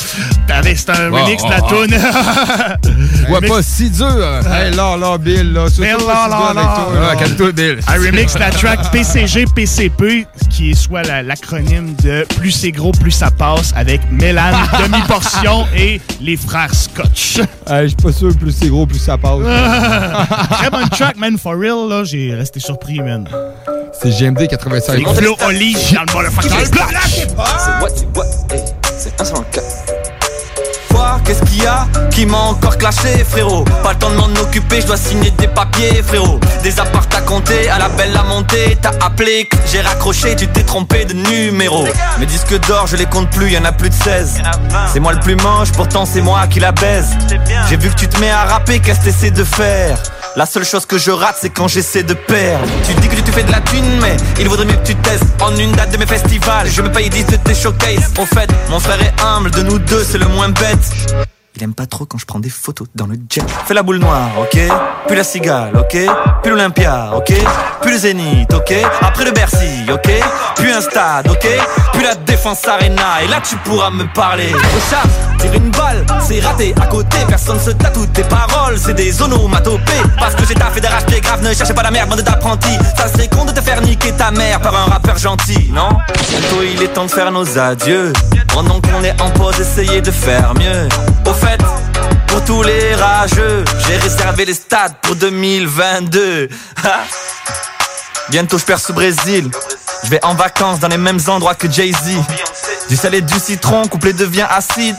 C'est 0.76 0.90
un 0.90 1.10
remix 1.12 1.44
de 1.44 1.50
la 1.50 1.62
tune. 1.62 3.28
Vois 3.28 3.42
pas 3.48 3.62
si 3.62 3.90
dur. 3.90 4.42
Hey, 4.52 4.74
là, 4.76 4.98
là, 4.98 5.18
Bill, 5.18 5.55
là. 5.56 5.66
Bill, 5.78 6.06
là, 6.08 6.28
là, 6.30 6.54
là. 6.54 6.88
Ah, 7.12 7.16
calme-toi, 7.16 7.52
Bill. 7.52 7.80
Remix 7.88 8.38
la 8.38 8.52
track 8.52 8.92
PCG 8.92 9.46
PCP, 9.56 10.28
qui 10.50 10.72
est 10.72 10.76
soit 10.76 11.04
la- 11.04 11.24
l'acronyme 11.24 11.96
de 12.04 12.26
Plus 12.38 12.52
c'est 12.52 12.72
gros, 12.72 12.92
plus 12.92 13.12
ça 13.12 13.32
passe, 13.32 13.72
avec 13.76 14.02
Mélane, 14.12 14.56
demi-portion 14.84 15.66
et 15.76 16.00
les 16.22 16.38
frères 16.38 16.74
Scotch. 16.74 17.40
Je 17.68 17.88
suis 17.88 17.96
pas 17.96 18.12
sûr, 18.12 18.36
plus 18.38 18.52
c'est 18.52 18.68
gros, 18.70 18.86
plus 18.86 19.00
ça 19.00 19.18
passe. 19.18 19.40
Très 20.52 20.70
bonne 20.70 20.90
track, 20.90 21.18
man, 21.18 21.38
for 21.38 21.54
real, 21.58 21.88
là, 21.90 22.04
j'ai 22.04 22.34
resté 22.36 22.60
surpris, 22.60 23.00
man. 23.00 23.28
C'est 24.02 24.12
GMD 24.12 24.48
85. 24.48 25.04
C'est 25.08 25.22
Flo 25.22 25.36
Oli 25.48 25.74
dans 25.94 26.02
le 26.02 26.14
motherfucking 26.30 26.70
bloc. 26.72 26.86
C'est 27.08 27.36
what, 27.38 27.90
c'est 27.96 28.18
what, 28.18 28.26
hey, 28.54 28.62
c'est 28.98 29.22
1 29.22 29.26
sur 29.26 29.50
4. 29.50 29.66
Quoi, 30.90 31.20
qu'est-ce 31.26 31.42
qu'il 31.44 31.55
qui 32.12 32.26
m'a 32.26 32.38
encore 32.38 32.78
clashé, 32.78 33.24
frérot 33.24 33.64
Pas 33.84 33.94
le 33.94 34.00
temps 34.00 34.10
de 34.10 34.16
m'en 34.16 34.42
occuper, 34.42 34.82
je 34.82 34.88
dois 34.88 34.98
signer 34.98 35.32
des 35.32 35.48
papiers, 35.48 36.02
frérot. 36.04 36.40
Des 36.64 36.80
apparts 36.80 37.08
à 37.16 37.22
compter, 37.22 37.70
à 37.70 37.78
la 37.78 37.90
belle 37.90 38.16
à 38.16 38.24
monter. 38.24 38.78
T'as 38.82 38.92
appelé, 39.06 39.50
j'ai 39.72 39.82
raccroché, 39.82 40.36
tu 40.36 40.48
t'es 40.48 40.64
trompé 40.64 41.06
de 41.06 41.14
numéro. 41.14 41.86
Mes 42.20 42.26
disques 42.26 42.60
d'or, 42.68 42.88
je 42.88 42.96
les 42.96 43.06
compte 43.06 43.30
plus, 43.30 43.52
y 43.52 43.58
en 43.58 43.66
a 43.66 43.72
plus 43.72 43.90
de 43.90 43.96
16. 43.96 44.42
C'est 44.92 45.00
moi 45.00 45.14
le 45.14 45.20
plus 45.20 45.36
moche, 45.36 45.72
pourtant 45.72 46.06
c'est 46.06 46.22
moi 46.22 46.48
qui 46.48 46.60
la 46.60 46.72
baise. 46.72 47.10
J'ai 47.70 47.78
vu 47.78 47.90
que 47.90 47.96
tu 47.96 48.08
te 48.08 48.20
mets 48.20 48.32
à 48.32 48.46
rapper, 48.46 48.80
qu'est-ce 48.80 49.00
que 49.00 49.06
t'essaies 49.06 49.32
de 49.32 49.44
faire? 49.44 49.98
La 50.36 50.46
seule 50.46 50.66
chose 50.66 50.86
que 50.86 50.98
je 50.98 51.12
rate, 51.12 51.38
c'est 51.40 51.50
quand 51.50 51.70
j'essaie 51.70 52.04
de 52.04 52.14
perdre. 52.14 52.68
Tu 52.86 52.94
dis 52.96 53.08
que 53.08 53.16
tu 53.16 53.32
fais 53.32 53.44
de 53.44 53.52
la 53.52 53.62
thune, 53.62 54.00
mais 54.02 54.18
il 54.40 54.50
vaudrait 54.50 54.66
mieux 54.66 54.76
que 54.76 54.88
tu 54.88 54.96
testes. 54.96 55.24
En 55.42 55.56
une 55.56 55.72
date 55.72 55.92
de 55.92 55.98
mes 55.98 56.06
festivals, 56.06 56.68
je 56.70 56.82
me 56.82 56.92
paye 56.92 57.10
10 57.10 57.26
de 57.28 57.36
tes 57.38 57.56
showcases. 57.56 58.12
Au 58.20 58.26
fait, 58.26 58.50
mon 58.70 58.80
frère 58.80 59.02
est 59.02 59.14
humble, 59.24 59.52
de 59.52 59.62
nous 59.62 59.80
deux, 59.80 60.04
c'est 60.04 60.18
le 60.18 60.28
moins 60.28 60.50
bête. 60.50 61.26
Il 61.58 61.64
aime 61.64 61.74
pas 61.74 61.86
trop 61.86 62.06
quand 62.06 62.18
je 62.18 62.26
prends 62.26 62.40
des 62.40 62.50
photos 62.50 62.86
dans 62.96 63.08
le 63.08 63.16
jet. 63.30 63.42
Fais 63.66 63.74
la 63.74 63.82
boule 63.82 64.00
noire, 64.00 64.30
ok? 64.40 64.60
Puis 65.08 65.16
la 65.16 65.24
cigale, 65.24 65.72
ok? 65.78 65.98
Puis 66.44 66.52
l'Olympia, 66.52 67.12
ok? 67.16 67.34
Puis 67.82 67.92
le 67.92 67.98
Zénith, 67.98 68.54
ok? 68.54 68.74
Après 69.02 69.24
le 69.24 69.32
Bercy, 69.32 69.86
ok? 69.90 70.12
Puis 70.58 70.72
un 70.72 70.82
stade, 70.82 71.30
ok? 71.30 71.48
Puis 71.94 72.04
la 72.04 72.16
Défense 72.16 72.68
Arena. 72.68 73.24
Et 73.24 73.28
là, 73.30 73.38
tu 73.48 73.56
pourras 73.58 73.90
me 73.90 74.04
parler. 74.14 74.52
Recharge, 74.52 75.08
tire 75.40 75.54
une 75.54 75.72
balle, 75.72 76.06
c'est 76.28 76.42
raté. 76.42 76.76
À 76.82 76.88
côté, 76.88 77.18
personne 77.26 77.60
se 77.60 77.72
tatoue 77.72 78.06
tes 78.08 78.24
paroles. 78.24 78.78
C'est 78.78 78.94
des 78.94 79.22
onomatopées. 79.22 80.04
Parce 80.20 80.36
que 80.36 80.46
j'ai 80.46 80.56
taffé 80.56 80.82
d'arrache-pied 80.82 81.22
grave, 81.22 81.42
ne 81.42 81.54
cherchez 81.54 81.74
pas 81.74 81.84
la 81.84 81.92
merde, 81.92 82.10
bande 82.10 82.22
d'apprentis. 82.22 82.78
Ça 82.98 83.08
serait 83.08 83.30
con 83.30 83.46
de 83.46 83.52
te 83.52 83.62
faire 83.62 83.82
niquer 83.82 84.12
ta 84.12 84.30
mère 84.32 84.60
par 84.60 84.76
un 84.76 84.92
rappeur 84.92 85.18
gentil, 85.18 85.72
non? 85.72 85.90
Bientôt, 86.30 86.64
il 86.64 86.84
est 86.84 86.90
temps 86.90 87.06
de 87.06 87.12
faire 87.12 87.32
nos 87.32 87.58
adieux. 87.58 88.12
Pendant 88.54 88.82
qu'on 88.82 89.04
est 89.04 89.22
en 89.22 89.30
pause, 89.32 89.60
essayez 89.60 90.02
de 90.02 90.12
faire 90.12 90.54
mieux. 90.56 90.88
Au 91.26 91.34
pour 92.28 92.44
tous 92.44 92.64
les 92.64 92.96
rageux, 92.96 93.64
j'ai 93.88 93.98
réservé 93.98 94.46
les 94.46 94.54
stades 94.54 94.96
pour 95.02 95.16
2022. 95.16 96.50
Ha. 96.84 97.04
Bientôt, 98.30 98.58
je 98.58 98.66
perds 98.66 98.80
ce 98.80 98.92
Brésil. 98.92 99.50
Je 100.04 100.10
vais 100.10 100.24
en 100.24 100.36
vacances 100.36 100.80
dans 100.80 100.88
les 100.88 100.98
mêmes 100.98 101.20
endroits 101.28 101.56
que 101.56 101.72
Jay-Z. 101.72 102.18
Du 102.90 102.96
sel 102.96 103.16
et 103.16 103.22
du 103.22 103.40
citron, 103.40 103.88
couplé 103.88 104.14
devient 104.14 104.46
acide. 104.50 104.96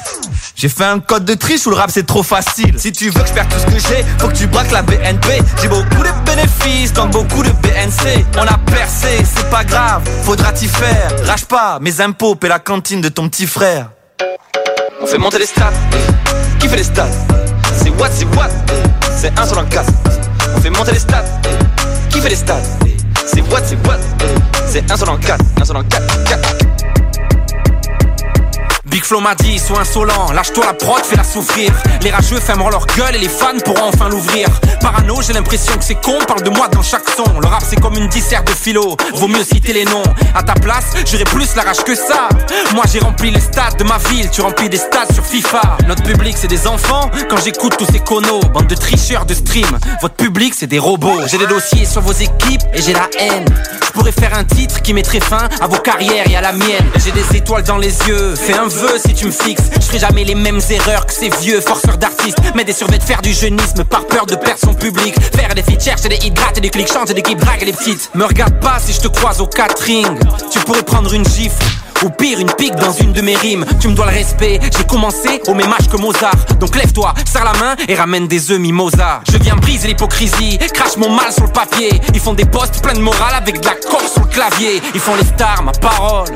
J'ai 0.57 0.69
fait 0.69 0.85
un 0.85 1.01
code 1.01 1.25
de 1.25 1.35
triche 1.35 1.67
où 1.67 1.71
le 1.71 1.77
rap 1.77 1.91
c'est 1.93 2.07
trop 2.07 2.23
facile. 2.23 2.75
Si 2.79 2.91
tu 2.91 3.11
veux 3.11 3.21
que 3.21 3.29
je 3.29 3.33
perde 3.33 3.49
tout 3.49 3.59
ce 3.59 3.67
que 3.67 3.79
j'ai, 3.89 4.05
faut 4.19 4.29
que 4.29 4.35
tu 4.35 4.47
braques 4.47 4.71
la 4.71 4.83
BNP. 4.83 5.41
J'ai 5.61 5.69
beaucoup 5.69 6.03
de 6.03 6.25
bénéfices, 6.25 6.93
donc 6.93 7.11
beaucoup 7.11 7.43
de 7.43 7.51
BNC. 7.51 8.25
On 8.39 8.47
a 8.47 8.59
percé, 8.59 9.23
c'est 9.23 9.51
pas 9.51 9.65
grave, 9.65 10.03
faudra 10.23 10.53
t'y 10.53 10.67
faire. 10.67 11.13
Rage 11.25 11.45
pas, 11.45 11.79
mes 11.81 12.01
impôts, 12.01 12.35
paie 12.35 12.49
la 12.49 12.59
cantine 12.59 13.01
de 13.01 13.09
ton 13.09 13.29
petit 13.29 13.47
frère. 13.47 13.91
On 15.01 15.07
fait 15.07 15.19
monter 15.19 15.39
les 15.39 15.47
stats. 15.47 15.73
Qui 16.67 16.71
fait 16.71 16.77
les 16.79 16.85
stats 16.85 17.07
C'est 17.77 17.91
what, 17.91 18.09
c'est 18.11 18.25
what, 18.37 18.49
eh. 18.71 18.89
c'est 19.17 19.39
1 19.39 19.47
sur 19.47 19.69
4 19.69 19.93
On 20.57 20.61
fait 20.61 20.71
monter 20.71 20.93
les 20.93 20.99
stats, 20.99 21.25
eh. 21.45 22.13
qui 22.13 22.21
fait 22.21 22.31
les 22.31 22.37
stats 22.37 22.61
eh. 22.87 22.97
C'est 23.25 23.41
what, 23.43 23.61
c'est 23.65 23.77
what, 23.87 23.99
c'est 24.67 24.91
1 24.91 24.97
sur 24.97 25.21
4 25.21 25.45
1 25.61 25.65
sur 25.65 25.89
4, 25.89 26.25
4. 26.25 26.66
Big 28.87 29.05
Flo 29.05 29.21
m'a 29.21 29.35
dit, 29.35 29.59
sois 29.59 29.81
insolent, 29.81 30.33
lâche-toi 30.33 30.65
la 30.65 30.73
prod, 30.73 31.05
fais-la 31.05 31.25
souffrir. 31.25 31.73
Les 32.03 32.11
rageux 32.11 32.39
fermeront 32.39 32.71
leur 32.71 32.87
gueule 32.87 33.17
et 33.17 33.19
les 33.19 33.29
fans 33.29 33.59
pourront 33.65 33.89
enfin 33.89 34.09
l'ouvrir. 34.09 34.49
Parano, 34.81 35.21
j'ai 35.23 35.33
l'impression 35.33 35.77
que 35.77 35.85
c'est 35.85 36.01
con, 36.01 36.19
parle 36.27 36.43
de 36.43 36.51
moi 36.51 36.69
dans 36.69 36.83
chaque 36.83 37.09
son. 37.17 37.25
Le 37.41 37.47
rap 37.47 37.63
c'est 37.69 37.81
comme 37.81 37.95
une 37.95 38.09
disserte 38.09 38.47
de 38.47 38.53
philo, 38.53 38.97
vaut 39.15 39.29
mieux 39.29 39.45
citer 39.45 39.73
les 39.73 39.85
noms. 39.85 40.05
À 40.35 40.43
ta 40.43 40.55
place, 40.55 40.93
j'aurais 41.11 41.25
plus 41.25 41.55
la 41.57 41.63
rage 41.63 41.83
que 41.85 41.95
ça. 41.95 42.29
Moi 42.75 42.85
j'ai 42.91 43.01
rempli 43.01 43.31
les 43.31 43.41
stades 43.41 43.77
de 43.77 43.85
ma 43.85 43.99
ville, 43.99 44.31
tu 44.31 44.41
remplis 44.41 44.69
des 44.69 44.77
stades 44.79 45.13
sur 45.13 45.25
FIFA. 45.25 45.79
Notre 45.89 46.05
public 46.05 46.37
c'est 46.39 46.49
des 46.49 46.67
enfants, 46.69 47.11
quand 47.29 47.39
j'écoute 47.45 47.77
tous 47.77 47.87
ces 47.91 48.01
conos, 48.01 48.41
bande 48.55 48.69
de 48.69 48.77
tricheurs 48.77 49.27
de 49.27 49.35
stream. 49.35 49.79
Votre 50.01 50.15
public 50.15 50.55
c'est 50.57 50.69
des 50.69 50.79
robots. 50.79 51.27
J'ai 51.27 51.39
des 51.39 51.49
dossiers 51.49 51.87
sur 51.87 52.03
vos 52.03 52.13
équipes 52.13 52.63
et 52.73 52.83
j'ai 52.83 52.93
la 52.93 53.09
haine. 53.19 53.45
Je 53.85 53.91
pourrais 53.91 54.13
faire 54.13 54.35
un 54.39 54.45
titre 54.45 54.83
qui 54.83 54.93
mettrait 54.93 55.21
fin 55.21 55.49
à 55.61 55.67
vos 55.67 55.79
carrières 55.79 56.29
et 56.31 56.37
à 56.37 56.41
la 56.41 56.53
mienne. 56.53 56.85
J'ai 56.97 57.13
des 57.13 57.37
étoiles 57.37 57.63
dans 57.65 57.79
les 57.79 57.97
yeux, 58.07 58.35
fais 58.37 58.55
un 58.55 58.69
vœu 58.77 58.99
si 59.05 59.15
tu 59.15 59.27
me 59.27 59.31
fixes. 59.31 59.65
Je 59.75 59.81
ferai 59.87 59.99
jamais 59.99 60.25
les 60.25 60.35
mêmes 60.35 60.61
erreurs 60.71 61.07
que 61.07 61.13
ces 61.13 61.31
vieux 61.41 61.61
forceurs 61.61 61.99
d'artistes. 61.99 62.39
Mais 62.55 62.65
des 62.65 62.73
survêts 62.73 62.99
de 62.99 63.03
faire 63.03 63.23
du 63.23 63.33
jeunisme 63.33 63.85
par 63.85 64.07
peur 64.07 64.27
de 64.27 64.37
perdre 64.37 64.61
son 64.63 64.75
public. 64.75 65.15
Faire 65.35 65.55
des 65.55 65.63
feats, 65.63 65.81
chercher 65.81 66.09
des 66.09 66.17
hits 66.17 66.35
et 66.57 66.61
des 66.61 66.71
clics, 66.71 66.93
changer 66.93 67.15
d'équipe, 67.15 67.39
drague 67.39 67.63
les 67.63 67.73
petites. 67.73 68.11
Me 68.15 68.25
regarde 68.25 68.61
pas 68.61 68.79
si 68.79 68.93
je 68.93 69.01
te 69.01 69.09
croise 69.09 69.41
au 69.41 69.47
catering. 69.47 70.19
Tu 70.51 70.59
pourrais 70.61 70.83
prendre 70.83 71.13
une 71.13 71.27
gifle. 71.27 71.65
Ou 72.05 72.11
pire, 72.11 72.39
une 72.39 72.51
pique 72.53 72.77
dans 72.77 72.93
une 72.93 73.15
de 73.15 73.23
mes 73.23 73.37
rimes. 73.37 73.65
Tu 73.81 73.89
me 73.89 73.95
dois 73.95 74.05
le 74.07 74.13
respect, 74.13 74.61
j'ai 74.77 74.85
commencé 74.85 75.41
au 75.47 75.55
même 75.55 75.73
âge 75.73 75.89
que 75.89 75.97
Mozart. 75.97 76.37
Donc 76.61 76.77
lève-toi, 76.77 77.15
serre 77.25 77.45
la 77.45 77.55
main 77.55 77.75
et 77.89 77.95
ramène 77.95 78.29
des 78.29 78.51
œufs 78.51 78.59
mimosa. 78.59 79.23
Je 79.33 79.39
viens 79.39 79.57
briser 79.57 79.89
l'hypocrisie, 79.89 80.59
crache 80.75 80.99
mon 80.99 81.09
mal 81.09 81.33
sur 81.33 81.45
le 81.45 81.53
papier. 81.53 81.89
Ils 82.13 82.21
font 82.21 82.35
des 82.35 82.45
posts 82.45 82.83
pleins 82.83 82.93
de 82.93 83.01
morale 83.01 83.35
avec 83.35 83.61
de 83.61 83.65
la 83.65 83.75
coque 83.77 84.09
sur 84.13 84.23
le 84.23 84.29
clavier. 84.29 84.83
Ils 84.95 85.01
font 85.01 85.15
les 85.15 85.25
stars, 85.25 85.63
ma 85.63 85.73
parole. 85.73 86.29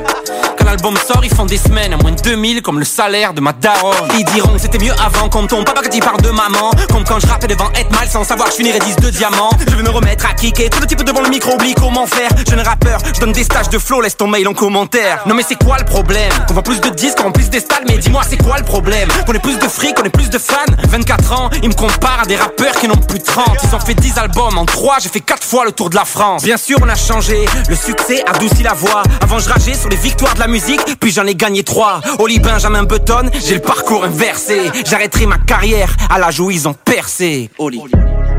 Quand 0.57 0.65
l'album 0.65 0.97
sort, 0.97 1.23
ils 1.23 1.33
font 1.33 1.45
des 1.45 1.57
semaines 1.57 1.93
à 1.93 1.97
moins 1.97 2.11
de 2.11 2.21
2000 2.31 2.61
comme 2.61 2.79
le 2.79 2.85
salaire 2.85 3.33
de 3.33 3.41
ma 3.41 3.51
daronne. 3.51 4.07
Ils 4.17 4.23
diront 4.23 4.53
que 4.53 4.61
c'était 4.61 4.77
mieux 4.77 4.93
avant 5.05 5.27
comme 5.27 5.47
ton 5.47 5.65
papa 5.65 5.81
quand 5.83 5.93
il 5.93 6.01
parle 6.01 6.21
de 6.21 6.29
maman. 6.29 6.71
Comme 6.89 7.03
quand 7.03 7.19
je 7.19 7.27
rappais 7.27 7.47
devant 7.47 7.69
être 7.75 7.91
mal 7.91 8.07
sans 8.07 8.23
savoir 8.23 8.47
que 8.47 8.53
je 8.53 8.57
finirais 8.59 8.79
10 8.79 8.95
de 8.95 9.09
diamants. 9.09 9.49
Je 9.69 9.75
vais 9.75 9.83
me 9.83 9.89
remettre 9.89 10.25
à 10.25 10.33
kicker, 10.33 10.69
tout 10.69 10.79
le 10.79 10.87
type 10.87 11.03
devant 11.03 11.19
le 11.19 11.27
micro 11.27 11.55
oublie 11.55 11.73
comment 11.73 12.07
faire. 12.07 12.29
Jeune 12.49 12.61
rappeur, 12.61 12.99
je 13.13 13.19
donne 13.19 13.33
des 13.33 13.43
stages 13.43 13.67
de 13.67 13.77
flow, 13.77 13.99
laisse 13.99 14.15
ton 14.15 14.27
mail 14.27 14.47
en 14.47 14.53
commentaire. 14.53 15.23
Non 15.25 15.35
mais 15.35 15.43
c'est 15.45 15.61
quoi 15.61 15.77
le 15.77 15.83
problème? 15.83 16.31
Qu'on 16.47 16.53
voit 16.53 16.63
plus 16.63 16.79
de 16.79 16.87
disques, 16.87 17.17
qu'on 17.21 17.33
plus 17.33 17.49
des 17.49 17.59
stades, 17.59 17.83
mais 17.85 17.97
dis-moi 17.97 18.21
c'est 18.25 18.41
quoi 18.41 18.57
le 18.57 18.63
problème? 18.63 19.09
Qu'on 19.25 19.33
ait 19.33 19.39
plus 19.39 19.59
de 19.59 19.67
fric, 19.67 19.95
qu'on 19.95 20.03
ait 20.03 20.09
plus 20.09 20.29
de 20.29 20.37
fans? 20.37 20.55
24 20.87 21.33
ans, 21.33 21.49
ils 21.61 21.67
me 21.67 21.73
comparent 21.73 22.21
à 22.21 22.25
des 22.25 22.37
rappeurs 22.37 22.75
qui 22.75 22.87
n'ont 22.87 22.95
plus 22.95 23.19
de 23.19 23.25
30 23.25 23.57
Ils 23.61 23.75
ont 23.75 23.79
fait 23.81 23.93
10 23.93 24.17
albums, 24.17 24.57
en 24.57 24.65
3 24.65 24.99
j'ai 25.01 25.09
fait 25.09 25.19
4 25.19 25.43
fois 25.43 25.65
le 25.65 25.73
tour 25.73 25.89
de 25.89 25.95
la 25.95 26.05
France 26.05 26.43
Bien 26.43 26.55
sûr 26.55 26.77
on 26.81 26.87
a 26.87 26.95
changé, 26.95 27.45
le 27.67 27.75
succès 27.75 28.23
adoucit 28.25 28.63
la 28.63 28.73
voix 28.73 29.03
Avant 29.19 29.39
je 29.39 29.49
rageais 29.49 29.73
sur 29.73 29.89
les 29.89 29.97
victoires 29.97 30.33
de 30.35 30.39
la 30.39 30.47
musique, 30.47 30.79
puis 31.01 31.11
j'en 31.11 31.25
ai 31.25 31.35
gagné 31.35 31.63
3 31.63 31.99
Oli 32.21 32.39
Benjamin 32.39 32.83
Button, 32.83 33.31
j'ai 33.43 33.55
le 33.55 33.61
parcours 33.61 34.05
inversé 34.05 34.69
J'arrêterai 34.85 35.25
ma 35.25 35.39
carrière 35.39 35.89
à 36.07 36.19
l'âge 36.19 36.39
où 36.39 36.51
ils 36.51 36.67
ont 36.67 36.75
percé 36.75 37.49
Oli 37.57 37.81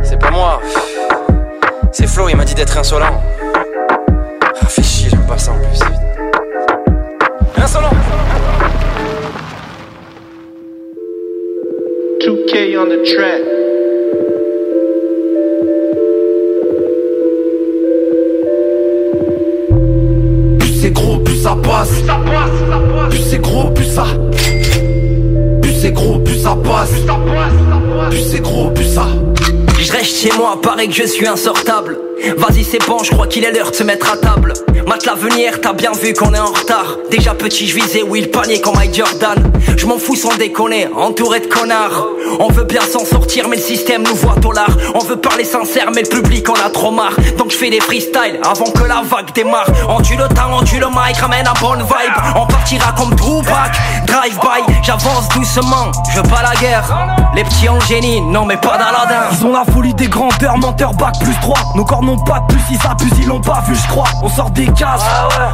C'est 0.04 0.20
pas 0.20 0.30
moi. 0.30 0.60
C'est 1.90 2.06
Flo, 2.06 2.28
il 2.28 2.36
m'a 2.36 2.44
dit 2.44 2.54
d'être 2.54 2.78
insolent. 2.78 3.20
Ah, 3.56 4.66
fais 4.68 4.84
chier, 4.84 5.10
j'aime 5.10 5.26
pas 5.26 5.36
ça 5.36 5.50
en 5.50 5.58
plus. 5.58 5.80
Insolent 7.60 7.90
2K 12.20 12.78
on 12.78 12.86
the 12.86 13.02
track. 13.02 13.42
Plus 20.60 20.80
c'est 20.80 20.92
gros, 20.92 21.18
plus 21.18 21.42
ça 21.42 21.56
passe. 21.60 21.90
Plus 21.90 22.91
c'est 23.20 23.40
gros, 23.40 23.70
plus 23.70 23.84
ça. 23.84 24.04
Plus 25.60 25.74
c'est 25.74 25.92
gros, 25.92 26.18
plus 26.18 26.40
ça 26.40 26.56
passe. 26.56 26.92
Plus 28.10 28.20
c'est 28.20 28.40
gros, 28.40 28.70
plus 28.70 28.84
ça. 28.84 29.06
Je 29.82 29.90
reste 29.90 30.16
chez 30.22 30.30
moi, 30.38 30.60
paraît 30.62 30.86
que 30.86 30.94
je 30.94 31.02
suis 31.02 31.26
insortable. 31.26 31.98
Vas-y, 32.36 32.62
c'est 32.62 32.78
bon, 32.86 33.02
je 33.02 33.10
crois 33.10 33.26
qu'il 33.26 33.44
est 33.44 33.50
l'heure 33.50 33.72
de 33.72 33.74
se 33.74 33.82
mettre 33.82 34.12
à 34.12 34.16
table. 34.16 34.52
Mate 34.86 35.06
l'avenir, 35.06 35.60
t'as 35.60 35.72
bien 35.72 35.90
vu 35.90 36.12
qu'on 36.12 36.32
est 36.34 36.38
en 36.38 36.52
retard. 36.52 36.98
Déjà 37.10 37.34
petit, 37.34 37.66
je 37.66 37.74
visais 37.74 38.02
Will 38.02 38.30
panier 38.30 38.60
comme 38.60 38.76
Mike 38.76 38.94
Jordan. 38.94 39.52
Je 39.76 39.86
m'en 39.86 39.98
fous 39.98 40.14
sans 40.14 40.36
déconner, 40.36 40.88
entouré 40.96 41.40
de 41.40 41.46
connards. 41.46 42.06
On 42.38 42.48
veut 42.48 42.64
bien 42.64 42.80
s'en 42.82 43.04
sortir, 43.04 43.48
mais 43.48 43.56
le 43.56 43.62
système 43.62 44.04
nous 44.04 44.14
voit 44.14 44.36
au 44.44 44.52
lard. 44.52 44.70
On 44.94 45.00
veut 45.00 45.16
parler 45.16 45.44
sincère, 45.44 45.90
mais 45.92 46.02
le 46.02 46.08
public 46.08 46.48
en 46.48 46.54
a 46.54 46.70
trop 46.70 46.92
marre. 46.92 47.16
Donc 47.36 47.50
je 47.50 47.56
fais 47.56 47.70
des 47.70 47.80
freestyles 47.80 48.38
avant 48.44 48.70
que 48.70 48.84
la 48.84 49.02
vague 49.02 49.32
démarre. 49.34 49.66
On 49.88 50.00
tue 50.00 50.16
le 50.16 50.28
temps, 50.28 50.50
on 50.52 50.62
tue 50.62 50.78
le 50.78 50.86
mic, 50.86 51.16
ramène 51.20 51.46
un 51.46 51.60
bonne 51.60 51.80
vibe. 51.80 52.36
On 52.36 52.46
partira 52.46 52.92
comme 52.96 53.10
Tupac, 53.16 53.72
drive-by. 54.06 54.74
J'avance 54.82 55.28
doucement, 55.34 55.90
je 56.12 56.20
veux 56.20 56.28
pas 56.28 56.42
la 56.42 56.54
guerre. 56.60 57.16
Les 57.34 57.44
petits 57.44 57.68
ont 57.68 57.80
génie, 57.80 58.20
non 58.20 58.44
mais 58.44 58.56
pas 58.56 58.78
d'Aladin. 58.78 59.28
Ils 59.32 59.46
ont 59.46 59.56
folie 59.72 59.94
des 59.94 60.08
grandeurs, 60.08 60.58
menteur 60.58 60.94
bac 60.94 61.14
plus 61.20 61.34
3 61.40 61.56
Nos 61.76 61.84
corps 61.84 62.02
n'ont 62.02 62.18
pas 62.18 62.40
de 62.40 62.54
plus, 62.54 62.62
ils 62.70 62.78
s'abusent, 62.78 63.18
ils 63.18 63.26
l'ont 63.26 63.40
pas 63.40 63.62
vu 63.66 63.74
je 63.74 63.88
crois. 63.88 64.08
On 64.22 64.28
sort 64.28 64.50
des 64.50 64.66
cases, 64.66 65.04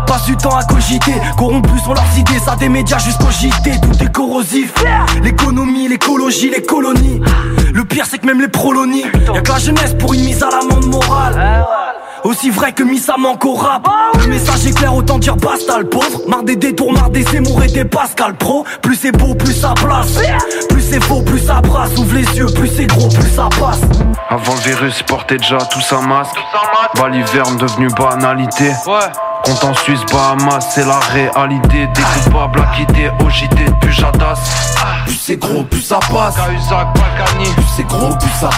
passe 0.06 0.24
du 0.24 0.36
temps 0.36 0.56
à 0.56 0.64
cogiter. 0.64 1.14
Corrompus 1.36 1.82
sont 1.84 1.94
leurs 1.94 2.18
idées, 2.18 2.38
ça 2.38 2.56
des 2.56 2.68
médias 2.68 2.98
jusqu'au 2.98 3.30
JT 3.30 3.80
Tout 3.80 4.02
est 4.02 4.12
corrosif, 4.12 4.72
l'économie, 5.22 5.88
l'écologie, 5.88 6.50
les 6.50 6.62
colonies. 6.62 7.20
Le 7.72 7.84
pire 7.84 8.06
c'est 8.08 8.18
que 8.18 8.26
même 8.26 8.40
les 8.40 8.48
prolonies. 8.48 9.04
Y'a 9.34 9.40
que 9.40 9.52
la 9.52 9.58
jeunesse 9.58 9.94
pour 9.98 10.14
une 10.14 10.24
mise 10.24 10.42
à 10.42 10.48
l'amende 10.50 10.86
morale 10.86 11.66
aussi 12.24 12.50
vrai 12.50 12.72
que 12.72 12.82
mis 12.82 12.98
ça 12.98 13.14
manque 13.18 13.44
au 13.44 13.54
rap 13.54 13.88
Le 14.20 14.26
message 14.26 14.66
est 14.66 14.76
clair 14.76 14.94
autant 14.94 15.18
dire 15.18 15.36
basta 15.36 15.78
le 15.78 15.88
pauvre 15.88 16.20
Marre 16.28 16.42
des 16.42 16.56
détours, 16.56 16.92
marre 16.92 17.10
des 17.10 17.22
Zemmour 17.22 17.62
et 17.62 17.68
des 17.68 17.84
Pascal 17.84 18.34
Pro 18.34 18.64
Plus 18.82 18.96
c'est 18.96 19.12
beau, 19.12 19.34
plus 19.34 19.52
ça 19.52 19.74
place 19.74 20.18
Plus 20.68 20.82
c'est 20.82 21.02
faux, 21.02 21.22
plus 21.22 21.38
ça 21.38 21.60
brasse 21.60 21.96
Ouvre 21.96 22.14
les 22.14 22.36
yeux, 22.36 22.46
plus 22.46 22.68
c'est 22.68 22.86
gros, 22.86 23.08
plus 23.08 23.30
ça 23.30 23.48
passe 23.58 23.80
Avant 24.28 24.54
le 24.54 24.60
virus, 24.60 25.02
portait 25.02 25.38
déjà 25.38 25.58
tous 25.58 25.92
un 25.92 26.02
masque. 26.02 26.36
Baliverne 26.96 27.56
devenu 27.56 27.88
banalité. 27.88 28.72
Compte 29.44 29.64
en 29.64 29.74
Suisse, 29.74 30.00
Bahamas, 30.12 30.66
c'est 30.74 30.84
la 30.84 30.98
réalité. 30.98 31.88
Découpable 31.94 32.60
à 32.60 32.76
quitter 32.76 33.10
au 33.24 33.30
JT 33.30 33.64
de 33.64 33.72
Pujadas. 33.80 34.38
Plus 35.06 35.14
c'est 35.14 35.36
gros, 35.36 35.62
plus 35.64 35.82
ça 35.82 36.00
passe. 36.12 36.34
Plus 37.54 37.64
c'est 37.76 37.86
gros, 37.86 38.14
plus 38.16 38.30
ça. 38.40 38.50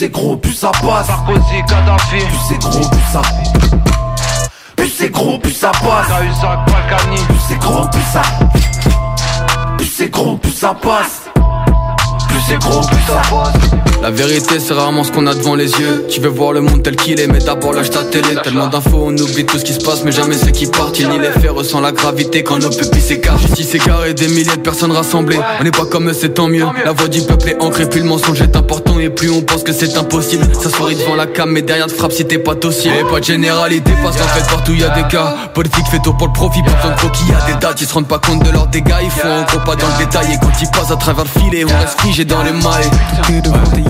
Plus 0.00 0.06
c'est 0.06 0.12
gros, 0.12 0.34
plus 0.34 0.54
ça 0.54 0.72
passe. 0.80 1.08
Sarkozy, 1.08 1.62
Kadhafi. 1.68 2.24
Plus 2.24 2.38
c'est 2.48 2.58
gros, 2.58 2.88
plus 2.88 3.12
ça. 3.12 3.22
Plus 4.74 4.88
c'est 4.88 5.10
gros, 5.10 5.38
plus 5.38 5.52
ça 5.52 5.72
passe. 5.72 6.06
Plus 7.28 7.40
c'est 7.46 7.58
gros, 7.58 7.86
plus 7.88 8.00
ça. 8.10 8.22
Plus 9.76 9.86
c'est 9.86 10.08
gros, 10.08 10.36
plus 10.38 10.52
ça 10.52 10.72
passe. 10.72 11.28
Plus 12.28 12.40
c'est 12.48 12.56
gros, 12.56 12.80
plus 12.80 13.02
ça 13.02 13.20
passe. 13.28 13.89
La 14.02 14.10
vérité 14.10 14.58
c'est 14.58 14.72
rarement 14.72 15.04
ce 15.04 15.12
qu'on 15.12 15.26
a 15.26 15.34
devant 15.34 15.54
les 15.54 15.70
yeux. 15.72 16.06
Tu 16.08 16.20
veux 16.20 16.28
voir 16.30 16.52
le 16.52 16.62
monde 16.62 16.82
tel 16.82 16.96
qu'il 16.96 17.20
est 17.20 17.26
mais 17.26 17.38
d'abord 17.38 17.74
lâche 17.74 17.90
ta 17.90 18.02
télé. 18.02 18.28
Tellement 18.42 18.66
d'infos 18.68 19.04
on 19.04 19.16
oublie 19.16 19.44
tout 19.44 19.58
ce 19.58 19.64
qui 19.64 19.74
se 19.74 19.80
passe 19.80 20.04
mais 20.04 20.12
jamais 20.12 20.36
ceux 20.36 20.52
qui 20.52 20.66
partent. 20.66 20.98
Ni 20.98 21.18
les 21.18 21.30
faits 21.30 21.50
ressent 21.50 21.80
la 21.80 21.92
gravité 21.92 22.42
quand 22.42 22.58
nos 22.58 22.70
pupilles 22.70 23.00
s'écartent. 23.00 23.40
Justice 23.40 23.74
égarée 23.74 24.14
des 24.14 24.28
milliers 24.28 24.56
de 24.56 24.62
personnes 24.62 24.92
rassemblées. 24.92 25.38
On 25.60 25.64
n'est 25.64 25.70
pas 25.70 25.84
comme 25.84 26.08
eux 26.08 26.14
c'est 26.14 26.30
tant 26.30 26.48
mieux. 26.48 26.64
La 26.82 26.92
voix 26.92 27.08
du 27.08 27.20
peuple 27.20 27.50
est 27.50 27.62
ancrée 27.62 27.86
puis 27.88 28.00
le 28.00 28.06
mensonge 28.06 28.40
est 28.40 28.56
important. 28.56 28.98
Et 28.98 29.10
plus 29.10 29.30
on 29.30 29.42
pense 29.42 29.62
que 29.64 29.72
c'est 29.72 29.96
impossible. 29.98 30.46
S'asseoir 30.54 30.88
devant 30.90 31.14
la 31.14 31.26
cam 31.26 31.50
mais 31.50 31.60
derrière 31.60 31.86
te 31.86 31.92
frappe 31.92 32.12
si 32.12 32.24
t'es 32.24 32.38
pas 32.38 32.54
docile. 32.54 32.92
Et 32.98 33.04
pas 33.04 33.20
de 33.20 33.24
généralité 33.24 33.92
parce 34.02 34.16
qu'en 34.16 34.28
fait 34.28 34.48
partout 34.50 34.72
y 34.72 34.82
a 34.82 34.88
des 34.90 35.08
cas. 35.08 35.36
Politique 35.52 35.86
fait 35.90 36.00
tout 36.02 36.14
pour 36.14 36.28
le 36.28 36.32
profit. 36.32 36.62
Pas 36.62 36.72
besoin 36.72 36.92
croquis 36.92 37.24
y 37.28 37.34
a 37.34 37.52
des 37.52 37.60
dates 37.60 37.78
Ils 37.82 37.86
se 37.86 37.92
rendent 37.92 38.08
pas 38.08 38.18
compte 38.18 38.42
de 38.44 38.50
leurs 38.50 38.68
dégâts. 38.68 38.94
Ils 39.02 39.10
font 39.10 39.28
en 39.28 39.42
gros 39.42 39.58
pas 39.58 39.76
dans 39.76 39.88
le 39.88 40.04
détail. 40.04 40.26
Et 40.32 40.38
quand 40.40 40.52
ils 40.62 40.70
passent 40.70 40.90
à 40.90 40.96
travers 40.96 41.24
le 41.24 41.40
filet 41.40 41.64
on 41.64 41.78
reste 41.78 42.00
figé 42.00 42.24
dans 42.24 42.42
les 42.42 42.52
mailles 42.52 42.90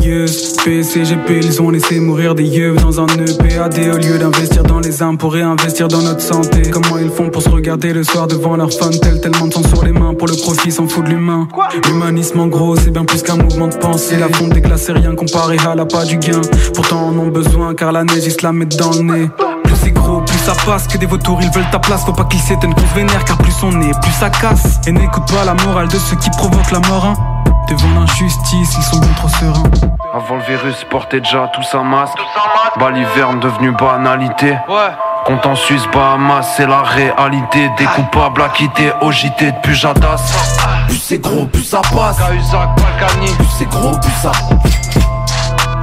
yeux, 0.04 0.26
PCGP, 0.64 1.40
ils 1.42 1.62
ont 1.62 1.70
laissé 1.70 2.00
mourir 2.00 2.34
des 2.34 2.44
yeux 2.44 2.74
dans 2.76 3.00
un 3.00 3.06
EPAD 3.06 3.78
au 3.94 3.96
lieu 3.98 4.18
d'investir 4.18 4.62
dans 4.62 4.80
les 4.80 5.02
armes 5.02 5.16
pour 5.18 5.32
réinvestir 5.32 5.88
dans 5.88 6.02
notre 6.02 6.20
santé. 6.20 6.62
Comment 6.70 6.98
ils 6.98 7.10
font 7.10 7.30
pour 7.30 7.42
se 7.42 7.48
regarder 7.48 7.92
le 7.92 8.02
soir 8.02 8.26
devant 8.26 8.56
leur 8.56 8.70
fun 8.72 8.90
tel 8.90 9.20
tellement 9.20 9.46
de 9.46 9.54
sang 9.54 9.62
sur 9.66 9.84
les 9.84 9.92
mains 9.92 10.14
pour 10.14 10.28
le 10.28 10.34
profit 10.36 10.70
s'en 10.70 10.86
fout 10.88 11.04
de 11.04 11.10
l'humain. 11.10 11.48
L'humanisme 11.86 12.40
en 12.40 12.46
gros, 12.46 12.76
c'est 12.76 12.90
bien 12.90 13.04
plus 13.04 13.22
qu'un 13.22 13.36
mouvement 13.36 13.68
de 13.68 13.76
pensée. 13.76 14.16
La 14.18 14.28
fonte 14.28 14.50
des 14.50 14.60
glaces, 14.60 14.82
c'est 14.86 14.92
rien 14.92 15.14
comparé 15.14 15.56
à 15.66 15.74
la 15.74 15.86
pas 15.86 16.04
du 16.04 16.16
gain. 16.18 16.40
Pourtant, 16.74 17.08
en 17.08 17.18
ont 17.18 17.28
besoin 17.28 17.74
car 17.74 17.92
la 17.92 18.04
neige, 18.04 18.24
ils 18.26 18.32
se 18.32 18.42
la 18.42 18.52
mettent 18.52 18.76
dans 18.78 18.92
le 18.92 19.02
nez. 19.02 19.30
Plus 19.64 19.76
c'est 19.82 19.90
gros, 19.92 20.20
plus 20.20 20.38
ça 20.38 20.54
passe 20.66 20.86
que 20.88 20.98
des 20.98 21.06
vautours, 21.06 21.40
ils 21.42 21.50
veulent 21.50 21.70
ta 21.72 21.78
place. 21.78 22.04
Faut 22.04 22.12
pas 22.12 22.24
qu'ils 22.24 22.40
s'éteignent 22.40 22.74
qu'on 22.74 22.86
se 22.86 22.94
vénère 22.94 23.24
car 23.24 23.38
plus 23.38 23.54
on 23.62 23.80
est, 23.80 23.98
plus 24.02 24.12
ça 24.18 24.30
casse. 24.30 24.80
Et 24.86 24.92
n'écoute 24.92 25.24
pas 25.32 25.44
la 25.44 25.54
morale 25.64 25.88
de 25.88 25.96
ceux 25.98 26.16
qui 26.16 26.30
provoquent 26.30 26.72
la 26.72 26.80
mort. 26.88 27.04
hein. 27.06 27.39
Devant 27.70 28.00
l'injustice, 28.00 28.74
ils 28.76 28.82
sont 28.82 28.98
bien 28.98 29.12
trop 29.12 29.28
sereins. 29.28 29.62
Avant 30.12 30.36
le 30.36 30.42
virus, 30.42 30.84
portait 30.90 31.20
déjà 31.20 31.48
tous 31.54 31.74
un 31.76 31.84
masque. 31.84 32.18
Baliverne 32.80 33.38
devenu 33.38 33.70
banalité. 33.70 34.58
Compte 35.24 35.46
en 35.46 35.54
Suisse, 35.54 35.84
Bahamas, 35.92 36.42
c'est 36.56 36.66
la 36.66 36.82
réalité. 36.82 37.70
Découpable 37.78 38.42
à 38.42 38.48
quitter 38.48 38.92
au 39.02 39.12
JT 39.12 39.52
de 39.52 39.56
Pujadas. 39.62 40.20
Plus 40.88 40.96
c'est 40.98 41.18
gros, 41.18 41.46
plus 41.46 41.62
ça 41.62 41.80
passe. 41.94 42.16
Plus 42.16 43.46
c'est 43.56 43.68
gros, 43.68 43.96
plus 43.98 44.10
ça. 44.20 44.32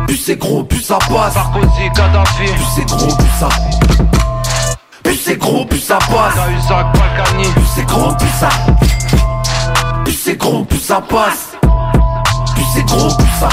Plus 0.07 0.17
c'est 0.17 0.35
gros, 0.35 0.63
plus 0.63 0.81
ça 0.81 0.99
passe. 1.09 1.33
Sarkozy, 1.33 1.89
Kadhafi. 1.95 2.51
Plus 2.51 2.65
c'est 2.75 2.85
gros, 2.85 3.15
plus 3.15 3.39
ça. 3.39 3.49
Plus 5.03 5.15
c'est 5.15 5.37
gros, 5.37 5.65
plus 5.65 5.79
ça 5.79 5.99
passe. 5.99 6.33
Plus 7.53 7.65
c'est 7.75 7.85
gros, 7.85 8.13
plus 8.15 8.27
ça. 8.39 8.49
Plus 10.03 10.13
c'est 10.13 10.35
gros, 10.35 10.65
plus 10.65 10.79
ça 10.79 10.99
passe. 11.01 11.56
C'est 12.73 12.85
gros, 12.85 13.09
ça. 13.39 13.49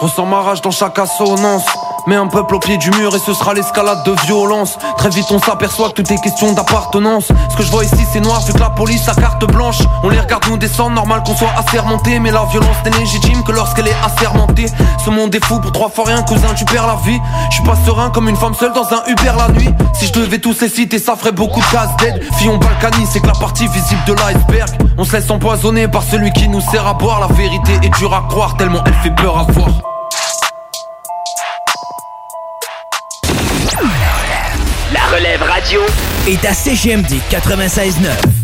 Ressens 0.00 0.26
ma 0.26 0.42
rage 0.42 0.60
dans 0.60 0.70
chaque 0.70 0.98
assonance. 0.98 1.64
Mets 2.06 2.16
un 2.16 2.26
peuple 2.26 2.56
au 2.56 2.58
pied 2.58 2.76
du 2.76 2.90
mur 2.90 3.16
et 3.16 3.18
ce 3.18 3.32
sera 3.32 3.54
l'escalade 3.54 4.04
de 4.04 4.12
violence. 4.26 4.76
Très 4.98 5.08
vite 5.08 5.24
on 5.30 5.38
s'aperçoit 5.38 5.88
que 5.88 6.02
tout 6.02 6.12
est 6.12 6.20
question 6.20 6.52
d'appartenance. 6.52 7.28
Ce 7.48 7.56
que 7.56 7.62
je 7.62 7.70
vois 7.70 7.82
ici 7.82 8.04
c'est 8.12 8.20
noir 8.20 8.44
vu 8.44 8.52
que 8.52 8.58
la 8.58 8.68
police 8.68 9.08
a 9.08 9.14
carte 9.14 9.46
blanche. 9.50 9.78
On 10.02 10.10
les 10.10 10.20
regarde 10.20 10.44
nous 10.48 10.58
descendre, 10.58 10.90
normal 10.90 11.22
qu'on 11.24 11.34
soit 11.34 11.52
assermenté. 11.56 12.18
Mais 12.18 12.30
la 12.30 12.44
violence 12.44 12.76
n'est 12.84 12.98
légitime 12.98 13.42
que 13.42 13.52
lorsqu'elle 13.52 13.88
est 13.88 13.96
assermentée. 14.04 14.66
Ce 15.02 15.08
monde 15.08 15.34
est 15.34 15.42
fou 15.42 15.60
pour 15.60 15.72
trois 15.72 15.88
fois 15.88 16.04
rien, 16.04 16.22
cousin 16.22 16.52
tu 16.54 16.66
perds 16.66 16.86
la 16.86 16.96
vie. 16.96 17.18
Je 17.48 17.54
suis 17.54 17.64
pas 17.64 17.76
serein 17.86 18.10
comme 18.10 18.28
une 18.28 18.36
femme 18.36 18.54
seule 18.54 18.74
dans 18.74 18.92
un 18.92 19.02
Uber 19.06 19.32
la 19.38 19.48
nuit. 19.48 19.70
Si 19.94 20.06
je 20.06 20.12
devais 20.12 20.38
tous 20.38 20.60
les 20.60 20.68
citer 20.68 20.98
ça 20.98 21.16
ferait 21.16 21.32
beaucoup 21.32 21.60
de 21.60 21.66
casse 21.66 21.96
d'aide. 22.00 22.22
Fillon 22.36 22.58
Balkany 22.58 23.06
c'est 23.10 23.20
que 23.20 23.28
la 23.28 23.32
partie 23.32 23.66
visible 23.68 24.02
de 24.06 24.12
l'iceberg. 24.12 24.68
On 24.98 25.04
se 25.04 25.12
laisse 25.16 25.30
empoisonner 25.30 25.88
par 25.88 26.02
celui 26.02 26.32
qui 26.32 26.48
nous 26.50 26.60
sert 26.60 26.86
à 26.86 26.92
boire. 26.92 27.20
La 27.20 27.34
vérité 27.34 27.72
est 27.82 27.98
dure 27.98 28.12
à 28.12 28.26
croire 28.28 28.58
tellement 28.58 28.82
elle 28.84 28.94
fait 29.02 29.14
peur 29.14 29.38
à 29.38 29.50
voir. 29.50 29.70
Relève 35.12 35.42
radio 35.42 35.80
est 36.26 36.44
à 36.46 36.54
CGMD 36.54 37.20
96.9. 37.30 38.43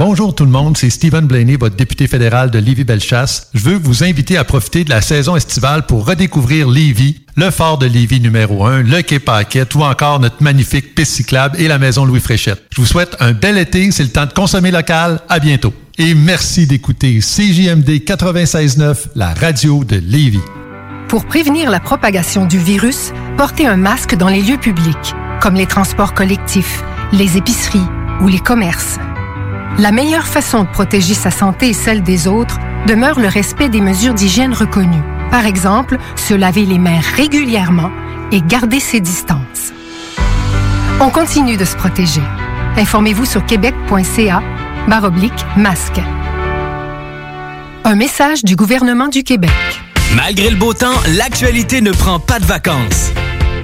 Bonjour 0.00 0.34
tout 0.34 0.46
le 0.46 0.50
monde, 0.50 0.78
c'est 0.78 0.88
Stephen 0.88 1.26
Blaney, 1.26 1.56
votre 1.56 1.76
député 1.76 2.06
fédéral 2.06 2.50
de 2.50 2.58
Lévis-Bellechasse. 2.58 3.50
Je 3.52 3.60
veux 3.60 3.76
vous 3.76 4.02
inviter 4.02 4.38
à 4.38 4.44
profiter 4.44 4.82
de 4.82 4.88
la 4.88 5.02
saison 5.02 5.36
estivale 5.36 5.84
pour 5.84 6.06
redécouvrir 6.06 6.70
Lévis, 6.70 7.20
le 7.36 7.50
fort 7.50 7.76
de 7.76 7.84
Lévis 7.84 8.18
numéro 8.18 8.64
1, 8.64 8.84
le 8.84 9.02
quai 9.02 9.18
Paquette 9.18 9.74
ou 9.74 9.82
encore 9.82 10.18
notre 10.18 10.42
magnifique 10.42 10.94
piste 10.94 11.12
cyclable 11.12 11.60
et 11.60 11.68
la 11.68 11.76
maison 11.76 12.06
Louis 12.06 12.20
Fréchette. 12.20 12.62
Je 12.70 12.80
vous 12.80 12.86
souhaite 12.86 13.14
un 13.20 13.32
bel 13.32 13.58
été, 13.58 13.90
c'est 13.90 14.02
le 14.02 14.08
temps 14.08 14.24
de 14.24 14.32
consommer 14.32 14.70
local. 14.70 15.20
À 15.28 15.38
bientôt. 15.38 15.74
Et 15.98 16.14
merci 16.14 16.66
d'écouter 16.66 17.18
CJMD 17.18 17.90
96.9, 18.02 19.08
la 19.16 19.34
radio 19.34 19.84
de 19.84 19.96
Lévis. 19.96 20.40
Pour 21.08 21.26
prévenir 21.26 21.68
la 21.68 21.78
propagation 21.78 22.46
du 22.46 22.56
virus, 22.56 23.12
portez 23.36 23.66
un 23.66 23.76
masque 23.76 24.16
dans 24.16 24.28
les 24.28 24.40
lieux 24.40 24.56
publics, 24.56 25.14
comme 25.42 25.56
les 25.56 25.66
transports 25.66 26.14
collectifs, 26.14 26.82
les 27.12 27.36
épiceries 27.36 27.86
ou 28.22 28.28
les 28.28 28.40
commerces. 28.40 28.98
La 29.78 29.92
meilleure 29.92 30.26
façon 30.26 30.64
de 30.64 30.68
protéger 30.68 31.14
sa 31.14 31.30
santé 31.30 31.68
et 31.68 31.72
celle 31.72 32.02
des 32.02 32.28
autres 32.28 32.58
demeure 32.86 33.20
le 33.20 33.28
respect 33.28 33.68
des 33.68 33.80
mesures 33.80 34.14
d'hygiène 34.14 34.52
reconnues. 34.52 35.02
Par 35.30 35.46
exemple, 35.46 35.96
se 36.16 36.34
laver 36.34 36.66
les 36.66 36.78
mains 36.78 37.00
régulièrement 37.16 37.90
et 38.32 38.42
garder 38.42 38.80
ses 38.80 39.00
distances. 39.00 39.72
On 41.00 41.10
continue 41.10 41.56
de 41.56 41.64
se 41.64 41.76
protéger. 41.76 42.22
Informez-vous 42.76 43.24
sur 43.24 43.44
québec.ca 43.46 44.42
baroblique 44.88 45.46
masque. 45.56 46.00
Un 47.84 47.94
message 47.94 48.44
du 48.44 48.56
gouvernement 48.56 49.08
du 49.08 49.22
Québec. 49.24 49.50
Malgré 50.14 50.50
le 50.50 50.56
beau 50.56 50.74
temps, 50.74 50.98
l'actualité 51.16 51.80
ne 51.80 51.92
prend 51.92 52.18
pas 52.18 52.38
de 52.38 52.44
vacances. 52.44 53.12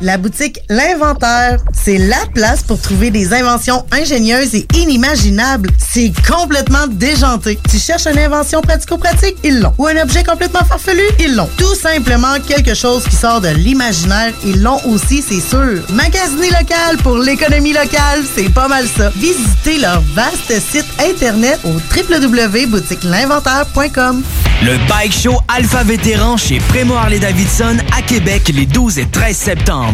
La 0.00 0.16
boutique 0.16 0.60
L'Inventaire, 0.68 1.58
c'est 1.72 1.98
la 1.98 2.24
place 2.32 2.62
pour 2.62 2.80
trouver 2.80 3.10
des 3.10 3.32
inventions 3.32 3.84
ingénieuses 3.90 4.54
et 4.54 4.64
inimaginables. 4.74 5.70
C'est 5.76 6.12
complètement 6.24 6.86
déjanté. 6.86 7.58
Tu 7.68 7.78
cherches 7.78 8.06
une 8.06 8.16
invention 8.18 8.60
pratico-pratique? 8.60 9.34
Ils 9.42 9.58
l'ont. 9.60 9.74
Ou 9.76 9.88
un 9.88 10.00
objet 10.00 10.22
complètement 10.22 10.64
farfelu? 10.64 11.02
Ils 11.18 11.34
l'ont. 11.34 11.50
Tout 11.56 11.74
simplement 11.74 12.38
quelque 12.46 12.74
chose 12.74 13.02
qui 13.08 13.16
sort 13.16 13.40
de 13.40 13.48
l'imaginaire. 13.48 14.32
Ils 14.44 14.62
l'ont 14.62 14.80
aussi, 14.86 15.20
c'est 15.20 15.40
sûr. 15.40 15.82
Magasiner 15.90 16.50
local 16.50 16.96
pour 17.02 17.18
l'économie 17.18 17.72
locale, 17.72 18.22
c'est 18.36 18.50
pas 18.50 18.68
mal 18.68 18.86
ça. 18.86 19.10
Visitez 19.16 19.78
leur 19.78 20.00
vaste 20.14 20.60
site 20.60 20.86
internet 21.00 21.58
au 21.64 21.72
www.boutiquelinventaire.com. 21.72 24.22
Le 24.62 24.78
Bike 24.88 25.12
Show 25.12 25.40
Alpha 25.48 25.82
Vétéran 25.82 26.36
chez 26.36 26.58
Prémo 26.58 26.94
Harley-Davidson 26.94 27.78
à 27.96 28.02
Québec 28.02 28.52
les 28.54 28.66
12 28.66 28.98
et 28.98 29.06
13 29.06 29.36
septembre. 29.36 29.87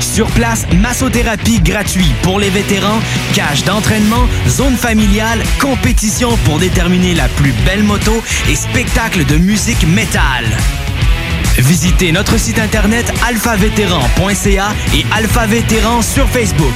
Sur 0.00 0.26
place, 0.28 0.66
massothérapie 0.72 1.60
gratuite 1.60 2.14
pour 2.22 2.38
les 2.38 2.50
vétérans, 2.50 3.00
cage 3.34 3.64
d'entraînement, 3.64 4.26
zone 4.48 4.76
familiale, 4.76 5.42
compétition 5.60 6.36
pour 6.44 6.58
déterminer 6.58 7.14
la 7.14 7.28
plus 7.28 7.52
belle 7.64 7.82
moto 7.82 8.22
et 8.48 8.54
spectacle 8.54 9.24
de 9.24 9.36
musique 9.36 9.86
métal. 9.86 10.44
Visitez 11.58 12.12
notre 12.12 12.38
site 12.38 12.58
internet 12.58 13.12
alphavétéran.ca 13.26 14.68
et 14.94 15.04
Alpha 15.12 15.46
Vétéran 15.46 16.02
sur 16.02 16.28
Facebook. 16.28 16.74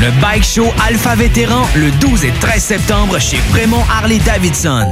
Le 0.00 0.10
Bike 0.20 0.44
Show 0.44 0.66
Alpha 0.86 1.16
Vétéran 1.16 1.66
le 1.74 1.90
12 1.90 2.24
et 2.24 2.32
13 2.40 2.62
septembre 2.62 3.18
chez 3.18 3.38
Prémont 3.50 3.82
Harley-Davidson. 3.90 4.86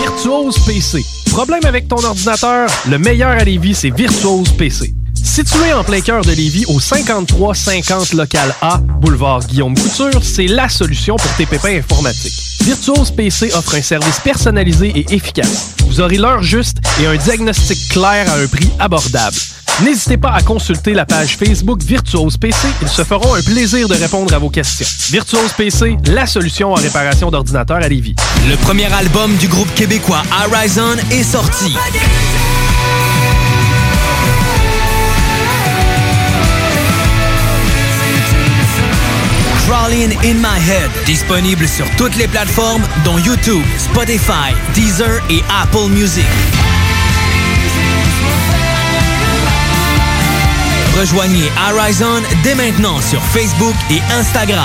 Virtuose 0.00 0.58
PC. 0.66 1.04
Problème 1.30 1.64
avec 1.64 1.88
ton 1.88 2.02
ordinateur? 2.04 2.68
Le 2.90 2.98
meilleur 2.98 3.30
à 3.30 3.44
Lévis, 3.44 3.74
c'est 3.74 3.90
Virtuose 3.90 4.50
PC. 4.52 4.92
Situé 5.22 5.72
en 5.72 5.84
plein 5.84 6.00
cœur 6.00 6.24
de 6.24 6.32
Lévis, 6.32 6.64
au 6.66 6.80
5350 6.80 8.12
Local 8.14 8.54
A, 8.60 8.78
boulevard 8.78 9.40
Guillaume 9.46 9.74
Couture, 9.74 10.20
c'est 10.22 10.46
la 10.46 10.68
solution 10.68 11.16
pour 11.16 11.32
tes 11.36 11.46
pépins 11.46 11.78
informatiques. 11.78 12.34
Virtuose 12.62 13.10
PC 13.10 13.52
offre 13.54 13.76
un 13.76 13.82
service 13.82 14.20
personnalisé 14.20 14.88
et 14.88 15.14
efficace. 15.14 15.74
Vous 15.86 16.00
aurez 16.00 16.18
l'heure 16.18 16.42
juste 16.42 16.78
et 17.00 17.06
un 17.06 17.16
diagnostic 17.16 17.88
clair 17.88 18.30
à 18.30 18.36
un 18.36 18.46
prix 18.46 18.70
abordable. 18.78 19.36
N'hésitez 19.82 20.18
pas 20.18 20.32
à 20.32 20.42
consulter 20.42 20.92
la 20.92 21.06
page 21.06 21.36
Facebook 21.36 21.82
Virtuose 21.82 22.36
PC. 22.36 22.68
Ils 22.82 22.88
se 22.88 23.02
feront 23.02 23.34
un 23.34 23.42
plaisir 23.42 23.88
de 23.88 23.94
répondre 23.94 24.34
à 24.34 24.38
vos 24.38 24.50
questions. 24.50 24.86
Virtuose 25.10 25.52
PC, 25.56 25.96
la 26.06 26.26
solution 26.26 26.72
en 26.72 26.76
réparation 26.76 27.30
d'ordinateurs 27.30 27.78
à 27.78 27.88
Lévis. 27.88 28.14
Le 28.48 28.56
premier 28.56 28.92
album 28.92 29.34
du 29.36 29.48
groupe 29.48 29.72
québécois 29.74 30.22
Horizon 30.44 30.96
est 31.10 31.24
sorti. 31.24 31.74
In 39.92 40.40
My 40.40 40.58
Head, 40.58 40.90
disponible 41.04 41.68
sur 41.68 41.84
toutes 41.96 42.16
les 42.16 42.26
plateformes 42.26 42.82
dont 43.04 43.18
YouTube, 43.18 43.62
Spotify, 43.76 44.54
Deezer 44.72 45.20
et 45.28 45.42
Apple 45.50 45.90
Music. 45.90 46.24
Rejoignez 50.98 51.52
Horizon 51.68 52.22
dès 52.42 52.54
maintenant 52.54 53.02
sur 53.02 53.22
Facebook 53.22 53.74
et 53.90 54.00
Instagram. 54.14 54.64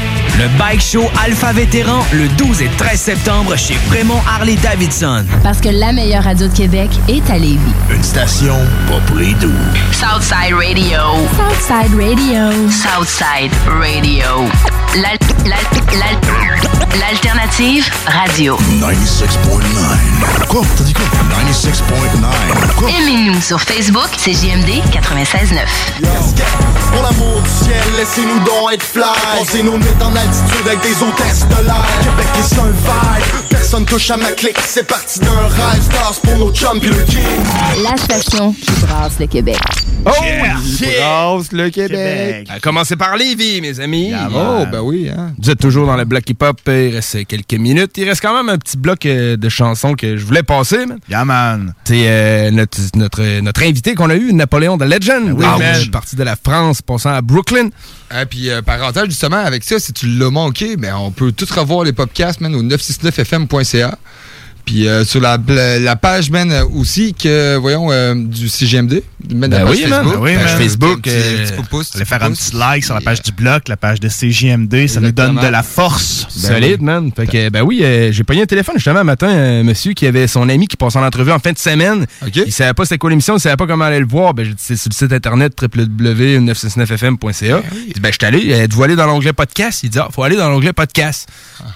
Le 0.37 0.47
Bike 0.57 0.81
Show 0.81 1.09
Alpha 1.23 1.51
Vétéran 1.51 2.05
le 2.13 2.27
12 2.29 2.61
et 2.61 2.69
13 2.77 2.99
septembre 2.99 3.55
chez 3.57 3.77
Prémont 3.89 4.19
Harley-Davidson. 4.27 5.25
Parce 5.43 5.59
que 5.59 5.69
la 5.69 5.91
meilleure 5.91 6.23
radio 6.23 6.47
de 6.47 6.53
Québec 6.55 6.89
est 7.07 7.29
à 7.29 7.37
Lévis. 7.37 7.59
Une 7.89 8.03
station 8.03 8.55
pas 8.87 8.99
pour 9.07 9.17
les 9.17 9.33
doux. 9.35 9.51
Southside 9.91 10.53
Radio. 10.55 10.99
Southside 11.35 11.93
Radio. 11.99 12.69
Southside 12.69 13.51
Radio. 13.67 14.49
L'al- 14.95 15.17
l'al- 15.45 15.99
l'al- 15.99 16.19
L'alternative 16.99 17.89
radio. 18.05 18.57
96.9. 18.81 20.47
Quoi? 20.49 20.61
T'as 20.75 20.83
dit 20.83 20.93
quoi? 20.93 21.05
96.9. 21.39 22.75
Quoi? 22.75 22.89
Aimez-nous 22.89 23.39
sur 23.41 23.61
Facebook, 23.61 24.09
c'est 24.17 24.33
JMD 24.33 24.81
96.9. 24.91 25.65
Pour 26.91 27.01
l'amour 27.01 27.41
du 27.41 27.49
ciel, 27.49 27.77
laissez-nous 27.97 28.39
donc 28.39 28.73
être 28.73 28.83
fly. 28.83 29.03
Pensez-nous 29.37 29.77
mettre 29.77 30.05
en 30.05 30.11
altitude 30.21 30.67
avec 30.67 30.81
des 30.81 31.03
hôtesses 31.03 31.47
de 31.47 31.65
l'air. 31.65 31.85
Québec 32.03 32.27
est 32.37 32.59
un 32.59 32.71
vibe. 32.71 33.49
Personne 33.49 33.85
touche 33.85 34.11
à 34.11 34.17
ma 34.17 34.31
clique. 34.31 34.57
C'est 34.65 34.87
parti 34.87 35.19
d'un 35.19 35.29
rêve. 35.29 35.81
Stars 35.83 36.19
pour 36.23 36.37
nos 36.37 36.53
chums. 36.53 36.79
La 37.83 37.97
station 37.97 38.53
qui 38.53 38.71
brasse 38.85 39.19
le 39.19 39.27
Québec. 39.27 39.59
Oh, 40.03 40.09
brasse 40.09 41.51
le 41.51 41.69
Québec. 41.69 42.47
À 42.49 42.59
commencer 42.59 42.95
par 42.95 43.15
Lévis, 43.15 43.61
mes 43.61 43.79
amis. 43.79 44.11
Oh, 44.33 44.65
ben 44.71 44.81
oui. 44.81 45.09
Hein. 45.09 45.33
Vous 45.41 45.49
êtes 45.51 45.59
toujours 45.59 45.85
dans 45.85 45.95
le 45.95 46.05
bloc 46.05 46.27
hip-hop. 46.29 46.59
Il 46.67 46.95
reste 46.95 47.25
quelques 47.27 47.53
minutes. 47.53 47.91
Il 47.97 48.07
reste 48.09 48.21
quand 48.21 48.35
même 48.35 48.49
un 48.49 48.57
petit 48.57 48.77
bloc 48.77 49.05
euh, 49.05 49.37
de 49.37 49.49
chansons 49.49 49.93
que 49.93 50.17
je 50.17 50.25
voulais 50.25 50.43
passer. 50.43 50.85
Man. 50.85 50.99
Yeah, 51.09 51.25
man. 51.25 51.73
C'est 51.83 52.05
euh, 52.07 52.51
notre, 52.51 52.79
notre, 52.95 53.39
notre 53.41 53.61
invité 53.63 53.93
qu'on 53.93 54.09
a 54.09 54.15
eu, 54.15 54.33
Napoléon 54.33 54.77
de 54.77 54.85
Legend. 54.85 55.33
oui, 55.37 55.45
Ah 55.47 55.57
man. 55.59 55.85
Parti 55.91 56.15
de 56.15 56.23
la 56.23 56.35
France, 56.35 56.81
passant 56.81 57.11
à 57.13 57.21
Brooklyn. 57.21 57.69
Et 58.19 58.25
puis, 58.25 58.49
euh, 58.49 58.61
parenthèse, 58.61 59.05
justement, 59.05 59.37
avec 59.37 59.63
ça, 59.63 59.79
si 59.79 59.93
tu 59.93 60.07
l'as 60.07 60.31
manqué, 60.31 60.77
ben, 60.77 60.95
on 60.95 61.11
peut 61.11 61.31
tout 61.31 61.47
revoir 61.55 61.83
les 61.83 61.93
podcasts, 61.93 62.41
man, 62.41 62.53
au 62.55 62.63
969fm.ca. 62.63 63.97
Puis 64.65 64.87
euh, 64.87 65.03
sur 65.03 65.19
la, 65.21 65.37
la, 65.47 65.79
la 65.79 65.95
page, 65.95 66.29
man, 66.29 66.51
euh, 66.51 66.63
aussi, 66.75 67.13
que, 67.13 67.57
voyons, 67.57 67.91
euh, 67.91 68.13
du 68.15 68.49
CGMD. 68.49 69.03
Man, 69.33 69.51
la 69.51 69.59
Ben 69.59 69.65
page 69.67 69.75
oui, 69.77 69.85
man. 69.87 70.03
Facebook. 70.03 70.13
Ben 70.15 70.21
oui, 70.21 70.33
Page 70.35 70.45
man. 70.45 70.57
Facebook. 70.57 71.01
Petit- 71.01 71.09
euh, 71.11 71.43
petit 71.45 71.53
petit 71.53 71.67
pouce, 71.69 71.91
faire 72.05 72.23
un 72.23 72.31
petit 72.31 72.55
like 72.55 72.83
sur 72.85 72.93
la 72.95 73.01
page 73.01 73.21
du 73.21 73.31
bloc, 73.31 73.67
la 73.67 73.77
page 73.77 73.99
de 73.99 74.09
CJMD. 74.09 74.87
Ça 74.87 74.99
nous 74.99 75.11
donne 75.11 75.35
de 75.39 75.47
la 75.47 75.63
force. 75.63 76.25
Solide, 76.29 76.81
man. 76.81 77.11
Fait 77.15 77.27
que, 77.27 77.49
ben 77.49 77.61
oui, 77.61 77.81
euh, 77.83 78.11
j'ai 78.11 78.23
pogné 78.23 78.41
un 78.43 78.45
téléphone 78.45 78.75
justement 78.75 78.99
un 78.99 79.03
matin, 79.03 79.27
un 79.29 79.63
monsieur 79.63 79.93
qui 79.93 80.05
avait 80.07 80.27
son 80.27 80.47
ami 80.49 80.67
qui 80.67 80.77
passe 80.77 80.95
en 80.95 81.03
entrevue 81.03 81.31
en 81.31 81.39
fin 81.39 81.51
de 81.51 81.57
semaine. 81.57 82.05
Il 82.35 82.51
savait 82.51 82.73
pas 82.73 82.85
c'était 82.85 82.97
quoi 82.97 83.09
l'émission, 83.09 83.37
il 83.37 83.39
savait 83.39 83.57
pas 83.57 83.67
comment 83.67 83.85
aller 83.85 83.99
le 83.99 84.07
voir. 84.07 84.33
Ben, 84.33 84.53
c'est 84.57 84.75
sur 84.77 84.89
le 84.89 84.95
site 84.95 85.13
internet 85.13 85.53
www.969fm.ca. 85.61 87.61
Il 87.87 87.93
dit, 87.93 87.99
ben, 87.99 88.11
je 88.11 88.17
suis 88.19 88.25
allé, 88.25 88.49
êtes-vous 88.51 88.83
allé 88.83 88.95
dans 88.95 89.07
l'onglet 89.07 89.33
podcast? 89.33 89.81
Il 89.83 89.89
dit, 89.89 89.99
ah, 89.99 90.09
faut 90.11 90.23
aller 90.23 90.35
dans 90.35 90.49
l'onglet 90.49 90.73
podcast. 90.73 91.27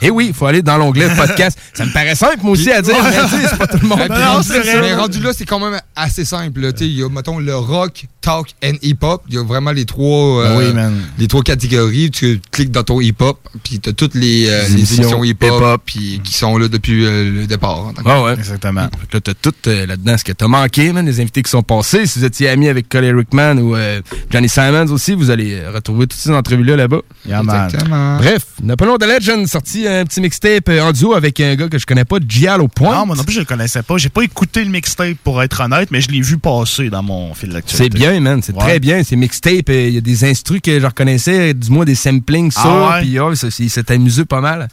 Eh 0.01 0.09
oui, 0.09 0.31
faut 0.33 0.45
aller 0.45 0.61
dans 0.61 0.77
l'onglet 0.77 1.07
podcast. 1.15 1.57
Ça 1.73 1.85
me 1.85 1.91
paraît 1.93 2.15
simple, 2.15 2.39
moi 2.43 2.51
aussi, 2.51 2.71
à 2.75 2.81
dire, 2.81 2.95
mais 3.03 3.11
tu 3.11 3.29
sais, 3.41 3.47
c'est 3.49 3.57
pas 3.57 3.67
tout 3.67 3.79
le 3.81 3.87
monde. 3.87 3.99
Rendu- 4.09 4.49
mais 4.81 4.93
rendu 4.95 5.19
là, 5.21 5.31
c'est 5.35 5.45
quand 5.45 5.59
même 5.59 5.79
assez 5.95 6.25
simple. 6.25 6.59
là. 6.61 6.71
Tu 6.73 6.79
sais, 6.79 6.85
Il 6.85 6.99
y 6.99 7.03
a, 7.03 7.09
mettons, 7.09 7.39
le 7.39 7.55
rock, 7.55 8.05
talk 8.21 8.47
and 8.63 8.73
hip-hop. 8.81 9.23
Il 9.29 9.35
y 9.35 9.37
a 9.37 9.43
vraiment 9.43 9.71
les 9.71 9.85
trois, 9.85 10.43
euh, 10.43 10.49
Ben 10.49 10.57
oui, 10.67 10.73
man. 10.73 11.01
les 11.17 11.27
trois 11.27 11.41
catégories. 11.43 12.11
Tu 12.11 12.39
cliques 12.51 12.71
dans 12.71 12.83
ton 12.83 12.99
hip-hop, 13.01 13.39
puis 13.63 13.79
tu 13.79 13.89
as 13.89 13.93
toutes 13.93 14.15
les, 14.15 14.47
euh, 14.49 14.63
Les 14.67 14.73
émissions 14.73 15.03
émissions 15.03 15.23
hip-hop 15.23 15.57
hip-hop. 15.61 15.81
puis 15.85 16.21
qui 16.23 16.33
sont 16.33 16.57
là 16.57 16.67
depuis 16.67 17.05
euh, 17.05 17.31
le 17.41 17.47
départ. 17.47 17.91
Ah 18.05 18.23
ouais. 18.23 18.33
Exactement. 18.33 18.87
Fait 18.99 19.07
que 19.07 19.17
là, 19.17 19.21
t'as 19.21 19.33
tout 19.33 19.53
euh, 19.67 19.85
là-dedans 19.85 20.17
ce 20.17 20.23
que 20.23 20.31
t'as 20.31 20.47
manqué, 20.47 20.91
man, 20.91 21.05
les 21.05 21.19
invités 21.19 21.41
qui 21.43 21.49
sont 21.51 21.63
passés. 21.63 22.05
Si 22.05 22.19
vous 22.19 22.25
étiez 22.25 22.49
amis 22.49 22.67
avec 22.69 22.89
Colin 22.89 23.15
Rickman 23.17 23.57
ou 23.57 23.75
euh, 23.75 24.01
Johnny 24.31 24.49
Simons 24.49 24.87
aussi, 24.91 25.13
vous 25.13 25.29
allez 25.29 25.53
euh, 25.55 25.71
retrouver 25.73 26.07
toutes 26.07 26.19
ces 26.19 26.31
entrevues-là 26.31 26.75
là-bas. 26.75 26.99
Yeah, 27.27 27.43
man. 27.43 27.65
Exactement. 27.65 28.17
Bref, 28.17 28.43
Napoléon 28.63 28.97
de 28.97 29.05
Legend 29.05 29.47
sorti 29.47 29.87
un 29.87 30.05
petit 30.05 30.21
mixtape 30.21 30.69
euh, 30.69 30.81
en 30.81 30.91
duo 30.91 31.13
avec 31.13 31.39
un 31.39 31.55
gars 31.55 31.67
que 31.69 31.77
je 31.77 31.85
connais 31.85 32.05
pas, 32.05 32.17
Gial 32.27 32.61
au 32.61 32.64
point. 32.67 32.95
Non, 32.95 33.05
moi 33.05 33.15
non 33.15 33.23
plus, 33.23 33.33
je 33.33 33.39
le 33.39 33.45
connaissais 33.45 33.83
pas. 33.83 33.97
J'ai 33.97 34.09
pas 34.09 34.21
écouté 34.23 34.63
le 34.63 34.69
mixtape 34.71 35.17
pour 35.23 35.41
être 35.43 35.61
honnête, 35.61 35.89
mais 35.91 36.01
je 36.01 36.09
l'ai 36.09 36.21
vu 36.21 36.37
passer 36.37 36.89
dans 36.89 37.03
mon 37.03 37.33
fil 37.33 37.49
d'actualité. 37.49 37.83
C'est 37.83 37.89
bien, 38.11 38.19
man. 38.19 38.41
C'est 38.43 38.53
Ouais. 38.53 38.59
très 38.63 38.79
bien. 38.79 39.03
C'est 39.03 39.15
mixtape. 39.15 39.69
euh, 39.69 39.87
Il 39.87 39.93
y 39.95 39.97
a 39.97 40.01
des 40.01 40.23
instrus 40.25 40.61
que 40.61 40.79
je 40.79 40.85
reconnaissais, 40.85 41.53
du 41.53 41.69
moins 41.71 41.85
des 41.85 41.95
samplings, 41.95 42.51
ça. 42.51 42.61
Ah 42.65 42.95
ouais? 42.97 43.01
Puis 43.01 43.19
oh, 43.19 43.33
ça, 43.35 43.47
il 43.59 43.69
s'est 43.69 43.91
amusé 43.91 44.25
pas 44.25 44.41
mal. 44.41 44.67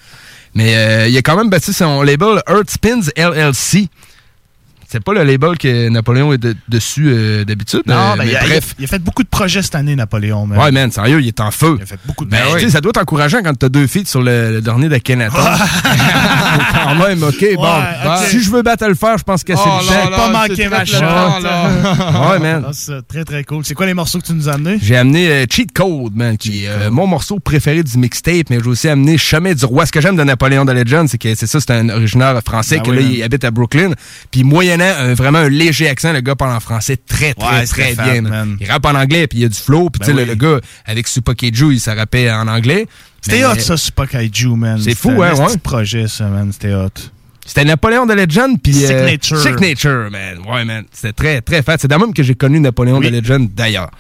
Mais 0.55 0.75
euh, 0.77 1.09
il 1.09 1.17
a 1.17 1.23
quand 1.23 1.37
même 1.37 1.49
bâti 1.49 1.73
son 1.73 2.03
label 2.03 2.43
Earth 2.49 2.71
Spins 2.71 3.01
LLC. 3.17 3.89
C'est 4.93 5.03
pas 5.03 5.13
le 5.15 5.25
label 5.25 5.57
que 5.59 5.89
Napoléon 5.89 6.33
est 6.35 6.39
de- 6.39 6.55
dessus 6.69 7.07
euh, 7.09 7.45
d'habitude. 7.45 7.83
Non, 7.87 7.95
euh, 7.95 8.17
ben, 8.17 8.25
mais 8.25 8.31
il, 8.33 8.37
a, 8.37 8.41
bref. 8.45 8.75
il 8.79 8.85
a 8.85 8.89
fait 8.89 8.99
beaucoup 8.99 9.23
de 9.23 9.29
projets 9.29 9.63
cette 9.63 9.75
année, 9.75 9.97
Napoléon. 9.97 10.47
man. 10.47 10.59
Ouais, 10.59 10.71
man, 10.71 10.91
sérieux, 10.93 11.21
il 11.23 11.29
est 11.29 11.41
en 11.41 11.51
feu. 11.51 11.77
Il 11.79 11.83
a 11.83 11.87
fait 11.87 11.99
beaucoup 12.05 12.25
de 12.27 12.31
Ben, 12.31 12.41
projets. 12.43 12.59
tu 12.59 12.65
sais, 12.67 12.71
ça 12.73 12.81
doit 12.83 12.91
être 12.91 13.01
encourageant 13.01 13.41
quand 13.43 13.55
t'as 13.59 13.69
deux 13.71 13.87
filles 13.87 14.05
sur 14.07 14.21
le, 14.23 14.53
le 14.53 14.61
dernier 14.61 14.89
d'Akhenaton. 14.91 15.37
quand 15.37 16.95
même, 16.97 17.23
OK, 17.23 17.45
bon. 17.57 17.63
ok. 17.65 18.19
Si 18.29 18.43
je 18.43 18.51
veux 18.51 18.63
battre 18.63 18.87
le 18.87 18.95
fer, 18.95 19.17
je 19.19 19.23
pense 19.25 19.43
que 19.45 19.55
c'est 19.55 19.63
Oh 19.65 19.79
le 19.81 20.11
temps. 20.11 20.17
pas 20.17 20.31
manquer 20.49 20.69
ma 20.69 20.85
chance. 20.85 21.43
Ouais, 21.43 22.39
man. 22.39 22.65
Ah, 22.67 22.71
c'est 22.73 23.07
très, 23.09 23.25
très 23.25 23.45
cool. 23.45 23.65
C'est 23.65 23.75
quoi 23.75 23.87
les 23.87 23.95
morceaux 23.95 24.19
que 24.19 24.27
tu 24.27 24.33
nous 24.35 24.49
as 24.49 24.53
amenés? 24.55 24.79
J'ai 24.83 24.97
amené 24.97 25.29
euh, 25.29 25.45
Cheat 25.51 25.73
Code, 25.73 26.15
man, 26.15 26.37
qui 26.37 26.65
est 26.65 26.69
euh, 26.69 26.91
mon 26.91 27.07
morceau 27.07 27.39
préféré 27.39 27.83
du 27.83 27.97
mixtape, 27.99 28.51
mais 28.51 28.59
j'ai 28.63 28.69
aussi 28.69 28.89
amené 28.89 29.17
Chemin 29.19 29.55
du 29.55 29.65
Roi. 29.65 29.87
Ce 29.87 29.93
que 29.93 30.01
j'aime 30.01 30.17
de 30.17 30.25
Napoléon 30.25 30.65
de 30.65 30.73
Legend, 30.73 31.09
c'est 31.09 31.19
que 31.19 31.35
c'est 31.35 31.47
ça, 31.47 31.61
c'est 31.61 31.71
un 31.71 31.89
originaire 31.89 32.39
français 32.45 32.77
Ben 32.77 32.83
qui 32.83 32.91
oui, 32.91 32.97
là, 32.97 33.03
il 33.03 33.23
habite 33.23 33.45
à 33.45 33.51
Brooklyn. 33.51 33.91
Puis 34.31 34.45
moyennant 34.45 34.82
un- 34.83 35.15
vraiment 35.15 35.39
un 35.39 35.49
léger 35.49 35.89
accent, 35.89 36.13
le 36.13 36.21
gars 36.21 36.35
parle 36.35 36.55
en 36.57 36.61
français 36.61 36.97
très, 36.97 37.35
très, 37.35 37.61
Ouais, 37.61 37.67
très 37.67 37.95
bien. 37.95 38.23
Il 38.61 38.71
rappe 38.71 38.87
en 38.87 38.95
anglais, 38.95 39.27
puis 39.27 39.39
il 39.39 39.43
y 39.43 39.45
a 39.45 39.49
du 39.49 39.59
flow. 39.59 39.91
Puis 39.91 40.01
Ben 40.07 40.17
le- 40.17 40.23
oui. 40.23 40.29
le, 40.29 40.35
gars, 40.35 40.61
avec 40.87 41.09
Supakeju, 41.09 41.73
il 41.75 41.81
s'est 41.81 41.93
rappé 41.93 42.31
en 42.31 42.49
anglais. 42.49 42.87
C'était 43.21 43.45
hot, 43.45 43.55
ça, 43.59 43.77
Super 43.77 44.09
Kaiju, 44.09 44.57
man. 44.57 44.81
C'est 44.83 44.95
fou, 44.97 45.11
C'était 45.11 45.23
hein, 45.23 45.33
un 45.37 45.39
ouais. 45.41 45.47
petit 45.47 45.59
projet, 45.59 46.09
ça, 46.09 46.25
man. 46.27 46.51
C'était 46.53 46.75
hot. 46.75 46.89
C'était 47.47 47.65
Napoléon 47.65 48.07
de 48.07 48.15
Legend, 48.15 48.57
puis... 48.63 48.85
euh, 48.85 48.89
Signature. 48.89 49.39
Signature, 49.41 50.11
man. 50.11 50.39
Ouais, 50.49 50.65
man. 50.65 50.85
C'était 50.93 51.13
très, 51.13 51.41
très 51.41 51.63
fat. 51.63 51.77
C'est 51.81 51.89
de 51.89 51.95
même 51.97 52.13
que 52.15 52.23
j'ai 52.23 52.35
connu 52.35 52.61
Napoléon 52.61 52.99
Oui. 52.99 53.11
de 53.11 53.17
Legend, 53.17 53.49
d'ailleurs. 53.55 53.91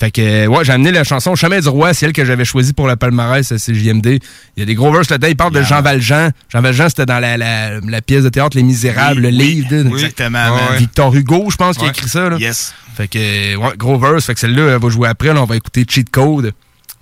Fait 0.00 0.10
que, 0.10 0.46
ouais, 0.46 0.64
j'ai 0.64 0.72
amené 0.72 0.92
la 0.92 1.04
chanson 1.04 1.34
Chemin 1.36 1.60
du 1.60 1.68
Roi, 1.68 1.92
c'est 1.92 2.06
elle 2.06 2.14
que 2.14 2.24
j'avais 2.24 2.46
choisie 2.46 2.72
pour 2.72 2.88
le 2.88 2.96
palmarès 2.96 3.52
à 3.52 3.56
CJMD. 3.58 4.06
Il 4.56 4.60
y 4.60 4.62
a 4.62 4.64
des 4.64 4.74
gros 4.74 4.90
verses 4.90 5.10
là-dedans. 5.10 5.28
Il 5.28 5.36
parle 5.36 5.52
de 5.52 5.62
Jean 5.62 5.82
Valjean. 5.82 6.30
Jean 6.48 6.62
Valjean, 6.62 6.88
c'était 6.88 7.04
dans 7.04 7.18
la, 7.18 7.36
la, 7.36 7.80
la 7.80 8.00
pièce 8.00 8.24
de 8.24 8.30
théâtre 8.30 8.56
Les 8.56 8.62
Misérables, 8.62 9.16
Oui, 9.16 9.22
le 9.22 9.28
livre. 9.28 9.68
oui. 9.72 9.92
Exactement, 9.92 10.50
man. 10.56 10.78
Victor 10.78 11.14
Hugo, 11.14 11.48
je 11.50 11.56
pense, 11.56 11.76
qui 11.76 11.84
a 11.84 11.88
écrit 11.88 12.08
ça. 12.08 12.30
Là. 12.30 12.38
Yes. 12.38 12.72
Fait 12.96 13.08
que, 13.08 13.56
ouais, 13.56 13.72
gros 13.76 13.98
verse. 13.98 14.24
Fait 14.24 14.32
que 14.32 14.40
celle-là, 14.40 14.72
elle 14.74 14.80
va 14.80 14.88
jouer 14.88 15.06
après. 15.08 15.34
Là, 15.34 15.42
on 15.42 15.46
va 15.46 15.56
écouter 15.56 15.84
Cheat 15.86 16.08
Code. 16.08 16.52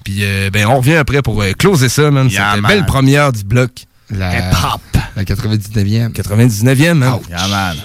Puis, 0.04 0.18
euh, 0.22 0.50
ben, 0.52 0.66
on 0.66 0.78
revient 0.78 0.96
après 0.96 1.22
pour 1.22 1.40
euh, 1.40 1.52
closer 1.52 1.88
ça, 1.88 2.10
man. 2.10 2.28
Yeah, 2.28 2.48
C'était 2.50 2.60
man. 2.62 2.68
belle 2.72 2.84
première 2.86 3.30
du 3.32 3.44
bloc. 3.44 3.70
La, 4.10 4.32
Hip-hop. 4.38 4.80
la 5.14 5.22
99e. 5.22 6.10
99e, 6.12 6.94
man. 6.94 7.18
Yeah, 7.30 7.46
man. 7.48 7.76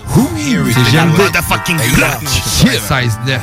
C'est 0.73 0.91
GMD. 0.91 1.17
Motherfucking 1.17 1.77
block. 1.95 2.23
16-9. 2.23 3.39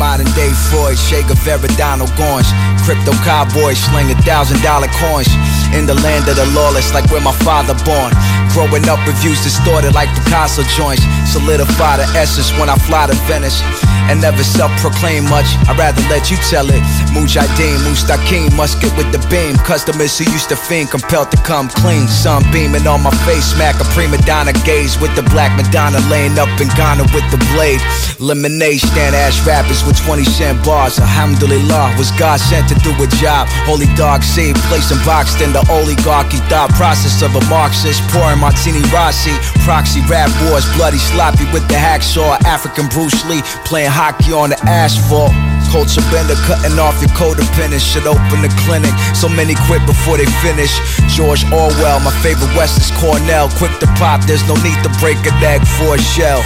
Modern 0.00 0.32
day 0.32 0.48
Freud, 0.72 0.96
Guevara, 1.28 1.68
Donald 1.76 2.08
Gorge. 2.16 2.48
Crypto 2.88 3.12
cowboy, 3.20 3.74
sling 3.76 4.08
a 4.10 4.16
thousand 4.24 4.56
dollar 4.62 4.88
coins. 4.96 5.28
In 5.76 5.84
the 5.84 5.92
land 6.00 6.24
of 6.26 6.36
the 6.40 6.48
lawless, 6.56 6.94
like 6.94 7.04
where 7.12 7.20
my 7.20 7.36
father 7.44 7.76
born. 7.84 8.08
Growing 8.52 8.88
up, 8.88 8.98
reviews 9.06 9.42
distorted 9.42 9.94
like 9.94 10.10
Picasso 10.14 10.62
joints. 10.74 11.02
Solidify 11.30 11.98
the 11.98 12.08
essence 12.18 12.50
when 12.58 12.68
I 12.68 12.76
fly 12.76 13.06
to 13.06 13.14
Venice. 13.30 13.62
And 14.10 14.20
never 14.20 14.42
self 14.42 14.74
proclaim 14.82 15.22
much, 15.30 15.46
I'd 15.70 15.78
rather 15.78 16.02
let 16.10 16.30
you 16.34 16.36
tell 16.50 16.66
it. 16.66 16.82
Mujahideen, 17.14 17.78
Mustaqim, 17.86 18.50
musket 18.56 18.90
with 18.98 19.06
the 19.14 19.22
beam. 19.30 19.54
Customers 19.62 20.18
who 20.18 20.26
used 20.34 20.48
to 20.48 20.56
fiend, 20.56 20.90
compelled 20.90 21.30
to 21.30 21.38
come 21.46 21.68
clean. 21.68 22.08
Sun 22.08 22.42
beaming 22.50 22.86
on 22.90 23.06
my 23.06 23.14
face, 23.22 23.54
smack 23.54 23.78
a 23.78 23.86
prima 23.94 24.18
donna 24.26 24.52
gaze 24.66 24.98
with 24.98 25.14
the 25.14 25.22
black 25.30 25.54
Madonna 25.54 26.02
laying 26.10 26.36
up 26.42 26.50
in 26.58 26.66
Ghana 26.74 27.06
with 27.14 27.22
the 27.30 27.38
blade. 27.54 27.78
Lemonade 28.18 28.82
stand 28.82 29.14
ass 29.14 29.38
rappers 29.46 29.86
with 29.86 29.94
20 30.02 30.24
cent 30.24 30.58
bars. 30.66 30.98
Alhamdulillah, 30.98 31.94
was 31.96 32.10
God 32.18 32.40
sent 32.40 32.66
to 32.68 32.74
do 32.82 32.90
a 32.98 33.06
job. 33.22 33.46
Holy 33.62 33.86
dog 33.94 34.24
saved, 34.24 34.58
placing 34.66 34.98
boxed 35.06 35.40
in 35.40 35.52
the 35.52 35.62
oligarchy. 35.70 36.42
Thought 36.50 36.74
process 36.74 37.22
of 37.22 37.30
a 37.38 37.42
Marxist, 37.46 38.02
pouring 38.10 38.39
martini 38.40 38.80
Rossi. 38.90 39.30
Proxy 39.62 40.00
rap 40.08 40.32
wars, 40.48 40.64
bloody 40.74 40.98
sloppy 40.98 41.44
with 41.52 41.68
the 41.68 41.76
hacksaw. 41.76 42.40
African 42.48 42.88
Bruce 42.88 43.22
Lee 43.28 43.44
playing 43.68 43.92
hockey 43.92 44.32
on 44.32 44.50
the 44.50 44.58
asphalt. 44.64 45.30
Culture 45.70 46.02
bender 46.10 46.34
cutting 46.48 46.80
off 46.82 46.98
your 46.98 47.12
codependence 47.14 47.86
should 47.86 48.08
open 48.08 48.42
the 48.42 48.50
clinic. 48.66 48.90
So 49.14 49.28
many 49.28 49.54
quit 49.68 49.84
before 49.86 50.16
they 50.16 50.26
finish. 50.42 50.72
George 51.14 51.44
Orwell, 51.52 52.00
my 52.00 52.10
favorite 52.24 52.50
West 52.56 52.80
is 52.80 52.90
Cornell. 52.98 53.48
Quick 53.54 53.78
to 53.78 53.86
pop, 54.00 54.24
there's 54.26 54.42
no 54.48 54.56
need 54.66 54.80
to 54.82 54.90
break 54.98 55.20
a 55.28 55.32
egg 55.46 55.62
for 55.78 55.94
a 55.94 56.00
shell. 56.00 56.42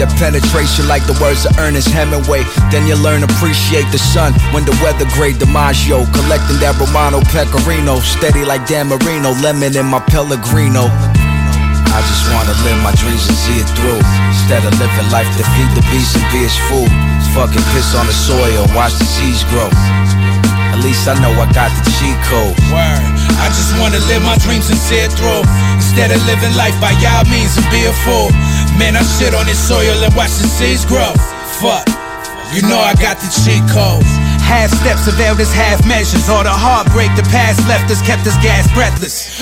That 0.00 0.08
penetration 0.16 0.88
like 0.88 1.04
the 1.04 1.12
words 1.20 1.44
of 1.44 1.58
Ernest 1.58 1.88
Hemingway. 1.88 2.48
Then 2.72 2.86
you 2.88 2.96
learn 2.96 3.24
appreciate 3.24 3.84
the 3.92 4.00
sun 4.00 4.32
when 4.56 4.64
the 4.64 4.72
weather 4.80 5.04
gray 5.12 5.36
DiMaggio. 5.36 6.08
Collecting 6.16 6.58
that 6.64 6.80
Romano 6.80 7.20
Pecorino. 7.28 8.00
Steady 8.00 8.44
like 8.44 8.64
Dan 8.66 8.88
Marino. 8.88 9.36
Lemon 9.44 9.76
in 9.76 9.84
my 9.84 10.00
Pellegrino. 10.00 10.88
I 11.90 11.98
just 12.06 12.24
wanna 12.30 12.54
live 12.62 12.78
my 12.86 12.94
dreams 12.94 13.26
and 13.26 13.36
see 13.36 13.58
it 13.58 13.68
through. 13.74 13.98
Instead 14.30 14.62
of 14.62 14.72
living 14.78 15.08
life 15.10 15.28
to 15.36 15.44
feed 15.56 15.70
the 15.74 15.82
beast 15.90 16.14
and 16.14 16.26
be 16.30 16.46
its 16.46 16.56
food. 16.70 16.90
Fucking 17.34 17.64
piss 17.74 17.96
on 17.98 18.06
the 18.06 18.14
soil, 18.14 18.68
watch 18.76 18.94
the 19.00 19.08
seeds 19.08 19.42
grow. 19.50 19.66
At 20.72 20.80
least 20.80 21.04
I 21.08 21.18
know 21.20 21.32
I 21.36 21.44
got 21.52 21.68
the 21.76 21.84
cheat 22.00 22.16
code. 22.28 22.56
Word. 22.72 23.04
I 23.42 23.48
just 23.52 23.76
wanna 23.76 24.00
live 24.08 24.24
my 24.24 24.36
dreams 24.40 24.70
and 24.70 24.78
see 24.78 25.02
it 25.04 25.12
through. 25.12 25.44
Instead 25.76 26.10
of 26.12 26.20
living 26.24 26.54
life 26.56 26.76
by 26.80 26.96
y'all 27.02 27.24
means 27.28 27.56
and 27.60 27.68
be 27.68 27.84
a 27.84 27.94
fool. 28.06 28.32
Man, 28.80 28.96
I 28.96 29.04
shit 29.04 29.34
on 29.34 29.44
this 29.44 29.60
soil 29.60 29.98
and 30.00 30.12
watch 30.16 30.32
the 30.40 30.48
seeds 30.48 30.84
grow. 30.88 31.12
Fuck. 31.60 31.88
You 32.56 32.62
know 32.68 32.80
I 32.80 32.92
got 32.96 33.20
the 33.20 33.28
cheat. 33.28 33.64
Half 34.44 34.72
steps 34.72 35.08
of 35.08 35.18
elders, 35.20 35.52
half 35.52 35.84
measures. 35.86 36.28
All 36.28 36.44
the 36.44 36.52
heartbreak 36.52 37.08
the 37.16 37.24
past 37.32 37.60
left 37.68 37.90
us 37.90 38.00
kept 38.04 38.26
us 38.26 38.36
gas 38.44 38.68
breathless. 38.72 39.40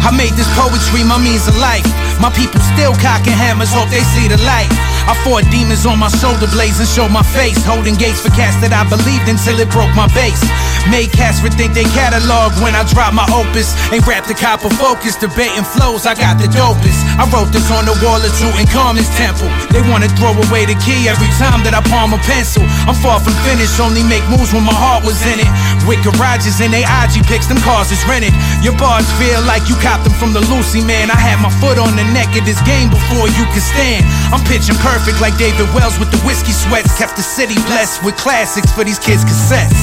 I 0.00 0.10
made 0.10 0.32
this 0.34 0.48
poetry 0.56 1.04
my 1.04 1.20
means 1.20 1.46
of 1.46 1.56
life. 1.60 1.86
My 2.20 2.32
people 2.32 2.60
still 2.76 2.92
cocking 3.00 3.36
hammers, 3.36 3.72
hope 3.72 3.88
they 3.88 4.04
see 4.16 4.28
the 4.28 4.40
light. 4.44 4.68
I 5.08 5.16
fought 5.24 5.48
demons 5.50 5.86
on 5.88 5.98
my 5.98 6.08
shoulder 6.08 6.46
blades 6.52 6.78
and 6.78 6.88
showed 6.88 7.10
my 7.10 7.24
face. 7.34 7.58
Holding 7.64 7.96
gates 7.96 8.20
for 8.20 8.30
cats 8.36 8.56
that 8.60 8.72
I 8.72 8.84
believed 8.88 9.26
until 9.28 9.56
it 9.58 9.72
broke 9.72 9.92
my 9.96 10.08
base. 10.12 10.40
Made 10.88 11.12
cats 11.12 11.44
rethink 11.44 11.76
they 11.76 11.84
catalog 11.92 12.56
when 12.64 12.72
I 12.72 12.84
drop 12.88 13.12
my 13.12 13.28
opus. 13.28 13.72
Ain't 13.92 14.06
rap 14.08 14.24
the 14.24 14.36
copper 14.36 14.72
focus, 14.80 15.16
debating 15.16 15.64
flows, 15.64 16.08
I 16.08 16.16
got 16.16 16.40
the 16.40 16.48
dopest. 16.52 17.00
I 17.20 17.28
wrote 17.28 17.52
this 17.52 17.68
on 17.68 17.84
the 17.84 17.96
wall 18.00 18.20
of 18.20 18.32
Tutankhamun's 18.36 19.08
temple. 19.16 19.48
They 19.72 19.84
wanna 19.88 20.08
throw 20.16 20.32
away 20.32 20.64
the 20.64 20.76
key 20.80 21.08
every 21.08 21.28
time 21.36 21.60
that 21.68 21.76
I 21.76 21.82
palm 21.88 22.16
a 22.16 22.20
pencil. 22.24 22.64
I'm 22.88 22.96
far 22.96 23.20
from 23.20 23.36
finished, 23.44 23.76
only 23.80 24.04
make 24.04 24.24
moves 24.32 24.52
when 24.52 24.64
my 24.64 24.76
heart 24.76 25.04
was 25.04 25.20
in 25.28 25.40
it. 25.40 25.50
With 25.84 26.00
garages 26.04 26.60
and 26.60 26.72
they 26.72 26.84
IG 26.84 27.24
pics, 27.28 27.48
them 27.48 27.60
cars 27.60 27.92
is 27.92 28.00
rented. 28.08 28.32
Your 28.64 28.76
bars 28.76 29.08
feel 29.20 29.40
like 29.44 29.68
you 29.68 29.76
copped 29.90 30.06
them 30.06 30.14
from 30.22 30.30
the 30.30 30.38
Lucy 30.46 30.78
man. 30.86 31.10
I 31.10 31.18
had 31.18 31.42
my 31.42 31.50
foot 31.58 31.74
on 31.74 31.98
the 31.98 32.06
neck 32.14 32.30
of 32.38 32.46
this 32.46 32.62
game 32.62 32.94
before 32.94 33.26
you 33.26 33.42
could 33.50 33.66
stand. 33.74 34.06
I'm 34.30 34.38
pitching 34.46 34.78
perfect 34.78 35.18
like 35.18 35.34
David 35.34 35.66
Wells 35.74 35.98
with 35.98 36.14
the 36.14 36.20
whiskey 36.22 36.54
sweats. 36.54 36.94
Kept 36.94 37.18
the 37.18 37.26
city 37.26 37.58
blessed 37.66 38.06
with 38.06 38.14
classics 38.14 38.70
for 38.70 38.86
these 38.86 39.02
kids' 39.02 39.26
cassettes. 39.26 39.82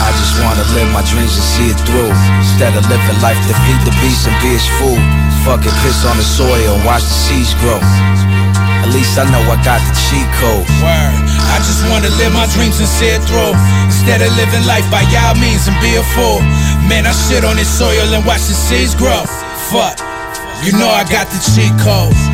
I 0.00 0.08
just 0.16 0.40
wanna 0.40 0.64
live 0.72 0.88
my 0.96 1.04
dreams 1.04 1.36
and 1.36 1.44
see 1.44 1.68
it 1.68 1.80
through. 1.84 2.08
Instead 2.40 2.72
of 2.72 2.88
living 2.88 3.20
life 3.20 3.36
feed 3.68 3.80
the 3.84 3.92
beast 4.00 4.24
and 4.24 4.36
be 4.40 4.56
its 4.56 4.64
food. 4.80 5.04
Fucking 5.44 5.76
piss 5.84 6.08
on 6.08 6.16
the 6.16 6.24
soil 6.24 6.64
and 6.72 6.80
watch 6.88 7.04
the 7.04 7.18
seeds 7.28 7.52
grow. 7.60 8.33
At 8.84 8.92
least 8.92 9.16
I 9.16 9.24
know 9.32 9.40
I 9.48 9.56
got 9.64 9.80
the 9.80 9.96
cheat 9.96 10.28
code. 10.36 10.68
Word. 10.84 11.16
I 11.48 11.56
just 11.64 11.88
wanna 11.88 12.12
live 12.20 12.36
my 12.36 12.44
dreams 12.52 12.76
and 12.84 12.88
see 12.88 13.08
it 13.08 13.24
through. 13.24 13.56
Instead 13.88 14.20
of 14.20 14.28
living 14.36 14.60
life 14.68 14.84
by 14.92 15.08
y'all 15.08 15.32
means 15.40 15.64
and 15.64 15.76
be 15.80 15.96
a 15.96 16.04
fool. 16.12 16.44
Man, 16.84 17.08
I 17.08 17.16
shit 17.16 17.48
on 17.48 17.56
this 17.56 17.72
soil 17.72 18.12
and 18.12 18.20
watch 18.28 18.44
the 18.44 18.52
seeds 18.52 18.94
grow. 18.94 19.24
Fuck. 19.72 19.96
You 20.60 20.76
know 20.76 20.92
I 20.92 21.08
got 21.08 21.32
the 21.32 21.40
cheat 21.40 21.72
code. 21.80 22.33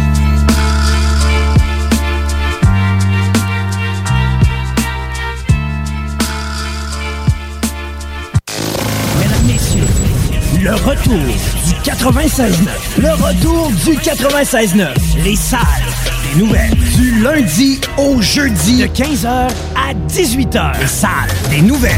Le 10.62 10.74
retour 10.74 11.14
du 11.14 11.90
96.9. 11.90 12.52
Le 12.98 13.10
retour 13.12 13.70
du 13.84 13.96
96.9. 13.96 14.88
Les 15.24 15.34
salles 15.36 15.60
des 16.34 16.40
nouvelles. 16.40 16.76
Du 16.96 17.22
lundi 17.22 17.80
au 17.96 18.20
jeudi 18.20 18.78
de 18.82 18.86
15h 18.86 19.26
à 19.26 19.94
18h. 20.08 20.78
Les 20.80 20.86
salles 20.86 21.10
des 21.48 21.62
nouvelles. 21.62 21.92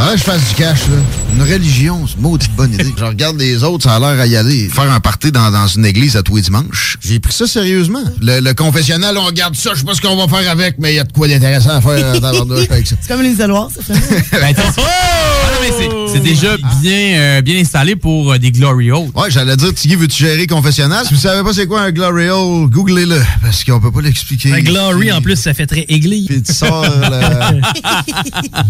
Ah, 0.00 0.16
je 0.16 0.22
fasse 0.22 0.48
du 0.48 0.54
cash, 0.54 0.80
là. 0.88 0.96
Une 1.34 1.42
religion, 1.42 2.06
c'est 2.08 2.18
maudite 2.18 2.52
bonne 2.56 2.72
idée. 2.72 2.92
je 2.98 3.04
regarde 3.04 3.38
les 3.38 3.62
autres, 3.62 3.84
ça 3.84 3.96
a 3.96 3.98
l'air 4.00 4.20
à 4.20 4.26
y 4.26 4.36
aller. 4.36 4.68
Faire 4.68 4.90
un 4.90 5.00
party 5.00 5.30
dans, 5.30 5.50
dans 5.50 5.66
une 5.68 5.86
église 5.86 6.16
à 6.16 6.22
tous 6.22 6.36
les 6.36 6.42
dimanches. 6.42 6.96
J'ai 7.00 7.20
pris 7.20 7.32
ça 7.32 7.46
sérieusement. 7.46 8.02
Le, 8.20 8.40
le 8.40 8.54
confessionnal, 8.54 9.16
on 9.16 9.24
regarde 9.24 9.54
ça, 9.54 9.70
je 9.74 9.80
sais 9.80 9.84
pas 9.84 9.94
ce 9.94 10.00
qu'on 10.00 10.16
va 10.16 10.26
faire 10.36 10.50
avec, 10.50 10.76
mais 10.78 10.92
il 10.92 10.96
y 10.96 11.00
a 11.00 11.04
de 11.04 11.12
quoi 11.12 11.28
d'intéressant 11.28 11.76
à 11.76 11.80
faire 11.80 12.20
dans 12.20 12.32
l'ordre 12.32 12.56
avec 12.68 12.86
ça. 12.86 12.96
C'est 13.00 13.08
comme 13.08 13.22
les 13.22 13.30
isoloirs, 13.30 13.70
ça 13.70 13.94
mais 15.60 15.72
c'est- 15.76 16.12
c'est 16.14 16.20
déjà 16.22 16.56
bien, 16.80 17.18
euh, 17.18 17.40
bien 17.42 17.58
installé 17.60 17.96
pour 17.96 18.32
euh, 18.32 18.38
des 18.38 18.50
Glory 18.50 18.90
Holes. 18.90 19.08
Ouais, 19.14 19.30
j'allais 19.30 19.56
dire, 19.56 19.72
Tiggy, 19.74 19.96
veux-tu 19.96 20.24
gérer 20.24 20.46
confessionnal? 20.46 21.04
Si 21.06 21.14
vous 21.14 21.20
savez 21.20 21.42
pas 21.42 21.52
c'est 21.52 21.66
quoi 21.66 21.82
un 21.82 21.90
Glory 21.90 22.28
Hole, 22.28 22.68
googlez-le, 22.70 23.20
parce 23.42 23.64
qu'on 23.64 23.80
peut 23.80 23.90
pas 23.92 24.00
l'expliquer. 24.02 24.52
Un 24.52 24.60
glory, 24.60 25.12
en 25.12 25.20
plus, 25.20 25.36
ça 25.36 25.54
fait 25.54 25.66
très 25.66 25.84
église. 25.88 26.26
Puis 26.28 26.42
tu 26.42 26.52
sors 26.52 26.82
la... 27.10 27.52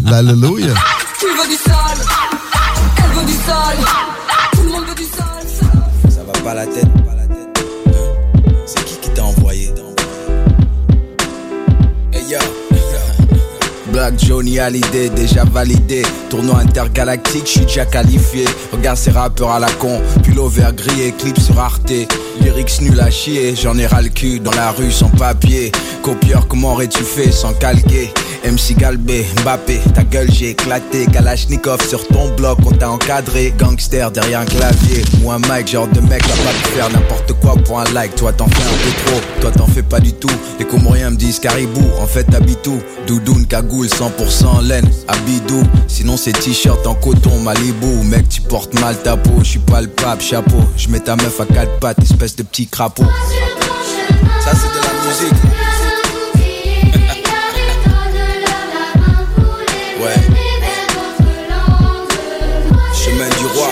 L'alléluia. 0.04 0.74
Tu 1.20 1.26
veux 1.26 1.48
du 1.48 1.56
sol 1.56 2.06
Elle 2.96 3.18
veut 3.18 3.26
du 3.26 3.32
sol 3.32 3.86
Tout 4.52 4.62
le 4.62 4.68
monde 4.70 4.84
veut 4.88 4.94
du 4.94 5.02
sol 5.02 6.10
Ça 6.10 6.20
va 6.24 6.32
pas 6.40 6.54
la 6.54 6.66
tête. 6.66 6.86
Black 13.98 14.14
Johnny 14.24 14.60
Hallyday, 14.60 15.08
déjà 15.08 15.42
validé. 15.42 16.02
Tournoi 16.30 16.60
intergalactique, 16.60 17.46
je 17.46 17.50
suis 17.50 17.60
déjà 17.62 17.84
qualifié. 17.84 18.44
Regarde 18.70 18.96
ces 18.96 19.10
rappeurs 19.10 19.50
à 19.50 19.58
la 19.58 19.68
con, 19.72 20.00
pull 20.22 20.38
vert 20.48 20.72
gris, 20.72 21.12
clip 21.18 21.36
sur 21.40 21.58
Arte. 21.58 21.92
Lyrics 22.40 22.80
nul 22.80 23.00
à 23.00 23.10
chier, 23.10 23.56
j'en 23.56 23.76
ai 23.76 23.86
ras 23.86 24.02
le 24.02 24.10
cul 24.10 24.38
dans 24.38 24.52
la 24.52 24.70
rue 24.70 24.92
sans 24.92 25.08
papier. 25.08 25.72
Copieur, 26.04 26.46
comment 26.46 26.74
aurais-tu 26.74 27.02
fait 27.02 27.32
sans 27.32 27.52
calquer? 27.54 28.12
MC 28.44 28.76
Galbé, 28.78 29.26
Mbappé, 29.42 29.80
ta 29.94 30.04
gueule 30.04 30.30
j'ai 30.30 30.50
éclaté 30.50 31.06
Kalachnikov 31.06 31.86
sur 31.86 32.06
ton 32.06 32.28
bloc, 32.36 32.58
on 32.64 32.70
t'a 32.70 32.90
encadré 32.90 33.52
Gangster 33.58 34.10
derrière 34.10 34.40
un 34.40 34.44
clavier 34.44 35.02
Moi 35.22 35.38
Mike, 35.48 35.68
genre 35.68 35.88
de 35.88 36.00
mec, 36.00 36.22
va 36.22 36.34
pas 36.34 36.58
pu 36.58 36.68
faire 36.76 36.90
n'importe 36.90 37.32
quoi 37.40 37.56
pour 37.56 37.80
un 37.80 37.84
like 37.92 38.14
Toi 38.14 38.32
t'en 38.32 38.46
fais 38.46 38.62
un 38.62 38.76
peu 38.84 39.10
trop, 39.10 39.20
toi 39.40 39.50
t'en 39.50 39.66
fais 39.66 39.82
pas 39.82 40.00
du 40.00 40.12
tout 40.12 40.30
Les 40.58 40.64
Comoriens 40.64 41.10
me 41.10 41.16
disent 41.16 41.40
caribou, 41.40 41.84
en 42.00 42.06
fait 42.06 42.24
t'habites 42.24 42.66
où? 42.68 42.78
Doudoune, 43.06 43.46
cagoule, 43.46 43.87
100% 43.88 44.62
laine, 44.66 44.88
Abidou 45.08 45.62
Sinon 45.86 46.16
c'est 46.16 46.32
t-shirt 46.32 46.86
en 46.86 46.94
coton, 46.94 47.40
Malibu 47.40 48.04
Mec 48.04 48.28
tu 48.28 48.40
portes 48.40 48.78
mal 48.80 48.96
ta 49.02 49.16
peau, 49.16 49.40
je 49.42 49.50
suis 49.50 49.58
pas 49.58 49.82
chapeau 50.20 50.62
Je 50.76 50.88
mets 50.88 51.00
ta 51.00 51.16
meuf 51.16 51.40
à 51.40 51.46
quatre 51.46 51.78
pattes, 51.80 52.02
espèce 52.02 52.36
de 52.36 52.42
petit 52.42 52.66
crapaud 52.66 53.04
Ça 54.40 54.52
c'est 54.52 54.68
de 54.68 54.80
la 54.84 54.92
musique 55.08 55.34
Ouais. 60.00 60.14
Chemin 62.94 63.28
du 63.28 63.46
roi. 63.46 63.70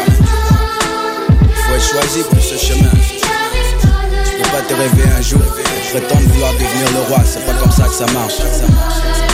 Faut 1.54 1.74
être 1.74 1.84
choisi 1.84 2.22
pour 2.28 2.40
ce 2.40 2.56
chemin. 2.56 2.90
Tu 2.90 4.42
peux 4.42 4.48
pas 4.50 4.62
te 4.62 4.74
rêver 4.74 5.08
un 5.16 5.22
jour. 5.22 5.40
Prétendre 5.92 6.28
vouloir 6.32 6.52
devenir 6.54 6.90
le 6.94 7.00
roi, 7.08 7.20
c'est 7.24 7.46
pas 7.46 7.54
comme 7.54 7.70
ça 7.70 7.84
que 7.84 7.94
ça 7.94 8.06
marche. 8.12 9.25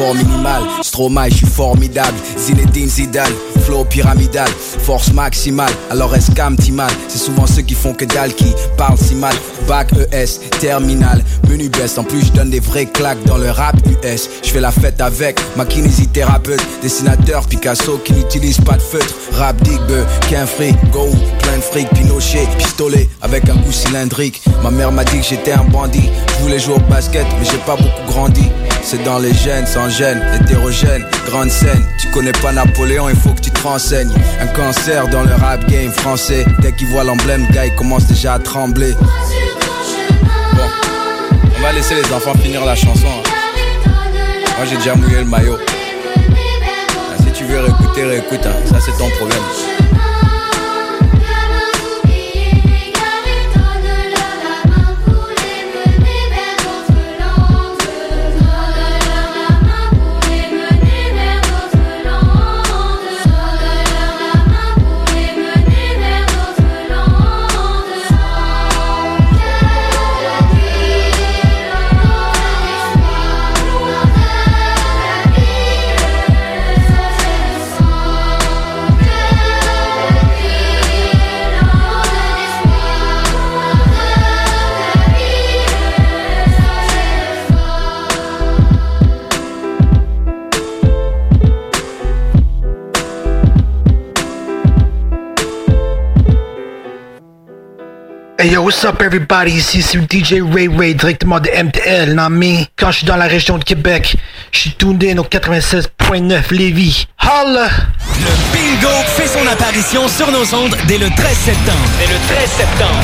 Effort 0.00 0.14
minimal, 0.14 0.62
Stromae, 0.82 1.28
je 1.28 1.36
suis 1.36 1.46
formidable. 1.46 2.16
Zinedine 2.38 2.88
Zidane, 2.88 3.34
flow 3.66 3.84
pyramidal, 3.84 4.48
force 4.48 5.12
maximale. 5.12 5.72
Alors 5.90 6.14
mal, 6.72 6.90
c'est 7.06 7.18
souvent 7.18 7.46
ceux 7.46 7.60
qui 7.60 7.74
font 7.74 7.92
que 7.92 8.06
dalle 8.06 8.32
qui 8.32 8.54
parlent 8.78 8.96
si 8.96 9.14
mal. 9.14 9.34
Bac 9.66 9.92
ES, 10.12 10.40
terminal, 10.60 11.22
menu 11.48 11.68
best. 11.68 11.98
En 11.98 12.04
plus, 12.04 12.26
je 12.26 12.32
donne 12.32 12.50
des 12.50 12.60
vrais 12.60 12.86
claques 12.86 13.22
dans 13.24 13.38
le 13.38 13.50
rap 13.50 13.76
US. 13.86 14.28
Je 14.42 14.50
fais 14.50 14.60
la 14.60 14.70
fête 14.70 15.00
avec 15.00 15.40
ma 15.56 15.64
kinésithérapeute, 15.64 16.60
dessinateur 16.82 17.46
Picasso 17.46 17.98
qui 18.04 18.12
n'utilise 18.12 18.58
pas 18.58 18.74
de 18.74 18.82
feutre. 18.82 19.14
Rap 19.32 19.60
digbe, 19.62 20.04
qu'un 20.28 20.46
fric, 20.46 20.76
go, 20.90 21.08
plein 21.42 21.56
de 21.56 21.62
fric, 21.62 21.88
Pinochet, 21.90 22.46
pistolet 22.58 23.08
avec 23.22 23.48
un 23.48 23.56
coup 23.56 23.72
cylindrique. 23.72 24.42
Ma 24.62 24.70
mère 24.70 24.92
m'a 24.92 25.04
dit 25.04 25.20
que 25.20 25.26
j'étais 25.26 25.52
un 25.52 25.64
bandit. 25.64 26.10
Je 26.36 26.42
voulais 26.42 26.58
jouer 26.58 26.74
au 26.74 26.90
basket, 26.90 27.26
mais 27.38 27.44
j'ai 27.44 27.58
pas 27.58 27.76
beaucoup 27.76 28.06
grandi. 28.12 28.48
C'est 28.82 29.02
dans 29.04 29.18
les 29.18 29.34
gènes, 29.34 29.66
sans 29.66 29.88
gêne, 29.88 30.22
hétérogène, 30.34 31.04
grande 31.26 31.50
scène. 31.50 31.84
Tu 32.00 32.08
connais 32.10 32.32
pas 32.32 32.52
Napoléon, 32.52 33.08
il 33.08 33.16
faut 33.16 33.30
que 33.30 33.40
tu 33.40 33.50
te 33.50 33.62
renseignes. 33.62 34.10
Un 34.40 34.46
cancer 34.48 35.06
dans 35.08 35.22
le 35.22 35.34
rap 35.34 35.68
game 35.68 35.92
français. 35.92 36.44
Dès 36.60 36.72
qu'il 36.72 36.88
voit 36.88 37.04
l'emblème, 37.04 37.46
gars, 37.52 37.66
il 37.66 37.74
commence 37.74 38.06
déjà 38.06 38.34
à 38.34 38.38
trembler. 38.38 38.94
On 41.60 41.62
va 41.62 41.72
laisser 41.72 41.94
les 41.94 42.12
enfants 42.12 42.34
finir 42.42 42.64
la 42.64 42.74
chanson. 42.74 43.06
hein. 43.06 43.30
Moi, 44.56 44.66
j'ai 44.68 44.76
déjà 44.76 44.94
mouillé 44.94 45.18
le 45.18 45.24
maillot. 45.24 45.58
Ah, 45.58 47.22
Si 47.24 47.32
tu 47.32 47.44
veux 47.44 47.60
réécouter, 47.60 48.04
réécoute. 48.04 48.46
hein. 48.46 48.56
Ça, 48.66 48.76
c'est 48.80 48.96
ton 48.96 49.08
problème. 49.10 49.38
What's 98.70 98.84
up 98.84 99.02
everybody? 99.02 99.50
Ici 99.50 99.82
c'est 99.82 99.98
DJ 99.98 100.42
Ray 100.42 100.68
Ray 100.68 100.94
directement 100.94 101.40
de 101.40 101.50
MTL, 101.50 102.14
non 102.14 102.30
mais 102.30 102.68
quand 102.76 102.92
je 102.92 102.98
suis 102.98 103.06
dans 103.06 103.16
la 103.16 103.26
région 103.26 103.58
de 103.58 103.64
Québec, 103.64 104.16
je 104.52 104.58
suis 104.60 104.76
in 104.80 105.18
au 105.18 105.24
96.9 105.24 106.54
Lévis. 106.54 107.08
Holla! 107.20 107.66
Le 108.20 108.30
bingo 108.52 108.94
fait 109.16 109.26
son 109.26 109.44
apparition 109.48 110.06
sur 110.06 110.30
nos 110.30 110.54
ondes 110.54 110.76
dès 110.86 110.98
le 110.98 111.10
13 111.10 111.36
septembre. 111.36 111.88
Dès 111.98 112.12
le 112.12 112.36
13 112.36 112.48
septembre. 112.48 113.02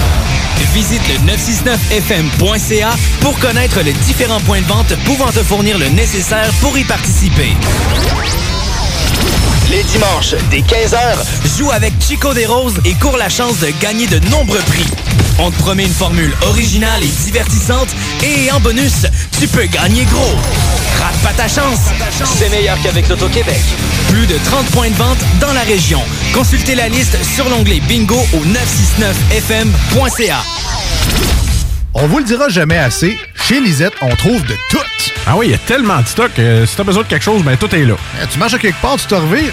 Visite 0.72 1.02
le 1.08 1.32
969fm.ca 1.32 2.90
pour 3.20 3.36
connaître 3.40 3.80
les 3.80 3.92
différents 3.92 4.40
points 4.40 4.60
de 4.60 4.66
vente 4.66 4.94
pouvant 5.04 5.32
te 5.32 5.42
fournir 5.42 5.78
le 5.78 5.88
nécessaire 5.88 6.50
pour 6.60 6.78
y 6.78 6.84
participer. 6.84 7.56
Les 9.68 9.82
dimanches, 9.82 10.36
dès 10.48 10.60
15h, 10.60 11.58
joue 11.58 11.72
avec 11.72 11.92
Chico 12.00 12.32
des 12.34 12.46
Roses 12.46 12.80
et 12.84 12.94
cours 12.94 13.16
la 13.16 13.28
chance 13.28 13.58
de 13.58 13.68
gagner 13.80 14.06
de 14.06 14.20
nombreux 14.28 14.60
prix. 14.60 14.86
On 15.38 15.50
te 15.50 15.58
promet 15.58 15.84
une 15.84 15.92
formule 15.92 16.34
originale 16.42 17.02
et 17.04 17.08
divertissante 17.24 17.88
et 18.22 18.50
en 18.52 18.58
bonus, 18.60 19.06
tu 19.38 19.46
peux 19.48 19.66
gagner 19.66 20.04
gros. 20.06 20.34
Rate 20.98 21.16
pas 21.22 21.32
ta 21.34 21.46
chance. 21.46 21.80
C'est 22.38 22.48
meilleur 22.48 22.78
qu'avec 22.82 23.06
l'Auto-Québec. 23.08 23.60
Plus 24.08 24.26
de 24.26 24.36
30 24.44 24.66
points 24.70 24.88
de 24.88 24.94
vente 24.94 25.18
dans 25.40 25.52
la 25.52 25.60
région. 25.60 26.00
Consultez 26.32 26.74
la 26.74 26.88
liste 26.88 27.18
sur 27.34 27.48
l'onglet 27.50 27.80
bingo 27.80 28.16
au 28.32 28.38
969fm.ca. 28.46 30.42
On 31.94 32.06
vous 32.06 32.18
le 32.18 32.24
dira 32.24 32.48
jamais 32.48 32.78
assez, 32.78 33.18
chez 33.46 33.60
Lisette, 33.60 33.94
on 34.02 34.14
trouve 34.16 34.42
de 34.42 34.54
tout. 34.70 34.78
Ah 35.26 35.36
oui, 35.36 35.46
il 35.48 35.52
y 35.52 35.54
a 35.54 35.58
tellement 35.58 36.00
de 36.00 36.06
stock. 36.06 36.30
euh, 36.38 36.66
si 36.66 36.76
t'as 36.76 36.84
besoin 36.84 37.02
de 37.02 37.08
quelque 37.08 37.22
chose, 37.24 37.42
ben 37.42 37.56
tout 37.56 37.74
est 37.74 37.84
là. 37.84 37.94
Eh, 38.22 38.26
Tu 38.26 38.38
marches 38.38 38.54
à 38.54 38.58
quelque 38.58 38.80
part, 38.80 38.96
tu 38.96 39.06
te 39.06 39.14
revires. 39.14 39.52